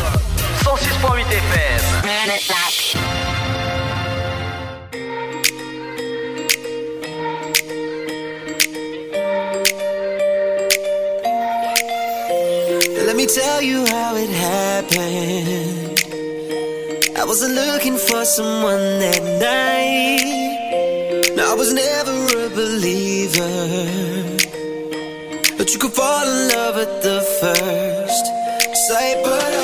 106.8 0.64 1.22
FM. 1.32 1.84
Me 13.20 13.26
tell 13.26 13.62
you 13.62 13.86
how 13.88 14.16
it 14.16 14.30
happened. 14.30 16.00
I 17.18 17.26
wasn't 17.26 17.54
looking 17.54 17.98
for 17.98 18.24
someone 18.24 19.00
that 19.04 19.24
night. 19.52 20.30
I 21.38 21.54
was 21.54 21.74
never 21.74 22.16
a 22.46 22.50
believer. 22.62 23.56
But 25.58 25.68
you 25.74 25.80
could 25.80 25.92
fall 25.92 26.26
in 26.34 26.48
love 26.56 26.78
at 26.78 27.02
the 27.04 27.20
first 27.42 28.26
sight. 28.88 29.18
But 29.26 29.59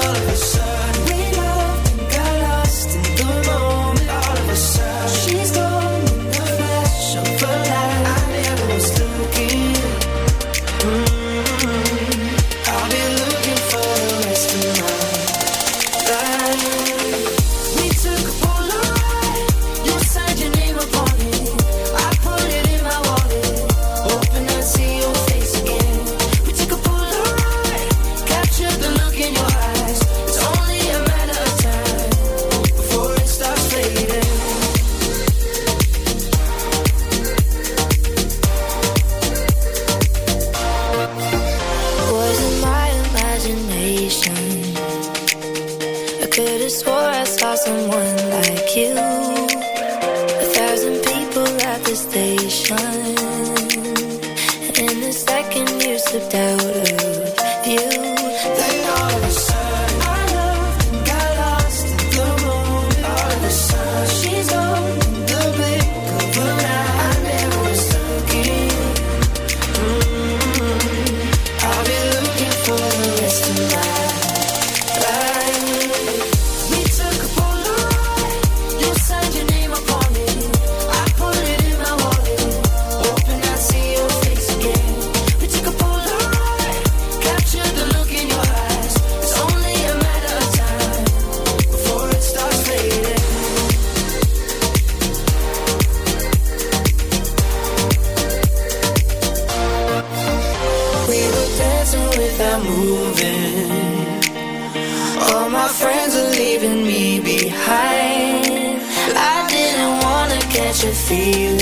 catch 110.75 110.83
a 110.83 110.93
feeling. 110.93 111.57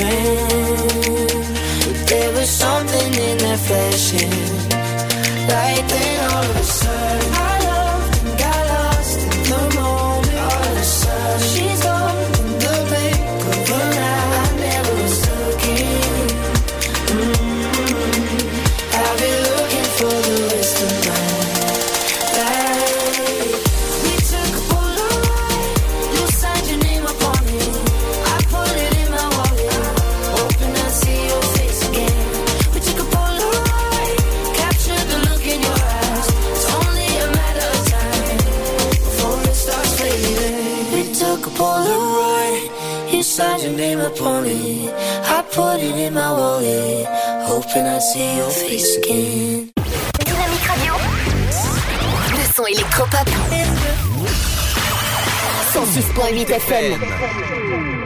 But 1.86 2.08
there 2.08 2.32
was 2.34 2.50
something 2.50 3.14
in 3.14 3.38
that 3.40 3.60
flashing 3.60 4.83
see 48.14 48.38
your 48.38 48.50
face 48.50 48.98
again. 48.98 49.72
Dynamique 50.24 50.68
Radio, 50.68 50.94
le 52.32 52.54
son 52.54 52.66
électropop. 52.68 53.28
106.8 55.74 56.52
FM. 56.52 58.03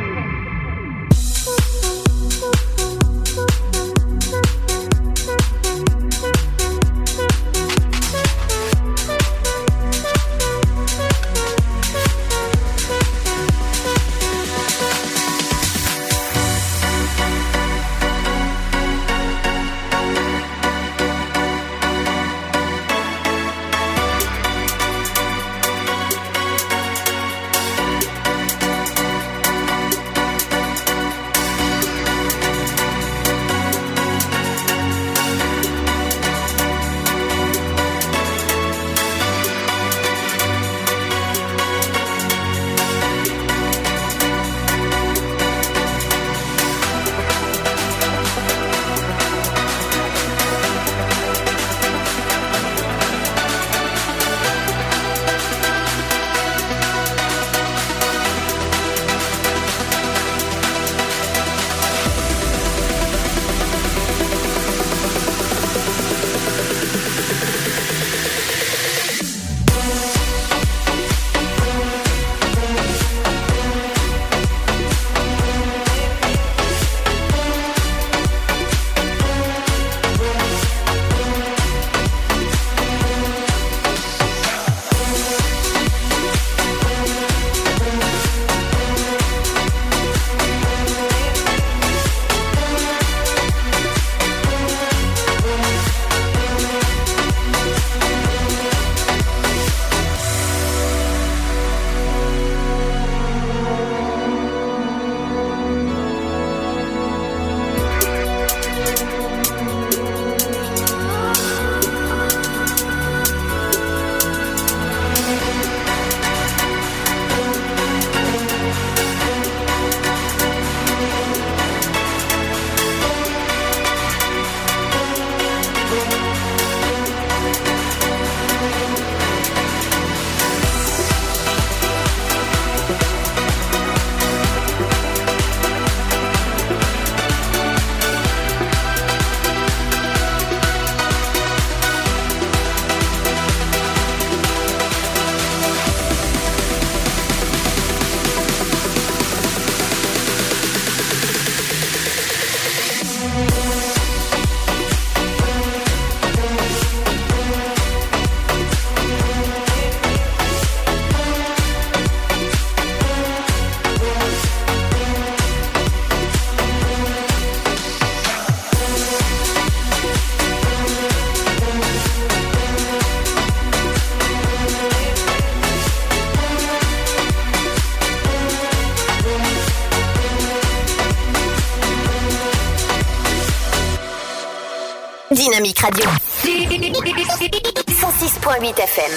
Dynamique 185.49 185.79
Radio. 185.79 186.03
106.8 186.43 188.81
FM. 188.81 189.11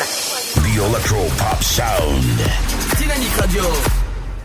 The 0.55 0.77
Electro 0.77 1.27
Pop 1.36 1.61
Sound. 1.61 2.23
Dynamique 2.97 3.35
Radio. 3.36 3.65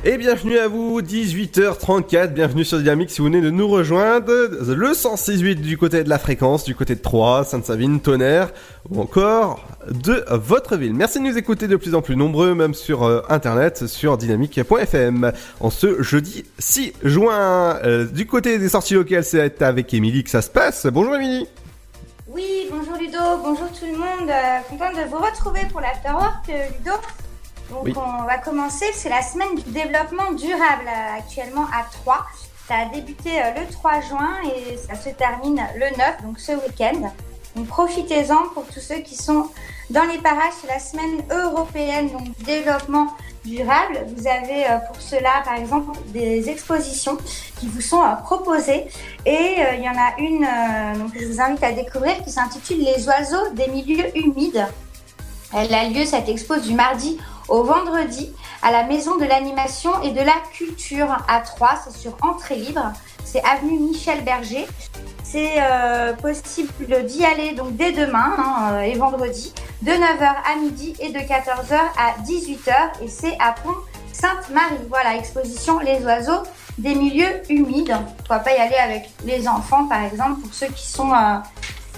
Et 0.04 0.18
bienvenue 0.18 0.58
à 0.58 0.68
vous, 0.68 1.04
18h34, 1.04 2.34
bienvenue 2.34 2.66
sur 2.66 2.80
Dynamique 2.80 3.12
si 3.12 3.20
vous 3.20 3.26
venez 3.26 3.42
de 3.42 3.52
nous 3.52 3.68
rejoindre, 3.68 4.34
le 4.74 4.96
168 4.96 5.58
du 5.58 5.78
côté 5.78 6.04
de 6.04 6.10
la 6.10 6.18
fréquence, 6.18 6.64
du 6.64 6.74
côté 6.74 6.96
de 6.96 7.02
Troyes, 7.02 7.44
Sainte-Savine, 7.44 8.00
Tonnerre, 8.00 8.50
ou 8.90 9.00
encore 9.00 9.64
de 9.88 10.26
votre 10.32 10.78
ville. 10.78 10.96
Merci 10.96 11.20
de 11.20 11.26
nous 11.26 11.38
écouter 11.38 11.68
de 11.68 11.76
plus 11.76 11.94
en 11.94 12.02
plus 12.02 12.16
nombreux, 12.16 12.56
même 12.56 12.74
sur 12.74 13.04
euh, 13.04 13.22
internet, 13.30 13.86
sur 13.86 14.18
dynamique.fm. 14.18 15.32
En 15.60 15.70
ce 15.70 16.02
jeudi 16.02 16.46
6 16.58 16.94
juin, 17.04 17.78
euh, 17.84 18.06
du 18.06 18.26
côté 18.26 18.58
des 18.58 18.70
sorties 18.70 18.96
locales, 18.96 19.24
c'est 19.24 19.62
avec 19.62 19.94
Émilie 19.94 20.24
que 20.24 20.32
ça 20.32 20.42
se 20.42 20.50
passe. 20.50 20.88
Bonjour 20.88 21.16
Émilie 21.16 21.46
Oui, 22.36 22.68
bonjour 22.70 22.96
Ludo, 22.96 23.18
bonjour 23.42 23.72
tout 23.72 23.86
le 23.86 23.98
monde. 23.98 24.30
Euh, 24.30 24.60
contente 24.70 24.98
de 24.98 25.04
vous 25.10 25.20
retrouver 25.20 25.62
pour 25.72 25.80
l'afterwork, 25.80 26.50
euh, 26.50 26.68
Ludo. 26.78 26.92
Donc 27.70 27.86
Oui. 27.86 27.94
on 27.96 28.24
va 28.26 28.38
commencer, 28.40 28.88
c'est 28.94 29.08
la 29.08 29.22
semaine 29.22 29.56
du 29.56 29.72
développement 29.72 30.34
durable 30.34 30.84
euh, 30.86 31.18
actuellement 31.18 31.64
à 31.74 31.86
3. 32.04 32.26
Ça 32.68 32.76
a 32.80 32.86
débuté 32.94 33.42
euh, 33.42 33.52
le 33.62 33.72
3 33.72 34.02
juin 34.02 34.34
et 34.54 34.76
ça 34.76 34.96
se 34.96 35.10
termine 35.12 35.66
le 35.78 35.98
9, 35.98 36.24
donc 36.24 36.40
ce 36.40 36.52
week-end. 36.52 37.10
Donc 37.56 37.68
profitez-en 37.68 38.50
pour 38.54 38.66
tous 38.66 38.82
ceux 38.82 38.98
qui 39.00 39.16
sont 39.16 39.50
dans 39.90 40.04
les 40.04 40.18
parages, 40.18 40.54
c'est 40.60 40.68
la 40.68 40.80
semaine 40.80 41.24
européenne 41.32 42.10
donc 42.10 42.24
du 42.24 42.44
développement 42.44 43.08
Vous 43.46 44.28
avez 44.28 44.66
euh, 44.66 44.78
pour 44.88 45.00
cela 45.00 45.44
par 45.44 45.54
exemple 45.56 46.00
des 46.08 46.50
expositions 46.50 47.16
qui 47.60 47.68
vous 47.68 47.82
sont 47.82 48.02
euh, 48.02 48.16
proposées 48.24 48.88
et 49.24 49.56
euh, 49.60 49.76
il 49.78 49.84
y 49.84 49.90
en 49.90 49.96
a 49.96 50.20
une 50.20 51.12
que 51.12 51.20
je 51.20 51.28
vous 51.28 51.40
invite 51.40 51.64
à 51.64 51.72
découvrir 51.72 52.24
qui 52.24 52.32
s'intitule 52.32 52.84
Les 52.84 53.08
oiseaux 53.08 53.52
des 53.54 53.68
milieux 53.68 54.18
humides. 54.18 54.66
Elle 55.54 55.74
a 55.76 55.88
lieu 55.88 56.06
cette 56.06 56.28
expo 56.28 56.58
du 56.58 56.74
mardi 56.74 57.20
au 57.48 57.64
vendredi 57.64 58.34
à 58.64 58.72
la 58.72 58.84
Maison 58.84 59.16
de 59.18 59.26
l'animation 59.26 60.02
et 60.02 60.12
de 60.12 60.22
la 60.22 60.36
culture 60.52 61.16
à 61.28 61.40
Troyes. 61.42 61.80
C'est 61.84 61.96
sur 61.96 62.18
entrée 62.24 62.56
libre. 62.56 62.94
C'est 63.26 63.44
avenue 63.44 63.80
Michel 63.80 64.24
Berger. 64.24 64.68
C'est 65.24 65.56
euh, 65.58 66.14
possible 66.14 67.04
d'y 67.06 67.26
aller 67.26 67.54
donc 67.54 67.76
dès 67.76 67.92
demain 67.92 68.36
hein, 68.38 68.70
euh, 68.74 68.82
et 68.82 68.94
vendredi 68.94 69.52
de 69.82 69.92
9h 69.92 70.22
à 70.22 70.56
midi 70.62 70.96
et 71.00 71.10
de 71.10 71.18
14h 71.18 71.74
à 71.74 72.22
18h 72.24 73.04
et 73.04 73.08
c'est 73.08 73.36
à 73.40 73.52
Pont 73.54 73.76
Sainte-Marie. 74.14 74.86
Voilà, 74.88 75.16
exposition 75.16 75.80
Les 75.80 76.04
oiseaux 76.06 76.44
des 76.78 76.94
milieux 76.94 77.42
humides. 77.50 77.96
Pourquoi 78.18 78.40
pas 78.40 78.54
y 78.54 78.58
aller 78.58 78.76
avec 78.76 79.10
les 79.26 79.48
enfants 79.48 79.88
par 79.88 80.04
exemple 80.04 80.42
pour 80.42 80.54
ceux 80.54 80.68
qui 80.68 80.88
sont, 80.88 81.12
euh, 81.12 81.38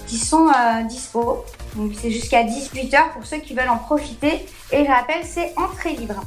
qui 0.06 0.16
sont 0.16 0.48
euh, 0.48 0.82
dispo. 0.84 1.44
Donc 1.76 1.92
c'est 2.00 2.10
jusqu'à 2.10 2.44
18h 2.44 3.12
pour 3.12 3.26
ceux 3.26 3.38
qui 3.38 3.54
veulent 3.54 3.68
en 3.68 3.78
profiter. 3.78 4.46
Et 4.72 4.84
je 4.84 4.90
rappelle, 4.90 5.24
c'est 5.24 5.52
entrée 5.58 5.92
libre. 5.92 6.22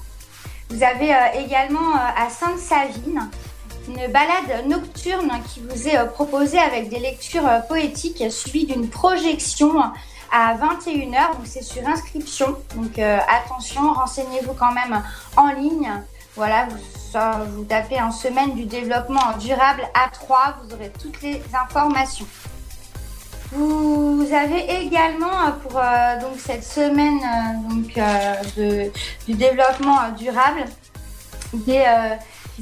Vous 0.70 0.84
avez 0.84 1.14
également 1.44 1.96
à 1.96 2.30
Sainte-Savine 2.30 3.30
une 3.88 4.12
balade 4.12 4.68
nocturne 4.68 5.32
qui 5.48 5.62
vous 5.62 5.88
est 5.88 5.98
euh, 5.98 6.06
proposée 6.06 6.60
avec 6.60 6.90
des 6.90 7.00
lectures 7.00 7.48
euh, 7.48 7.60
poétiques 7.60 8.24
suivies 8.30 8.66
d'une 8.66 8.90
projection 8.90 9.82
à 10.32 10.56
21h. 10.56 11.34
Donc 11.34 11.46
c'est 11.46 11.64
sur 11.64 11.88
inscription. 11.88 12.56
Donc 12.76 13.00
euh, 13.00 13.18
attention, 13.28 13.94
renseignez-vous 13.94 14.54
quand 14.54 14.72
même 14.74 15.02
en 15.38 15.52
ligne. 15.54 15.92
Voilà, 16.36 16.68
vous, 17.54 17.66
tapez 17.66 18.02
en 18.02 18.12
semaine 18.12 18.54
du 18.56 18.64
développement 18.64 19.38
durable 19.38 19.82
à 19.94 20.10
3, 20.10 20.60
vous 20.64 20.74
aurez 20.74 20.90
toutes 21.02 21.22
les 21.22 21.42
informations. 21.54 22.26
Vous 23.52 24.26
avez 24.32 24.82
également 24.82 25.52
pour 25.62 25.74
donc 25.74 26.40
cette 26.40 26.64
semaine 26.64 27.20
du 29.28 29.34
développement 29.34 30.10
durable 30.18 30.64
des 31.52 31.84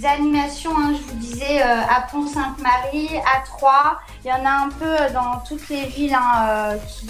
animations, 0.06 0.72
hein, 0.78 0.94
je 0.94 1.12
vous 1.12 1.20
disais, 1.20 1.62
euh, 1.62 1.82
à 1.82 2.02
Pont-Sainte-Marie, 2.12 3.10
à 3.18 3.42
Troyes. 3.46 4.00
Il 4.24 4.30
y 4.30 4.34
en 4.34 4.46
a 4.46 4.66
un 4.66 4.70
peu 4.70 5.14
dans 5.14 5.40
toutes 5.48 5.68
les 5.70 5.86
villes 5.86 6.14
hein, 6.14 6.46
euh, 6.48 6.78
qui 6.88 7.08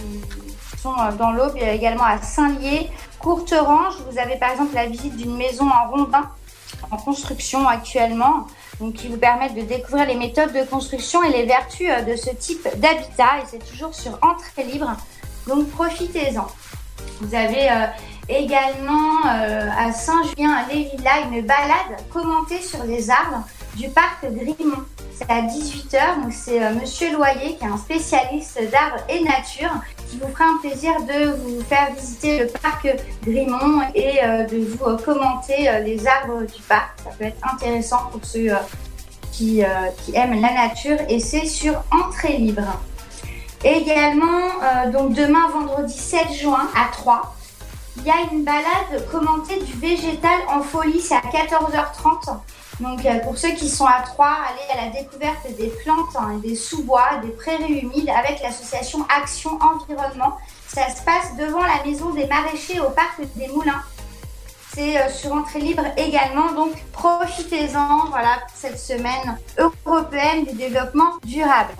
sont 0.78 0.94
euh, 1.00 1.12
dans 1.14 1.32
l'Aube. 1.32 1.54
Il 1.56 1.62
y 1.62 1.66
a 1.66 1.74
également 1.74 2.04
à 2.04 2.22
Saint-Lié, 2.22 2.90
Courterange. 3.20 3.96
Vous 4.10 4.18
avez 4.18 4.38
par 4.38 4.52
exemple 4.52 4.76
la 4.76 4.86
visite 4.86 5.16
d'une 5.16 5.36
maison 5.36 5.68
en 5.70 5.90
rondin 5.90 6.30
en 6.92 6.98
construction 6.98 7.68
actuellement, 7.68 8.48
donc 8.80 8.96
qui 8.96 9.08
vous 9.08 9.18
permettent 9.18 9.56
de 9.56 9.62
découvrir 9.62 10.06
les 10.08 10.16
méthodes 10.16 10.54
de 10.54 10.64
construction 10.64 11.24
et 11.24 11.30
les 11.30 11.46
vertus 11.46 11.90
euh, 11.90 12.02
de 12.02 12.16
ce 12.16 12.30
type 12.32 12.68
d'habitat. 12.78 13.40
Et 13.40 13.46
c'est 13.50 13.70
toujours 13.70 13.94
sur 13.94 14.18
entrée 14.22 14.64
libre, 14.64 14.92
donc 15.48 15.70
profitez-en. 15.70 16.48
Vous 17.22 17.36
avez 17.36 17.70
euh, 17.70 17.86
également 18.30 19.26
euh, 19.26 19.68
à 19.78 19.92
Saint-Julien-les-Villas 19.92 21.28
une 21.32 21.42
balade 21.42 21.98
commentée 22.14 22.62
sur 22.62 22.84
les 22.84 23.10
arbres 23.10 23.44
du 23.76 23.90
parc 23.90 24.26
Grimont. 24.26 24.84
C'est 25.20 25.30
à 25.30 25.42
18h, 25.42 26.24
donc 26.24 26.32
c'est 26.32 26.64
euh, 26.64 26.74
Monsieur 26.76 27.12
Loyer 27.14 27.56
qui 27.56 27.66
est 27.66 27.68
un 27.68 27.78
spécialiste 27.78 28.60
d'arbres 28.72 29.04
et 29.10 29.22
nature 29.22 29.72
qui 30.10 30.18
vous 30.18 30.28
fera 30.30 30.46
un 30.46 30.58
plaisir 30.62 30.94
de 31.02 31.32
vous 31.32 31.62
faire 31.64 31.94
visiter 31.94 32.40
le 32.40 32.48
parc 32.48 32.88
Grimont 33.26 33.82
et 33.96 34.24
euh, 34.24 34.46
de 34.46 34.58
vous 34.60 34.86
euh, 34.86 34.98
commenter 34.98 35.70
les 35.84 36.08
arbres 36.08 36.44
du 36.44 36.62
parc. 36.62 37.00
Ça 37.04 37.10
peut 37.18 37.26
être 37.26 37.54
intéressant 37.54 38.10
pour 38.12 38.24
ceux 38.24 38.50
qui, 39.32 39.62
aiment 40.14 40.42
la 40.42 40.54
nature 40.54 40.98
et 41.08 41.20
c'est 41.20 41.46
sur 41.46 41.84
entrée 41.92 42.38
libre. 42.38 42.80
Également, 43.64 44.48
donc 44.92 45.14
demain 45.14 45.50
vendredi 45.54 45.98
7 45.98 46.34
juin 46.34 46.70
à 46.76 46.92
3, 46.94 47.36
il 48.00 48.08
y 48.08 48.12
a 48.12 48.32
une 48.32 48.44
balade 48.44 49.10
commentée 49.12 49.60
du 49.62 49.74
végétal 49.74 50.40
en 50.48 50.62
folie, 50.62 51.02
c'est 51.02 51.16
à 51.16 51.22
14h30. 51.22 52.38
Donc 52.80 53.06
euh, 53.06 53.20
pour 53.20 53.38
ceux 53.38 53.52
qui 53.52 53.70
sont 53.70 53.86
à 53.86 54.02
Troyes, 54.02 54.38
allez 54.48 54.80
à 54.80 54.86
la 54.86 54.92
découverte 54.92 55.46
des 55.58 55.68
plantes 55.84 56.16
hein, 56.16 56.40
des 56.42 56.56
sous-bois, 56.56 57.18
des 57.22 57.32
prairies 57.32 57.80
humides 57.80 58.10
avec 58.10 58.42
l'association 58.42 59.06
Action 59.10 59.60
Environnement. 59.62 60.38
Ça 60.68 60.90
se 60.90 61.04
passe 61.04 61.36
devant 61.38 61.62
la 61.62 61.84
maison 61.84 62.12
des 62.12 62.26
maraîchers 62.28 62.80
au 62.80 62.90
parc 62.90 63.20
des 63.36 63.48
Moulins. 63.50 63.84
C'est 64.74 64.98
euh, 64.98 65.10
sur 65.10 65.34
entrée 65.34 65.60
libre 65.60 65.84
également, 65.98 66.54
donc 66.54 66.72
profitez-en 66.94 68.06
voilà, 68.10 68.38
pour 68.48 68.56
cette 68.56 68.80
semaine 68.80 69.38
européenne 69.58 70.46
du 70.46 70.54
développement 70.54 71.18
durable. 71.26 71.74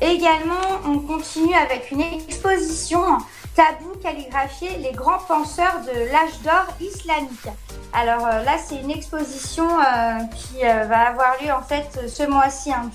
Également, 0.00 0.54
on 0.86 1.00
continue 1.00 1.54
avec 1.54 1.90
une 1.90 2.02
exposition 2.02 3.18
tabou 3.60 3.94
calligraphié 4.02 4.78
les 4.78 4.92
grands 4.92 5.18
penseurs 5.18 5.82
de 5.82 6.10
l'âge 6.10 6.40
d'or 6.42 6.66
islamique. 6.80 7.48
Alors 7.92 8.26
euh, 8.26 8.42
là, 8.42 8.56
c'est 8.56 8.76
une 8.76 8.90
exposition 8.90 9.66
euh, 9.66 10.18
qui 10.34 10.64
euh, 10.64 10.84
va 10.84 11.08
avoir 11.08 11.34
lieu 11.42 11.52
en 11.52 11.60
fait 11.60 12.08
ce 12.08 12.22
mois-ci, 12.22 12.72
hein, 12.72 12.90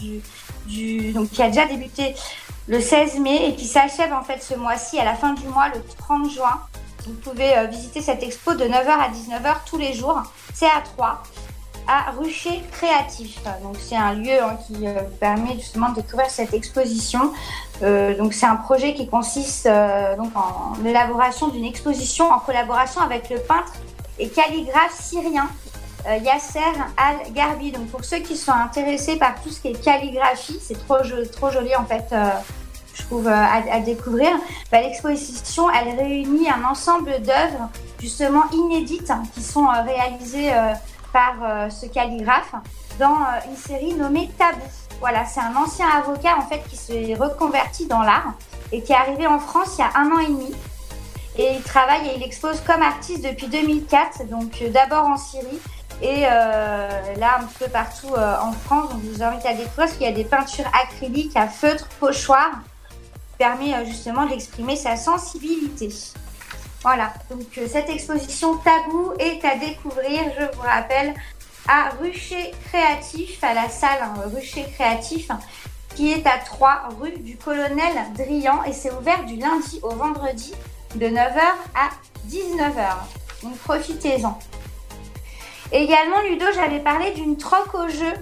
donc 1.13 1.29
qui 1.29 1.43
a 1.43 1.49
déjà 1.49 1.67
débuté 1.67 2.15
le 2.67 2.81
16 2.81 3.19
mai 3.19 3.49
et 3.49 3.55
qui 3.55 3.65
s'achève 3.65 4.11
en 4.11 4.23
fait 4.23 4.41
ce 4.41 4.55
mois-ci 4.55 4.97
à 4.97 5.05
la 5.05 5.13
fin 5.13 5.33
du 5.33 5.47
mois, 5.49 5.67
le 5.67 5.83
30 5.99 6.31
juin. 6.31 6.59
Vous 7.05 7.13
pouvez 7.13 7.67
visiter 7.67 8.01
cette 8.01 8.23
expo 8.23 8.55
de 8.55 8.65
9h 8.65 8.87
à 8.87 9.09
19h 9.09 9.57
tous 9.67 9.77
les 9.77 9.93
jours. 9.93 10.23
C'est 10.55 10.65
à 10.65 10.81
3 10.97 11.21
à 11.87 12.11
Rucher 12.11 12.63
Créatif. 12.71 13.39
Donc 13.63 13.77
c'est 13.79 13.95
un 13.95 14.13
lieu 14.13 14.41
hein, 14.41 14.57
qui 14.65 14.87
euh, 14.87 15.01
permet 15.19 15.53
justement 15.55 15.89
de 15.89 15.95
découvrir 15.95 16.29
cette 16.29 16.53
exposition. 16.53 17.31
Euh, 17.83 18.17
donc 18.17 18.33
c'est 18.33 18.45
un 18.45 18.55
projet 18.55 18.93
qui 18.93 19.07
consiste 19.07 19.65
euh, 19.65 20.15
donc 20.15 20.35
en 20.35 20.73
l'élaboration 20.83 21.49
d'une 21.49 21.65
exposition 21.65 22.31
en 22.31 22.39
collaboration 22.39 23.01
avec 23.01 23.29
le 23.29 23.39
peintre 23.39 23.73
et 24.17 24.29
calligraphe 24.29 24.97
syrien 24.97 25.49
Yasser 26.23 26.59
Al-Garbi. 26.97 27.71
Donc 27.71 27.87
pour 27.87 28.05
ceux 28.05 28.19
qui 28.19 28.37
sont 28.37 28.51
intéressés 28.51 29.17
par 29.17 29.41
tout 29.41 29.49
ce 29.49 29.59
qui 29.59 29.69
est 29.69 29.83
calligraphie, 29.83 30.59
c'est 30.61 30.77
trop, 30.85 30.97
trop 31.31 31.49
joli 31.49 31.75
en 31.75 31.85
fait. 31.85 32.13
je 32.93 33.03
trouve 33.03 33.27
à, 33.27 33.79
découvrir. 33.79 34.29
Bah, 34.71 34.81
L'exposition, 34.81 35.67
elle 35.71 35.97
réunit 35.97 36.47
un 36.47 36.63
ensemble 36.63 37.11
d'œuvres 37.23 37.69
justement 37.99 38.43
inédites 38.53 39.09
hein, 39.09 39.23
qui 39.33 39.41
sont 39.41 39.65
réalisées 39.83 40.51
par 41.15 41.35
euh, 41.43 41.69
ce 41.69 41.85
calligraphe 41.85 42.55
dans 42.99 43.15
euh, 43.15 43.49
une 43.49 43.55
série 43.55 43.93
nommée 43.93 44.29
Tabou. 44.37 44.59
Voilà, 44.99 45.23
c'est 45.23 45.39
un 45.39 45.55
ancien 45.55 45.87
avocat 45.87 46.35
en 46.37 46.41
fait 46.41 46.61
qui 46.69 46.75
s'est 46.75 47.15
reconverti 47.17 47.87
dans 47.87 48.01
l'art 48.01 48.33
et 48.73 48.83
qui 48.83 48.91
est 48.91 48.97
arrivé 48.97 49.25
en 49.25 49.39
France 49.39 49.77
il 49.77 49.79
y 49.79 49.83
a 49.83 49.91
un 49.97 50.11
an 50.11 50.19
et 50.19 50.27
demi. 50.27 50.53
Et 51.37 51.53
il 51.53 51.61
travaille 51.61 52.05
et 52.09 52.17
il 52.17 52.23
expose 52.23 52.59
comme 52.67 52.81
artiste 52.81 53.23
depuis 53.23 53.47
2004, 53.47 54.27
donc 54.27 54.61
euh, 54.61 54.69
d'abord 54.69 55.05
en 55.05 55.15
Syrie 55.15 55.59
et 56.01 56.21
là 56.23 57.37
un 57.39 57.45
petit 57.45 57.63
peu 57.63 57.69
partout 57.69 58.09
en 58.09 58.51
France. 58.51 58.89
Donc 58.89 58.99
je 59.05 59.11
vous 59.11 59.23
invite 59.23 59.45
à 59.45 59.53
découvrir 59.53 59.75
parce 59.77 59.93
qu'il 59.93 60.05
y 60.05 60.09
a 60.09 60.11
des 60.11 60.25
peintures 60.25 60.69
acryliques 60.83 61.37
à 61.37 61.47
feutre, 61.47 61.87
pochoir, 62.01 62.49
qui 63.29 63.37
permet 63.37 63.73
euh, 63.73 63.85
justement 63.85 64.25
d'exprimer 64.25 64.75
sa 64.75 64.97
sensibilité. 64.97 65.87
Voilà, 66.85 67.11
donc 67.31 67.47
euh, 67.57 67.67
cette 67.67 67.89
exposition 67.89 68.57
tabou 68.57 69.13
est 69.17 69.43
à 69.43 69.55
découvrir, 69.55 70.21
je 70.39 70.55
vous 70.55 70.61
rappelle, 70.61 71.15
à 71.67 71.89
Rucher 71.99 72.51
Créatif, 72.67 73.43
à 73.43 73.55
la 73.55 73.69
salle 73.69 73.97
hein, 74.03 74.13
Rucher 74.31 74.67
Créatif, 74.71 75.31
qui 75.95 76.11
est 76.11 76.27
à 76.27 76.37
3 76.37 76.89
rue 77.01 77.17
du 77.17 77.37
Colonel 77.37 77.95
Drian 78.15 78.63
et 78.65 78.71
c'est 78.71 78.93
ouvert 78.93 79.25
du 79.25 79.35
lundi 79.37 79.79
au 79.81 79.95
vendredi 79.95 80.53
de 80.93 81.07
9h 81.07 81.39
à 81.73 81.89
19h. 82.29 82.93
Donc 83.41 83.57
profitez-en. 83.57 84.37
Également, 85.71 86.21
Ludo, 86.21 86.45
j'avais 86.53 86.81
parlé 86.81 87.13
d'une 87.13 87.35
troque 87.35 87.73
au 87.73 87.89
jeu. 87.89 88.13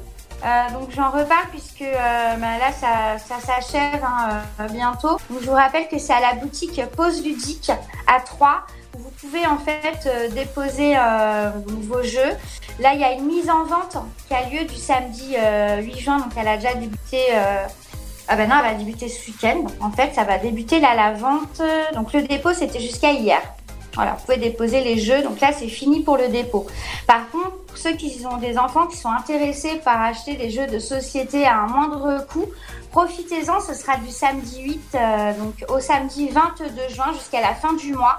Euh, 0.45 0.69
donc 0.73 0.89
j'en 0.91 1.09
reparle 1.09 1.47
puisque 1.51 1.81
euh, 1.83 2.35
bah, 2.35 2.57
là 2.59 2.71
ça, 2.71 3.39
s'achève 3.39 4.03
hein, 4.03 4.41
euh, 4.59 4.67
bientôt. 4.67 5.17
Donc, 5.29 5.41
je 5.41 5.45
vous 5.45 5.55
rappelle 5.55 5.87
que 5.87 5.97
c'est 5.97 6.13
à 6.13 6.19
la 6.19 6.33
boutique 6.33 6.81
Pause 6.97 7.23
Ludique 7.23 7.71
à 8.07 8.19
3 8.19 8.65
où 8.95 9.03
vous 9.03 9.11
pouvez 9.11 9.47
en 9.47 9.57
fait 9.57 10.33
déposer 10.33 10.95
vos 11.65 12.03
jeux. 12.03 12.37
Là 12.79 12.93
il 12.93 12.99
y 12.99 13.03
a 13.03 13.13
une 13.13 13.25
mise 13.25 13.49
en 13.49 13.63
vente 13.63 13.97
qui 14.27 14.33
a 14.33 14.49
lieu 14.49 14.65
du 14.65 14.75
samedi 14.75 15.35
euh, 15.37 15.81
8 15.81 15.99
juin, 15.99 16.17
donc 16.17 16.31
elle 16.35 16.47
a 16.47 16.57
déjà 16.57 16.73
débuté. 16.73 17.19
ah 18.27 18.35
ben 18.35 18.49
non, 18.49 18.55
elle 18.59 18.71
va 18.71 18.73
débuter 18.73 19.07
ce 19.07 19.25
week-end. 19.27 19.65
En 19.79 19.91
fait, 19.91 20.13
ça 20.13 20.25
va 20.25 20.37
débuter 20.37 20.79
là 20.79 20.93
la 20.93 21.13
vente. 21.13 21.61
Donc 21.95 22.11
le 22.13 22.23
dépôt 22.23 22.53
c'était 22.53 22.81
jusqu'à 22.81 23.13
hier. 23.13 23.41
Voilà, 23.95 24.13
vous 24.13 24.25
pouvez 24.25 24.37
déposer 24.37 24.81
les 24.81 24.97
jeux. 24.97 25.21
Donc 25.21 25.39
là, 25.39 25.51
c'est 25.53 25.67
fini 25.67 26.01
pour 26.01 26.17
le 26.17 26.29
dépôt. 26.29 26.65
Par 27.05 27.29
contre, 27.29 27.51
pour 27.67 27.77
ceux 27.77 27.93
qui 27.93 28.25
ont 28.25 28.37
des 28.37 28.57
enfants 28.57 28.87
qui 28.87 28.97
sont 28.97 29.11
intéressés 29.11 29.79
par 29.83 30.01
acheter 30.01 30.33
des 30.35 30.49
jeux 30.49 30.65
de 30.67 30.79
société 30.79 31.45
à 31.45 31.59
un 31.59 31.67
moindre 31.67 32.25
coût, 32.27 32.47
profitez-en. 32.91 33.59
Ce 33.59 33.75
sera 33.75 33.97
du 33.97 34.09
samedi 34.09 34.63
8, 34.63 34.95
euh, 34.95 35.33
donc 35.37 35.63
au 35.69 35.79
samedi 35.79 36.29
22 36.29 36.65
juin 36.89 37.13
jusqu'à 37.13 37.41
la 37.41 37.53
fin 37.53 37.73
du 37.73 37.93
mois, 37.93 38.17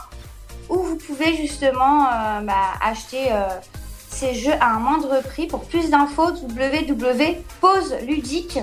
où 0.68 0.78
vous 0.78 0.94
pouvez 0.96 1.34
justement 1.36 2.06
euh, 2.06 2.40
bah, 2.42 2.74
acheter 2.80 3.32
euh, 3.32 3.48
ces 4.10 4.34
jeux 4.34 4.54
à 4.60 4.74
un 4.74 4.78
moindre 4.78 5.20
prix. 5.22 5.48
Pour 5.48 5.64
plus 5.64 5.90
d'infos, 5.90 6.30
www.pauseludique, 6.30 8.60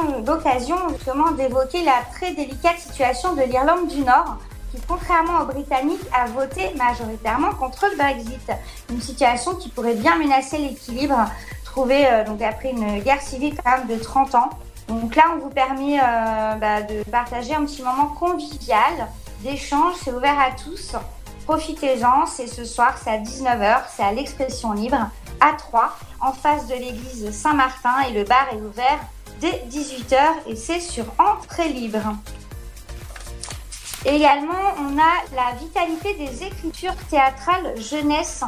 justement 0.89 1.31
d'évoquer 1.31 1.83
la 1.83 2.01
très 2.13 2.33
délicate 2.33 2.79
situation 2.79 3.35
de 3.35 3.41
l'Irlande 3.43 3.87
du 3.87 4.01
Nord 4.01 4.37
qui, 4.71 4.81
contrairement 4.87 5.41
aux 5.41 5.45
Britanniques, 5.45 6.01
a 6.17 6.27
voté 6.27 6.71
majoritairement 6.77 7.51
contre 7.55 7.87
le 7.91 7.97
Brexit. 7.97 8.51
Une 8.89 9.01
situation 9.01 9.55
qui 9.55 9.69
pourrait 9.69 9.95
bien 9.95 10.15
menacer 10.17 10.57
l'équilibre 10.57 11.25
trouvé 11.65 12.05
euh, 12.05 12.23
donc 12.25 12.41
après 12.41 12.71
une 12.71 12.99
guerre 12.99 13.21
civile 13.21 13.55
quand 13.63 13.77
même 13.77 13.87
de 13.87 14.01
30 14.01 14.35
ans. 14.35 14.49
Donc 14.87 15.15
là, 15.15 15.23
on 15.35 15.39
vous 15.39 15.49
permet 15.49 15.99
euh, 15.99 16.55
bah, 16.55 16.81
de 16.81 17.03
partager 17.09 17.53
un 17.53 17.65
petit 17.65 17.81
moment 17.81 18.07
convivial, 18.07 19.07
d'échange, 19.41 19.95
c'est 20.03 20.11
ouvert 20.11 20.37
à 20.39 20.51
tous. 20.51 20.95
Profitez-en, 21.45 22.25
c'est 22.25 22.47
ce 22.47 22.65
soir, 22.65 22.95
c'est 23.01 23.09
à 23.09 23.17
19h, 23.17 23.81
c'est 23.95 24.03
à 24.03 24.11
l'expression 24.11 24.73
libre, 24.73 25.09
à 25.41 25.53
3, 25.53 25.97
en 26.21 26.31
face 26.31 26.67
de 26.67 26.75
l'église 26.75 27.31
Saint-Martin 27.31 28.01
et 28.07 28.13
le 28.13 28.23
bar 28.23 28.47
est 28.53 28.61
ouvert 28.61 28.99
dès 29.41 29.63
18h 29.69 30.17
et 30.47 30.55
c'est 30.55 30.79
sur 30.79 31.05
entrée 31.17 31.69
libre. 31.69 32.15
Également, 34.05 34.73
on 34.79 34.97
a 34.97 35.35
la 35.35 35.55
vitalité 35.59 36.13
des 36.15 36.43
écritures 36.43 36.95
théâtrales 37.09 37.79
jeunesse 37.79 38.43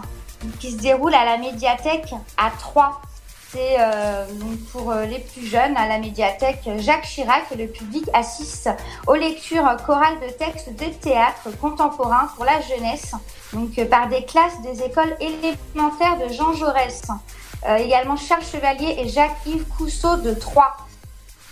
qui 0.60 0.72
se 0.72 0.78
déroule 0.78 1.14
à 1.14 1.26
la 1.26 1.38
médiathèque 1.38 2.14
à 2.38 2.50
3. 2.52 3.02
C'est 3.54 3.76
euh, 3.80 4.26
pour 4.72 4.90
euh, 4.90 5.06
les 5.06 5.20
plus 5.20 5.46
jeunes 5.46 5.78
à 5.78 5.88
la 5.88 6.00
médiathèque 6.00 6.68
Jacques 6.80 7.04
Chirac 7.04 7.44
le 7.56 7.68
public 7.68 8.04
assiste 8.12 8.68
aux 9.06 9.14
lectures 9.14 9.78
chorales 9.86 10.20
de 10.22 10.32
textes 10.32 10.72
de 10.72 10.86
théâtre 10.86 11.56
contemporain 11.62 12.30
pour 12.36 12.46
la 12.46 12.62
jeunesse, 12.62 13.12
donc 13.54 13.78
euh, 13.78 13.86
par 13.86 14.10
des 14.10 14.26
classes 14.26 14.60
des 14.64 14.82
écoles 14.82 15.16
élémentaires 15.20 16.18
de 16.18 16.34
Jean 16.34 16.54
Jaurès. 16.54 17.04
Également 17.78 18.18
Charles 18.18 18.44
Chevalier 18.44 18.96
et 18.98 19.08
Jacques-Yves 19.08 19.66
Cousseau 19.78 20.18
de 20.18 20.34
Troyes. 20.34 20.76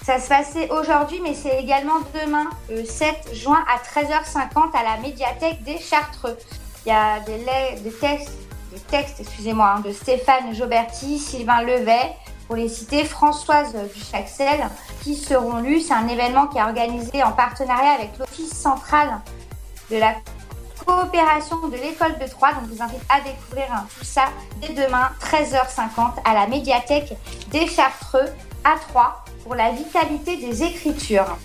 Ça 0.04 0.20
se 0.20 0.28
passait 0.28 0.70
aujourd'hui, 0.72 1.22
mais 1.24 1.36
c'est 1.36 1.58
également 1.62 2.00
demain, 2.14 2.50
le 2.70 2.84
7 2.84 3.34
juin 3.34 3.64
à 3.72 3.78
13h50 3.78 4.76
à 4.76 4.84
la 4.84 4.98
médiathèque 5.02 5.64
des 5.64 5.78
Chartreux. 5.78 6.38
Il 6.86 6.90
y 6.90 6.92
a 6.92 7.20
des, 7.22 7.46
des 7.82 7.92
textes, 7.92 8.32
des 8.72 8.80
textes 8.80 9.20
excusez-moi, 9.20 9.76
hein, 9.78 9.80
de 9.82 9.92
Stéphane 9.92 10.54
Joberti, 10.54 11.20
Sylvain 11.20 11.62
Levet, 11.62 12.16
pour 12.48 12.56
les 12.56 12.70
citer, 12.70 13.06
Françoise 13.06 13.76
Duchaxel, 13.94 14.68
qui 15.04 15.16
seront 15.16 15.60
lus. 15.60 15.82
C'est 15.82 15.94
un 15.94 16.08
événement 16.08 16.48
qui 16.48 16.58
est 16.58 16.64
organisé 16.64 17.24
en 17.24 17.32
partenariat 17.32 17.92
avec 17.92 18.18
l'Office 18.18 18.54
central 18.54 19.22
de 19.90 19.98
la 19.98 20.16
coopération 20.86 21.68
de 21.68 21.78
l'école 21.78 22.18
de 22.18 22.28
Troyes. 22.30 22.54
Donc, 22.54 22.64
je 22.70 22.76
vous 22.76 22.82
invite 22.82 23.04
à 23.10 23.22
découvrir 23.22 23.66
hein, 23.74 23.86
tout 23.98 24.06
ça 24.06 24.26
dès 24.62 24.74
demain, 24.74 25.12
13h50, 25.22 26.22
à 26.26 26.34
la 26.34 26.48
médiathèque 26.48 27.14
des 27.52 27.68
Chartreux 27.68 28.30
à 28.64 28.78
Troyes 28.90 29.24
pour 29.44 29.56
la 29.56 29.72
vitalité 29.72 30.38
des 30.38 30.64
écritures. 30.64 31.38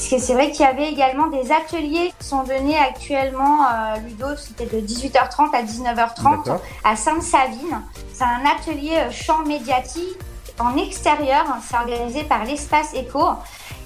Puisque 0.00 0.24
c'est 0.24 0.32
vrai 0.32 0.50
qu'il 0.50 0.62
y 0.62 0.68
avait 0.68 0.90
également 0.90 1.26
des 1.26 1.52
ateliers 1.52 2.10
qui 2.18 2.26
sont 2.26 2.42
donnés 2.42 2.78
actuellement, 2.78 3.66
euh, 3.66 3.96
Ludo, 3.98 4.28
c'était 4.34 4.64
de 4.64 4.80
18h30 4.80 5.54
à 5.54 5.62
19h30 5.62 6.36
D'accord. 6.38 6.62
à 6.84 6.96
Sainte-Savine. 6.96 7.82
C'est 8.14 8.24
un 8.24 8.40
atelier 8.46 8.96
euh, 8.96 9.10
chant 9.10 9.44
médiatique 9.44 10.16
en 10.58 10.76
extérieur, 10.78 11.44
c'est 11.68 11.76
organisé 11.76 12.24
par 12.24 12.44
l'Espace 12.44 12.94
Éco. 12.94 13.20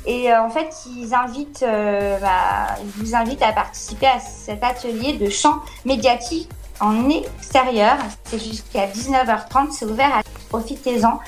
Et 0.07 0.31
euh, 0.31 0.41
en 0.41 0.51
fait, 0.51 0.73
ils 0.87 1.13
invitent, 1.15 1.65
euh, 1.65 2.19
bah, 2.21 2.77
ils 2.81 3.03
vous 3.03 3.17
invitent 3.17 3.43
à 3.43 3.53
participer 3.53 4.07
à 4.07 4.21
cet 4.21 4.63
atelier 4.63 5.15
de 5.15 5.29
chant 5.29 5.63
médiatique 5.85 6.49
en 6.81 7.09
extérieur. 7.09 7.97
C'est 8.25 8.39
jusqu'à 8.39 8.87
19h30, 8.87 9.73
c'est 9.73 9.87
ouvert 9.87 10.15
à 10.15 10.23
profitez-en. 10.49 11.19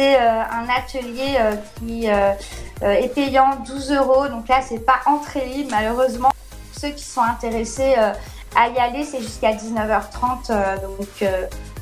C'est 0.00 0.16
euh, 0.16 0.42
un 0.50 0.66
atelier 0.74 1.36
euh, 1.38 1.56
qui 1.78 2.08
euh, 2.08 2.32
est 2.80 3.14
payant 3.14 3.56
12 3.66 3.92
euros. 3.92 4.28
Donc 4.28 4.48
là, 4.48 4.62
c'est 4.66 4.78
pas 4.78 5.00
entrée 5.04 5.44
libre, 5.44 5.68
malheureusement. 5.72 6.30
Pour 6.30 6.80
ceux 6.80 6.88
qui 6.88 7.04
sont 7.04 7.20
intéressés 7.20 7.96
à 8.56 8.68
y 8.68 8.78
aller, 8.78 9.04
c'est 9.04 9.20
jusqu'à 9.20 9.52
19h30. 9.52 10.52
euh, 10.52 10.76
donc 10.78 11.30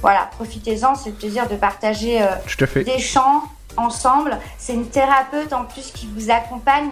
voilà, 0.01 0.31
profitez-en. 0.33 0.97
C'est 0.97 1.11
le 1.11 1.15
plaisir 1.15 1.49
de 1.49 1.55
partager 1.55 2.21
des 2.75 2.99
chants 2.99 3.45
ensemble. 3.77 4.37
C'est 4.59 4.75
une 4.75 4.89
thérapeute 4.89 5.53
en 5.53 5.65
plus 5.65 5.93
qui 5.93 6.09
vous 6.13 6.29
accompagne, 6.33 6.91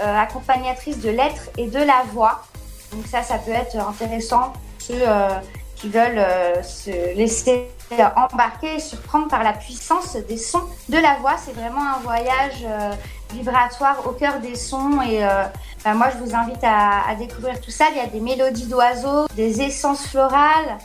euh, 0.00 0.16
accompagnatrice 0.16 1.00
de 1.00 1.10
l'être 1.10 1.50
et 1.56 1.66
de 1.66 1.78
la 1.80 2.04
voix. 2.12 2.44
Donc 2.92 3.04
ça, 3.08 3.24
ça 3.24 3.38
peut 3.38 3.50
être 3.50 3.76
intéressant 3.76 4.52
ceux 4.78 4.94
euh, 4.94 5.28
qui 5.80 5.88
veulent 5.88 6.18
euh, 6.18 6.62
se 6.62 6.90
laisser 7.16 7.68
embarquer 8.16 8.74
et 8.74 8.80
surprendre 8.80 9.28
par 9.28 9.42
la 9.42 9.54
puissance 9.54 10.16
des 10.28 10.36
sons 10.36 10.64
de 10.88 10.98
la 10.98 11.14
voix. 11.20 11.36
C'est 11.42 11.54
vraiment 11.54 11.82
un 11.82 12.00
voyage 12.00 12.64
euh, 12.66 12.90
vibratoire 13.32 14.06
au 14.06 14.10
cœur 14.10 14.40
des 14.40 14.56
sons 14.56 15.00
et 15.00 15.24
euh, 15.24 15.44
bah, 15.84 15.94
moi 15.94 16.08
je 16.10 16.18
vous 16.22 16.34
invite 16.34 16.62
à, 16.62 17.14
découvrir 17.14 17.60
tout 17.60 17.70
ça. 17.70 17.86
Il 17.92 17.96
y 17.96 18.00
a 18.00 18.06
des 18.06 18.20
mélodies 18.20 18.66
d'oiseaux, 18.66 19.26
des 19.36 19.62
essences 19.62 20.06
florales, 20.08 20.78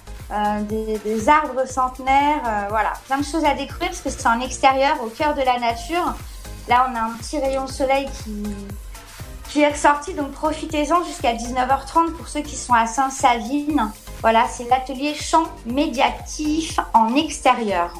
des, 0.61 1.29
arbres 1.29 1.67
centenaires, 1.67 2.67
voilà, 2.69 2.93
plein 3.05 3.17
de 3.17 3.25
choses 3.25 3.45
à 3.45 3.53
découvrir 3.53 3.89
parce 3.89 4.01
que 4.01 4.09
c'est 4.09 4.25
en 4.25 4.39
extérieur, 4.39 4.95
au 5.03 5.07
cœur 5.07 5.35
de 5.35 5.41
la 5.41 5.59
nature. 5.59 6.15
Là, 6.67 6.87
on 6.89 6.95
a 6.95 7.01
un 7.01 7.11
petit 7.19 7.37
rayon 7.37 7.65
de 7.65 7.69
soleil 7.69 8.07
qui, 8.23 8.43
qui 9.49 9.61
est 9.61 9.69
ressorti, 9.69 10.13
donc 10.13 10.31
profitez-en 10.31 11.03
jusqu'à 11.03 11.33
19h30 11.33 12.13
pour 12.13 12.27
ceux 12.27 12.41
qui 12.41 12.55
sont 12.55 12.73
à 12.73 12.87
Saint-Savine. 12.87 13.91
Voilà, 14.23 14.45
c'est 14.49 14.63
l'atelier 14.69 15.13
chant 15.13 15.43
médiatif 15.65 16.79
en 16.93 17.13
extérieur. 17.13 17.93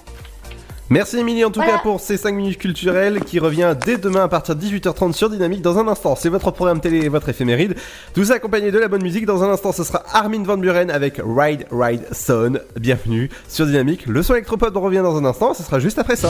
Merci 0.90 1.18
Émilie 1.18 1.44
en 1.44 1.52
tout 1.52 1.60
Voilà. 1.60 1.74
cas 1.74 1.80
pour 1.80 2.00
ces 2.00 2.16
5 2.16 2.34
minutes 2.34 2.60
culturelles 2.60 3.20
qui 3.26 3.40
revient 3.40 3.76
dès 3.86 3.98
demain 3.98 4.24
à 4.24 4.28
partir 4.30 4.56
de 4.56 4.62
18h30 4.62 5.12
sur 5.12 5.30
Dynamique. 5.30 5.62
Dans 5.62 5.80
un 5.80 5.88
instant, 5.90 6.16
c'est 6.16 6.30
votre 6.30 6.52
programme 6.52 6.80
télé 6.80 7.00
et 7.04 7.10
votre 7.10 7.28
éphéméride. 7.28 7.76
Tout 8.14 8.24
ça 8.24 8.36
accompagné 8.36 8.72
de 8.72 8.80
la 8.80 8.88
bonne 8.88 9.04
musique. 9.04 9.26
Dans 9.26 9.44
un 9.44 9.50
instant, 9.52 9.74
ce 9.74 9.84
sera 9.84 10.02
Armin 10.14 10.44
Van 10.44 10.56
Buren 10.58 10.90
avec 10.90 11.20
Ride 11.26 11.66
Ride 11.72 12.06
Son. 12.14 12.60
Bienvenue 12.80 13.30
sur 13.50 13.66
Dynamique. 13.66 14.06
Le 14.08 14.24
son 14.24 14.34
électropop 14.36 14.74
revient 14.78 15.02
dans 15.04 15.18
un 15.18 15.26
instant. 15.26 15.54
Ce 15.54 15.64
sera 15.64 15.80
juste 15.80 16.00
après 16.00 16.16
ça. 16.16 16.30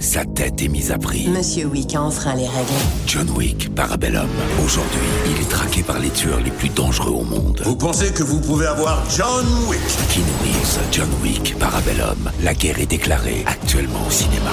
Sa 0.00 0.24
tête 0.24 0.62
est 0.62 0.68
mise 0.68 0.92
à 0.92 0.98
prix. 0.98 1.26
Monsieur 1.28 1.66
Wick 1.66 1.94
a 1.96 2.02
enfreint 2.02 2.34
les 2.36 2.46
règles. 2.46 2.72
John 3.06 3.28
Wick, 3.30 3.74
Parabellum. 3.74 4.28
Aujourd'hui, 4.64 5.00
il 5.26 5.42
est 5.42 5.48
traqué 5.48 5.82
par 5.82 5.98
les 5.98 6.10
tueurs 6.10 6.40
les 6.40 6.50
plus 6.52 6.68
dangereux 6.68 7.10
au 7.12 7.24
monde. 7.24 7.60
Vous 7.64 7.74
pensez 7.76 8.12
que 8.12 8.22
vous 8.22 8.40
pouvez 8.40 8.66
avoir 8.66 9.02
John 9.10 9.44
Wick? 9.68 9.80
Keanu 10.12 10.26
Reeves, 10.42 10.78
John 10.92 11.08
Wick, 11.22 11.56
Parabellum. 11.58 12.30
La 12.44 12.54
guerre 12.54 12.78
est 12.80 12.86
déclarée 12.86 13.42
actuellement 13.46 14.06
au 14.06 14.10
cinéma. 14.10 14.52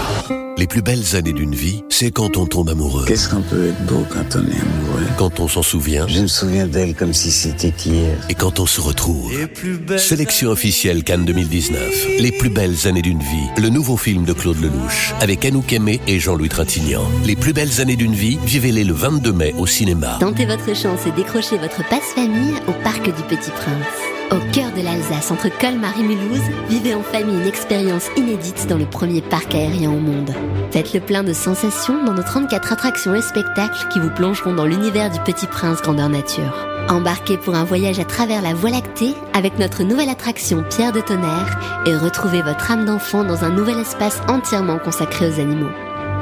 Les 0.58 0.68
plus 0.68 0.82
belles 0.82 1.18
années 1.18 1.34
d'une 1.34 1.54
vie, 1.54 1.84
c'est 1.90 2.12
quand 2.12 2.38
on 2.38 2.46
tombe 2.46 2.70
amoureux. 2.70 3.04
Qu'est-ce 3.06 3.28
qu'on 3.28 3.42
peut 3.42 3.68
être 3.68 3.86
beau 3.88 4.06
quand 4.10 4.38
on 4.38 4.40
est 4.48 4.62
amoureux? 4.62 5.06
Quand 5.18 5.42
on 5.42 5.50
s'en 5.50 5.62
souvient 5.62 6.08
Je 6.08 6.22
me 6.22 6.28
souviens 6.28 6.66
d'elle 6.66 6.96
comme 6.96 7.14
si 7.14 7.30
c'était 7.30 7.74
hier. 7.86 8.18
et 8.30 8.36
quand 8.36 8.62
on 8.62 8.66
se 8.66 8.80
retrouve. 8.80 9.34
Sélection 9.98 10.50
officielle 10.52 11.04
Cannes 11.04 11.26
2019. 11.26 12.08
Les 12.20 12.32
plus 12.32 12.50
belles 12.50 12.88
années 12.88 13.02
d'une 13.02 13.20
vie. 13.20 13.50
Le 13.62 13.68
nouveau 13.68 13.98
film 13.98 14.24
de 14.24 14.32
Claude 14.32 14.62
Lelouch. 14.62 15.14
Avec 15.20 15.35
Anouk 15.44 15.74
Aimé 15.74 16.00
et 16.08 16.20
Jean-Louis 16.20 16.48
Trintignant. 16.48 17.04
Les 17.26 17.36
plus 17.36 17.52
belles 17.52 17.82
années 17.82 17.98
d'une 17.98 18.14
vie, 18.14 18.40
vivez-les 18.46 18.86
le 18.86 18.94
22 18.94 19.34
mai 19.34 19.54
au 19.58 19.66
cinéma. 19.66 20.18
Tentez 20.20 20.46
votre 20.46 20.74
chance 20.74 21.06
et 21.06 21.12
décrochez 21.12 21.58
votre 21.58 21.84
passe-famille 21.90 22.54
au 22.68 22.72
Parc 22.84 23.04
du 23.04 23.24
Petit 23.24 23.52
Prince. 23.52 24.16
Au 24.32 24.40
cœur 24.52 24.72
de 24.72 24.82
l'Alsace, 24.82 25.32
entre 25.32 25.50
Colmar 25.60 26.00
et 26.00 26.04
Mulhouse, 26.04 26.42
vivez 26.70 26.96
en 26.96 27.04
famille 27.04 27.36
une 27.36 27.48
expérience 27.48 28.08
inédite 28.18 28.68
dans 28.68 28.78
le 28.78 28.86
premier 28.86 29.22
parc 29.22 29.54
aérien 29.54 29.92
au 29.92 30.00
monde. 30.00 30.32
Faites 30.72 30.94
le 30.94 31.00
plein 31.00 31.24
de 31.24 31.34
sensations 31.34 32.04
dans 32.04 32.14
nos 32.14 32.24
34 32.24 32.74
attractions 32.74 33.14
et 33.14 33.22
spectacles 33.22 33.88
qui 33.92 34.00
vous 34.00 34.10
plongeront 34.10 34.54
dans 34.54 34.66
l'univers 34.66 35.12
du 35.12 35.20
Petit 35.20 35.48
Prince 35.48 35.82
grandeur 35.82 36.10
nature. 36.10 36.75
Embarquez 36.88 37.38
pour 37.38 37.56
un 37.56 37.64
voyage 37.64 38.00
à 38.00 38.06
travers 38.06 38.44
la 38.44 38.54
Voie 38.54 38.70
lactée 38.70 39.16
avec 39.34 39.58
notre 39.58 39.84
nouvelle 39.84 40.10
attraction 40.10 40.64
Pierre 40.70 40.92
de 40.92 41.02
Tonnerre 41.02 41.60
et 41.88 41.98
retrouvez 41.98 42.44
votre 42.44 42.70
âme 42.70 42.86
d'enfant 42.86 43.24
dans 43.24 43.44
un 43.44 43.50
nouvel 43.50 43.80
espace 43.80 44.22
entièrement 44.28 44.78
consacré 44.78 45.28
aux 45.28 45.40
animaux. 45.40 45.72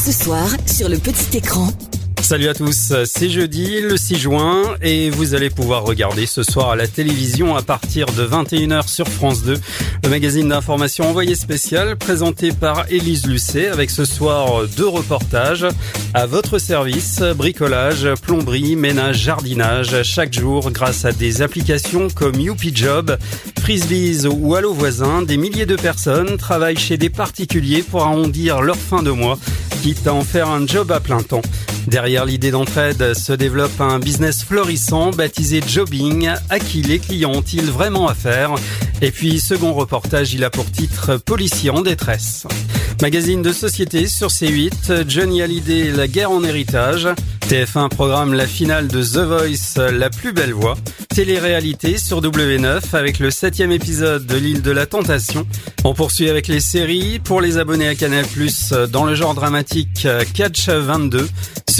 Ce 0.00 0.12
soir, 0.12 0.48
sur 0.64 0.88
le 0.88 0.96
petit 0.96 1.36
écran. 1.36 1.68
Salut 2.22 2.48
à 2.48 2.54
tous, 2.54 2.92
c'est 3.04 3.28
jeudi 3.28 3.80
le 3.80 3.98
6 3.98 4.16
juin 4.16 4.62
et 4.80 5.10
vous 5.10 5.34
allez 5.34 5.50
pouvoir 5.50 5.84
regarder 5.84 6.24
ce 6.24 6.42
soir 6.42 6.70
à 6.70 6.76
la 6.76 6.86
télévision 6.86 7.54
à 7.54 7.60
partir 7.60 8.06
de 8.06 8.26
21h 8.26 8.88
sur 8.88 9.08
France 9.08 9.42
2 9.42 9.60
le 10.04 10.08
magazine 10.08 10.48
d'information 10.48 11.08
envoyé 11.08 11.34
spécial 11.34 11.96
présenté 11.96 12.52
par 12.52 12.86
Élise 12.90 13.26
Lucet 13.26 13.68
avec 13.68 13.90
ce 13.90 14.04
soir 14.04 14.66
deux 14.76 14.88
reportages 14.88 15.66
à 16.14 16.26
votre 16.26 16.58
service, 16.58 17.20
bricolage, 17.36 18.08
plomberie, 18.22 18.76
ménage, 18.76 19.18
jardinage 19.18 20.02
chaque 20.02 20.32
jour 20.32 20.70
grâce 20.70 21.04
à 21.04 21.12
des 21.12 21.42
applications 21.42 22.08
comme 22.08 22.40
Youpi 22.40 22.72
Job, 22.74 23.18
Frisbees 23.60 24.26
ou 24.26 24.54
Allo 24.54 24.72
Voisin, 24.72 25.22
des 25.22 25.36
milliers 25.36 25.66
de 25.66 25.76
personnes 25.76 26.36
travaillent 26.36 26.78
chez 26.78 26.96
des 26.96 27.10
particuliers 27.10 27.82
pour 27.82 28.02
arrondir 28.02 28.62
leur 28.62 28.76
fin 28.76 29.02
de 29.02 29.10
mois 29.10 29.38
quitte 29.80 30.06
à 30.06 30.12
en 30.12 30.20
faire 30.20 30.48
un 30.48 30.66
job 30.66 30.92
à 30.92 31.00
plein 31.00 31.22
temps. 31.22 31.40
Derrière 31.86 32.24
l'idée 32.24 32.50
d'entraide 32.50 33.14
se 33.14 33.32
développe 33.32 33.80
un 33.80 33.98
business 33.98 34.44
florissant 34.44 35.10
baptisé 35.10 35.60
Jobbing. 35.66 36.30
À 36.48 36.58
qui 36.58 36.82
les 36.82 36.98
clients 36.98 37.32
ont-ils 37.34 37.70
vraiment 37.70 38.08
affaire? 38.08 38.54
Et 39.02 39.10
puis, 39.10 39.40
second 39.40 39.72
reportage, 39.72 40.34
il 40.34 40.44
a 40.44 40.50
pour 40.50 40.70
titre 40.70 41.16
Policier 41.16 41.70
en 41.70 41.80
détresse. 41.80 42.46
Magazine 43.02 43.40
de 43.40 43.52
société 43.52 44.06
sur 44.06 44.28
C8, 44.28 45.08
Johnny 45.08 45.40
Hallyday, 45.40 45.90
La 45.90 46.06
guerre 46.06 46.30
en 46.30 46.44
héritage. 46.44 47.08
TF1 47.48 47.88
programme 47.88 48.34
la 48.34 48.46
finale 48.46 48.86
de 48.86 49.02
The 49.02 49.26
Voice, 49.26 49.90
La 49.90 50.10
plus 50.10 50.32
belle 50.32 50.52
voix. 50.52 50.76
Télé-réalité 51.08 51.98
sur 51.98 52.20
W9 52.20 52.80
avec 52.92 53.18
le 53.18 53.30
septième 53.30 53.72
épisode 53.72 54.26
de 54.26 54.36
l'île 54.36 54.62
de 54.62 54.70
la 54.70 54.86
Tentation. 54.86 55.46
On 55.82 55.94
poursuit 55.94 56.28
avec 56.28 56.46
les 56.46 56.60
séries. 56.60 57.18
Pour 57.18 57.40
les 57.40 57.58
abonnés 57.58 57.88
à 57.88 57.94
Canal+, 57.94 58.26
dans 58.92 59.04
le 59.04 59.14
genre 59.14 59.34
dramatique, 59.34 60.06
Catch 60.34 60.68
22. 60.68 61.26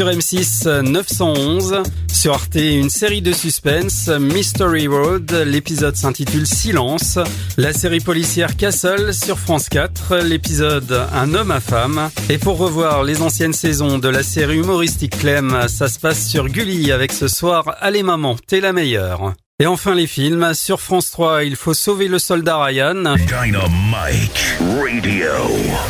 Sur 0.00 0.08
M6, 0.08 0.80
911. 0.80 1.82
Sur 2.10 2.32
Arte, 2.32 2.54
une 2.54 2.88
série 2.88 3.20
de 3.20 3.34
suspense, 3.34 4.08
Mystery 4.08 4.88
Road. 4.88 5.30
L'épisode 5.44 5.94
s'intitule 5.94 6.46
Silence. 6.46 7.18
La 7.58 7.74
série 7.74 8.00
policière 8.00 8.56
Castle 8.56 9.12
sur 9.12 9.38
France 9.38 9.68
4. 9.68 10.16
L'épisode 10.24 11.06
Un 11.12 11.34
homme 11.34 11.50
à 11.50 11.60
femme. 11.60 12.08
Et 12.30 12.38
pour 12.38 12.56
revoir 12.56 13.04
les 13.04 13.20
anciennes 13.20 13.52
saisons 13.52 13.98
de 13.98 14.08
la 14.08 14.22
série 14.22 14.56
humoristique 14.56 15.18
Clem, 15.18 15.68
ça 15.68 15.86
se 15.88 15.98
passe 15.98 16.26
sur 16.26 16.48
Gulli 16.48 16.92
avec 16.92 17.12
ce 17.12 17.28
soir 17.28 17.76
Allez 17.80 18.02
maman, 18.02 18.36
t'es 18.46 18.62
la 18.62 18.72
meilleure. 18.72 19.34
Et 19.62 19.66
enfin 19.66 19.94
les 19.94 20.06
films, 20.06 20.54
sur 20.54 20.80
France 20.80 21.10
3, 21.10 21.44
il 21.44 21.54
faut 21.54 21.74
sauver 21.74 22.08
le 22.08 22.18
soldat 22.18 22.64
Ryan. 22.64 22.94
Dynamite 22.94 24.56
Radio. 24.80 25.32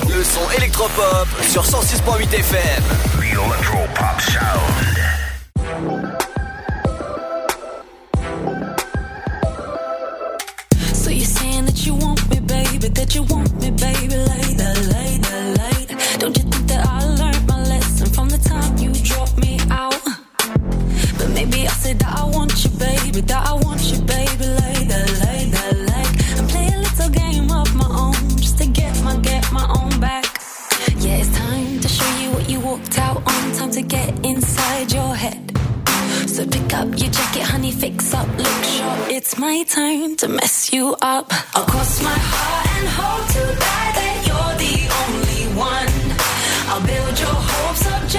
Le 0.09 0.25
son 0.25 0.41
électropop 0.59 1.29
sur 1.49 1.63
106.8 1.63 2.35
FM. 2.35 2.83
The 3.21 3.33
Electropop 3.33 4.21
Sound. 4.23 4.97
So 10.93 11.11
you're 11.11 11.25
saying 11.25 11.67
that 11.67 11.87
you 11.87 11.95
want 11.95 12.29
me, 12.29 12.41
baby, 12.41 12.89
that 12.89 13.15
you 13.15 13.23
want 13.23 13.55
me, 13.61 13.71
baby, 13.71 14.17
later, 14.17 14.75
later, 14.91 15.55
later. 15.63 15.97
Don't 16.19 16.37
you 16.37 16.43
think 16.43 16.67
that 16.67 16.85
I 16.85 17.05
learned 17.05 17.47
my 17.47 17.63
lesson 17.69 18.09
from 18.09 18.31
the 18.31 18.39
time 18.39 18.77
you 18.79 18.93
dropped 19.05 19.39
me 19.39 19.61
out? 19.71 19.95
But 21.17 21.29
maybe 21.35 21.69
I 21.69 21.71
said 21.71 22.01
that 22.01 22.19
I 22.19 22.25
want 22.25 22.40
you, 23.21 23.27
that 23.27 23.47
I 23.49 23.53
want 23.53 23.83
you, 23.91 23.99
baby, 24.03 24.47
later, 24.47 25.05
later, 25.25 25.69
like. 25.93 26.13
And 26.39 26.49
play 26.49 26.69
a 26.69 26.79
little 26.79 27.11
game 27.11 27.51
of 27.51 27.75
my 27.75 27.89
own, 27.89 28.15
just 28.37 28.59
to 28.59 28.67
get 28.67 29.03
my, 29.03 29.17
get 29.17 29.51
my 29.53 29.67
own 29.79 30.01
back. 30.01 30.25
Yeah, 30.97 31.21
it's 31.23 31.37
time 31.37 31.81
to 31.81 31.89
show 31.89 32.11
you 32.21 32.31
what 32.31 32.49
you 32.49 32.61
walked 32.61 32.99
out 32.99 33.17
on, 33.17 33.53
time 33.53 33.71
to 33.73 33.83
get 33.83 34.09
inside 34.25 34.93
your 34.93 35.15
head. 35.15 35.53
So 36.27 36.47
pick 36.47 36.73
up 36.75 36.89
your 36.89 37.11
jacket, 37.11 37.43
honey, 37.43 37.73
fix 37.73 38.15
up, 38.15 38.29
look 38.39 38.65
sharp. 38.65 39.11
It's 39.11 39.39
my 39.39 39.65
turn 39.65 40.17
to 40.17 40.29
mess 40.29 40.73
you 40.73 40.97
up. 41.03 41.27
I'll 41.55 41.67
cross 41.67 42.03
my 42.03 42.19
heart 42.33 42.67
and 42.77 42.89
hope 42.89 43.27
to 43.35 43.43
die 43.67 43.91
that 43.99 44.17
you're 44.29 44.55
the 44.65 44.77
only 45.03 45.43
one. 45.59 45.95
I'll 46.71 46.87
build 46.87 47.19
your 47.19 47.39
hopes 47.53 47.87
up 47.87 48.10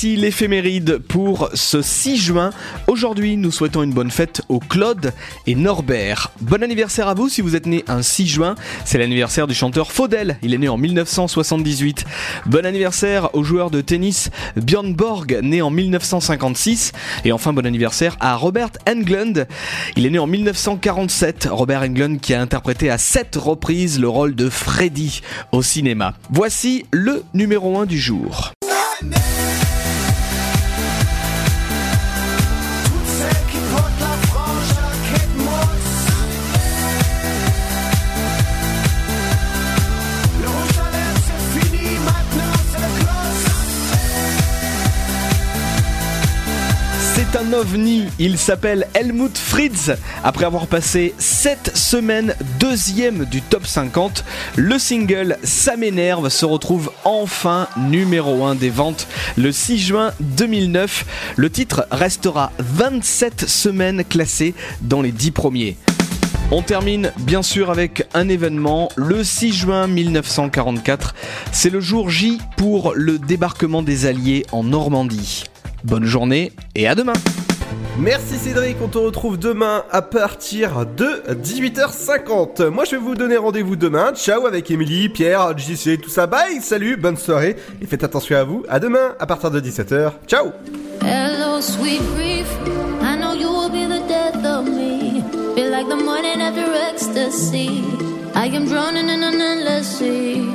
voici 0.00 0.14
l'éphéméride 0.14 0.98
pour 0.98 1.50
ce 1.54 1.82
6 1.82 2.18
juin. 2.18 2.50
Aujourd'hui, 2.86 3.36
nous 3.36 3.50
souhaitons 3.50 3.82
une 3.82 3.92
bonne 3.92 4.12
fête 4.12 4.42
aux 4.48 4.60
Claude 4.60 5.12
et 5.48 5.56
Norbert. 5.56 6.30
Bon 6.40 6.62
anniversaire 6.62 7.08
à 7.08 7.14
vous 7.14 7.28
si 7.28 7.40
vous 7.40 7.56
êtes 7.56 7.66
né 7.66 7.82
un 7.88 8.00
6 8.00 8.28
juin. 8.28 8.54
C'est 8.84 8.98
l'anniversaire 8.98 9.48
du 9.48 9.54
chanteur 9.54 9.90
Faudel. 9.90 10.38
Il 10.42 10.54
est 10.54 10.58
né 10.58 10.68
en 10.68 10.76
1978. 10.76 12.04
Bon 12.46 12.64
anniversaire 12.64 13.34
au 13.34 13.42
joueur 13.42 13.72
de 13.72 13.80
tennis 13.80 14.30
Björn 14.54 14.94
Borg, 14.94 15.40
né 15.42 15.62
en 15.62 15.70
1956. 15.70 16.92
Et 17.24 17.32
enfin, 17.32 17.52
bon 17.52 17.66
anniversaire 17.66 18.16
à 18.20 18.36
Robert 18.36 18.70
Englund. 18.88 19.48
Il 19.96 20.06
est 20.06 20.10
né 20.10 20.20
en 20.20 20.28
1947. 20.28 21.48
Robert 21.50 21.82
Englund 21.82 22.20
qui 22.20 22.34
a 22.34 22.40
interprété 22.40 22.88
à 22.88 22.98
sept 22.98 23.34
reprises 23.34 23.98
le 23.98 24.08
rôle 24.08 24.36
de 24.36 24.48
Freddy 24.48 25.22
au 25.50 25.60
cinéma. 25.60 26.14
Voici 26.30 26.86
le 26.92 27.24
numéro 27.34 27.80
1 27.80 27.86
du 27.86 27.98
jour. 27.98 28.52
C'est 47.30 47.38
un 47.40 47.52
ovni, 47.52 48.04
il 48.18 48.38
s'appelle 48.38 48.86
Helmut 48.94 49.36
Fritz. 49.36 49.90
Après 50.24 50.46
avoir 50.46 50.66
passé 50.66 51.14
7 51.18 51.72
semaines 51.74 52.34
deuxième 52.58 53.26
du 53.26 53.42
top 53.42 53.66
50, 53.66 54.24
le 54.56 54.78
single 54.78 55.36
Ça 55.42 55.76
m'énerve 55.76 56.30
se 56.30 56.46
retrouve 56.46 56.90
enfin 57.04 57.68
numéro 57.76 58.44
1 58.44 58.54
des 58.54 58.70
ventes 58.70 59.06
le 59.36 59.52
6 59.52 59.78
juin 59.78 60.12
2009. 60.20 61.34
Le 61.36 61.50
titre 61.50 61.86
restera 61.90 62.50
27 62.60 63.46
semaines 63.46 64.04
classé 64.04 64.54
dans 64.80 65.02
les 65.02 65.12
10 65.12 65.32
premiers. 65.32 65.76
On 66.50 66.62
termine 66.62 67.12
bien 67.18 67.42
sûr 67.42 67.70
avec 67.70 68.06
un 68.14 68.30
événement, 68.30 68.88
le 68.96 69.22
6 69.22 69.52
juin 69.52 69.86
1944. 69.86 71.14
C'est 71.52 71.68
le 71.68 71.80
jour 71.80 72.08
J 72.08 72.38
pour 72.56 72.94
le 72.94 73.18
débarquement 73.18 73.82
des 73.82 74.06
Alliés 74.06 74.46
en 74.50 74.64
Normandie. 74.64 75.44
Bonne 75.84 76.04
journée 76.04 76.52
et 76.74 76.88
à 76.88 76.94
demain 76.94 77.12
Merci 77.98 78.36
Cédric, 78.36 78.76
on 78.80 78.86
te 78.86 78.98
retrouve 78.98 79.38
demain 79.38 79.82
à 79.90 80.02
partir 80.02 80.86
de 80.86 81.22
18h50. 81.34 82.68
Moi 82.68 82.84
je 82.84 82.92
vais 82.92 82.96
vous 82.96 83.16
donner 83.16 83.36
rendez-vous 83.36 83.74
demain. 83.74 84.12
Ciao 84.14 84.46
avec 84.46 84.70
Émilie, 84.70 85.08
Pierre, 85.08 85.58
JC, 85.58 86.00
tout 86.00 86.08
ça. 86.08 86.28
Bye, 86.28 86.60
salut, 86.60 86.96
bonne 86.96 87.16
soirée 87.16 87.56
et 87.82 87.86
faites 87.86 88.04
attention 88.04 88.36
à 88.36 88.44
vous. 88.44 88.64
À 88.68 88.78
demain 88.78 89.16
à 89.18 89.26
partir 89.26 89.50
de 89.50 89.60
17h. 89.60 90.12
Ciao 90.28 90.52
Hello, 91.02 91.60
sweet 91.60 92.00
brief. 92.14 92.46
I 93.02 93.16
know 93.16 93.34
you 93.34 93.48
will 93.48 93.70
be 93.70 93.86
the 93.86 94.06
death 94.06 94.44
of 94.44 94.66
me. 94.68 95.22
Feel 95.56 95.70
like 95.70 95.88
the 95.88 95.96
morning 96.02 96.40
after 96.40 96.72
ecstasy. 96.92 97.82
I 98.36 98.46
am 98.54 98.66
drowning 98.66 99.08
in 99.08 99.22
an 99.24 99.40
endless 99.40 99.98
sea. 99.98 100.48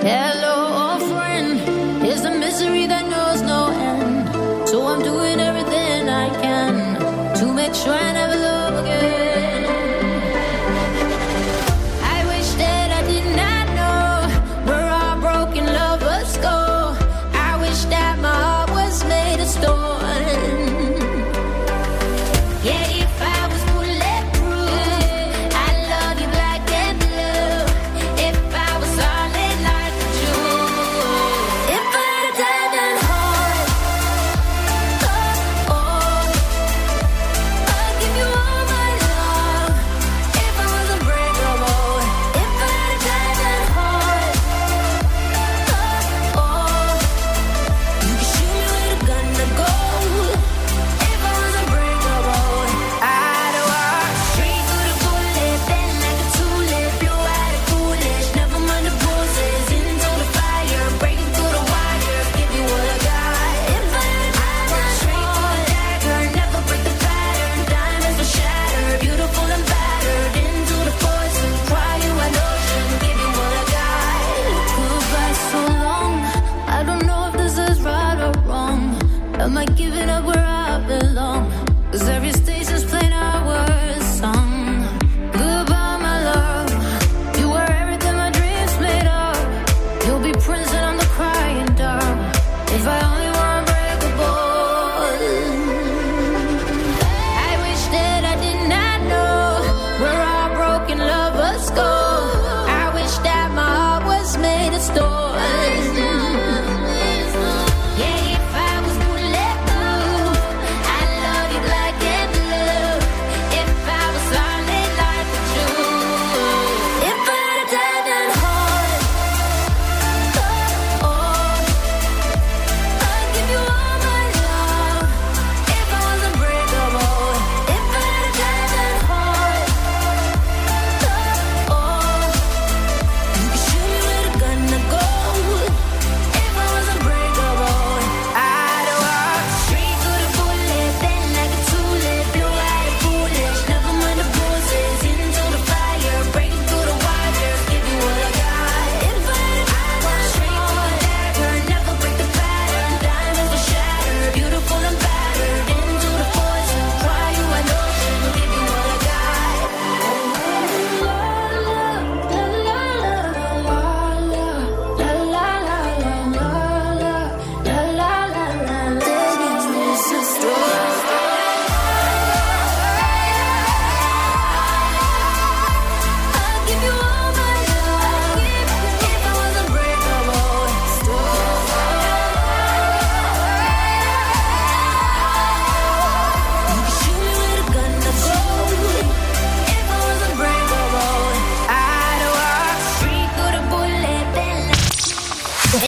Hello, 0.00 0.94
old 0.94 1.02
friend. 1.12 1.60
Is 2.06 2.22
the 2.22 2.30
misery 2.30 2.86
that 2.86 3.04
knows 3.10 3.21
I'm 4.92 5.02
doing 5.02 5.40
everything 5.40 6.10
I 6.10 6.28
can 6.42 7.34
to 7.38 7.46
make 7.54 7.74
sure 7.74 8.21